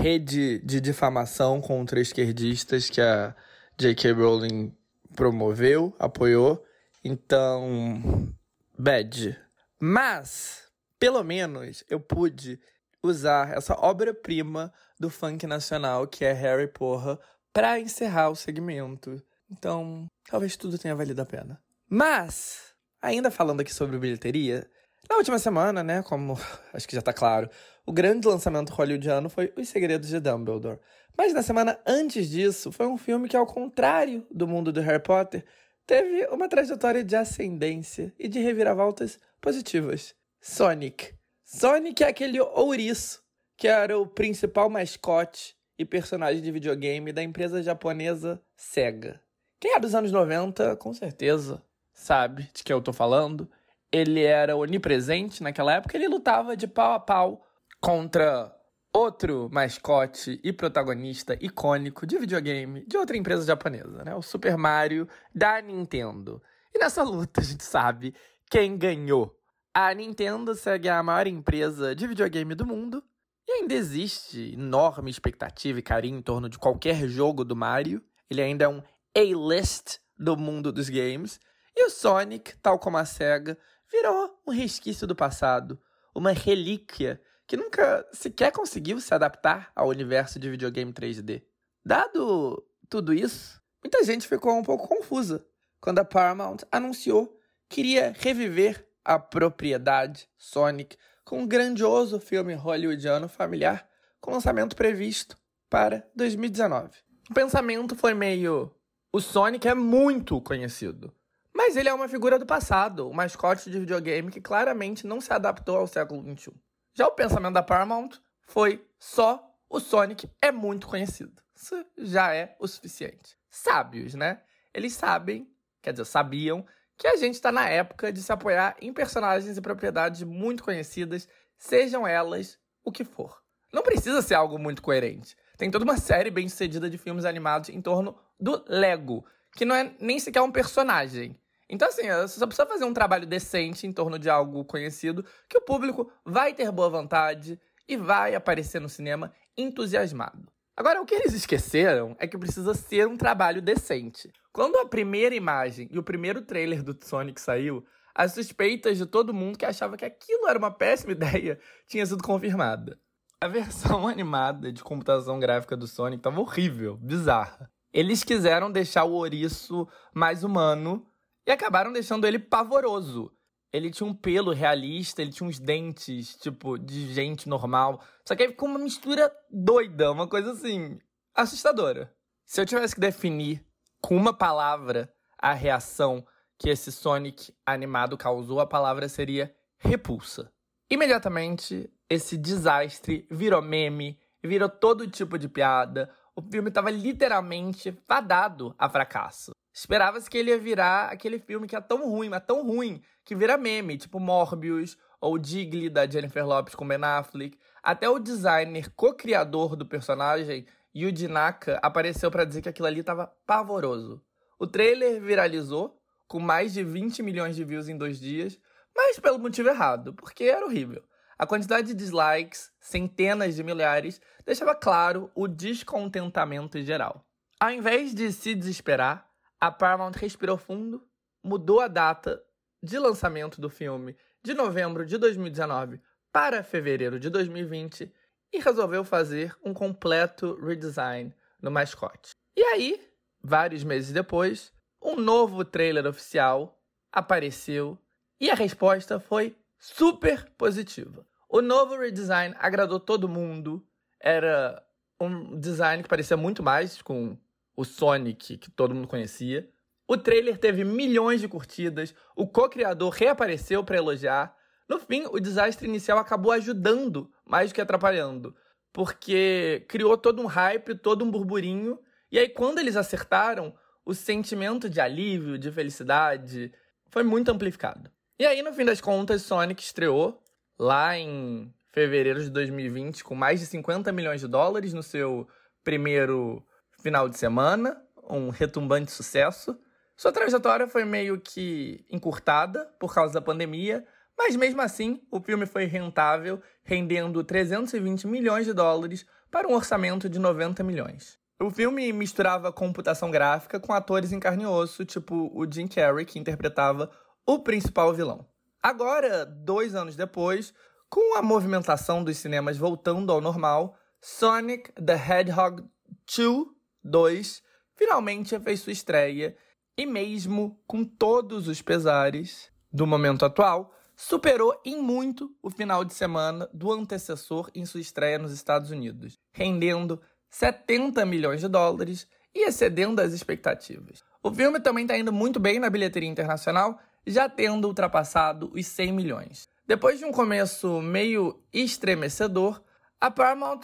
rede 0.00 0.58
de 0.60 0.80
difamação 0.80 1.60
contra 1.60 2.00
esquerdistas 2.00 2.88
que 2.88 3.00
a 3.00 3.34
J.K. 3.76 4.12
Rowling 4.12 4.74
promoveu, 5.14 5.94
apoiou. 5.98 6.64
Então, 7.04 8.32
bad. 8.78 9.38
Mas, 9.78 10.68
pelo 10.98 11.22
menos, 11.24 11.82
eu 11.88 11.98
pude 11.98 12.60
usar 13.02 13.56
essa 13.56 13.74
obra-prima 13.74 14.72
do 14.98 15.08
funk 15.08 15.46
nacional, 15.46 16.06
que 16.06 16.24
é 16.24 16.32
Harry 16.32 16.68
Porra, 16.68 17.18
para 17.52 17.80
encerrar 17.80 18.28
o 18.30 18.36
segmento. 18.36 19.20
Então, 19.50 20.06
talvez 20.30 20.56
tudo 20.56 20.78
tenha 20.78 20.94
valido 20.94 21.20
a 21.22 21.26
pena. 21.26 21.60
Mas, 21.88 22.69
Ainda 23.02 23.30
falando 23.30 23.60
aqui 23.60 23.72
sobre 23.72 23.98
bilheteria, 23.98 24.68
na 25.08 25.16
última 25.16 25.38
semana, 25.38 25.82
né, 25.82 26.02
como 26.02 26.38
acho 26.72 26.86
que 26.86 26.94
já 26.94 27.02
tá 27.02 27.12
claro, 27.12 27.48
o 27.86 27.92
grande 27.92 28.28
lançamento 28.28 28.70
hollywoodiano 28.70 29.28
foi 29.28 29.52
Os 29.56 29.68
Segredos 29.68 30.08
de 30.08 30.20
Dumbledore. 30.20 30.78
Mas 31.16 31.32
na 31.32 31.42
semana 31.42 31.80
antes 31.86 32.28
disso, 32.28 32.70
foi 32.70 32.86
um 32.86 32.96
filme 32.96 33.28
que, 33.28 33.36
ao 33.36 33.46
contrário 33.46 34.26
do 34.30 34.46
mundo 34.46 34.72
do 34.72 34.80
Harry 34.80 35.02
Potter, 35.02 35.44
teve 35.86 36.26
uma 36.26 36.48
trajetória 36.48 37.02
de 37.02 37.16
ascendência 37.16 38.14
e 38.18 38.28
de 38.28 38.38
reviravoltas 38.38 39.18
positivas. 39.40 40.14
Sonic. 40.40 41.12
Sonic 41.44 42.04
é 42.04 42.08
aquele 42.08 42.40
ouriço 42.40 43.22
que 43.56 43.66
era 43.66 43.98
o 43.98 44.06
principal 44.06 44.70
mascote 44.70 45.56
e 45.76 45.84
personagem 45.84 46.40
de 46.40 46.52
videogame 46.52 47.12
da 47.12 47.22
empresa 47.22 47.62
japonesa 47.62 48.40
Sega. 48.56 49.20
Quem 49.58 49.74
é 49.74 49.80
dos 49.80 49.94
anos 49.94 50.12
90, 50.12 50.76
com 50.76 50.94
certeza 50.94 51.62
sabe 52.00 52.48
de 52.54 52.64
que 52.64 52.72
eu 52.72 52.80
tô 52.80 52.92
falando. 52.92 53.48
Ele 53.92 54.22
era 54.22 54.56
onipresente 54.56 55.42
naquela 55.42 55.74
época, 55.74 55.96
ele 55.96 56.08
lutava 56.08 56.56
de 56.56 56.66
pau 56.66 56.92
a 56.92 57.00
pau 57.00 57.46
contra 57.80 58.54
outro 58.92 59.48
mascote 59.52 60.40
e 60.42 60.52
protagonista 60.52 61.36
icônico 61.40 62.06
de 62.06 62.18
videogame 62.18 62.84
de 62.86 62.96
outra 62.96 63.16
empresa 63.16 63.44
japonesa, 63.44 64.04
né? 64.04 64.14
O 64.14 64.22
Super 64.22 64.56
Mario 64.56 65.08
da 65.34 65.60
Nintendo. 65.60 66.42
E 66.74 66.78
nessa 66.78 67.02
luta 67.02 67.40
a 67.40 67.44
gente 67.44 67.62
sabe 67.62 68.14
quem 68.48 68.76
ganhou. 68.76 69.36
A 69.72 69.92
Nintendo 69.94 70.54
segue 70.54 70.88
a 70.88 71.02
maior 71.02 71.26
empresa 71.26 71.94
de 71.94 72.06
videogame 72.06 72.54
do 72.54 72.66
mundo 72.66 73.02
e 73.46 73.52
ainda 73.52 73.74
existe 73.74 74.52
enorme 74.54 75.10
expectativa 75.10 75.78
e 75.78 75.82
carinho 75.82 76.18
em 76.18 76.22
torno 76.22 76.48
de 76.48 76.58
qualquer 76.58 77.06
jogo 77.08 77.44
do 77.44 77.54
Mario. 77.54 78.02
Ele 78.28 78.42
ainda 78.42 78.64
é 78.64 78.68
um 78.68 78.82
A-list 79.14 79.98
do 80.18 80.36
mundo 80.36 80.72
dos 80.72 80.88
games. 80.88 81.40
E 81.80 81.84
o 81.84 81.88
Sonic, 81.88 82.58
tal 82.58 82.78
como 82.78 82.98
a 82.98 83.06
SEGA, 83.06 83.56
virou 83.90 84.38
um 84.46 84.50
resquício 84.50 85.06
do 85.06 85.16
passado, 85.16 85.80
uma 86.14 86.30
relíquia 86.30 87.18
que 87.46 87.56
nunca 87.56 88.06
sequer 88.12 88.52
conseguiu 88.52 89.00
se 89.00 89.14
adaptar 89.14 89.72
ao 89.74 89.88
universo 89.88 90.38
de 90.38 90.50
videogame 90.50 90.92
3D. 90.92 91.42
Dado 91.82 92.62
tudo 92.86 93.14
isso, 93.14 93.62
muita 93.82 94.04
gente 94.04 94.28
ficou 94.28 94.58
um 94.58 94.62
pouco 94.62 94.86
confusa 94.86 95.42
quando 95.80 96.00
a 96.00 96.04
Paramount 96.04 96.58
anunciou 96.70 97.34
que 97.66 97.80
iria 97.80 98.14
reviver 98.14 98.86
a 99.02 99.18
propriedade 99.18 100.28
Sonic 100.36 100.98
com 101.24 101.38
um 101.38 101.48
grandioso 101.48 102.20
filme 102.20 102.52
hollywoodiano 102.52 103.26
familiar 103.26 103.88
com 104.20 104.32
lançamento 104.32 104.76
previsto 104.76 105.34
para 105.70 106.06
2019. 106.14 106.90
O 107.30 107.32
pensamento 107.32 107.96
foi 107.96 108.12
meio 108.12 108.70
O 109.10 109.18
Sonic 109.18 109.66
é 109.66 109.74
muito 109.74 110.38
conhecido. 110.42 111.10
Mas 111.54 111.76
ele 111.76 111.88
é 111.88 111.94
uma 111.94 112.08
figura 112.08 112.38
do 112.38 112.46
passado, 112.46 113.08
um 113.08 113.12
mascote 113.12 113.70
de 113.70 113.78
videogame 113.78 114.30
que 114.30 114.40
claramente 114.40 115.06
não 115.06 115.20
se 115.20 115.32
adaptou 115.32 115.76
ao 115.76 115.86
século 115.86 116.22
XXI. 116.22 116.52
Já 116.94 117.06
o 117.06 117.12
pensamento 117.12 117.54
da 117.54 117.62
Paramount 117.62 118.10
foi 118.46 118.84
só 118.98 119.46
o 119.68 119.78
Sonic 119.78 120.28
é 120.42 120.50
muito 120.50 120.86
conhecido. 120.86 121.40
Isso 121.54 121.84
já 121.98 122.34
é 122.34 122.56
o 122.58 122.66
suficiente. 122.66 123.36
Sábios, 123.48 124.14
né? 124.14 124.40
Eles 124.74 124.94
sabem, 124.94 125.48
quer 125.82 125.92
dizer, 125.92 126.04
sabiam, 126.04 126.66
que 126.96 127.06
a 127.06 127.16
gente 127.16 127.34
está 127.34 127.50
na 127.50 127.68
época 127.68 128.12
de 128.12 128.22
se 128.22 128.32
apoiar 128.32 128.76
em 128.80 128.92
personagens 128.92 129.56
e 129.56 129.60
propriedades 129.60 130.22
muito 130.22 130.62
conhecidas, 130.62 131.28
sejam 131.56 132.06
elas 132.06 132.58
o 132.84 132.92
que 132.92 133.04
for. 133.04 133.40
Não 133.72 133.82
precisa 133.82 134.20
ser 134.20 134.34
algo 134.34 134.58
muito 134.58 134.82
coerente. 134.82 135.36
Tem 135.56 135.70
toda 135.70 135.84
uma 135.84 135.96
série 135.96 136.30
bem 136.30 136.48
sucedida 136.48 136.90
de 136.90 136.98
filmes 136.98 137.24
animados 137.24 137.70
em 137.70 137.80
torno 137.80 138.18
do 138.38 138.64
Lego, 138.68 139.24
que 139.56 139.64
não 139.64 139.74
é 139.74 139.92
nem 140.00 140.18
sequer 140.18 140.42
um 140.42 140.52
personagem. 140.52 141.38
Então, 141.68 141.88
assim, 141.88 142.02
você 142.02 142.38
só 142.38 142.46
precisa 142.46 142.66
fazer 142.66 142.84
um 142.84 142.92
trabalho 142.92 143.26
decente 143.26 143.86
em 143.86 143.92
torno 143.92 144.18
de 144.18 144.28
algo 144.28 144.64
conhecido, 144.64 145.24
que 145.48 145.56
o 145.56 145.60
público 145.60 146.10
vai 146.24 146.52
ter 146.52 146.70
boa 146.72 146.90
vontade 146.90 147.60
e 147.88 147.96
vai 147.96 148.34
aparecer 148.34 148.80
no 148.80 148.88
cinema 148.88 149.32
entusiasmado. 149.56 150.50
Agora, 150.76 151.00
o 151.00 151.04
que 151.04 151.14
eles 151.14 151.32
esqueceram 151.32 152.16
é 152.18 152.26
que 152.26 152.38
precisa 152.38 152.74
ser 152.74 153.06
um 153.06 153.16
trabalho 153.16 153.60
decente. 153.60 154.32
Quando 154.52 154.76
a 154.78 154.86
primeira 154.86 155.34
imagem 155.34 155.88
e 155.90 155.98
o 155.98 156.02
primeiro 156.02 156.42
trailer 156.42 156.82
do 156.82 156.96
Sonic 157.04 157.40
saiu, 157.40 157.84
as 158.14 158.32
suspeitas 158.32 158.98
de 158.98 159.06
todo 159.06 159.34
mundo 159.34 159.58
que 159.58 159.64
achava 159.64 159.96
que 159.96 160.04
aquilo 160.04 160.48
era 160.48 160.58
uma 160.58 160.70
péssima 160.70 161.12
ideia 161.12 161.58
tinha 161.86 162.04
sido 162.04 162.22
confirmada. 162.22 162.98
A 163.40 163.46
versão 163.46 164.06
animada 164.08 164.72
de 164.72 164.82
computação 164.82 165.38
gráfica 165.38 165.76
do 165.76 165.86
Sonic 165.86 166.20
estava 166.20 166.40
horrível, 166.40 166.96
bizarra. 166.96 167.70
Eles 167.92 168.22
quiseram 168.22 168.70
deixar 168.70 169.04
o 169.04 169.12
ouriço 169.12 169.88
mais 170.14 170.44
humano 170.44 171.06
e 171.46 171.50
acabaram 171.50 171.92
deixando 171.92 172.26
ele 172.26 172.38
pavoroso. 172.38 173.32
Ele 173.72 173.90
tinha 173.90 174.08
um 174.08 174.14
pelo 174.14 174.52
realista, 174.52 175.22
ele 175.22 175.32
tinha 175.32 175.48
uns 175.48 175.58
dentes, 175.58 176.34
tipo, 176.36 176.76
de 176.76 177.12
gente 177.12 177.48
normal. 177.48 178.02
Só 178.26 178.34
que 178.34 178.42
aí 178.42 178.48
ficou 178.48 178.68
uma 178.68 178.78
mistura 178.78 179.32
doida, 179.50 180.10
uma 180.10 180.26
coisa 180.26 180.52
assim, 180.52 180.98
assustadora. 181.34 182.12
Se 182.44 182.60
eu 182.60 182.66
tivesse 182.66 182.94
que 182.94 183.00
definir 183.00 183.64
com 184.00 184.16
uma 184.16 184.32
palavra 184.32 185.12
a 185.38 185.52
reação 185.52 186.26
que 186.58 186.68
esse 186.68 186.90
Sonic 186.92 187.54
animado 187.64 188.18
causou, 188.18 188.60
a 188.60 188.66
palavra 188.66 189.08
seria 189.08 189.54
repulsa. 189.78 190.52
Imediatamente, 190.90 191.88
esse 192.08 192.36
desastre 192.36 193.26
virou 193.30 193.62
meme, 193.62 194.18
virou 194.42 194.68
todo 194.68 195.08
tipo 195.08 195.38
de 195.38 195.48
piada. 195.48 196.12
O 196.34 196.42
filme 196.42 196.68
estava 196.68 196.90
literalmente 196.90 197.92
fadado 198.06 198.74
a 198.78 198.88
fracasso. 198.88 199.52
Esperava-se 199.72 200.28
que 200.28 200.36
ele 200.36 200.50
ia 200.50 200.58
virar 200.58 201.10
aquele 201.10 201.38
filme 201.38 201.66
que 201.66 201.76
é 201.76 201.80
tão 201.80 202.08
ruim, 202.08 202.28
mas 202.28 202.44
tão 202.44 202.66
ruim, 202.66 203.02
que 203.24 203.34
vira 203.34 203.56
meme, 203.56 203.96
tipo 203.96 204.18
Morbius 204.18 204.96
ou 205.20 205.38
Digley 205.38 205.88
da 205.88 206.06
Jennifer 206.06 206.46
Lopez 206.46 206.74
com 206.74 206.86
Ben 206.86 207.02
Affleck. 207.02 207.58
Até 207.82 208.08
o 208.08 208.18
designer 208.18 208.90
co-criador 208.94 209.76
do 209.76 209.86
personagem, 209.86 210.66
Yuji 210.94 211.28
Naka, 211.28 211.78
apareceu 211.82 212.30
para 212.30 212.44
dizer 212.44 212.62
que 212.62 212.68
aquilo 212.68 212.88
ali 212.88 213.00
estava 213.00 213.26
pavoroso. 213.46 214.22
O 214.58 214.66
trailer 214.66 215.20
viralizou, 215.20 215.98
com 216.26 216.40
mais 216.40 216.72
de 216.72 216.82
20 216.82 217.22
milhões 217.22 217.56
de 217.56 217.64
views 217.64 217.88
em 217.88 217.96
dois 217.96 218.18
dias, 218.18 218.58
mas 218.94 219.18
pelo 219.18 219.38
motivo 219.38 219.68
errado, 219.68 220.12
porque 220.14 220.44
era 220.44 220.66
horrível. 220.66 221.02
A 221.40 221.46
quantidade 221.46 221.86
de 221.86 221.94
dislikes, 221.94 222.70
centenas 222.78 223.56
de 223.56 223.62
milhares, 223.62 224.20
deixava 224.44 224.74
claro 224.74 225.30
o 225.34 225.48
descontentamento 225.48 226.78
geral. 226.82 227.24
Ao 227.58 227.70
invés 227.70 228.14
de 228.14 228.30
se 228.30 228.54
desesperar, 228.54 229.26
a 229.58 229.70
Paramount 229.70 230.12
respirou 230.16 230.58
fundo, 230.58 231.02
mudou 231.42 231.80
a 231.80 231.88
data 231.88 232.44
de 232.82 232.98
lançamento 232.98 233.58
do 233.58 233.70
filme 233.70 234.14
de 234.42 234.52
novembro 234.52 235.06
de 235.06 235.16
2019 235.16 235.98
para 236.30 236.62
fevereiro 236.62 237.18
de 237.18 237.30
2020 237.30 238.12
e 238.52 238.58
resolveu 238.58 239.02
fazer 239.02 239.56
um 239.64 239.72
completo 239.72 240.62
redesign 240.62 241.34
no 241.62 241.70
mascote. 241.70 242.32
E 242.54 242.62
aí, 242.62 243.00
vários 243.42 243.82
meses 243.82 244.12
depois, 244.12 244.74
um 245.00 245.16
novo 245.16 245.64
trailer 245.64 246.06
oficial 246.06 246.78
apareceu 247.10 247.98
e 248.38 248.50
a 248.50 248.54
resposta 248.54 249.18
foi 249.18 249.56
super 249.78 250.44
positiva. 250.58 251.29
O 251.52 251.60
novo 251.60 251.96
redesign 251.96 252.54
agradou 252.60 253.00
todo 253.00 253.28
mundo. 253.28 253.84
Era 254.20 254.80
um 255.20 255.58
design 255.58 256.00
que 256.00 256.08
parecia 256.08 256.36
muito 256.36 256.62
mais 256.62 257.02
com 257.02 257.36
o 257.76 257.84
Sonic 257.84 258.56
que 258.56 258.70
todo 258.70 258.94
mundo 258.94 259.08
conhecia. 259.08 259.68
O 260.06 260.16
trailer 260.16 260.58
teve 260.58 260.84
milhões 260.84 261.40
de 261.40 261.48
curtidas, 261.48 262.14
o 262.36 262.46
co-criador 262.46 263.12
reapareceu 263.12 263.82
para 263.82 263.96
elogiar. 263.96 264.56
No 264.88 265.00
fim, 265.00 265.24
o 265.26 265.40
desastre 265.40 265.88
inicial 265.88 266.18
acabou 266.18 266.52
ajudando 266.52 267.28
mais 267.44 267.70
do 267.70 267.74
que 267.74 267.80
atrapalhando, 267.80 268.54
porque 268.92 269.84
criou 269.88 270.16
todo 270.16 270.40
um 270.40 270.46
hype, 270.46 270.94
todo 270.94 271.24
um 271.24 271.30
burburinho, 271.30 271.98
e 272.30 272.38
aí 272.38 272.48
quando 272.48 272.78
eles 272.78 272.96
acertaram, 272.96 273.74
o 274.04 274.14
sentimento 274.14 274.88
de 274.88 275.00
alívio, 275.00 275.58
de 275.58 275.70
felicidade, 275.70 276.72
foi 277.08 277.22
muito 277.22 277.50
amplificado. 277.50 278.10
E 278.38 278.46
aí, 278.46 278.62
no 278.62 278.72
fim 278.72 278.84
das 278.84 279.00
contas, 279.00 279.42
Sonic 279.42 279.82
estreou 279.82 280.42
lá 280.80 281.18
em 281.18 281.70
fevereiro 281.92 282.42
de 282.42 282.48
2020 282.48 283.22
com 283.22 283.34
mais 283.34 283.60
de 283.60 283.66
50 283.66 284.10
milhões 284.12 284.40
de 284.40 284.48
dólares 284.48 284.94
no 284.94 285.02
seu 285.02 285.46
primeiro 285.84 286.64
final 287.02 287.28
de 287.28 287.36
semana, 287.36 288.02
um 288.30 288.48
retumbante 288.48 289.12
sucesso. 289.12 289.78
Sua 290.16 290.32
trajetória 290.32 290.88
foi 290.88 291.04
meio 291.04 291.38
que 291.38 292.02
encurtada 292.08 292.86
por 292.98 293.14
causa 293.14 293.34
da 293.34 293.42
pandemia, 293.42 294.06
mas 294.38 294.56
mesmo 294.56 294.80
assim 294.80 295.20
o 295.30 295.38
filme 295.38 295.66
foi 295.66 295.84
rentável, 295.84 296.62
rendendo 296.82 297.44
320 297.44 298.26
milhões 298.26 298.64
de 298.64 298.72
dólares 298.72 299.26
para 299.50 299.68
um 299.68 299.74
orçamento 299.74 300.30
de 300.30 300.38
90 300.38 300.82
milhões. 300.82 301.38
O 301.60 301.70
filme 301.70 302.10
misturava 302.10 302.72
computação 302.72 303.30
gráfica 303.30 303.78
com 303.78 303.92
atores 303.92 304.32
em 304.32 304.40
carne 304.40 304.62
e 304.62 304.66
osso, 304.66 305.04
tipo 305.04 305.50
o 305.54 305.70
Jim 305.70 305.86
Carrey, 305.86 306.24
que 306.24 306.38
interpretava 306.38 307.10
o 307.46 307.58
principal 307.58 308.14
vilão. 308.14 308.49
Agora, 308.82 309.44
dois 309.44 309.94
anos 309.94 310.16
depois, 310.16 310.72
com 311.08 311.36
a 311.36 311.42
movimentação 311.42 312.24
dos 312.24 312.38
cinemas 312.38 312.76
voltando 312.76 313.30
ao 313.30 313.40
normal, 313.40 313.96
Sonic 314.20 314.92
the 314.92 315.14
Hedgehog 315.14 315.84
2 316.26 316.66
2 317.02 317.62
finalmente 317.94 318.58
fez 318.60 318.80
sua 318.80 318.92
estreia 318.92 319.56
e, 319.96 320.06
mesmo 320.06 320.80
com 320.86 321.04
todos 321.04 321.68
os 321.68 321.82
pesares 321.82 322.70
do 322.92 323.06
momento 323.06 323.44
atual, 323.44 323.94
superou 324.16 324.78
em 324.84 325.00
muito 325.00 325.54
o 325.62 325.70
final 325.70 326.04
de 326.04 326.14
semana 326.14 326.68
do 326.72 326.92
antecessor 326.92 327.70
em 327.74 327.84
sua 327.86 328.00
estreia 328.00 328.38
nos 328.38 328.52
Estados 328.52 328.90
Unidos, 328.90 329.38
rendendo 329.52 330.20
70 330.50 331.24
milhões 331.24 331.60
de 331.60 331.68
dólares 331.68 332.26
e 332.54 332.66
excedendo 332.66 333.20
as 333.20 333.32
expectativas. 333.32 334.22
O 334.42 334.50
filme 334.50 334.80
também 334.80 335.04
está 335.04 335.16
indo 335.16 335.32
muito 335.32 335.60
bem 335.60 335.78
na 335.78 335.88
bilheteria 335.88 336.28
internacional, 336.28 336.98
já 337.26 337.48
tendo 337.48 337.86
ultrapassado 337.86 338.70
os 338.74 338.86
100 338.86 339.12
milhões. 339.12 339.68
Depois 339.86 340.18
de 340.18 340.24
um 340.24 340.32
começo 340.32 341.00
meio 341.00 341.62
estremecedor, 341.72 342.80
a 343.20 343.30
Paramount 343.30 343.80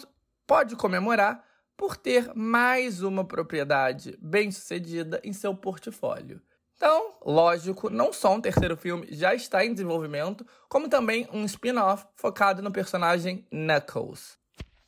pode 0.46 0.76
comemorar 0.76 1.44
por 1.76 1.96
ter 1.96 2.32
mais 2.34 3.02
uma 3.02 3.24
propriedade 3.24 4.16
bem-sucedida 4.22 5.20
em 5.22 5.32
seu 5.32 5.54
portfólio. 5.54 6.40
Então, 6.76 7.14
lógico, 7.24 7.88
não 7.88 8.12
só 8.12 8.34
um 8.34 8.40
terceiro 8.40 8.76
filme 8.76 9.08
já 9.10 9.34
está 9.34 9.64
em 9.64 9.72
desenvolvimento, 9.72 10.46
como 10.68 10.88
também 10.88 11.28
um 11.32 11.44
spin-off 11.44 12.06
focado 12.14 12.62
no 12.62 12.70
personagem 12.70 13.46
Knuckles. 13.50 14.38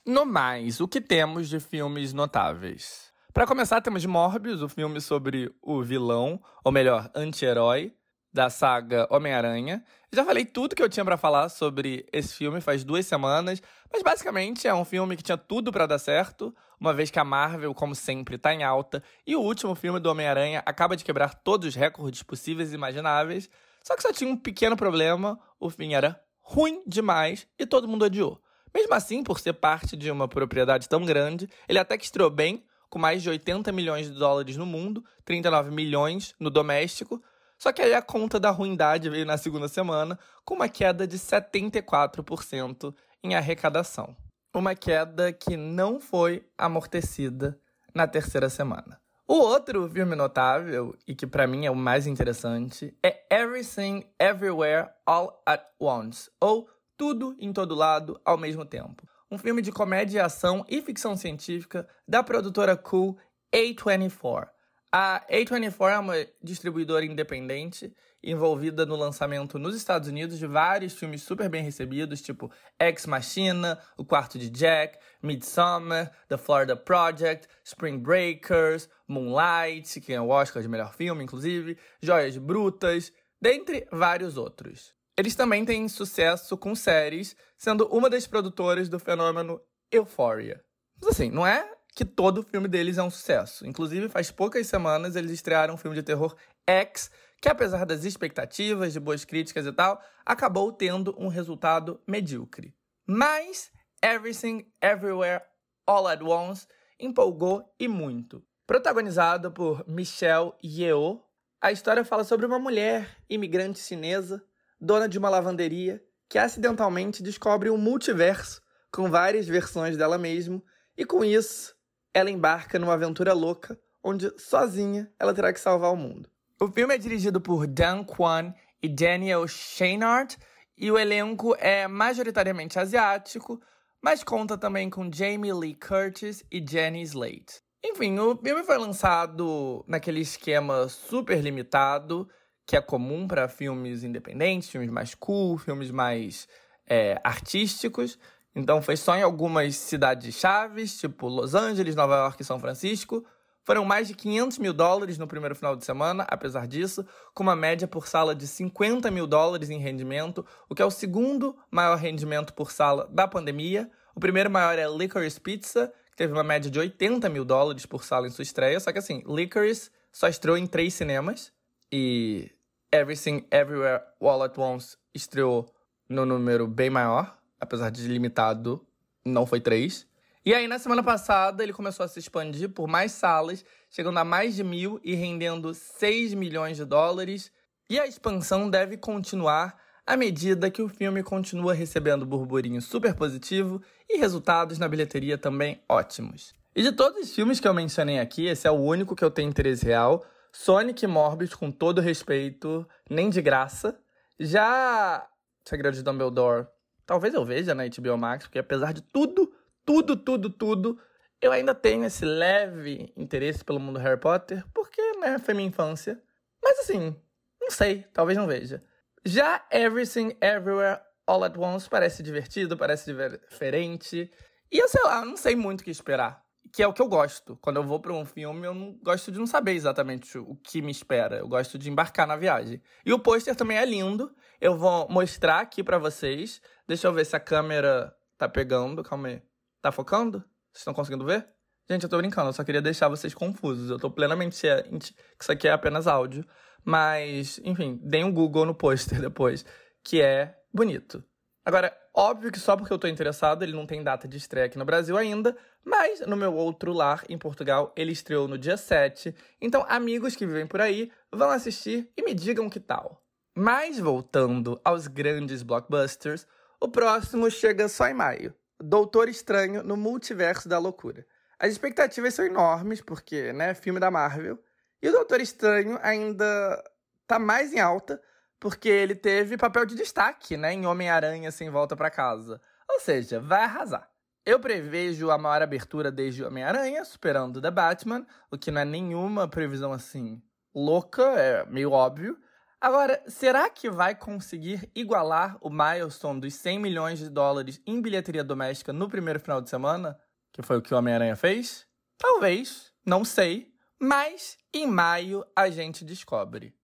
No 0.04 0.24
mais, 0.24 0.80
o 0.80 0.88
que 0.88 1.00
temos 1.00 1.48
de 1.48 1.60
filmes 1.60 2.12
notáveis? 2.12 3.08
Para 3.32 3.46
começar, 3.46 3.80
temos 3.80 4.04
Morbius, 4.04 4.62
o 4.62 4.68
filme 4.68 5.00
sobre 5.00 5.54
o 5.62 5.82
vilão, 5.82 6.40
ou 6.64 6.72
melhor, 6.72 7.10
anti-herói, 7.14 7.94
da 8.32 8.50
saga 8.50 9.06
Homem-Aranha. 9.10 9.82
Já 10.12 10.24
falei 10.24 10.44
tudo 10.44 10.74
que 10.74 10.82
eu 10.82 10.88
tinha 10.88 11.04
para 11.04 11.16
falar 11.16 11.48
sobre 11.48 12.06
esse 12.12 12.34
filme 12.34 12.60
faz 12.60 12.84
duas 12.84 13.06
semanas, 13.06 13.62
mas 13.92 14.02
basicamente 14.02 14.66
é 14.66 14.74
um 14.74 14.84
filme 14.84 15.16
que 15.16 15.22
tinha 15.22 15.36
tudo 15.36 15.72
para 15.72 15.86
dar 15.86 15.98
certo, 15.98 16.54
uma 16.80 16.94
vez 16.94 17.10
que 17.10 17.18
a 17.18 17.24
Marvel, 17.24 17.74
como 17.74 17.94
sempre, 17.94 18.36
está 18.36 18.54
em 18.54 18.62
alta 18.62 19.02
e 19.26 19.34
o 19.34 19.40
último 19.40 19.74
filme 19.74 19.98
do 19.98 20.10
Homem-Aranha 20.10 20.62
acaba 20.64 20.96
de 20.96 21.04
quebrar 21.04 21.34
todos 21.34 21.68
os 21.68 21.74
recordes 21.74 22.22
possíveis 22.22 22.72
e 22.72 22.74
imagináveis. 22.74 23.50
Só 23.82 23.96
que 23.96 24.02
só 24.02 24.12
tinha 24.12 24.30
um 24.30 24.36
pequeno 24.36 24.76
problema: 24.76 25.38
o 25.58 25.70
fim 25.70 25.94
era 25.94 26.20
ruim 26.40 26.82
demais 26.86 27.46
e 27.58 27.66
todo 27.66 27.88
mundo 27.88 28.04
odiou. 28.04 28.40
Mesmo 28.74 28.94
assim, 28.94 29.22
por 29.22 29.40
ser 29.40 29.54
parte 29.54 29.96
de 29.96 30.10
uma 30.10 30.28
propriedade 30.28 30.88
tão 30.88 31.04
grande, 31.04 31.48
ele 31.68 31.78
até 31.78 31.96
que 31.96 32.04
estreou 32.04 32.30
bem, 32.30 32.64
com 32.88 32.98
mais 32.98 33.22
de 33.22 33.28
80 33.28 33.72
milhões 33.72 34.06
de 34.06 34.18
dólares 34.18 34.56
no 34.56 34.66
mundo, 34.66 35.04
39 35.24 35.70
milhões 35.70 36.34
no 36.38 36.50
doméstico, 36.50 37.22
só 37.58 37.72
que 37.72 37.82
aí 37.82 37.92
a 37.92 38.00
conta 38.00 38.38
da 38.38 38.50
ruindade 38.50 39.10
veio 39.10 39.26
na 39.26 39.36
segunda 39.36 39.66
semana, 39.66 40.16
com 40.44 40.54
uma 40.54 40.68
queda 40.68 41.06
de 41.06 41.18
74% 41.18 42.94
em 43.22 43.34
arrecadação. 43.34 44.16
Uma 44.54 44.74
queda 44.74 45.32
que 45.32 45.56
não 45.56 46.00
foi 46.00 46.46
amortecida 46.56 47.58
na 47.92 48.06
terceira 48.06 48.48
semana. 48.48 49.00
O 49.26 49.34
outro 49.34 49.86
filme 49.90 50.14
notável, 50.14 50.96
e 51.06 51.14
que 51.14 51.26
para 51.26 51.46
mim 51.46 51.66
é 51.66 51.70
o 51.70 51.76
mais 51.76 52.06
interessante, 52.06 52.96
é 53.02 53.26
Everything 53.30 54.06
Everywhere 54.18 54.88
All 55.04 55.42
at 55.44 55.64
Once, 55.78 56.30
ou 56.40 56.66
Tudo 56.96 57.36
em 57.38 57.52
Todo 57.52 57.74
Lado 57.74 58.18
ao 58.24 58.38
mesmo 58.38 58.64
tempo. 58.64 59.06
Um 59.30 59.36
filme 59.36 59.60
de 59.60 59.70
comédia, 59.70 60.24
ação 60.24 60.64
e 60.66 60.80
ficção 60.80 61.14
científica 61.14 61.86
da 62.06 62.22
produtora 62.22 62.74
Cool 62.76 63.18
A24. 63.54 64.48
A 64.90 65.22
A24 65.30 65.92
é 65.92 65.98
uma 65.98 66.14
distribuidora 66.42 67.04
independente 67.04 67.92
envolvida 68.22 68.86
no 68.86 68.96
lançamento 68.96 69.58
nos 69.58 69.76
Estados 69.76 70.08
Unidos 70.08 70.38
de 70.38 70.46
vários 70.46 70.94
filmes 70.94 71.22
super 71.22 71.48
bem 71.48 71.62
recebidos, 71.62 72.22
tipo 72.22 72.50
Ex 72.80 73.04
Machina, 73.06 73.78
O 73.98 74.04
Quarto 74.04 74.38
de 74.38 74.48
Jack, 74.48 74.98
Midsommar, 75.22 76.10
The 76.26 76.38
Florida 76.38 76.74
Project, 76.74 77.46
Spring 77.62 77.98
Breakers, 77.98 78.88
Moonlight, 79.06 80.00
que 80.00 80.12
é 80.12 80.20
o 80.20 80.30
Oscar 80.30 80.62
de 80.62 80.68
melhor 80.68 80.94
filme, 80.94 81.22
inclusive, 81.22 81.78
Joias 82.00 82.38
Brutas, 82.38 83.12
dentre 83.40 83.86
vários 83.92 84.38
outros. 84.38 84.94
Eles 85.16 85.34
também 85.34 85.64
têm 85.64 85.86
sucesso 85.88 86.56
com 86.56 86.74
séries, 86.74 87.36
sendo 87.58 87.86
uma 87.88 88.08
das 88.08 88.26
produtoras 88.26 88.88
do 88.88 88.98
fenômeno 88.98 89.60
Euphoria. 89.92 90.64
Mas 91.00 91.10
assim, 91.10 91.30
não 91.30 91.46
é 91.46 91.77
que 91.94 92.04
todo 92.04 92.42
filme 92.42 92.68
deles 92.68 92.98
é 92.98 93.02
um 93.02 93.10
sucesso. 93.10 93.66
Inclusive, 93.66 94.08
faz 94.08 94.30
poucas 94.30 94.66
semanas 94.66 95.16
eles 95.16 95.32
estrearam 95.32 95.74
um 95.74 95.78
filme 95.78 95.96
de 95.96 96.02
terror 96.02 96.34
X, 96.66 97.10
que 97.40 97.48
apesar 97.48 97.84
das 97.84 98.04
expectativas, 98.04 98.92
de 98.92 99.00
boas 99.00 99.24
críticas 99.24 99.66
e 99.66 99.72
tal, 99.72 100.00
acabou 100.24 100.72
tendo 100.72 101.14
um 101.18 101.28
resultado 101.28 102.00
medíocre. 102.06 102.74
Mas 103.06 103.70
Everything 104.02 104.70
Everywhere 104.80 105.42
All 105.86 106.06
at 106.06 106.22
Once 106.22 106.66
empolgou 107.00 107.64
e 107.78 107.88
muito. 107.88 108.44
Protagonizado 108.66 109.50
por 109.50 109.84
Michelle 109.88 110.52
Yeoh, 110.62 111.24
a 111.60 111.72
história 111.72 112.04
fala 112.04 112.22
sobre 112.22 112.46
uma 112.46 112.58
mulher 112.58 113.16
imigrante 113.28 113.80
chinesa, 113.80 114.44
dona 114.80 115.08
de 115.08 115.18
uma 115.18 115.28
lavanderia, 115.30 116.04
que 116.28 116.38
acidentalmente 116.38 117.22
descobre 117.22 117.70
um 117.70 117.78
multiverso 117.78 118.62
com 118.92 119.10
várias 119.10 119.46
versões 119.46 119.96
dela 119.96 120.18
mesma, 120.18 120.62
e 120.96 121.04
com 121.04 121.24
isso, 121.24 121.74
ela 122.18 122.30
embarca 122.30 122.78
numa 122.78 122.94
aventura 122.94 123.32
louca 123.32 123.78
onde 124.02 124.32
sozinha 124.38 125.10
ela 125.18 125.34
terá 125.34 125.52
que 125.52 125.60
salvar 125.60 125.92
o 125.92 125.96
mundo. 125.96 126.28
O 126.60 126.68
filme 126.68 126.94
é 126.94 126.98
dirigido 126.98 127.40
por 127.40 127.66
Dan 127.66 128.04
Kwan 128.04 128.52
e 128.82 128.88
Daniel 128.88 129.46
Scheinert 129.46 130.36
e 130.76 130.90
o 130.90 130.98
elenco 130.98 131.54
é 131.58 131.86
majoritariamente 131.86 132.78
asiático, 132.78 133.60
mas 134.02 134.22
conta 134.22 134.56
também 134.56 134.88
com 134.88 135.10
Jamie 135.12 135.52
Lee 135.52 135.74
Curtis 135.74 136.44
e 136.50 136.64
Jenny 136.64 137.02
Slate. 137.02 137.60
Enfim, 137.84 138.18
o 138.18 138.36
filme 138.36 138.64
foi 138.64 138.78
lançado 138.78 139.84
naquele 139.86 140.20
esquema 140.20 140.88
super 140.88 141.40
limitado, 141.40 142.28
que 142.66 142.76
é 142.76 142.80
comum 142.80 143.26
para 143.26 143.48
filmes 143.48 144.02
independentes, 144.02 144.68
filmes 144.68 144.90
mais 144.90 145.14
cool, 145.14 145.58
filmes 145.58 145.90
mais 145.90 146.48
é, 146.86 147.20
artísticos. 147.22 148.18
Então 148.58 148.82
foi 148.82 148.96
só 148.96 149.14
em 149.16 149.22
algumas 149.22 149.76
cidades 149.76 150.34
chaves, 150.34 150.98
tipo 150.98 151.28
Los 151.28 151.54
Angeles, 151.54 151.94
Nova 151.94 152.16
York 152.16 152.42
e 152.42 152.44
São 152.44 152.58
Francisco, 152.58 153.24
foram 153.62 153.84
mais 153.84 154.08
de 154.08 154.14
500 154.14 154.58
mil 154.58 154.72
dólares 154.72 155.16
no 155.16 155.28
primeiro 155.28 155.54
final 155.54 155.76
de 155.76 155.84
semana, 155.84 156.26
apesar 156.28 156.66
disso, 156.66 157.06
com 157.32 157.44
uma 157.44 157.54
média 157.54 157.86
por 157.86 158.08
sala 158.08 158.34
de 158.34 158.48
50 158.48 159.12
mil 159.12 159.28
dólares 159.28 159.70
em 159.70 159.78
rendimento, 159.78 160.44
o 160.68 160.74
que 160.74 160.82
é 160.82 160.84
o 160.84 160.90
segundo 160.90 161.56
maior 161.70 161.96
rendimento 161.98 162.52
por 162.52 162.72
sala 162.72 163.08
da 163.12 163.28
pandemia. 163.28 163.88
O 164.12 164.18
primeiro 164.18 164.50
maior 164.50 164.76
é 164.76 164.88
Licorice 164.88 165.40
Pizza, 165.40 165.92
que 166.10 166.16
teve 166.16 166.32
uma 166.32 166.42
média 166.42 166.68
de 166.68 166.80
80 166.80 167.28
mil 167.28 167.44
dólares 167.44 167.86
por 167.86 168.02
sala 168.02 168.26
em 168.26 168.30
sua 168.30 168.42
estreia, 168.42 168.80
só 168.80 168.90
que 168.90 168.98
assim, 168.98 169.22
Licorice 169.24 169.88
só 170.10 170.26
estreou 170.26 170.58
em 170.58 170.66
três 170.66 170.94
cinemas, 170.94 171.52
e 171.92 172.50
Everything 172.90 173.46
Everywhere 173.52 174.02
All 174.20 174.42
at 174.42 174.58
Once 174.58 174.96
estreou 175.14 175.72
no 176.08 176.26
número 176.26 176.66
bem 176.66 176.90
maior, 176.90 177.38
apesar 177.60 177.90
de 177.90 178.06
limitado, 178.06 178.86
não 179.24 179.46
foi 179.46 179.60
três. 179.60 180.06
E 180.44 180.54
aí, 180.54 180.66
na 180.66 180.78
semana 180.78 181.02
passada, 181.02 181.62
ele 181.62 181.72
começou 181.72 182.04
a 182.04 182.08
se 182.08 182.18
expandir 182.18 182.70
por 182.70 182.88
mais 182.88 183.12
salas, 183.12 183.64
chegando 183.90 184.18
a 184.18 184.24
mais 184.24 184.54
de 184.54 184.64
mil 184.64 185.00
e 185.04 185.14
rendendo 185.14 185.74
6 185.74 186.34
milhões 186.34 186.76
de 186.76 186.84
dólares. 186.84 187.52
E 187.90 187.98
a 187.98 188.06
expansão 188.06 188.70
deve 188.70 188.96
continuar 188.96 189.76
à 190.06 190.16
medida 190.16 190.70
que 190.70 190.80
o 190.80 190.88
filme 190.88 191.22
continua 191.22 191.74
recebendo 191.74 192.24
burburinho 192.24 192.80
super 192.80 193.14
positivo 193.14 193.82
e 194.08 194.16
resultados 194.16 194.78
na 194.78 194.88
bilheteria 194.88 195.36
também 195.36 195.82
ótimos. 195.86 196.54
E 196.74 196.82
de 196.82 196.92
todos 196.92 197.20
os 197.20 197.34
filmes 197.34 197.60
que 197.60 197.68
eu 197.68 197.74
mencionei 197.74 198.18
aqui, 198.18 198.46
esse 198.46 198.66
é 198.66 198.70
o 198.70 198.74
único 198.74 199.14
que 199.14 199.24
eu 199.24 199.30
tenho 199.30 199.50
interesse 199.50 199.84
real. 199.84 200.24
Sonic 200.50 201.04
e 201.04 201.08
Morbius, 201.08 201.54
com 201.54 201.70
todo 201.70 202.00
respeito, 202.00 202.88
nem 203.10 203.28
de 203.28 203.42
graça. 203.42 203.98
Já 204.40 205.28
Segredo 205.64 205.94
de 205.94 206.02
Dumbledore, 206.02 206.66
talvez 207.08 207.34
eu 207.34 207.44
veja 207.44 207.74
na 207.74 207.88
HBO 207.88 208.16
Max, 208.16 208.44
porque 208.44 208.60
apesar 208.60 208.92
de 208.92 209.02
tudo 209.02 209.52
tudo, 209.88 210.14
tudo, 210.18 210.50
tudo. 210.50 211.00
Eu 211.40 211.50
ainda 211.50 211.74
tenho 211.74 212.04
esse 212.04 212.22
leve 212.22 213.10
interesse 213.16 213.64
pelo 213.64 213.80
mundo 213.80 213.98
Harry 213.98 214.20
Potter, 214.20 214.62
porque, 214.74 215.00
né, 215.18 215.38
foi 215.38 215.54
minha 215.54 215.68
infância. 215.68 216.22
Mas 216.62 216.80
assim, 216.80 217.16
não 217.58 217.70
sei, 217.70 218.04
talvez 218.12 218.36
não 218.36 218.46
veja. 218.46 218.84
Já 219.24 219.64
Everything 219.72 220.36
Everywhere 220.42 221.00
All 221.26 221.42
at 221.42 221.56
Once 221.56 221.88
parece 221.88 222.22
divertido, 222.22 222.76
parece 222.76 223.10
diferente. 223.50 224.30
E 224.70 224.78
eu 224.78 224.88
sei 224.88 225.02
lá, 225.04 225.24
não 225.24 225.38
sei 225.38 225.56
muito 225.56 225.80
o 225.80 225.84
que 225.84 225.90
esperar. 225.90 226.44
Que 226.72 226.82
é 226.82 226.86
o 226.86 226.92
que 226.92 227.00
eu 227.00 227.08
gosto. 227.08 227.56
Quando 227.60 227.76
eu 227.76 227.82
vou 227.82 228.00
para 228.00 228.12
um 228.12 228.24
filme, 228.24 228.66
eu 228.66 228.74
não 228.74 228.92
gosto 229.02 229.32
de 229.32 229.38
não 229.38 229.46
saber 229.46 229.72
exatamente 229.72 230.36
o 230.36 230.54
que 230.56 230.82
me 230.82 230.90
espera. 230.90 231.38
Eu 231.38 231.48
gosto 231.48 231.78
de 231.78 231.90
embarcar 231.90 232.26
na 232.26 232.36
viagem. 232.36 232.82
E 233.04 233.12
o 233.12 233.18
pôster 233.18 233.56
também 233.56 233.78
é 233.78 233.84
lindo. 233.84 234.34
Eu 234.60 234.76
vou 234.76 235.08
mostrar 235.08 235.60
aqui 235.60 235.82
para 235.82 235.98
vocês. 235.98 236.60
Deixa 236.86 237.06
eu 237.06 237.12
ver 237.12 237.24
se 237.24 237.34
a 237.34 237.40
câmera 237.40 238.14
tá 238.36 238.48
pegando. 238.48 239.02
Calma 239.02 239.28
aí. 239.28 239.42
Tá 239.80 239.90
focando? 239.90 240.38
Vocês 240.72 240.80
estão 240.80 240.94
conseguindo 240.94 241.24
ver? 241.24 241.48
Gente, 241.90 242.02
eu 242.02 242.08
tô 242.08 242.18
brincando, 242.18 242.50
eu 242.50 242.52
só 242.52 242.62
queria 242.62 242.82
deixar 242.82 243.08
vocês 243.08 243.32
confusos. 243.32 243.88
Eu 243.88 243.98
tô 243.98 244.10
plenamente 244.10 244.54
ciente 244.56 245.14
que 245.14 245.42
isso 245.42 245.52
aqui 245.52 245.66
é 245.66 245.72
apenas 245.72 246.06
áudio. 246.06 246.44
Mas, 246.84 247.60
enfim, 247.64 247.98
deem 248.02 248.24
um 248.24 248.32
Google 248.32 248.66
no 248.66 248.74
pôster 248.74 249.20
depois, 249.22 249.64
que 250.04 250.20
é 250.20 250.54
bonito. 250.72 251.24
Agora, 251.64 251.94
óbvio 252.14 252.50
que 252.50 252.58
só 252.58 252.76
porque 252.76 252.92
eu 252.92 252.98
tô 252.98 253.06
interessado, 253.06 253.62
ele 253.62 253.72
não 253.72 253.86
tem 253.86 254.02
data 254.02 254.26
de 254.26 254.36
estreia 254.36 254.66
aqui 254.66 254.78
no 254.78 254.84
Brasil 254.84 255.16
ainda, 255.16 255.56
mas 255.88 256.20
no 256.20 256.36
meu 256.36 256.52
outro 256.52 256.92
lar, 256.92 257.24
em 257.30 257.38
Portugal, 257.38 257.94
ele 257.96 258.12
estreou 258.12 258.46
no 258.46 258.58
dia 258.58 258.76
7. 258.76 259.34
Então, 259.58 259.86
amigos 259.88 260.36
que 260.36 260.46
vivem 260.46 260.66
por 260.66 260.82
aí, 260.82 261.10
vão 261.32 261.48
assistir 261.48 262.12
e 262.14 262.22
me 262.22 262.34
digam 262.34 262.68
que 262.68 262.78
tal. 262.78 263.24
Mas 263.56 263.98
voltando 263.98 264.78
aos 264.84 265.06
grandes 265.06 265.62
blockbusters, 265.62 266.46
o 266.78 266.88
próximo 266.88 267.50
chega 267.50 267.88
só 267.88 268.06
em 268.06 268.12
maio. 268.12 268.54
Doutor 268.78 269.30
Estranho 269.30 269.82
no 269.82 269.96
Multiverso 269.96 270.68
da 270.68 270.78
Loucura. 270.78 271.26
As 271.58 271.72
expectativas 271.72 272.34
são 272.34 272.44
enormes, 272.44 273.00
porque, 273.00 273.50
né, 273.54 273.72
filme 273.72 273.98
da 273.98 274.10
Marvel. 274.10 274.62
E 275.02 275.08
o 275.08 275.12
Doutor 275.12 275.40
Estranho 275.40 275.98
ainda 276.02 276.84
tá 277.26 277.38
mais 277.38 277.72
em 277.72 277.80
alta, 277.80 278.20
porque 278.60 278.90
ele 278.90 279.14
teve 279.14 279.56
papel 279.56 279.86
de 279.86 279.94
destaque, 279.94 280.54
né, 280.54 280.74
em 280.74 280.84
Homem-Aranha 280.84 281.50
Sem 281.50 281.70
Volta 281.70 281.96
para 281.96 282.10
Casa. 282.10 282.60
Ou 282.90 283.00
seja, 283.00 283.40
vai 283.40 283.64
arrasar. 283.64 284.06
Eu 284.48 284.58
prevejo 284.58 285.30
a 285.30 285.36
maior 285.36 285.60
abertura 285.60 286.10
desde 286.10 286.42
Homem-Aranha, 286.42 287.04
superando 287.04 287.60
The 287.60 287.70
Batman, 287.70 288.26
o 288.50 288.56
que 288.56 288.70
não 288.70 288.80
é 288.80 288.84
nenhuma 288.86 289.46
previsão 289.46 289.92
assim 289.92 290.40
louca, 290.74 291.22
é 291.38 291.66
meio 291.66 291.92
óbvio. 291.92 292.38
Agora, 292.80 293.22
será 293.26 293.68
que 293.68 293.90
vai 293.90 294.14
conseguir 294.14 294.90
igualar 294.94 295.58
o 295.60 295.68
milestone 295.68 296.40
dos 296.40 296.54
100 296.54 296.78
milhões 296.78 297.18
de 297.18 297.28
dólares 297.28 297.78
em 297.86 298.00
bilheteria 298.00 298.42
doméstica 298.42 298.90
no 298.90 299.06
primeiro 299.06 299.38
final 299.38 299.60
de 299.60 299.68
semana? 299.68 300.18
Que 300.50 300.62
foi 300.62 300.78
o 300.78 300.82
que 300.82 300.94
o 300.94 300.96
Homem-Aranha 300.96 301.36
fez? 301.36 301.86
Talvez, 302.16 302.90
não 303.04 303.26
sei. 303.26 303.70
Mas 304.00 304.56
em 304.72 304.86
maio 304.86 305.44
a 305.54 305.68
gente 305.68 306.06
descobre. 306.06 306.74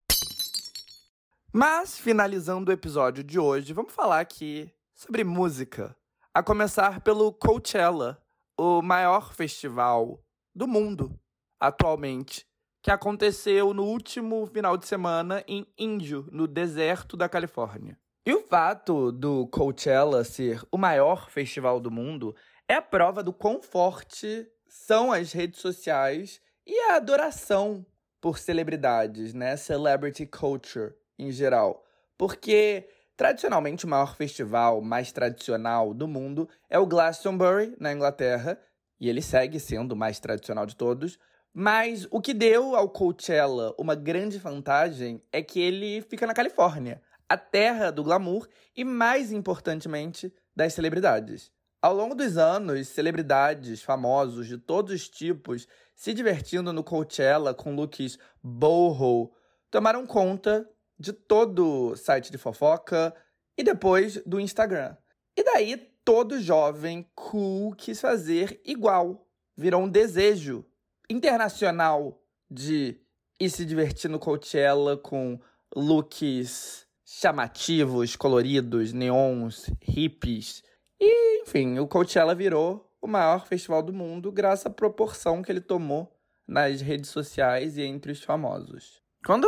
Mas, 1.51 1.97
finalizando 1.97 2.69
o 2.69 2.73
episódio 2.75 3.23
de 3.23 3.39
hoje, 3.39 3.73
vamos 3.73 3.91
falar 3.91 4.19
aqui 4.19 4.71
sobre 4.93 5.23
música. 5.23 5.97
A 6.37 6.43
começar 6.43 6.99
pelo 6.99 7.31
Coachella, 7.31 8.21
o 8.59 8.81
maior 8.81 9.33
festival 9.33 10.21
do 10.53 10.67
mundo 10.67 11.17
atualmente 11.57 12.45
que 12.83 12.91
aconteceu 12.91 13.73
no 13.73 13.85
último 13.85 14.45
final 14.47 14.75
de 14.75 14.85
semana 14.85 15.45
em 15.47 15.65
Índio, 15.77 16.27
no 16.33 16.45
deserto 16.45 17.15
da 17.15 17.29
Califórnia. 17.29 17.97
E 18.25 18.33
o 18.33 18.41
fato 18.41 19.13
do 19.13 19.47
Coachella 19.47 20.25
ser 20.25 20.61
o 20.69 20.77
maior 20.77 21.29
festival 21.29 21.79
do 21.79 21.89
mundo 21.89 22.35
é 22.67 22.73
a 22.73 22.81
prova 22.81 23.23
do 23.23 23.31
quão 23.31 23.61
forte 23.61 24.45
são 24.67 25.13
as 25.13 25.31
redes 25.31 25.61
sociais 25.61 26.41
e 26.67 26.77
a 26.89 26.97
adoração 26.97 27.85
por 28.19 28.39
celebridades, 28.39 29.33
né? 29.33 29.55
Celebrity 29.55 30.25
culture 30.25 30.95
em 31.17 31.31
geral. 31.31 31.85
Porque 32.17 32.89
tradicionalmente 33.17 33.85
o 33.85 33.87
maior 33.87 34.15
festival 34.15 34.81
mais 34.81 35.11
tradicional 35.11 35.93
do 35.93 36.07
mundo 36.07 36.47
é 36.69 36.77
o 36.77 36.85
Glastonbury, 36.85 37.75
na 37.79 37.93
Inglaterra, 37.93 38.59
e 38.99 39.09
ele 39.09 39.21
segue 39.21 39.59
sendo 39.59 39.93
o 39.93 39.95
mais 39.95 40.19
tradicional 40.19 40.65
de 40.65 40.75
todos, 40.75 41.17
Mas 41.57 42.05
o 42.11 42.19
que 42.19 42.33
deu 42.33 42.75
ao 42.75 42.89
Coachella 42.89 43.73
uma 43.79 43.95
grande 43.95 44.37
vantagem 44.37 45.23
é 45.31 45.41
que 45.41 45.61
ele 45.61 46.01
fica 46.01 46.27
na 46.27 46.33
Califórnia, 46.33 47.01
a 47.29 47.37
terra 47.37 47.91
do 47.91 48.03
glamour 48.03 48.45
e, 48.75 48.83
mais 48.83 49.31
importantemente, 49.31 50.33
das 50.53 50.73
celebridades. 50.73 51.49
Ao 51.81 51.95
longo 51.95 52.13
dos 52.13 52.37
anos, 52.37 52.89
celebridades 52.89 53.81
famosos 53.81 54.47
de 54.47 54.57
todos 54.57 54.93
os 54.93 55.07
tipos 55.07 55.65
se 55.95 56.13
divertindo 56.13 56.73
no 56.73 56.83
Coachella 56.83 57.53
com 57.53 57.73
looks 57.73 58.19
boho 58.43 59.31
tomaram 59.71 60.05
conta 60.05 60.69
de 60.97 61.13
todo 61.13 61.95
site 61.95 62.31
de 62.31 62.37
fofoca 62.37 63.13
e 63.57 63.63
depois 63.63 64.21
do 64.25 64.39
Instagram. 64.39 64.95
E 65.37 65.43
daí 65.43 65.77
todo 66.03 66.39
jovem 66.39 67.09
cool 67.15 67.75
quis 67.75 67.99
fazer 67.99 68.61
igual. 68.63 69.27
Virou 69.57 69.83
um 69.83 69.89
desejo 69.89 70.65
internacional 71.09 72.21
de 72.49 72.99
ir 73.39 73.49
se 73.49 73.65
divertir 73.65 74.09
no 74.09 74.19
Coachella 74.19 74.97
com 74.97 75.39
looks 75.75 76.85
chamativos, 77.03 78.15
coloridos, 78.15 78.93
neons, 78.93 79.69
hippies. 79.81 80.63
E, 80.99 81.41
enfim, 81.41 81.79
o 81.79 81.87
Coachella 81.87 82.33
virou 82.33 82.91
o 83.01 83.07
maior 83.07 83.45
festival 83.45 83.83
do 83.83 83.93
mundo 83.93 84.31
graças 84.31 84.65
à 84.65 84.69
proporção 84.69 85.41
que 85.41 85.51
ele 85.51 85.61
tomou 85.61 86.11
nas 86.47 86.81
redes 86.81 87.09
sociais 87.09 87.77
e 87.77 87.83
entre 87.83 88.11
os 88.11 88.23
famosos. 88.23 89.01
Quando 89.25 89.47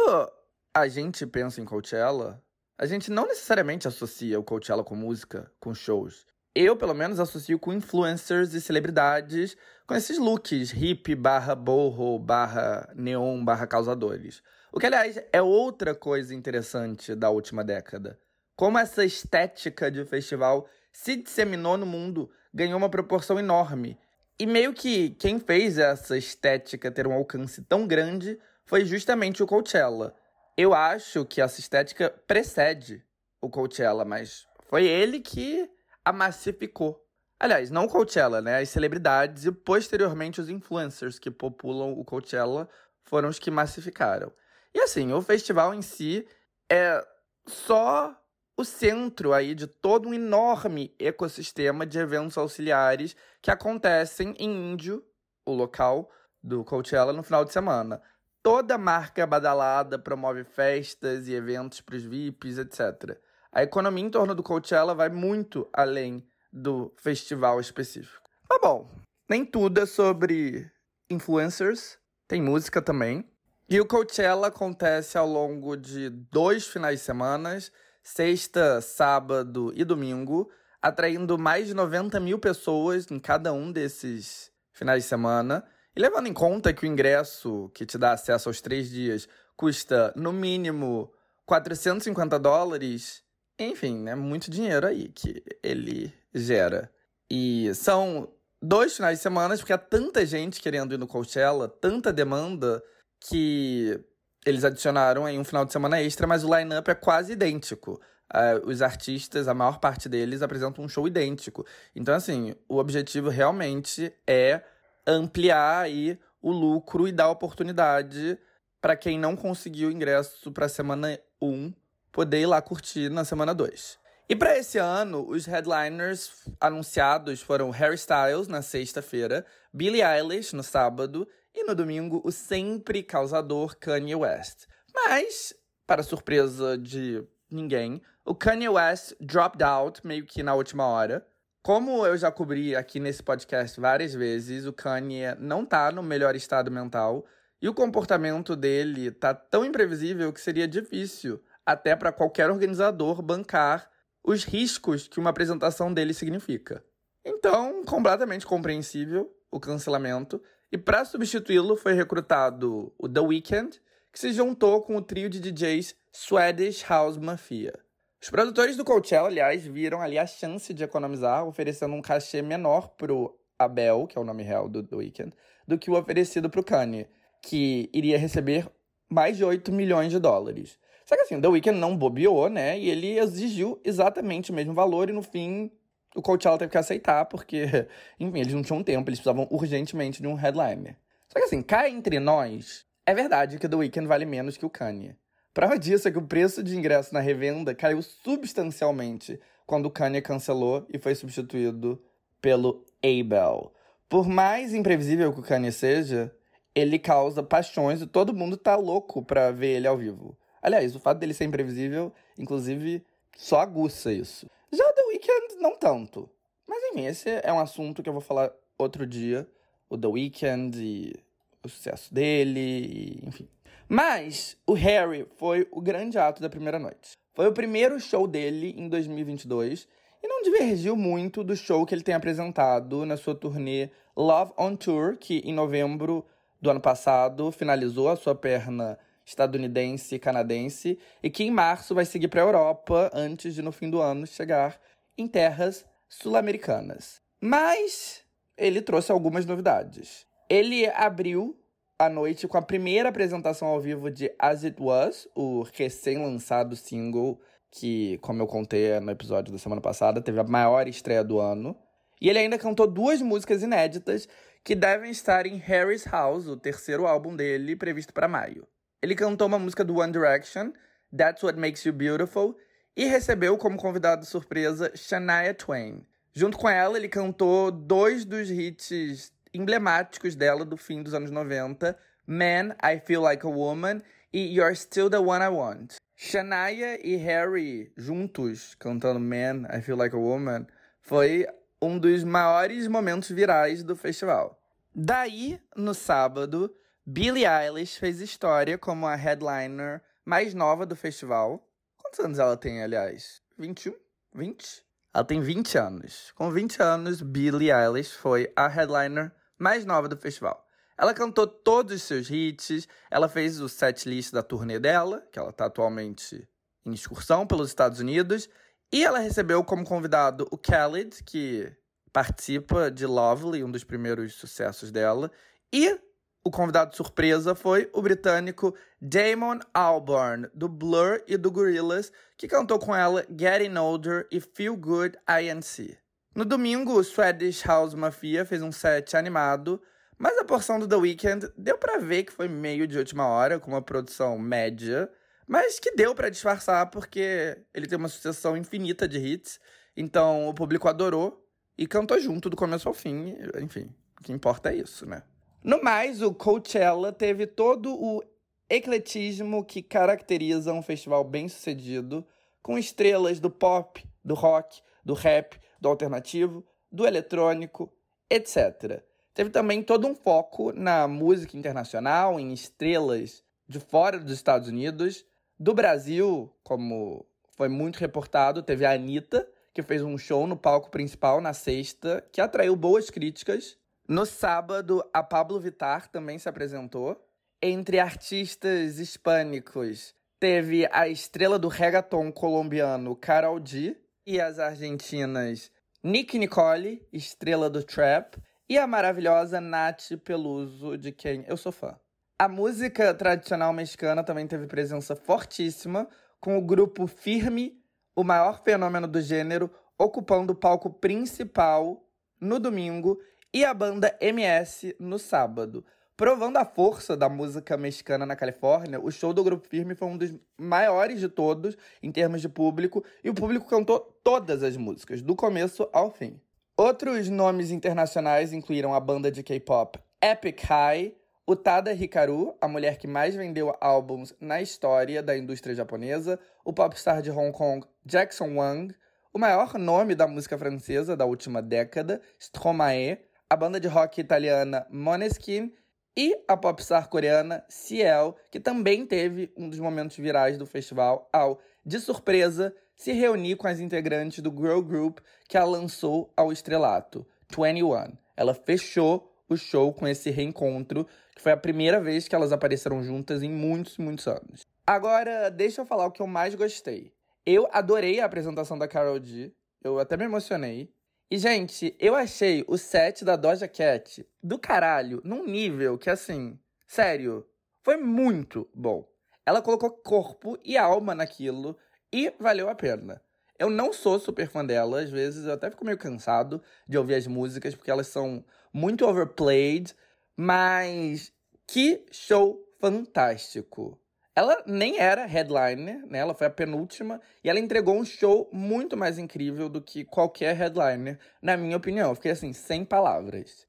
a 0.81 0.87
gente 0.87 1.25
pensa 1.25 1.59
em 1.59 1.65
Coachella, 1.65 2.39
a 2.77 2.85
gente 2.85 3.09
não 3.09 3.25
necessariamente 3.25 3.87
associa 3.87 4.39
o 4.39 4.43
Coachella 4.43 4.83
com 4.83 4.95
música, 4.95 5.51
com 5.59 5.73
shows. 5.73 6.23
Eu, 6.53 6.77
pelo 6.77 6.93
menos, 6.93 7.19
associo 7.19 7.57
com 7.57 7.73
influencers 7.73 8.53
e 8.53 8.61
celebridades 8.61 9.57
com 9.87 9.95
esses 9.95 10.19
looks 10.19 10.73
hip 10.73 11.15
barra 11.15 11.55
boho 11.55 12.19
barra 12.19 12.87
neon 12.95 13.43
barra 13.43 13.65
causadores. 13.65 14.43
O 14.71 14.79
que, 14.79 14.85
aliás, 14.85 15.19
é 15.33 15.41
outra 15.41 15.95
coisa 15.95 16.35
interessante 16.35 17.15
da 17.15 17.31
última 17.31 17.63
década. 17.63 18.19
Como 18.55 18.77
essa 18.77 19.03
estética 19.03 19.89
de 19.89 20.05
festival 20.05 20.69
se 20.91 21.15
disseminou 21.15 21.75
no 21.75 21.87
mundo, 21.87 22.29
ganhou 22.53 22.77
uma 22.77 22.89
proporção 22.89 23.39
enorme. 23.39 23.97
E 24.39 24.45
meio 24.45 24.73
que 24.73 25.09
quem 25.11 25.39
fez 25.39 25.79
essa 25.79 26.15
estética 26.15 26.91
ter 26.91 27.07
um 27.07 27.13
alcance 27.13 27.63
tão 27.63 27.87
grande 27.87 28.37
foi 28.63 28.85
justamente 28.85 29.41
o 29.41 29.47
Coachella. 29.47 30.13
Eu 30.57 30.73
acho 30.73 31.23
que 31.23 31.39
essa 31.39 31.59
estética 31.59 32.09
precede 32.25 33.05
o 33.39 33.47
Coachella, 33.47 34.03
mas 34.03 34.47
foi 34.67 34.87
ele 34.87 35.19
que 35.19 35.69
a 36.03 36.11
massificou. 36.11 37.05
Aliás, 37.39 37.69
não 37.69 37.85
o 37.85 37.89
Coachella, 37.89 38.41
né? 38.41 38.59
As 38.59 38.69
celebridades 38.69 39.45
e 39.45 39.51
posteriormente 39.51 40.41
os 40.41 40.49
influencers 40.49 41.19
que 41.19 41.29
populam 41.29 41.93
o 41.93 42.03
Coachella 42.03 42.67
foram 43.03 43.29
os 43.29 43.37
que 43.37 43.51
massificaram. 43.51 44.33
E 44.73 44.79
assim, 44.79 45.13
o 45.13 45.21
festival 45.21 45.75
em 45.75 45.83
si 45.83 46.27
é 46.71 47.05
só 47.45 48.19
o 48.57 48.65
centro 48.65 49.33
aí 49.33 49.53
de 49.53 49.67
todo 49.67 50.09
um 50.09 50.13
enorme 50.13 50.95
ecossistema 50.97 51.85
de 51.85 51.99
eventos 51.99 52.35
auxiliares 52.35 53.15
que 53.39 53.51
acontecem 53.51 54.33
em 54.39 54.71
Índio, 54.71 55.05
o 55.45 55.53
local 55.53 56.09
do 56.41 56.63
Coachella, 56.63 57.13
no 57.13 57.21
final 57.21 57.45
de 57.45 57.53
semana. 57.53 58.01
Toda 58.47 58.77
marca 58.77 59.27
badalada 59.27 59.99
promove 59.99 60.43
festas 60.43 61.27
e 61.27 61.33
eventos 61.33 61.81
para 61.81 61.95
os 61.95 62.03
VIPs, 62.03 62.57
etc 62.57 63.17
a 63.57 63.63
economia 63.63 64.05
em 64.05 64.09
torno 64.11 64.35
do 64.35 64.43
Coachella 64.43 64.93
vai 64.93 65.09
muito 65.09 65.67
além 65.73 66.23
do 66.53 66.93
festival 66.95 67.59
específico. 67.59 68.29
Mas 68.47 68.61
bom, 68.61 68.87
nem 69.27 69.43
tudo 69.43 69.79
é 69.79 69.85
sobre 69.87 70.69
influencers, 71.09 71.97
tem 72.27 72.39
música 72.39 72.83
também. 72.83 73.27
E 73.67 73.81
o 73.81 73.85
Coachella 73.87 74.49
acontece 74.49 75.17
ao 75.17 75.27
longo 75.27 75.75
de 75.75 76.09
dois 76.09 76.67
finais 76.67 76.99
de 76.99 77.05
semana, 77.05 77.57
sexta, 78.03 78.79
sábado 78.79 79.73
e 79.75 79.83
domingo, 79.83 80.51
atraindo 80.79 81.35
mais 81.35 81.65
de 81.65 81.73
90 81.73 82.19
mil 82.19 82.37
pessoas 82.37 83.09
em 83.09 83.17
cada 83.17 83.51
um 83.51 83.71
desses 83.71 84.51
finais 84.71 85.01
de 85.01 85.09
semana. 85.09 85.65
E 85.97 85.99
levando 85.99 86.27
em 86.27 86.33
conta 86.33 86.71
que 86.71 86.83
o 86.83 86.87
ingresso 86.87 87.71
que 87.73 87.83
te 87.83 87.97
dá 87.97 88.11
acesso 88.11 88.49
aos 88.49 88.61
três 88.61 88.87
dias 88.87 89.27
custa, 89.55 90.13
no 90.15 90.31
mínimo, 90.31 91.11
450 91.47 92.37
dólares, 92.37 93.23
enfim, 93.57 93.97
né? 94.03 94.13
Muito 94.13 94.51
dinheiro 94.51 94.85
aí 94.85 95.07
que 95.07 95.43
ele 95.63 96.13
gera. 96.35 96.91
E 97.31 97.73
são 97.73 98.31
dois 98.61 98.95
finais 98.95 99.17
de 99.17 99.23
semana, 99.23 99.57
porque 99.57 99.73
há 99.73 99.77
tanta 99.79 100.23
gente 100.23 100.61
querendo 100.61 100.93
ir 100.93 100.99
no 100.99 101.07
Coachella, 101.07 101.67
tanta 101.67 102.13
demanda, 102.13 102.83
que 103.19 103.99
eles 104.45 104.63
adicionaram 104.63 105.25
aí 105.25 105.39
um 105.39 105.43
final 105.43 105.65
de 105.65 105.73
semana 105.73 105.99
extra, 105.99 106.27
mas 106.27 106.43
o 106.43 106.55
line-up 106.55 106.91
é 106.91 106.93
quase 106.93 107.33
idêntico. 107.33 107.99
Uh, 108.31 108.69
os 108.69 108.83
artistas, 108.83 109.47
a 109.47 109.53
maior 109.55 109.79
parte 109.79 110.07
deles, 110.07 110.43
apresentam 110.43 110.85
um 110.85 110.89
show 110.89 111.07
idêntico. 111.07 111.65
Então, 111.95 112.13
assim, 112.13 112.53
o 112.69 112.77
objetivo 112.77 113.29
realmente 113.29 114.13
é 114.27 114.61
ampliar 115.07 115.83
aí 115.83 116.19
o 116.41 116.51
lucro 116.51 117.07
e 117.07 117.11
dar 117.11 117.29
oportunidade 117.29 118.37
para 118.81 118.95
quem 118.95 119.17
não 119.17 119.35
conseguiu 119.35 119.89
ingresso 119.89 120.51
para 120.51 120.65
a 120.65 120.69
semana 120.69 121.19
1 121.41 121.73
poder 122.11 122.41
ir 122.41 122.45
lá 122.45 122.61
curtir 122.61 123.09
na 123.09 123.23
semana 123.23 123.53
2. 123.53 123.97
E 124.29 124.35
para 124.35 124.57
esse 124.57 124.77
ano, 124.77 125.25
os 125.27 125.45
headliners 125.45 126.31
anunciados 126.59 127.41
foram 127.41 127.69
Harry 127.69 127.95
Styles 127.95 128.47
na 128.47 128.61
sexta-feira, 128.61 129.45
Billie 129.73 130.03
Eilish 130.03 130.53
no 130.53 130.63
sábado 130.63 131.27
e 131.53 131.63
no 131.63 131.73
domingo 131.73 132.21
o 132.25 132.31
sempre 132.31 133.01
causador 133.01 133.77
Kanye 133.77 134.15
West. 134.15 134.65
Mas, 134.93 135.53
para 135.85 136.03
surpresa 136.03 136.77
de 136.77 137.23
ninguém, 137.49 138.01
o 138.25 138.35
Kanye 138.35 138.67
West 138.67 139.13
dropped 139.21 139.63
out 139.63 140.05
meio 140.05 140.25
que 140.25 140.43
na 140.43 140.53
última 140.53 140.85
hora. 140.85 141.25
Como 141.67 142.05
eu 142.05 142.15
já 142.15 142.31
cobri 142.31 142.77
aqui 142.77 142.97
nesse 142.97 143.21
podcast 143.21 143.77
várias 143.77 144.13
vezes, 144.13 144.65
o 144.65 144.71
Kanye 144.71 145.35
não 145.37 145.65
tá 145.65 145.91
no 145.91 146.01
melhor 146.01 146.33
estado 146.33 146.71
mental 146.71 147.25
e 147.61 147.67
o 147.67 147.73
comportamento 147.73 148.55
dele 148.55 149.11
tá 149.11 149.33
tão 149.33 149.65
imprevisível 149.65 150.31
que 150.31 150.39
seria 150.39 150.65
difícil 150.65 151.43
até 151.65 151.93
para 151.93 152.13
qualquer 152.13 152.49
organizador 152.49 153.21
bancar 153.21 153.91
os 154.23 154.45
riscos 154.45 155.09
que 155.09 155.19
uma 155.19 155.31
apresentação 155.31 155.93
dele 155.93 156.13
significa. 156.13 156.81
Então, 157.25 157.83
completamente 157.83 158.45
compreensível 158.45 159.29
o 159.51 159.59
cancelamento, 159.59 160.41
e 160.71 160.77
para 160.77 161.03
substituí-lo 161.03 161.75
foi 161.75 161.91
recrutado 161.91 162.93
o 162.97 163.09
The 163.09 163.19
Weeknd, 163.19 163.81
que 164.13 164.19
se 164.19 164.31
juntou 164.31 164.83
com 164.83 164.95
o 164.95 165.01
trio 165.01 165.29
de 165.29 165.41
DJs 165.41 165.93
Swedish 166.13 166.85
House 166.87 167.17
Mafia. 167.17 167.73
Os 168.21 168.29
produtores 168.29 168.75
do 168.75 168.83
Coachella, 168.83 169.27
aliás, 169.27 169.65
viram 169.65 170.01
ali 170.01 170.17
a 170.17 170.25
chance 170.25 170.73
de 170.73 170.83
economizar, 170.83 171.45
oferecendo 171.47 171.93
um 171.93 172.01
cachê 172.01 172.41
menor 172.41 172.89
pro 172.89 173.37
Abel, 173.57 174.07
que 174.07 174.17
é 174.17 174.21
o 174.21 174.23
nome 174.23 174.43
real 174.43 174.67
do 174.67 174.83
The 174.83 174.95
Weeknd, 174.95 175.33
do 175.67 175.77
que 175.77 175.89
o 175.89 175.97
oferecido 175.97 176.49
pro 176.49 176.63
Kanye, 176.63 177.07
que 177.41 177.89
iria 177.93 178.17
receber 178.17 178.67
mais 179.09 179.37
de 179.37 179.43
8 179.45 179.71
milhões 179.71 180.11
de 180.11 180.19
dólares. 180.19 180.79
Só 181.05 181.15
que 181.15 181.21
assim, 181.21 181.35
o 181.35 181.41
The 181.41 181.47
Weeknd 181.47 181.79
não 181.79 181.95
bobeou, 181.95 182.49
né? 182.49 182.77
E 182.77 182.89
ele 182.89 183.17
exigiu 183.17 183.79
exatamente 183.83 184.51
o 184.51 184.53
mesmo 184.53 184.73
valor 184.73 185.09
e 185.09 185.13
no 185.13 185.21
fim 185.21 185.71
o 186.15 186.21
Coachella 186.21 186.57
teve 186.57 186.71
que 186.71 186.77
aceitar, 186.77 187.25
porque, 187.25 187.87
enfim, 188.19 188.39
eles 188.39 188.53
não 188.53 188.63
tinham 188.63 188.83
tempo, 188.83 189.09
eles 189.09 189.19
precisavam 189.19 189.47
urgentemente 189.51 190.21
de 190.21 190.27
um 190.27 190.33
headliner. 190.33 190.97
Só 191.29 191.39
que 191.39 191.45
assim, 191.45 191.61
cá 191.61 191.87
entre 191.87 192.19
nós, 192.19 192.85
é 193.05 193.13
verdade 193.13 193.59
que 193.59 193.65
o 193.67 193.69
The 193.69 193.75
Weeknd 193.75 194.07
vale 194.07 194.25
menos 194.25 194.57
que 194.57 194.65
o 194.65 194.69
Kanye. 194.69 195.15
Prova 195.57 195.79
disso 195.79 196.07
é 196.07 196.11
que 196.11 196.19
o 196.19 196.27
preço 196.27 196.61
de 196.61 196.77
ingresso 196.77 197.11
na 197.11 197.19
revenda 197.19 197.73
caiu 197.73 197.99
substancialmente 198.03 199.39
quando 199.65 199.87
o 199.87 199.89
Kanye 199.89 200.21
cancelou 200.21 200.85
e 200.87 200.99
foi 200.99 201.15
substituído 201.15 201.99
pelo 202.39 202.85
Abel. 203.03 203.73
Por 204.07 204.27
mais 204.27 204.71
imprevisível 204.71 205.33
que 205.33 205.39
o 205.39 205.43
Kanye 205.43 205.71
seja, 205.71 206.31
ele 206.75 206.99
causa 206.99 207.41
paixões 207.41 208.03
e 208.03 208.05
todo 208.05 208.35
mundo 208.35 208.55
tá 208.55 208.75
louco 208.75 209.25
pra 209.25 209.49
ver 209.49 209.77
ele 209.77 209.87
ao 209.87 209.97
vivo. 209.97 210.37
Aliás, 210.61 210.95
o 210.95 210.99
fato 210.99 211.17
dele 211.17 211.33
ser 211.33 211.45
imprevisível, 211.45 212.13
inclusive, 212.37 213.03
só 213.35 213.59
aguça 213.59 214.13
isso. 214.13 214.45
Já 214.71 214.83
The 214.93 215.05
Weeknd, 215.07 215.55
não 215.59 215.75
tanto. 215.75 216.29
Mas 216.67 216.83
enfim, 216.91 217.07
esse 217.07 217.29
é 217.31 217.51
um 217.51 217.59
assunto 217.59 218.03
que 218.03 218.09
eu 218.09 218.13
vou 218.13 218.21
falar 218.21 218.53
outro 218.77 219.07
dia. 219.07 219.49
O 219.89 219.97
The 219.97 220.07
Weeknd 220.07 220.77
e 220.79 221.15
o 221.63 221.67
sucesso 221.67 222.13
dele, 222.13 222.59
e, 222.59 223.27
enfim. 223.27 223.49
Mas 223.89 224.57
o 224.67 224.73
Harry 224.73 225.25
foi 225.37 225.67
o 225.71 225.79
grande 225.79 226.17
ato 226.17 226.41
da 226.41 226.49
primeira 226.49 226.77
noite. 226.77 227.11
Foi 227.33 227.47
o 227.47 227.53
primeiro 227.53 227.99
show 227.99 228.27
dele 228.27 228.75
em 228.77 228.89
2022 228.89 229.87
e 230.21 230.27
não 230.27 230.41
divergiu 230.41 230.95
muito 230.95 231.43
do 231.43 231.55
show 231.55 231.85
que 231.85 231.95
ele 231.95 232.03
tem 232.03 232.15
apresentado 232.15 233.05
na 233.05 233.15
sua 233.15 233.33
turnê 233.33 233.89
Love 234.15 234.51
on 234.57 234.75
Tour, 234.75 235.15
que 235.17 235.37
em 235.45 235.53
novembro 235.53 236.25
do 236.59 236.69
ano 236.69 236.81
passado 236.81 237.51
finalizou 237.51 238.09
a 238.09 238.15
sua 238.15 238.35
perna 238.35 238.97
estadunidense 239.23 240.15
e 240.15 240.19
canadense, 240.19 240.97
e 241.21 241.29
que 241.29 241.43
em 241.43 241.51
março 241.51 241.93
vai 241.93 242.05
seguir 242.05 242.27
para 242.27 242.41
a 242.41 242.45
Europa 242.45 243.11
antes 243.13 243.53
de 243.53 243.61
no 243.61 243.71
fim 243.71 243.89
do 243.89 244.01
ano 244.01 244.25
chegar 244.25 244.79
em 245.17 245.27
terras 245.27 245.85
sul-americanas. 246.09 247.21
Mas 247.39 248.23
ele 248.57 248.81
trouxe 248.81 249.11
algumas 249.11 249.45
novidades. 249.45 250.25
Ele 250.49 250.87
abriu 250.87 251.57
a 251.99 252.09
noite 252.09 252.47
com 252.47 252.57
a 252.57 252.61
primeira 252.61 253.09
apresentação 253.09 253.67
ao 253.67 253.81
vivo 253.81 254.11
de 254.11 254.31
As 254.37 254.63
It 254.63 254.79
Was, 254.79 255.27
o 255.35 255.63
recém-lançado 255.73 256.75
single 256.75 257.39
que, 257.71 258.19
como 258.19 258.41
eu 258.41 258.47
contei 258.47 258.99
no 258.99 259.11
episódio 259.11 259.51
da 259.51 259.57
semana 259.57 259.81
passada, 259.81 260.21
teve 260.21 260.39
a 260.39 260.43
maior 260.43 260.87
estreia 260.87 261.23
do 261.23 261.39
ano. 261.39 261.75
E 262.21 262.29
ele 262.29 262.39
ainda 262.39 262.57
cantou 262.57 262.87
duas 262.87 263.21
músicas 263.21 263.63
inéditas 263.63 264.27
que 264.63 264.75
devem 264.75 265.09
estar 265.09 265.47
em 265.47 265.57
Harry's 265.57 266.05
House, 266.05 266.47
o 266.47 266.55
terceiro 266.55 267.07
álbum 267.07 267.35
dele, 267.35 267.75
previsto 267.75 268.13
para 268.13 268.27
maio. 268.27 268.67
Ele 269.01 269.15
cantou 269.15 269.47
uma 269.47 269.59
música 269.59 269.83
do 269.83 269.97
One 269.97 270.11
Direction, 270.11 270.71
That's 271.15 271.41
What 271.43 271.59
Makes 271.59 271.85
You 271.85 271.93
Beautiful, 271.93 272.55
e 272.95 273.05
recebeu 273.05 273.57
como 273.57 273.77
convidado 273.77 274.25
surpresa 274.25 274.91
Shania 274.95 275.53
Twain. 275.53 276.05
Junto 276.33 276.57
com 276.57 276.69
ela, 276.69 276.97
ele 276.97 277.07
cantou 277.07 277.71
dois 277.71 278.23
dos 278.23 278.51
hits 278.51 279.31
emblemáticos 279.57 280.35
dela 280.35 280.63
do 280.63 280.77
fim 280.77 281.01
dos 281.01 281.13
anos 281.13 281.31
90, 281.31 281.97
Man, 282.25 282.75
I 282.83 282.99
Feel 282.99 283.21
Like 283.21 283.45
a 283.45 283.49
Woman 283.49 284.01
e 284.31 284.55
You're 284.55 284.75
Still 284.75 285.09
the 285.09 285.17
One 285.17 285.43
I 285.43 285.49
Want. 285.49 285.95
Shania 286.15 286.99
e 287.05 287.15
Harry 287.17 287.91
juntos 287.95 288.75
cantando 288.75 289.19
Man, 289.19 289.67
I 289.71 289.81
Feel 289.81 289.97
Like 289.97 290.15
a 290.15 290.19
Woman 290.19 290.65
foi 291.01 291.45
um 291.81 291.97
dos 291.97 292.23
maiores 292.23 292.87
momentos 292.87 293.29
virais 293.29 293.83
do 293.83 293.95
festival. 293.95 294.59
Daí, 294.93 295.61
no 295.75 295.93
sábado, 295.93 296.73
Billie 297.05 297.45
Eilish 297.45 297.99
fez 297.99 298.19
história 298.19 298.77
como 298.77 299.05
a 299.07 299.15
headliner 299.15 300.01
mais 300.25 300.53
nova 300.53 300.85
do 300.85 300.95
festival. 300.95 301.65
Quantos 301.95 302.19
anos 302.19 302.39
ela 302.39 302.57
tem, 302.57 302.83
aliás? 302.83 303.41
21? 303.57 303.93
20? 304.33 304.83
Ela 305.13 305.23
tem 305.23 305.39
20 305.39 305.77
anos. 305.77 306.31
Com 306.35 306.51
20 306.51 306.81
anos, 306.81 307.21
Billie 307.21 307.71
Eilish 307.71 308.13
foi 308.15 308.51
a 308.55 308.67
headliner 308.67 309.31
mais 309.57 309.85
nova 309.85 310.07
do 310.07 310.17
festival. 310.17 310.65
Ela 310.97 311.13
cantou 311.13 311.45
todos 311.45 311.95
os 311.95 312.03
seus 312.03 312.29
hits, 312.29 312.87
ela 313.11 313.29
fez 313.29 313.59
o 313.59 313.69
setlist 313.69 314.31
da 314.31 314.41
turnê 314.41 314.79
dela, 314.79 315.27
que 315.31 315.37
ela 315.37 315.51
está 315.51 315.65
atualmente 315.65 316.47
em 316.85 316.93
excursão 316.93 317.45
pelos 317.45 317.67
Estados 317.67 317.99
Unidos, 317.99 318.49
e 318.91 319.03
ela 319.03 319.19
recebeu 319.19 319.63
como 319.63 319.85
convidado 319.85 320.47
o 320.49 320.57
Khaled, 320.57 321.23
que 321.23 321.71
participa 322.11 322.89
de 322.89 323.05
Lovely, 323.05 323.63
um 323.63 323.69
dos 323.69 323.83
primeiros 323.83 324.33
sucessos 324.35 324.91
dela, 324.91 325.31
e 325.71 325.99
o 326.43 326.49
convidado 326.49 326.95
surpresa 326.95 327.53
foi 327.53 327.89
o 327.93 328.01
britânico 328.01 328.73
Damon 329.01 329.59
Albarn, 329.73 330.47
do 330.53 330.69
Blur 330.69 331.21
e 331.27 331.35
do 331.35 331.51
Gorillaz, 331.51 332.11
que 332.37 332.47
cantou 332.47 332.79
com 332.79 332.95
ela 332.95 333.25
Getting 333.29 333.77
Older 333.77 334.25
e 334.31 334.39
Feel 334.39 334.77
Good 334.77 335.17
INC. 335.27 335.97
No 336.37 336.45
domingo, 336.45 336.93
o 336.93 337.03
Swedish 337.03 337.65
House 337.65 337.95
Mafia 337.95 338.45
fez 338.45 338.61
um 338.61 338.71
set 338.71 339.17
animado, 339.17 339.81
mas 340.19 340.37
a 340.37 340.45
porção 340.45 340.77
do 340.77 340.87
The 340.87 340.95
Weeknd 340.95 341.51
deu 341.57 341.79
para 341.79 341.97
ver 341.97 342.25
que 342.25 342.31
foi 342.31 342.47
meio 342.47 342.85
de 342.85 342.95
última 342.95 343.25
hora, 343.25 343.59
com 343.59 343.71
uma 343.71 343.81
produção 343.81 344.37
média, 344.37 345.11
mas 345.47 345.79
que 345.79 345.95
deu 345.95 346.13
para 346.13 346.29
disfarçar 346.29 346.91
porque 346.91 347.57
ele 347.73 347.87
tem 347.87 347.97
uma 347.97 348.07
sucessão 348.07 348.55
infinita 348.55 349.07
de 349.07 349.17
hits. 349.17 349.59
Então 349.95 350.47
o 350.47 350.53
público 350.53 350.87
adorou 350.87 351.43
e 351.75 351.87
cantou 351.87 352.19
junto 352.19 352.51
do 352.51 352.55
começo 352.55 352.87
ao 352.87 352.93
fim. 352.93 353.35
Enfim, 353.59 353.89
o 354.19 354.21
que 354.21 354.31
importa 354.31 354.69
é 354.71 354.75
isso, 354.75 355.07
né? 355.07 355.23
No 355.63 355.81
mais, 355.81 356.21
o 356.21 356.31
Coachella 356.31 357.11
teve 357.11 357.47
todo 357.47 357.95
o 357.99 358.21
ecletismo 358.69 359.65
que 359.65 359.81
caracteriza 359.81 360.71
um 360.71 360.83
festival 360.83 361.23
bem 361.23 361.49
sucedido, 361.49 362.23
com 362.61 362.77
estrelas 362.77 363.39
do 363.39 363.49
pop, 363.49 364.07
do 364.23 364.35
rock, 364.35 364.83
do 365.03 365.15
rap, 365.15 365.59
do 365.79 365.89
alternativo, 365.89 366.65
do 366.91 367.05
eletrônico, 367.05 367.91
etc. 368.29 369.03
Teve 369.33 369.49
também 369.49 369.83
todo 369.83 370.07
um 370.07 370.15
foco 370.15 370.71
na 370.71 371.07
música 371.07 371.57
internacional, 371.57 372.39
em 372.39 372.51
estrelas 372.51 373.43
de 373.67 373.79
fora 373.79 374.19
dos 374.19 374.33
Estados 374.33 374.67
Unidos. 374.67 375.25
Do 375.59 375.73
Brasil, 375.73 376.51
como 376.63 377.25
foi 377.51 377.67
muito 377.67 377.97
reportado, 377.97 378.63
teve 378.63 378.85
a 378.85 378.93
Anitta, 378.93 379.47
que 379.73 379.83
fez 379.83 380.01
um 380.01 380.17
show 380.17 380.47
no 380.47 380.57
palco 380.57 380.89
principal 380.89 381.39
na 381.39 381.53
sexta, 381.53 382.25
que 382.31 382.41
atraiu 382.41 382.75
boas 382.75 383.09
críticas. 383.09 383.77
No 384.07 384.25
sábado, 384.25 385.03
a 385.13 385.21
Pablo 385.21 385.59
Vittar 385.59 386.07
também 386.07 386.39
se 386.39 386.49
apresentou. 386.49 387.21
Entre 387.61 387.99
artistas 387.99 388.99
hispânicos, 388.99 390.15
teve 390.39 390.87
a 390.91 391.07
estrela 391.07 391.59
do 391.59 391.67
reggaeton 391.67 392.31
colombiano 392.31 393.15
Carol 393.15 393.59
G 393.63 393.97
e 394.27 394.41
as 394.41 394.59
argentinas 394.59 395.71
Nick 396.03 396.37
Nicole, 396.37 397.01
estrela 397.13 397.69
do 397.69 397.81
trap, 397.81 398.37
e 398.67 398.77
a 398.77 398.85
maravilhosa 398.85 399.61
Nath 399.61 400.17
Peluso, 400.21 400.97
de 400.97 401.13
quem 401.13 401.45
eu 401.47 401.55
sou 401.55 401.71
fã. 401.71 401.97
A 402.37 402.49
música 402.49 403.13
tradicional 403.13 403.71
mexicana 403.71 404.25
também 404.25 404.45
teve 404.45 404.67
presença 404.67 405.15
fortíssima, 405.15 406.09
com 406.41 406.57
o 406.57 406.61
grupo 406.61 407.07
Firme, 407.07 407.81
o 408.13 408.23
maior 408.23 408.61
fenômeno 408.63 409.07
do 409.07 409.21
gênero, 409.21 409.71
ocupando 409.97 410.51
o 410.51 410.55
palco 410.57 410.89
principal 410.89 412.05
no 412.39 412.59
domingo 412.59 413.17
e 413.53 413.63
a 413.63 413.73
banda 413.73 414.15
MS 414.19 414.93
no 414.99 415.17
sábado. 415.17 415.85
Provando 416.17 416.57
a 416.57 416.65
força 416.65 417.15
da 417.15 417.29
música 417.29 417.77
mexicana 417.77 418.25
na 418.25 418.35
Califórnia, 418.35 418.99
o 418.99 419.11
show 419.11 419.31
do 419.31 419.43
Grupo 419.43 419.67
Firme 419.67 419.93
foi 419.93 420.07
um 420.07 420.17
dos 420.17 420.33
maiores 420.57 421.19
de 421.19 421.29
todos 421.29 421.77
em 422.01 422.11
termos 422.11 422.41
de 422.41 422.49
público, 422.49 423.05
e 423.23 423.29
o 423.29 423.35
público 423.35 423.69
cantou 423.69 423.99
todas 424.23 424.63
as 424.63 424.75
músicas, 424.75 425.21
do 425.21 425.35
começo 425.35 425.87
ao 425.93 426.09
fim. 426.09 426.41
Outros 426.75 427.29
nomes 427.29 427.69
internacionais 427.69 428.51
incluíram 428.51 428.95
a 428.95 428.99
banda 428.99 429.29
de 429.29 429.43
K-pop 429.43 429.99
Epic 430.19 430.63
High, 430.63 431.13
Utada 431.45 431.93
Hikaru, 431.93 432.55
a 432.59 432.67
mulher 432.67 432.97
que 432.97 433.05
mais 433.05 433.35
vendeu 433.35 433.75
álbuns 433.79 434.33
na 434.41 434.59
história 434.59 435.21
da 435.21 435.37
indústria 435.37 435.75
japonesa, 435.75 436.39
o 436.65 436.73
popstar 436.73 437.21
de 437.21 437.29
Hong 437.29 437.51
Kong 437.51 437.85
Jackson 438.03 438.55
Wang, 438.55 438.91
o 439.31 439.37
maior 439.37 439.77
nome 439.77 440.15
da 440.15 440.25
música 440.25 440.57
francesa 440.57 441.15
da 441.15 441.25
última 441.25 441.61
década, 441.61 442.19
Stromae, 442.39 443.19
a 443.47 443.55
banda 443.55 443.79
de 443.79 443.87
rock 443.87 444.19
italiana 444.19 444.87
Måneskin 444.89 445.71
e 446.17 446.35
a 446.47 446.57
popstar 446.57 447.07
coreana 447.07 447.63
Ciel, 447.69 448.35
que 448.49 448.59
também 448.59 449.05
teve 449.05 449.53
um 449.55 449.69
dos 449.69 449.79
momentos 449.79 450.17
virais 450.17 450.57
do 450.57 450.65
festival 450.65 451.29
ao, 451.31 451.59
de 451.85 451.99
surpresa, 451.99 452.75
se 452.95 453.13
reunir 453.13 453.55
com 453.55 453.67
as 453.67 453.79
integrantes 453.79 454.39
do 454.39 454.49
girl 454.49 454.81
group 454.81 455.19
que 455.47 455.55
a 455.55 455.63
lançou 455.63 456.33
ao 456.35 456.51
estrelato, 456.51 457.23
21. 457.55 458.17
Ela 458.35 458.55
fechou 458.55 459.31
o 459.47 459.55
show 459.55 459.93
com 459.93 460.07
esse 460.07 460.31
reencontro, 460.31 461.05
que 461.35 461.41
foi 461.41 461.51
a 461.51 461.57
primeira 461.57 462.01
vez 462.01 462.27
que 462.27 462.33
elas 462.33 462.51
apareceram 462.51 463.03
juntas 463.03 463.43
em 463.43 463.51
muitos, 463.51 463.99
muitos 463.99 464.25
anos. 464.27 464.61
Agora, 464.87 465.51
deixa 465.51 465.81
eu 465.81 465.85
falar 465.85 466.07
o 466.07 466.11
que 466.11 466.21
eu 466.21 466.27
mais 466.27 466.55
gostei. 466.55 467.13
Eu 467.45 467.69
adorei 467.71 468.19
a 468.19 468.25
apresentação 468.25 468.77
da 468.77 468.87
Carol 468.87 469.23
G. 469.23 469.53
Eu 469.83 469.99
até 469.99 470.17
me 470.17 470.25
emocionei. 470.25 470.91
E, 471.29 471.37
gente, 471.37 471.93
eu 471.99 472.15
achei 472.15 472.63
o 472.69 472.77
set 472.77 473.25
da 473.25 473.35
Doja 473.35 473.67
Cat 473.67 474.25
do 474.41 474.57
caralho, 474.57 475.21
num 475.25 475.45
nível 475.45 475.97
que, 475.97 476.09
assim, 476.09 476.57
sério, 476.87 477.45
foi 477.83 477.97
muito 477.97 478.65
bom. 478.73 479.05
Ela 479.45 479.61
colocou 479.61 479.91
corpo 479.91 480.57
e 480.63 480.77
alma 480.77 481.13
naquilo, 481.13 481.77
e 482.13 482.33
valeu 482.39 482.69
a 482.69 482.75
pena. 482.75 483.21
Eu 483.59 483.69
não 483.69 483.91
sou 483.91 484.17
super 484.19 484.47
fã 484.47 484.65
dela, 484.65 485.01
às 485.01 485.09
vezes 485.09 485.45
eu 485.45 485.53
até 485.53 485.69
fico 485.69 485.83
meio 485.83 485.97
cansado 485.97 486.63
de 486.87 486.97
ouvir 486.97 487.15
as 487.15 487.27
músicas, 487.27 487.75
porque 487.75 487.91
elas 487.91 488.07
são 488.07 488.45
muito 488.71 489.05
overplayed, 489.05 489.93
mas 490.33 491.33
que 491.67 492.05
show 492.09 492.57
fantástico. 492.79 493.99
Ela 494.37 494.61
nem 494.67 494.99
era 494.99 495.25
headliner, 495.25 496.05
né? 496.05 496.19
Ela 496.19 496.35
foi 496.35 496.45
a 496.45 496.51
penúltima 496.51 497.19
e 497.43 497.49
ela 497.49 497.59
entregou 497.59 497.95
um 497.95 498.05
show 498.05 498.47
muito 498.53 498.95
mais 498.95 499.17
incrível 499.17 499.67
do 499.67 499.81
que 499.81 500.05
qualquer 500.05 500.55
headliner, 500.55 501.17
na 501.41 501.57
minha 501.57 501.75
opinião. 501.75 502.09
Eu 502.09 502.15
fiquei 502.15 502.29
assim, 502.29 502.53
sem 502.53 502.85
palavras. 502.85 503.65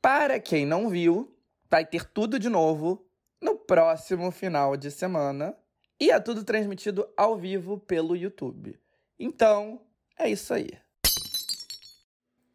Para 0.00 0.40
quem 0.40 0.64
não 0.64 0.88
viu, 0.88 1.36
vai 1.68 1.84
ter 1.84 2.06
tudo 2.06 2.38
de 2.38 2.48
novo 2.48 3.06
no 3.42 3.56
próximo 3.56 4.30
final 4.30 4.74
de 4.74 4.90
semana, 4.90 5.54
e 6.00 6.10
é 6.10 6.18
tudo 6.18 6.44
transmitido 6.44 7.06
ao 7.14 7.36
vivo 7.36 7.78
pelo 7.78 8.16
YouTube. 8.16 8.80
Então, 9.18 9.82
é 10.18 10.30
isso 10.30 10.54
aí. 10.54 10.70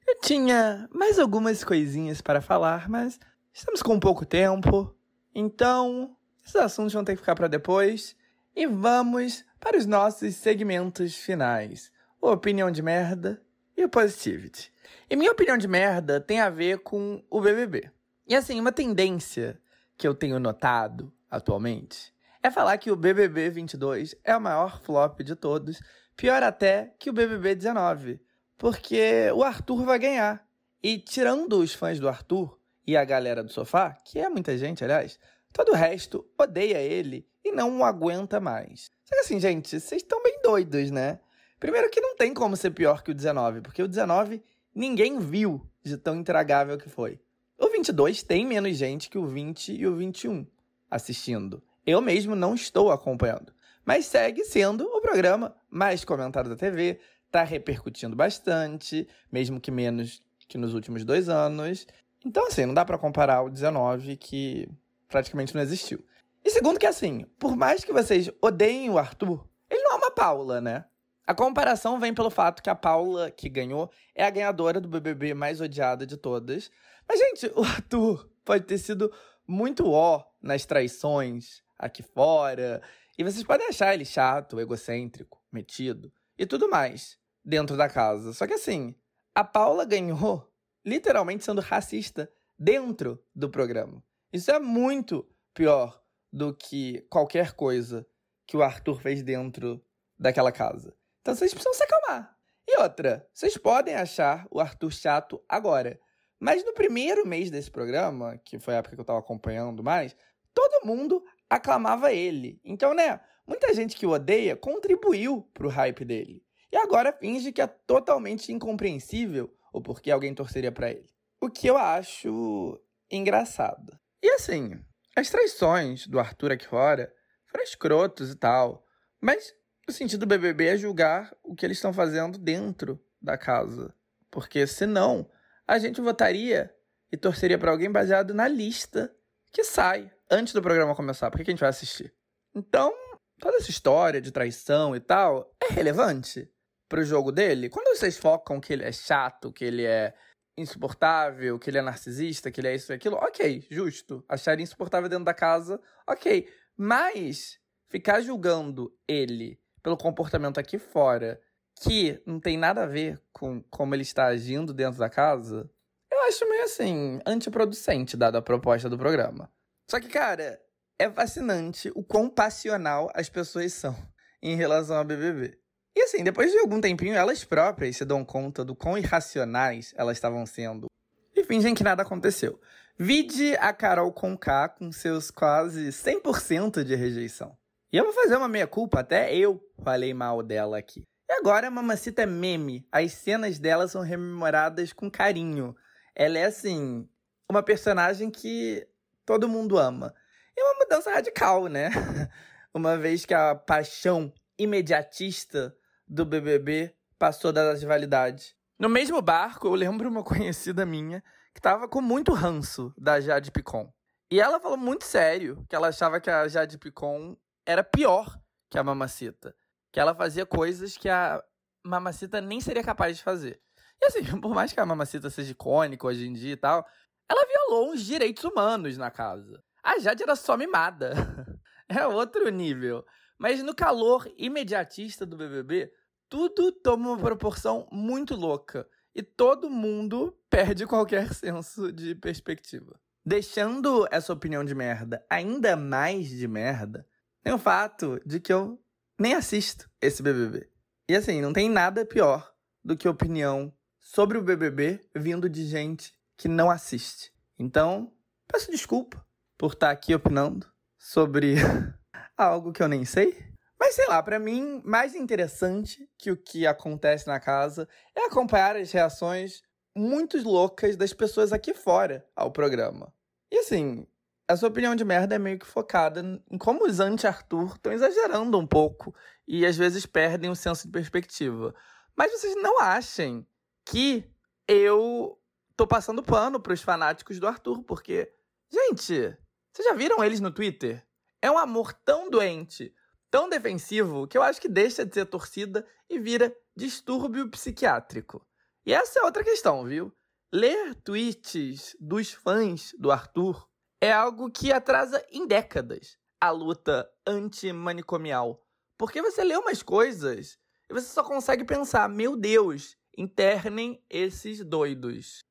Eu 0.07 0.19
tinha 0.19 0.89
mais 0.91 1.19
algumas 1.19 1.63
coisinhas 1.63 2.21
para 2.21 2.41
falar, 2.41 2.89
mas 2.89 3.19
estamos 3.53 3.83
com 3.83 3.99
pouco 3.99 4.25
tempo. 4.25 4.95
Então, 5.35 6.17
esses 6.45 6.55
assuntos 6.55 6.93
vão 6.93 7.03
ter 7.03 7.13
que 7.13 7.21
ficar 7.21 7.35
para 7.35 7.47
depois. 7.47 8.15
E 8.55 8.67
vamos 8.67 9.43
para 9.59 9.77
os 9.77 9.85
nossos 9.85 10.35
segmentos 10.35 11.15
finais: 11.15 11.91
o 12.21 12.29
opinião 12.29 12.69
de 12.69 12.81
merda 12.81 13.41
e 13.75 13.83
o 13.83 13.89
positivity. 13.89 14.71
E 15.09 15.15
minha 15.15 15.31
opinião 15.31 15.57
de 15.57 15.67
merda 15.67 16.21
tem 16.21 16.39
a 16.39 16.49
ver 16.49 16.79
com 16.79 17.23
o 17.29 17.41
BBB. 17.41 17.91
E 18.27 18.35
assim, 18.35 18.59
uma 18.59 18.71
tendência 18.71 19.59
que 19.97 20.07
eu 20.07 20.13
tenho 20.13 20.39
notado 20.39 21.11
atualmente 21.29 22.13
é 22.41 22.51
falar 22.51 22.77
que 22.77 22.91
o 22.91 22.95
BBB 22.95 23.49
22 23.49 24.15
é 24.23 24.37
o 24.37 24.41
maior 24.41 24.79
flop 24.81 25.21
de 25.21 25.35
todos, 25.35 25.81
pior 26.15 26.43
até 26.43 26.93
que 26.99 27.09
o 27.09 27.13
BBB 27.13 27.55
19, 27.55 28.21
porque 28.55 29.31
o 29.33 29.43
Arthur 29.43 29.83
vai 29.83 29.97
ganhar. 29.97 30.47
E 30.81 30.99
tirando 30.99 31.59
os 31.59 31.73
fãs 31.73 31.99
do 31.99 32.07
Arthur, 32.07 32.59
e 32.87 32.95
a 32.95 33.03
galera 33.03 33.43
do 33.43 33.51
sofá, 33.51 33.97
que 34.05 34.19
é 34.19 34.29
muita 34.29 34.55
gente, 34.57 34.83
aliás, 34.83 35.19
todo 35.55 35.71
o 35.71 35.75
resto 35.75 36.27
odeia 36.37 36.79
ele 36.79 37.25
e 37.43 37.51
não 37.51 37.79
o 37.79 37.83
aguenta 37.85 38.39
mais. 38.41 38.91
Só 39.05 39.15
que 39.15 39.21
assim, 39.21 39.39
gente, 39.39 39.69
vocês 39.79 40.01
estão 40.01 40.21
bem 40.21 40.41
doidos, 40.43 40.91
né? 40.91 41.19
Primeiro 41.59 41.89
que 41.89 42.01
não 42.01 42.15
tem 42.15 42.33
como 42.33 42.57
ser 42.57 42.71
pior 42.71 43.01
que 43.01 43.11
o 43.11 43.13
19, 43.13 43.61
porque 43.61 43.81
o 43.81 43.87
19 43.87 44.43
ninguém 44.73 45.17
viu 45.17 45.65
de 45.81 45.95
tão 45.97 46.17
intragável 46.17 46.77
que 46.77 46.89
foi. 46.89 47.19
O 47.57 47.69
22 47.69 48.21
tem 48.21 48.45
menos 48.45 48.75
gente 48.75 49.09
que 49.09 49.17
o 49.17 49.25
20 49.25 49.73
e 49.73 49.87
o 49.87 49.95
21 49.95 50.45
assistindo. 50.91 51.63
Eu 51.85 52.01
mesmo 52.01 52.35
não 52.35 52.53
estou 52.53 52.91
acompanhando. 52.91 53.53
Mas 53.85 54.07
segue 54.07 54.43
sendo 54.43 54.83
o 54.85 54.99
programa 54.99 55.55
mais 55.69 56.03
comentado 56.03 56.49
da 56.49 56.55
TV, 56.55 56.99
tá 57.31 57.43
repercutindo 57.43 58.15
bastante, 58.15 59.07
mesmo 59.31 59.61
que 59.61 59.71
menos 59.71 60.21
que 60.47 60.57
nos 60.57 60.73
últimos 60.73 61.05
dois 61.05 61.29
anos. 61.29 61.87
Então, 62.25 62.47
assim, 62.47 62.65
não 62.65 62.73
dá 62.73 62.83
para 62.83 62.97
comparar 62.97 63.43
o 63.43 63.49
19, 63.49 64.17
que 64.17 64.67
praticamente 65.07 65.53
não 65.55 65.61
existiu. 65.61 66.03
E 66.43 66.49
segundo 66.49 66.79
que, 66.79 66.85
assim, 66.85 67.25
por 67.39 67.55
mais 67.55 67.83
que 67.83 67.91
vocês 67.91 68.29
odeiem 68.41 68.89
o 68.89 68.97
Arthur, 68.97 69.47
ele 69.69 69.81
não 69.81 69.95
ama 69.95 70.07
a 70.07 70.11
Paula, 70.11 70.61
né? 70.61 70.85
A 71.25 71.33
comparação 71.33 71.99
vem 71.99 72.13
pelo 72.13 72.29
fato 72.29 72.61
que 72.61 72.69
a 72.69 72.75
Paula, 72.75 73.31
que 73.31 73.49
ganhou, 73.49 73.89
é 74.13 74.23
a 74.23 74.29
ganhadora 74.29 74.79
do 74.79 74.87
BBB 74.87 75.33
mais 75.33 75.59
odiada 75.59 76.05
de 76.05 76.17
todas. 76.17 76.69
Mas, 77.07 77.19
gente, 77.19 77.51
o 77.55 77.63
Arthur 77.63 78.29
pode 78.43 78.65
ter 78.65 78.77
sido 78.77 79.11
muito 79.47 79.89
ó 79.89 80.23
nas 80.41 80.65
traições 80.65 81.63
aqui 81.77 82.03
fora. 82.03 82.81
E 83.17 83.23
vocês 83.23 83.43
podem 83.43 83.67
achar 83.67 83.93
ele 83.93 84.05
chato, 84.05 84.59
egocêntrico, 84.59 85.41
metido 85.51 86.11
e 86.37 86.45
tudo 86.45 86.69
mais 86.69 87.17
dentro 87.43 87.75
da 87.75 87.89
casa. 87.89 88.33
Só 88.33 88.45
que 88.45 88.53
assim, 88.53 88.93
a 89.33 89.43
Paula 89.43 89.85
ganhou 89.85 90.51
literalmente 90.85 91.43
sendo 91.43 91.61
racista 91.61 92.29
dentro 92.57 93.23
do 93.33 93.49
programa. 93.49 94.03
Isso 94.35 94.51
é 94.51 94.59
muito 94.59 95.25
pior 95.53 96.03
do 96.29 96.53
que 96.53 97.07
qualquer 97.09 97.53
coisa 97.53 98.05
que 98.45 98.57
o 98.57 98.61
Arthur 98.61 98.99
fez 98.99 99.23
dentro 99.23 99.81
daquela 100.19 100.51
casa. 100.51 100.93
Então 101.21 101.33
vocês 101.33 101.53
precisam 101.53 101.73
se 101.73 101.81
acalmar. 101.85 102.37
E 102.67 102.77
outra, 102.81 103.25
vocês 103.33 103.57
podem 103.57 103.95
achar 103.95 104.45
o 104.51 104.59
Arthur 104.59 104.91
chato 104.91 105.41
agora. 105.47 105.97
Mas 106.37 106.65
no 106.65 106.73
primeiro 106.73 107.25
mês 107.25 107.49
desse 107.49 107.71
programa, 107.71 108.37
que 108.43 108.59
foi 108.59 108.73
a 108.73 108.79
época 108.79 108.95
que 108.95 108.99
eu 108.99 109.05
tava 109.05 109.19
acompanhando 109.19 109.81
mais, 109.81 110.13
todo 110.53 110.85
mundo 110.85 111.23
aclamava 111.49 112.11
ele. 112.11 112.59
Então, 112.61 112.93
né, 112.93 113.21
muita 113.47 113.73
gente 113.73 113.95
que 113.95 114.05
o 114.05 114.11
odeia 114.11 114.57
contribuiu 114.57 115.49
pro 115.53 115.69
hype 115.69 116.03
dele. 116.03 116.43
E 116.73 116.75
agora 116.75 117.13
finge 117.13 117.53
que 117.53 117.61
é 117.61 117.67
totalmente 117.67 118.51
incompreensível 118.51 119.49
o 119.71 119.79
porquê 119.79 120.11
alguém 120.11 120.35
torceria 120.35 120.73
para 120.73 120.91
ele. 120.91 121.07
O 121.39 121.49
que 121.49 121.67
eu 121.67 121.77
acho 121.77 122.77
engraçado. 123.09 123.97
E 124.25 124.31
assim, 124.31 124.83
as 125.15 125.29
traições 125.29 126.07
do 126.07 126.19
Arthur 126.19 126.53
aqui 126.53 126.65
fora 126.65 127.13
foram 127.45 127.63
escrotos 127.63 128.31
e 128.31 128.35
tal. 128.35 128.83
Mas 129.21 129.53
o 129.87 129.91
sentido 129.91 130.21
do 130.21 130.25
BBB 130.25 130.65
é 130.65 130.77
julgar 130.77 131.31
o 131.43 131.53
que 131.53 131.63
eles 131.63 131.77
estão 131.77 131.93
fazendo 131.93 132.39
dentro 132.39 132.99
da 133.21 133.37
casa. 133.37 133.93
Porque 134.31 134.65
senão, 134.65 135.29
a 135.67 135.77
gente 135.77 136.01
votaria 136.01 136.73
e 137.11 137.15
torceria 137.15 137.59
para 137.59 137.69
alguém 137.69 137.91
baseado 137.91 138.33
na 138.33 138.47
lista 138.47 139.15
que 139.51 139.63
sai 139.63 140.11
antes 140.27 140.55
do 140.55 140.61
programa 140.61 140.95
começar. 140.95 141.29
Por 141.29 141.37
que 141.37 141.51
a 141.51 141.53
gente 141.53 141.59
vai 141.59 141.69
assistir? 141.69 142.11
Então, 142.55 142.91
toda 143.39 143.57
essa 143.57 143.69
história 143.69 144.19
de 144.19 144.31
traição 144.31 144.95
e 144.95 144.99
tal 144.99 145.55
é 145.61 145.71
relevante 145.71 146.51
pro 146.89 147.05
jogo 147.05 147.31
dele? 147.31 147.69
Quando 147.69 147.95
vocês 147.95 148.17
focam 148.17 148.59
que 148.59 148.73
ele 148.73 148.85
é 148.85 148.91
chato, 148.91 149.53
que 149.53 149.63
ele 149.63 149.85
é 149.85 150.15
insuportável, 150.57 151.59
que 151.59 151.69
ele 151.69 151.77
é 151.77 151.81
narcisista, 151.81 152.49
que 152.49 152.61
ele 152.61 152.69
é 152.69 152.75
isso 152.75 152.91
e 152.91 152.95
aquilo, 152.95 153.15
ok, 153.17 153.65
justo. 153.69 154.23
Achar 154.27 154.59
insuportável 154.59 155.09
dentro 155.09 155.25
da 155.25 155.33
casa, 155.33 155.79
ok. 156.07 156.47
Mas 156.77 157.59
ficar 157.87 158.21
julgando 158.21 158.93
ele 159.07 159.59
pelo 159.83 159.97
comportamento 159.97 160.57
aqui 160.59 160.79
fora, 160.79 161.39
que 161.81 162.21
não 162.25 162.39
tem 162.39 162.57
nada 162.57 162.83
a 162.83 162.87
ver 162.87 163.21
com 163.31 163.61
como 163.63 163.93
ele 163.93 164.01
está 164.03 164.27
agindo 164.27 164.73
dentro 164.73 164.99
da 164.99 165.09
casa, 165.09 165.69
eu 166.11 166.21
acho 166.23 166.49
meio 166.49 166.63
assim, 166.63 167.19
antiproducente, 167.25 168.15
dada 168.15 168.37
a 168.37 168.41
proposta 168.41 168.89
do 168.89 168.97
programa. 168.97 169.51
Só 169.89 169.99
que, 169.99 170.07
cara, 170.07 170.59
é 170.97 171.09
fascinante 171.09 171.91
o 171.93 172.03
quão 172.03 172.29
passional 172.29 173.11
as 173.13 173.29
pessoas 173.29 173.73
são 173.73 173.95
em 174.41 174.55
relação 174.55 174.97
ao 174.97 175.03
BBB. 175.03 175.59
E 175.95 176.01
assim, 176.01 176.23
depois 176.23 176.51
de 176.51 176.59
algum 176.59 176.81
tempinho, 176.81 177.15
elas 177.15 177.43
próprias 177.43 177.95
se 177.95 178.03
dão 178.03 178.25
conta 178.25 178.65
do 178.65 178.75
quão 178.75 178.97
irracionais 178.97 179.93
elas 179.95 180.17
estavam 180.17 180.45
sendo 180.45 180.87
e 181.35 181.43
fingem 181.43 181.73
que 181.73 181.83
nada 181.83 182.03
aconteceu. 182.03 182.59
Vide 182.97 183.55
a 183.57 183.73
Carol 183.73 184.11
Conká 184.11 184.69
com 184.69 184.91
seus 184.91 185.29
quase 185.29 185.89
100% 185.89 186.83
de 186.83 186.95
rejeição. 186.95 187.57
E 187.91 187.97
eu 187.97 188.03
vou 188.03 188.13
fazer 188.13 188.35
uma 188.35 188.47
meia-culpa, 188.47 188.99
até 188.99 189.33
eu 189.35 189.61
falei 189.83 190.13
mal 190.13 190.41
dela 190.41 190.77
aqui. 190.77 191.03
E 191.29 191.33
agora 191.33 191.67
a 191.67 191.71
Mamacita 191.71 192.23
é 192.23 192.25
meme. 192.25 192.87
As 192.91 193.13
cenas 193.13 193.57
dela 193.57 193.87
são 193.87 194.01
rememoradas 194.01 194.93
com 194.93 195.09
carinho. 195.09 195.75
Ela 196.13 196.39
é, 196.39 196.45
assim, 196.45 197.07
uma 197.49 197.63
personagem 197.63 198.29
que 198.29 198.87
todo 199.25 199.49
mundo 199.49 199.77
ama. 199.77 200.13
E 200.55 200.61
uma 200.61 200.79
mudança 200.79 201.11
radical, 201.11 201.67
né? 201.67 201.89
uma 202.73 202.97
vez 202.97 203.25
que 203.25 203.33
a 203.33 203.55
paixão 203.55 204.31
imediatista 204.57 205.75
do 206.07 206.25
BBB 206.25 206.95
passou 207.17 207.51
das 207.51 207.83
validades. 207.83 208.55
No 208.77 208.89
mesmo 208.89 209.21
barco, 209.21 209.67
eu 209.67 209.73
lembro 209.73 210.09
uma 210.09 210.23
conhecida 210.23 210.85
minha 210.85 211.23
que 211.53 211.61
tava 211.61 211.87
com 211.87 212.01
muito 212.01 212.33
ranço 212.33 212.93
da 212.97 213.19
Jade 213.21 213.51
Picon. 213.51 213.91
E 214.29 214.41
ela 214.41 214.59
falou 214.59 214.77
muito 214.77 215.05
sério 215.05 215.65
que 215.69 215.75
ela 215.75 215.87
achava 215.87 216.19
que 216.19 216.29
a 216.29 216.47
Jade 216.47 216.77
Picon 216.77 217.37
era 217.65 217.83
pior 217.83 218.37
que 218.69 218.77
a 218.77 218.83
Mamacita. 218.83 219.55
Que 219.91 219.99
ela 219.99 220.13
fazia 220.13 220.45
coisas 220.45 220.97
que 220.97 221.07
a 221.07 221.41
Mamacita 221.85 222.41
nem 222.41 222.59
seria 222.59 222.83
capaz 222.83 223.15
de 223.15 223.23
fazer. 223.23 223.61
E 224.01 224.05
assim, 224.05 224.23
por 224.41 224.53
mais 224.53 224.73
que 224.73 224.79
a 224.79 224.85
Mamacita 224.85 225.29
seja 225.29 225.51
icônica 225.51 226.05
hoje 226.05 226.27
em 226.27 226.33
dia 226.33 226.53
e 226.53 226.57
tal, 226.57 226.85
ela 227.29 227.47
violou 227.47 227.93
os 227.93 228.03
direitos 228.03 228.43
humanos 228.43 228.97
na 228.97 229.09
casa. 229.09 229.63
A 229.81 229.99
Jade 229.99 230.23
era 230.23 230.35
só 230.35 230.57
mimada. 230.57 231.13
é 231.87 232.05
outro 232.05 232.49
nível. 232.49 233.05
Mas 233.37 233.61
no 233.61 233.75
calor 233.75 234.31
imediatista 234.37 235.25
do 235.25 235.37
BBB, 235.37 235.91
tudo 236.29 236.71
toma 236.71 237.09
uma 237.09 237.17
proporção 237.17 237.87
muito 237.91 238.35
louca. 238.35 238.87
E 239.13 239.23
todo 239.23 239.69
mundo 239.69 240.37
perde 240.49 240.85
qualquer 240.85 241.33
senso 241.33 241.91
de 241.91 242.15
perspectiva. 242.15 242.99
Deixando 243.25 244.07
essa 244.11 244.33
opinião 244.33 244.63
de 244.63 244.75
merda 244.75 245.25
ainda 245.29 245.75
mais 245.75 246.29
de 246.29 246.47
merda, 246.47 247.07
tem 247.41 247.53
o 247.53 247.57
fato 247.57 248.19
de 248.25 248.39
que 248.39 248.51
eu 248.51 248.79
nem 249.19 249.33
assisto 249.33 249.89
esse 250.01 250.21
BBB. 250.21 250.69
E 251.07 251.15
assim, 251.15 251.41
não 251.41 251.53
tem 251.53 251.69
nada 251.69 252.05
pior 252.05 252.53
do 252.83 252.97
que 252.97 253.07
opinião 253.07 253.73
sobre 253.99 254.37
o 254.37 254.43
BBB 254.43 255.01
vindo 255.15 255.49
de 255.49 255.65
gente 255.65 256.13
que 256.37 256.47
não 256.47 256.69
assiste. 256.69 257.31
Então, 257.57 258.13
peço 258.47 258.69
desculpa 258.69 259.25
por 259.57 259.73
estar 259.73 259.91
aqui 259.91 260.13
opinando 260.13 260.67
sobre 260.97 261.55
algo 262.37 262.71
que 262.71 262.81
eu 262.81 262.87
nem 262.87 263.05
sei. 263.05 263.37
Mas 263.79 263.95
sei 263.95 264.07
lá, 264.07 264.21
para 264.23 264.39
mim, 264.39 264.81
mais 264.83 265.15
interessante 265.15 266.09
que 266.17 266.31
o 266.31 266.37
que 266.37 266.65
acontece 266.65 267.27
na 267.27 267.39
casa 267.39 267.87
é 268.15 268.25
acompanhar 268.25 268.75
as 268.75 268.91
reações 268.91 269.61
muito 269.95 270.41
loucas 270.41 270.95
das 270.95 271.13
pessoas 271.13 271.53
aqui 271.53 271.73
fora 271.73 272.27
ao 272.35 272.51
programa. 272.51 273.13
E 273.51 273.59
assim, 273.59 274.07
a 274.47 274.55
sua 274.55 274.69
opinião 274.69 274.95
de 274.95 275.05
merda 275.05 275.35
é 275.35 275.39
meio 275.39 275.59
que 275.59 275.65
focada 275.65 276.21
em 276.49 276.57
como 276.57 276.85
os 276.85 276.99
anti-Arthur 276.99 277.75
estão 277.75 277.91
exagerando 277.91 278.57
um 278.57 278.67
pouco 278.67 279.13
e 279.47 279.65
às 279.65 279.77
vezes 279.77 280.05
perdem 280.05 280.49
o 280.49 280.55
senso 280.55 280.85
de 280.85 280.91
perspectiva. 280.91 281.73
Mas 282.15 282.31
vocês 282.31 282.55
não 282.55 282.79
achem 282.79 283.45
que 283.85 284.29
eu 284.67 285.39
tô 285.75 285.85
passando 285.85 286.23
pano 286.23 286.59
pros 286.59 286.81
fanáticos 286.81 287.39
do 287.39 287.47
Arthur, 287.47 287.83
porque, 287.83 288.31
gente, 288.71 289.37
vocês 289.71 289.87
já 289.87 289.93
viram 289.93 290.23
eles 290.23 290.39
no 290.39 290.51
Twitter? 290.51 291.05
É 291.45 291.51
um 291.51 291.59
amor 291.59 291.93
tão 291.93 292.27
doente, 292.27 292.91
tão 293.29 293.47
defensivo, 293.47 294.25
que 294.25 294.35
eu 294.35 294.41
acho 294.41 294.59
que 294.59 294.67
deixa 294.67 295.05
de 295.05 295.13
ser 295.13 295.27
torcida 295.27 295.87
e 296.09 296.17
vira 296.17 296.51
distúrbio 296.75 297.47
psiquiátrico. 297.51 298.43
E 298.83 298.91
essa 298.91 299.19
é 299.19 299.21
outra 299.21 299.43
questão, 299.43 299.85
viu? 299.85 300.11
Ler 300.51 300.95
tweets 300.95 301.95
dos 301.99 302.31
fãs 302.33 302.95
do 302.97 303.11
Arthur 303.11 303.69
é 304.01 304.11
algo 304.11 304.49
que 304.49 304.73
atrasa 304.73 305.23
em 305.29 305.45
décadas 305.45 306.17
a 306.41 306.49
luta 306.49 307.07
antimanicomial. 307.27 308.65
Porque 308.97 309.21
você 309.21 309.43
lê 309.43 309.55
umas 309.55 309.83
coisas 309.83 310.57
e 310.89 310.93
você 310.95 311.13
só 311.13 311.23
consegue 311.23 311.63
pensar, 311.63 312.09
meu 312.09 312.35
Deus, 312.35 312.97
internem 313.15 314.03
esses 314.09 314.65
doidos. 314.65 315.41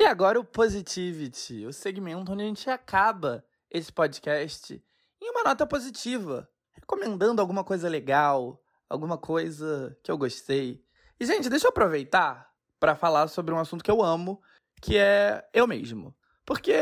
E 0.00 0.06
agora 0.06 0.40
o 0.40 0.44
Positivity, 0.44 1.66
o 1.66 1.72
segmento 1.74 2.32
onde 2.32 2.42
a 2.42 2.46
gente 2.46 2.70
acaba 2.70 3.44
esse 3.70 3.92
podcast 3.92 4.82
em 5.20 5.30
uma 5.30 5.44
nota 5.44 5.66
positiva, 5.66 6.48
recomendando 6.72 7.40
alguma 7.40 7.62
coisa 7.62 7.88
legal, 7.88 8.62
alguma 8.88 9.16
coisa 9.16 9.96
que 10.02 10.10
eu 10.10 10.18
gostei. 10.18 10.82
E 11.18 11.26
gente, 11.26 11.48
deixa 11.48 11.66
eu 11.66 11.70
aproveitar 11.70 12.50
para 12.78 12.96
falar 12.96 13.28
sobre 13.28 13.54
um 13.54 13.58
assunto 13.58 13.84
que 13.84 13.90
eu 13.90 14.02
amo, 14.02 14.40
que 14.80 14.96
é 14.96 15.46
eu 15.52 15.66
mesmo. 15.66 16.16
Porque 16.44 16.72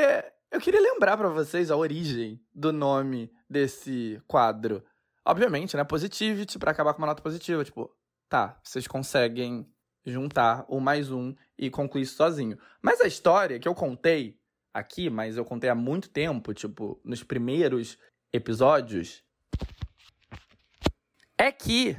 eu 0.50 0.60
queria 0.60 0.80
lembrar 0.80 1.16
para 1.16 1.28
vocês 1.28 1.70
a 1.70 1.76
origem 1.76 2.40
do 2.54 2.72
nome 2.72 3.30
desse 3.50 4.22
quadro. 4.26 4.82
Obviamente, 5.24 5.76
né? 5.76 5.84
Positivity 5.84 6.58
para 6.58 6.70
acabar 6.70 6.94
com 6.94 7.02
uma 7.02 7.08
nota 7.08 7.22
positiva. 7.22 7.64
Tipo, 7.64 7.94
tá, 8.28 8.58
vocês 8.62 8.86
conseguem 8.86 9.70
juntar 10.06 10.64
um 10.70 10.80
mais 10.80 11.10
um 11.10 11.34
e 11.58 11.68
concluir 11.68 12.02
isso 12.02 12.16
sozinho. 12.16 12.58
Mas 12.80 13.00
a 13.00 13.06
história 13.06 13.58
que 13.58 13.68
eu 13.68 13.74
contei 13.74 14.37
aqui, 14.78 15.10
mas 15.10 15.36
eu 15.36 15.44
contei 15.44 15.68
há 15.68 15.74
muito 15.74 16.08
tempo, 16.08 16.54
tipo, 16.54 17.00
nos 17.04 17.22
primeiros 17.22 17.98
episódios, 18.32 19.22
é 21.36 21.52
que 21.52 21.96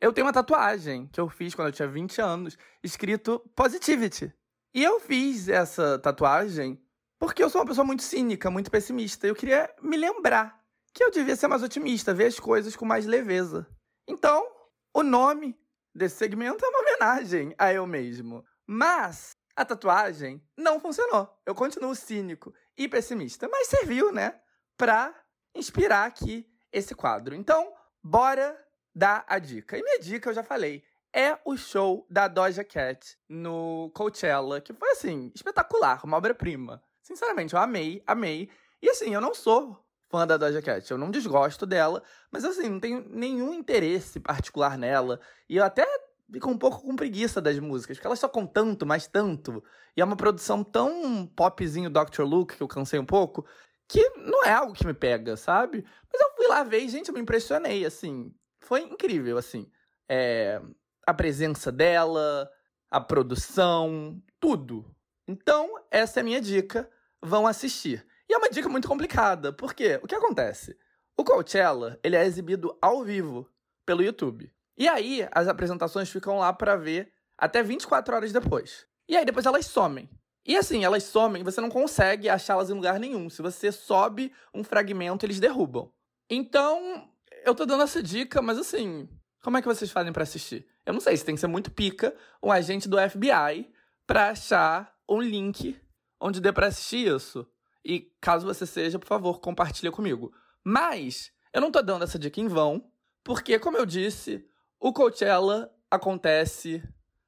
eu 0.00 0.12
tenho 0.12 0.26
uma 0.26 0.32
tatuagem 0.32 1.06
que 1.08 1.20
eu 1.20 1.28
fiz 1.28 1.54
quando 1.54 1.68
eu 1.68 1.72
tinha 1.72 1.88
20 1.88 2.20
anos, 2.20 2.58
escrito 2.82 3.40
Positivity. 3.54 4.32
E 4.74 4.84
eu 4.84 5.00
fiz 5.00 5.48
essa 5.48 5.98
tatuagem 5.98 6.80
porque 7.18 7.42
eu 7.42 7.48
sou 7.48 7.62
uma 7.62 7.66
pessoa 7.66 7.84
muito 7.84 8.02
cínica, 8.02 8.50
muito 8.50 8.70
pessimista. 8.70 9.26
Eu 9.26 9.34
queria 9.34 9.74
me 9.82 9.96
lembrar 9.96 10.62
que 10.92 11.02
eu 11.02 11.10
devia 11.10 11.34
ser 11.34 11.48
mais 11.48 11.62
otimista, 11.62 12.14
ver 12.14 12.26
as 12.26 12.38
coisas 12.38 12.76
com 12.76 12.84
mais 12.84 13.06
leveza. 13.06 13.66
Então, 14.06 14.46
o 14.94 15.02
nome 15.02 15.58
desse 15.94 16.16
segmento 16.16 16.64
é 16.64 16.68
uma 16.68 16.80
homenagem 16.80 17.54
a 17.58 17.72
eu 17.72 17.86
mesmo. 17.86 18.44
Mas 18.66 19.36
a 19.56 19.64
tatuagem 19.64 20.40
não 20.56 20.78
funcionou. 20.78 21.34
Eu 21.46 21.54
continuo 21.54 21.94
cínico 21.94 22.54
e 22.76 22.86
pessimista, 22.86 23.48
mas 23.48 23.68
serviu, 23.68 24.12
né, 24.12 24.38
pra 24.76 25.14
inspirar 25.54 26.04
aqui 26.04 26.46
esse 26.70 26.94
quadro. 26.94 27.34
Então, 27.34 27.72
bora 28.02 28.56
dar 28.94 29.24
a 29.26 29.38
dica. 29.38 29.78
E 29.78 29.82
minha 29.82 29.98
dica, 29.98 30.28
eu 30.28 30.34
já 30.34 30.42
falei, 30.42 30.84
é 31.12 31.38
o 31.44 31.56
show 31.56 32.06
da 32.10 32.28
Doja 32.28 32.62
Cat 32.62 33.16
no 33.26 33.90
Coachella, 33.94 34.60
que 34.60 34.74
foi 34.74 34.90
assim, 34.90 35.32
espetacular, 35.34 36.04
uma 36.04 36.18
obra-prima. 36.18 36.82
Sinceramente, 37.02 37.54
eu 37.54 37.60
amei, 37.60 38.02
amei. 38.06 38.50
E 38.82 38.90
assim, 38.90 39.14
eu 39.14 39.20
não 39.20 39.34
sou 39.34 39.82
fã 40.10 40.26
da 40.26 40.36
Doja 40.36 40.60
Cat, 40.60 40.90
eu 40.90 40.98
não 40.98 41.10
desgosto 41.10 41.64
dela, 41.64 42.02
mas 42.30 42.44
assim, 42.44 42.68
não 42.68 42.80
tenho 42.80 43.06
nenhum 43.08 43.54
interesse 43.54 44.20
particular 44.20 44.76
nela. 44.76 45.20
E 45.48 45.56
eu 45.56 45.64
até 45.64 45.95
fico 46.32 46.50
um 46.50 46.58
pouco 46.58 46.82
com 46.82 46.96
preguiça 46.96 47.40
das 47.40 47.58
músicas, 47.58 47.96
porque 47.96 48.06
elas 48.06 48.18
só 48.18 48.28
com 48.28 48.46
tanto, 48.46 48.84
mais 48.84 49.06
tanto. 49.06 49.62
E 49.96 50.00
é 50.00 50.04
uma 50.04 50.16
produção 50.16 50.64
tão 50.64 51.26
popzinho 51.26 51.90
Dr. 51.90 52.22
Luke, 52.22 52.56
que 52.56 52.62
eu 52.62 52.68
cansei 52.68 52.98
um 52.98 53.06
pouco, 53.06 53.46
que 53.88 54.08
não 54.16 54.44
é 54.44 54.52
algo 54.52 54.72
que 54.72 54.86
me 54.86 54.94
pega, 54.94 55.36
sabe? 55.36 55.84
Mas 56.12 56.20
eu 56.20 56.36
fui 56.36 56.48
lá 56.48 56.62
ver 56.64 56.80
e, 56.80 56.88
gente, 56.88 57.08
eu 57.08 57.14
me 57.14 57.20
impressionei, 57.20 57.84
assim. 57.84 58.34
Foi 58.60 58.82
incrível, 58.82 59.38
assim. 59.38 59.70
É, 60.08 60.60
a 61.06 61.14
presença 61.14 61.70
dela, 61.70 62.50
a 62.90 63.00
produção, 63.00 64.20
tudo. 64.40 64.84
Então, 65.28 65.74
essa 65.90 66.20
é 66.20 66.22
a 66.22 66.24
minha 66.24 66.40
dica 66.40 66.90
vão 67.22 67.46
assistir. 67.46 68.06
E 68.28 68.34
é 68.34 68.38
uma 68.38 68.50
dica 68.50 68.68
muito 68.68 68.88
complicada, 68.88 69.52
porque 69.52 70.00
o 70.02 70.06
que 70.06 70.14
acontece? 70.14 70.76
O 71.16 71.24
Coachella, 71.24 71.98
ele 72.02 72.16
é 72.16 72.24
exibido 72.26 72.76
ao 72.82 73.02
vivo 73.04 73.48
pelo 73.84 74.02
YouTube. 74.02 74.52
E 74.76 74.88
aí, 74.88 75.26
as 75.32 75.48
apresentações 75.48 76.10
ficam 76.10 76.38
lá 76.38 76.52
para 76.52 76.76
ver 76.76 77.12
até 77.38 77.62
24 77.62 78.14
horas 78.14 78.32
depois. 78.32 78.86
E 79.08 79.16
aí, 79.16 79.24
depois 79.24 79.46
elas 79.46 79.66
somem. 79.66 80.08
E 80.46 80.56
assim, 80.56 80.84
elas 80.84 81.02
somem, 81.02 81.42
você 81.42 81.60
não 81.60 81.68
consegue 81.68 82.28
achá-las 82.28 82.70
em 82.70 82.74
lugar 82.74 83.00
nenhum. 83.00 83.28
Se 83.28 83.42
você 83.42 83.72
sobe 83.72 84.32
um 84.54 84.62
fragmento, 84.62 85.26
eles 85.26 85.40
derrubam. 85.40 85.90
Então, 86.30 87.08
eu 87.44 87.54
tô 87.54 87.66
dando 87.66 87.82
essa 87.82 88.02
dica, 88.02 88.40
mas 88.40 88.58
assim, 88.58 89.08
como 89.42 89.56
é 89.56 89.62
que 89.62 89.68
vocês 89.68 89.90
fazem 89.90 90.12
para 90.12 90.22
assistir? 90.22 90.66
Eu 90.84 90.92
não 90.92 91.00
sei, 91.00 91.16
se 91.16 91.24
tem 91.24 91.34
que 91.34 91.40
ser 91.40 91.48
muito 91.48 91.70
pica 91.70 92.14
um 92.42 92.52
agente 92.52 92.88
do 92.88 92.96
FBI 92.96 93.72
pra 94.06 94.30
achar 94.30 94.94
um 95.08 95.20
link 95.20 95.80
onde 96.20 96.40
dê 96.40 96.52
pra 96.52 96.68
assistir 96.68 97.08
isso. 97.08 97.46
E 97.84 98.12
caso 98.20 98.46
você 98.46 98.66
seja, 98.66 98.98
por 98.98 99.06
favor, 99.06 99.40
compartilha 99.40 99.90
comigo. 99.90 100.32
Mas 100.64 101.32
eu 101.52 101.60
não 101.60 101.70
tô 101.70 101.82
dando 101.82 102.04
essa 102.04 102.18
dica 102.18 102.40
em 102.40 102.48
vão, 102.48 102.90
porque, 103.22 103.58
como 103.58 103.76
eu 103.76 103.86
disse, 103.86 104.44
o 104.80 104.92
Coachella 104.92 105.70
acontece 105.90 106.82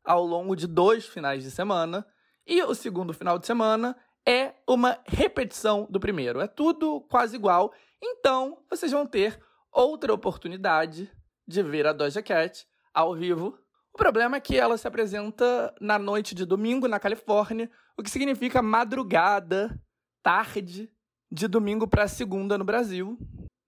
ao 0.04 0.24
longo 0.24 0.56
de 0.56 0.66
dois 0.66 1.06
finais 1.06 1.42
de 1.42 1.50
semana, 1.50 2.06
e 2.46 2.62
o 2.62 2.74
segundo 2.74 3.12
final 3.12 3.38
de 3.38 3.46
semana 3.46 3.96
é 4.26 4.54
uma 4.66 4.98
repetição 5.06 5.86
do 5.90 6.00
primeiro. 6.00 6.40
É 6.40 6.46
tudo 6.46 7.00
quase 7.02 7.36
igual, 7.36 7.72
então 8.02 8.62
vocês 8.70 8.92
vão 8.92 9.06
ter 9.06 9.38
outra 9.72 10.12
oportunidade 10.12 11.10
de 11.46 11.62
ver 11.62 11.86
a 11.86 11.92
Doja 11.92 12.22
Cat 12.22 12.66
ao 12.92 13.14
vivo. 13.14 13.58
O 13.92 13.98
problema 13.98 14.36
é 14.36 14.40
que 14.40 14.56
ela 14.56 14.76
se 14.76 14.86
apresenta 14.86 15.74
na 15.80 15.98
noite 15.98 16.34
de 16.34 16.44
domingo 16.44 16.86
na 16.86 17.00
Califórnia, 17.00 17.70
o 17.96 18.02
que 18.02 18.10
significa 18.10 18.62
madrugada, 18.62 19.78
tarde, 20.22 20.90
de 21.30 21.48
domingo 21.48 21.86
para 21.86 22.08
segunda 22.08 22.56
no 22.56 22.64
Brasil. 22.64 23.18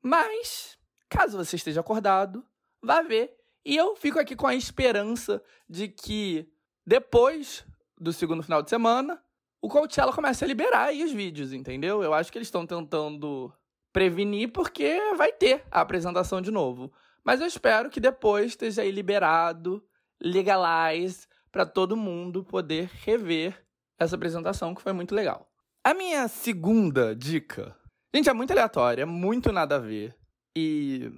Mas, 0.03 0.79
caso 1.09 1.37
você 1.37 1.57
esteja 1.57 1.81
acordado, 1.81 2.45
vá 2.83 3.03
ver. 3.03 3.37
E 3.65 3.77
eu 3.77 3.95
fico 3.97 4.19
aqui 4.19 4.35
com 4.35 4.47
a 4.47 4.55
esperança 4.55 5.43
de 5.69 5.89
que 5.89 6.49
depois 6.87 7.65
do 7.99 8.13
segundo 8.13 8.43
final 8.43 8.63
de 8.63 8.71
semana, 8.71 9.23
o 9.61 9.69
Coachella 9.69 10.13
comece 10.13 10.43
a 10.43 10.47
liberar 10.47 10.89
aí 10.89 11.05
os 11.05 11.13
vídeos, 11.13 11.53
entendeu? 11.53 12.03
Eu 12.03 12.15
acho 12.15 12.33
que 12.33 12.39
eles 12.39 12.49
estão 12.49 12.67
tentando 12.67 13.53
prevenir 13.93 14.51
porque 14.53 14.99
vai 15.17 15.33
ter 15.33 15.65
a 15.71 15.81
apresentação 15.81 16.41
de 16.41 16.51
novo. 16.51 16.91
Mas 17.23 17.41
eu 17.41 17.47
espero 17.47 17.91
que 17.91 18.01
depois 18.01 18.47
esteja 18.47 18.83
aí 18.83 18.91
liberado, 18.91 19.85
legalize, 20.21 21.27
para 21.53 21.67
todo 21.67 21.97
mundo 21.97 22.45
poder 22.45 22.89
rever 23.05 23.63
essa 23.99 24.17
apresentação, 24.17 24.75
que 24.75 24.81
foi 24.81 24.93
muito 24.93 25.15
legal. 25.15 25.51
A 25.85 25.93
minha 25.93 26.27
segunda 26.29 27.15
dica. 27.15 27.77
Gente, 28.15 28.29
é 28.29 28.33
muito 28.33 28.51
aleatória, 28.53 29.03
é 29.03 29.07
muito 29.07 29.53
nada 29.53 29.77
a 29.77 29.79
ver. 29.79 30.17
E. 30.57 31.11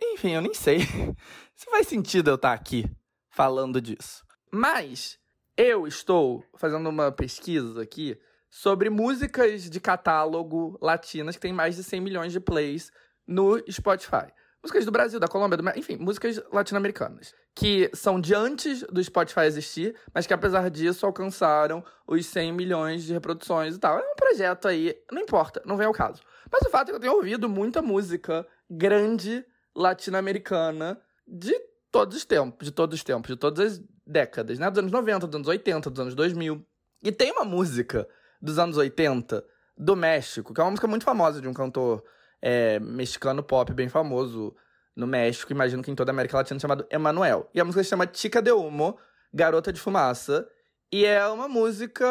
Enfim, 0.00 0.34
eu 0.34 0.42
nem 0.42 0.54
sei 0.54 0.80
se 1.54 1.70
faz 1.70 1.86
sentido 1.88 2.30
eu 2.30 2.34
estar 2.36 2.52
aqui 2.52 2.84
falando 3.30 3.80
disso. 3.80 4.24
Mas 4.50 5.18
eu 5.56 5.86
estou 5.86 6.44
fazendo 6.56 6.88
uma 6.88 7.10
pesquisa 7.10 7.82
aqui 7.82 8.18
sobre 8.48 8.90
músicas 8.90 9.68
de 9.68 9.80
catálogo 9.80 10.78
latinas 10.80 11.36
que 11.36 11.42
tem 11.42 11.52
mais 11.52 11.76
de 11.76 11.84
100 11.84 12.00
milhões 12.00 12.32
de 12.32 12.40
plays 12.40 12.90
no 13.26 13.58
Spotify 13.70 14.32
músicas 14.66 14.84
do 14.84 14.90
Brasil, 14.90 15.20
da 15.20 15.28
Colômbia, 15.28 15.56
do... 15.56 15.78
enfim, 15.78 15.96
músicas 15.96 16.42
latino-americanas. 16.52 17.32
Que 17.54 17.88
são 17.94 18.20
de 18.20 18.34
antes 18.34 18.82
do 18.82 19.02
Spotify 19.02 19.42
existir, 19.42 19.94
mas 20.12 20.26
que 20.26 20.34
apesar 20.34 20.68
disso 20.70 21.06
alcançaram 21.06 21.84
os 22.06 22.26
100 22.26 22.52
milhões 22.52 23.04
de 23.04 23.12
reproduções 23.12 23.76
e 23.76 23.78
tal. 23.78 23.98
É 23.98 24.02
um 24.02 24.16
projeto 24.16 24.66
aí, 24.66 24.94
não 25.10 25.22
importa, 25.22 25.62
não 25.64 25.76
vem 25.76 25.86
ao 25.86 25.92
caso. 25.92 26.20
Mas 26.50 26.62
o 26.62 26.70
fato 26.70 26.88
é 26.88 26.90
que 26.90 26.96
eu 26.96 27.00
tenho 27.00 27.14
ouvido 27.14 27.48
muita 27.48 27.80
música 27.80 28.46
grande 28.68 29.44
latino-americana 29.76 30.98
de 31.28 31.54
todos 31.92 32.16
os 32.16 32.24
tempos, 32.24 32.66
de 32.66 32.72
todos 32.72 32.98
os 32.98 33.04
tempos, 33.04 33.28
de 33.28 33.36
todas 33.36 33.72
as 33.72 33.82
décadas, 34.06 34.58
né? 34.58 34.70
Dos 34.70 34.78
anos 34.78 34.92
90, 34.92 35.26
dos 35.26 35.36
anos 35.36 35.48
80, 35.48 35.90
dos 35.90 36.00
anos 36.00 36.14
2000. 36.14 36.66
E 37.02 37.12
tem 37.12 37.30
uma 37.30 37.44
música 37.44 38.08
dos 38.40 38.58
anos 38.58 38.76
80 38.76 39.44
do 39.76 39.94
México, 39.94 40.54
que 40.54 40.60
é 40.60 40.64
uma 40.64 40.70
música 40.70 40.88
muito 40.88 41.04
famosa 41.04 41.40
de 41.40 41.46
um 41.46 41.52
cantor 41.52 42.02
é, 42.40 42.80
mexicano 42.80 43.42
pop 43.42 43.72
bem 43.72 43.88
famoso 43.88 44.54
no 44.94 45.06
México, 45.06 45.52
imagino 45.52 45.82
que 45.82 45.90
em 45.90 45.94
toda 45.94 46.10
a 46.10 46.14
América 46.14 46.38
Latina, 46.38 46.58
chamado 46.58 46.86
Emanuel. 46.90 47.50
E 47.54 47.60
a 47.60 47.64
música 47.64 47.84
se 47.84 47.90
chama 47.90 48.08
Chica 48.10 48.40
de 48.40 48.50
Humo, 48.50 48.98
Garota 49.32 49.70
de 49.70 49.78
Fumaça. 49.78 50.48
E 50.90 51.04
é 51.04 51.26
uma 51.28 51.48
música, 51.48 52.06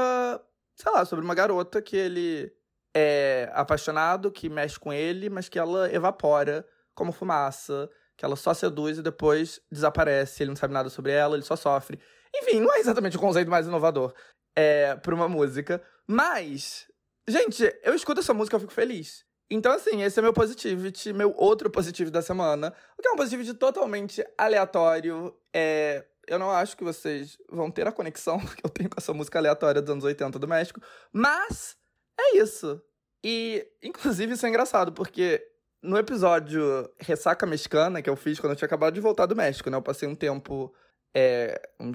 sei 0.76 0.92
lá, 0.92 1.04
sobre 1.04 1.26
uma 1.26 1.34
garota 1.34 1.82
que 1.82 1.98
ele 1.98 2.52
é 2.94 3.50
apaixonado, 3.54 4.32
que 4.32 4.50
mexe 4.50 4.80
com 4.80 4.94
ele, 4.94 5.30
mas 5.30 5.50
que 5.50 5.58
ela 5.58 5.92
evapora 5.92 6.66
como 6.96 7.12
fumaça, 7.12 7.90
que 8.18 8.26
ela 8.26 8.36
só 8.36 8.54
seduz 8.54 8.98
e 8.98 9.02
depois 9.02 9.60
desaparece, 9.72 10.42
ele 10.42 10.50
não 10.50 10.56
sabe 10.56 10.74
nada 10.74 10.90
sobre 10.90 11.12
ela, 11.12 11.36
ele 11.36 11.44
só 11.44 11.56
sofre. 11.56 12.00
Enfim, 12.34 12.60
não 12.60 12.74
é 12.74 12.80
exatamente 12.80 13.18
o 13.18 13.20
conceito 13.20 13.52
mais 13.52 13.68
inovador 13.68 14.14
é, 14.56 14.96
para 14.96 15.14
uma 15.14 15.28
música. 15.28 15.82
Mas, 16.08 16.88
gente, 17.28 17.64
eu 17.84 17.94
escuto 17.94 18.22
essa 18.22 18.34
música 18.34 18.58
e 18.58 18.60
fico 18.60 18.74
feliz. 18.74 19.26
Então, 19.50 19.72
assim, 19.72 20.02
esse 20.02 20.18
é 20.18 20.22
meu 20.22 20.34
positivity, 20.34 21.14
meu 21.14 21.34
outro 21.38 21.70
positivity 21.70 22.12
da 22.12 22.22
semana. 22.22 22.74
O 22.98 23.02
que 23.02 23.08
é 23.08 23.12
um 23.12 23.16
positivity 23.16 23.54
totalmente 23.54 24.26
aleatório. 24.38 25.36
É, 25.54 26.06
eu 26.28 26.40
não 26.40 26.50
acho 26.50 26.76
que 26.76 26.84
vocês 26.84 27.38
vão 27.50 27.70
ter 27.70 27.88
a 27.88 27.92
conexão 27.92 28.40
que 28.56 28.66
eu 28.66 28.70
tenho 28.70 28.90
com 28.90 28.96
essa 28.98 29.14
música 29.14 29.38
aleatória 29.38 29.82
dos 29.82 29.92
anos 29.92 30.04
80 30.04 30.40
do 30.40 30.48
México. 30.48 30.82
Mas 31.12 31.78
é 32.20 32.38
isso. 32.38 32.82
E, 33.24 33.68
inclusive, 33.84 34.34
isso 34.34 34.46
é 34.46 34.50
engraçado, 34.50 34.92
porque 34.94 35.46
no 35.86 35.98
episódio 35.98 36.90
Ressaca 37.00 37.46
Mexicana, 37.46 38.02
que 38.02 38.10
eu 38.10 38.16
fiz 38.16 38.40
quando 38.40 38.52
eu 38.52 38.56
tinha 38.56 38.66
acabado 38.66 38.94
de 38.94 39.00
voltar 39.00 39.26
do 39.26 39.36
México, 39.36 39.70
né? 39.70 39.78
Eu 39.78 39.82
passei 39.82 40.08
um 40.08 40.16
tempo, 40.16 40.74
é, 41.14 41.62
um, 41.80 41.92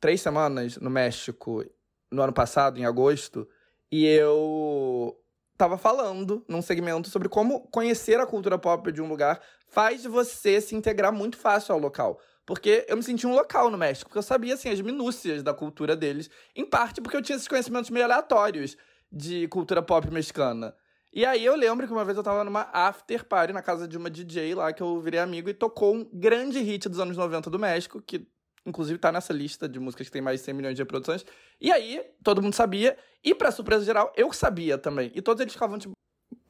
três 0.00 0.20
semanas 0.20 0.76
no 0.78 0.90
México 0.90 1.64
no 2.10 2.22
ano 2.22 2.32
passado, 2.32 2.78
em 2.78 2.84
agosto, 2.84 3.48
e 3.90 4.06
eu 4.06 5.16
tava 5.56 5.76
falando 5.76 6.44
num 6.48 6.62
segmento 6.62 7.08
sobre 7.08 7.28
como 7.28 7.68
conhecer 7.68 8.18
a 8.18 8.26
cultura 8.26 8.58
pop 8.58 8.90
de 8.90 9.00
um 9.00 9.08
lugar 9.08 9.40
faz 9.68 10.04
você 10.04 10.60
se 10.60 10.74
integrar 10.74 11.12
muito 11.12 11.36
fácil 11.36 11.74
ao 11.74 11.80
local. 11.80 12.20
Porque 12.46 12.84
eu 12.88 12.96
me 12.96 13.02
senti 13.02 13.26
um 13.26 13.34
local 13.34 13.70
no 13.70 13.78
México, 13.78 14.08
porque 14.08 14.18
eu 14.18 14.22
sabia, 14.22 14.54
assim, 14.54 14.68
as 14.68 14.80
minúcias 14.80 15.42
da 15.42 15.54
cultura 15.54 15.96
deles. 15.96 16.28
Em 16.54 16.64
parte 16.64 17.00
porque 17.00 17.16
eu 17.16 17.22
tinha 17.22 17.36
esses 17.36 17.48
conhecimentos 17.48 17.90
meio 17.90 18.04
aleatórios 18.04 18.76
de 19.10 19.48
cultura 19.48 19.82
pop 19.82 20.10
mexicana. 20.10 20.74
E 21.14 21.24
aí 21.24 21.44
eu 21.44 21.54
lembro 21.54 21.86
que 21.86 21.92
uma 21.92 22.04
vez 22.04 22.16
eu 22.16 22.24
tava 22.24 22.42
numa 22.42 22.68
after 22.72 23.24
party 23.24 23.52
na 23.52 23.62
casa 23.62 23.86
de 23.86 23.96
uma 23.96 24.10
DJ 24.10 24.52
lá, 24.56 24.72
que 24.72 24.82
eu 24.82 25.00
virei 25.00 25.20
amigo, 25.20 25.48
e 25.48 25.54
tocou 25.54 25.94
um 25.94 26.04
grande 26.12 26.58
hit 26.58 26.88
dos 26.88 26.98
anos 26.98 27.16
90 27.16 27.48
do 27.48 27.58
México, 27.58 28.02
que 28.02 28.26
inclusive 28.66 28.98
tá 28.98 29.12
nessa 29.12 29.32
lista 29.32 29.68
de 29.68 29.78
músicas 29.78 30.08
que 30.08 30.12
tem 30.12 30.20
mais 30.20 30.40
de 30.40 30.46
100 30.46 30.54
milhões 30.54 30.74
de 30.74 30.82
reproduções. 30.82 31.24
E 31.60 31.70
aí, 31.70 32.04
todo 32.24 32.42
mundo 32.42 32.54
sabia, 32.54 32.98
e 33.22 33.32
pra 33.32 33.52
surpresa 33.52 33.84
geral, 33.84 34.12
eu 34.16 34.32
sabia 34.32 34.76
também. 34.76 35.12
E 35.14 35.22
todos 35.22 35.40
eles 35.40 35.52
ficavam 35.52 35.78
tipo, 35.78 35.92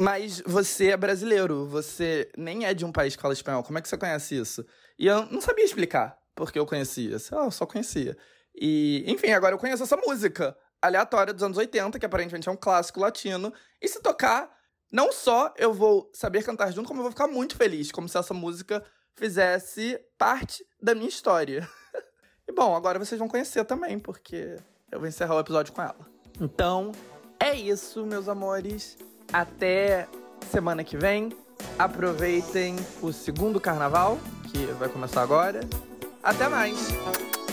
mas 0.01 0.41
você 0.47 0.93
é 0.93 0.97
brasileiro, 0.97 1.67
você 1.67 2.31
nem 2.35 2.65
é 2.65 2.73
de 2.73 2.87
um 2.87 2.93
país 2.93 3.15
que 3.15 3.21
fala 3.21 3.35
espanhol, 3.35 3.63
como 3.63 3.79
é 3.79 3.83
que 3.83 3.89
você 3.89 3.99
conhece 3.99 4.35
isso? 4.35 4.65
E 4.99 5.07
eu 5.07 5.27
não 5.27 5.43
sabia 5.43 5.65
explicar 5.65 6.19
porque 6.35 6.59
eu 6.59 6.65
conhecia, 6.65 7.17
eu 7.33 7.51
só 7.51 7.67
conhecia. 7.67 8.17
E, 8.55 9.05
enfim, 9.07 9.31
agora 9.33 9.55
eu 9.55 9.59
conheço 9.59 9.83
essa 9.83 9.97
música 9.97 10.57
aleatória 10.81 11.33
dos 11.33 11.43
anos 11.43 11.59
80, 11.59 11.99
que 11.99 12.07
aparentemente 12.07 12.49
é 12.49 12.53
um 12.53 12.57
clássico 12.57 13.01
latino, 13.01 13.53
e 13.81 13.89
se 13.89 14.03
tocar, 14.03 14.54
não 14.95 15.11
só 15.11 15.53
eu 15.59 15.75
vou 15.75 16.09
saber 16.15 16.45
cantar 16.45 16.73
junto, 16.73 16.87
como 16.87 17.01
eu 17.01 17.03
vou 17.03 17.11
ficar 17.11 17.27
muito 17.27 17.57
feliz, 17.57 17.91
como 17.91 18.09
se 18.09 18.17
essa 18.17 18.33
música 18.33 18.81
fizesse 19.17 20.01
parte 20.17 20.65
da 20.81 20.95
minha 20.95 21.09
história. 21.09 21.69
e 22.47 22.53
bom, 22.53 22.77
agora 22.77 22.97
vocês 22.97 23.19
vão 23.19 23.27
conhecer 23.27 23.65
também, 23.65 23.99
porque 23.99 24.57
eu 24.93 25.01
vou 25.01 25.09
encerrar 25.09 25.35
o 25.35 25.41
episódio 25.41 25.73
com 25.73 25.83
ela. 25.83 25.99
Então, 26.41 26.93
é 27.41 27.57
isso, 27.57 28.07
meus 28.07 28.29
amores. 28.29 28.97
Até 29.33 30.07
semana 30.49 30.85
que 30.85 30.97
vem. 30.97 31.37
Aproveitem 31.77 32.77
o 33.03 33.13
segundo 33.13 33.61
carnaval, 33.61 34.17
que 34.53 34.65
vai 34.75 34.89
começar 34.89 35.23
agora. 35.23 35.59
Até 36.23 36.49
mais! 36.49 37.44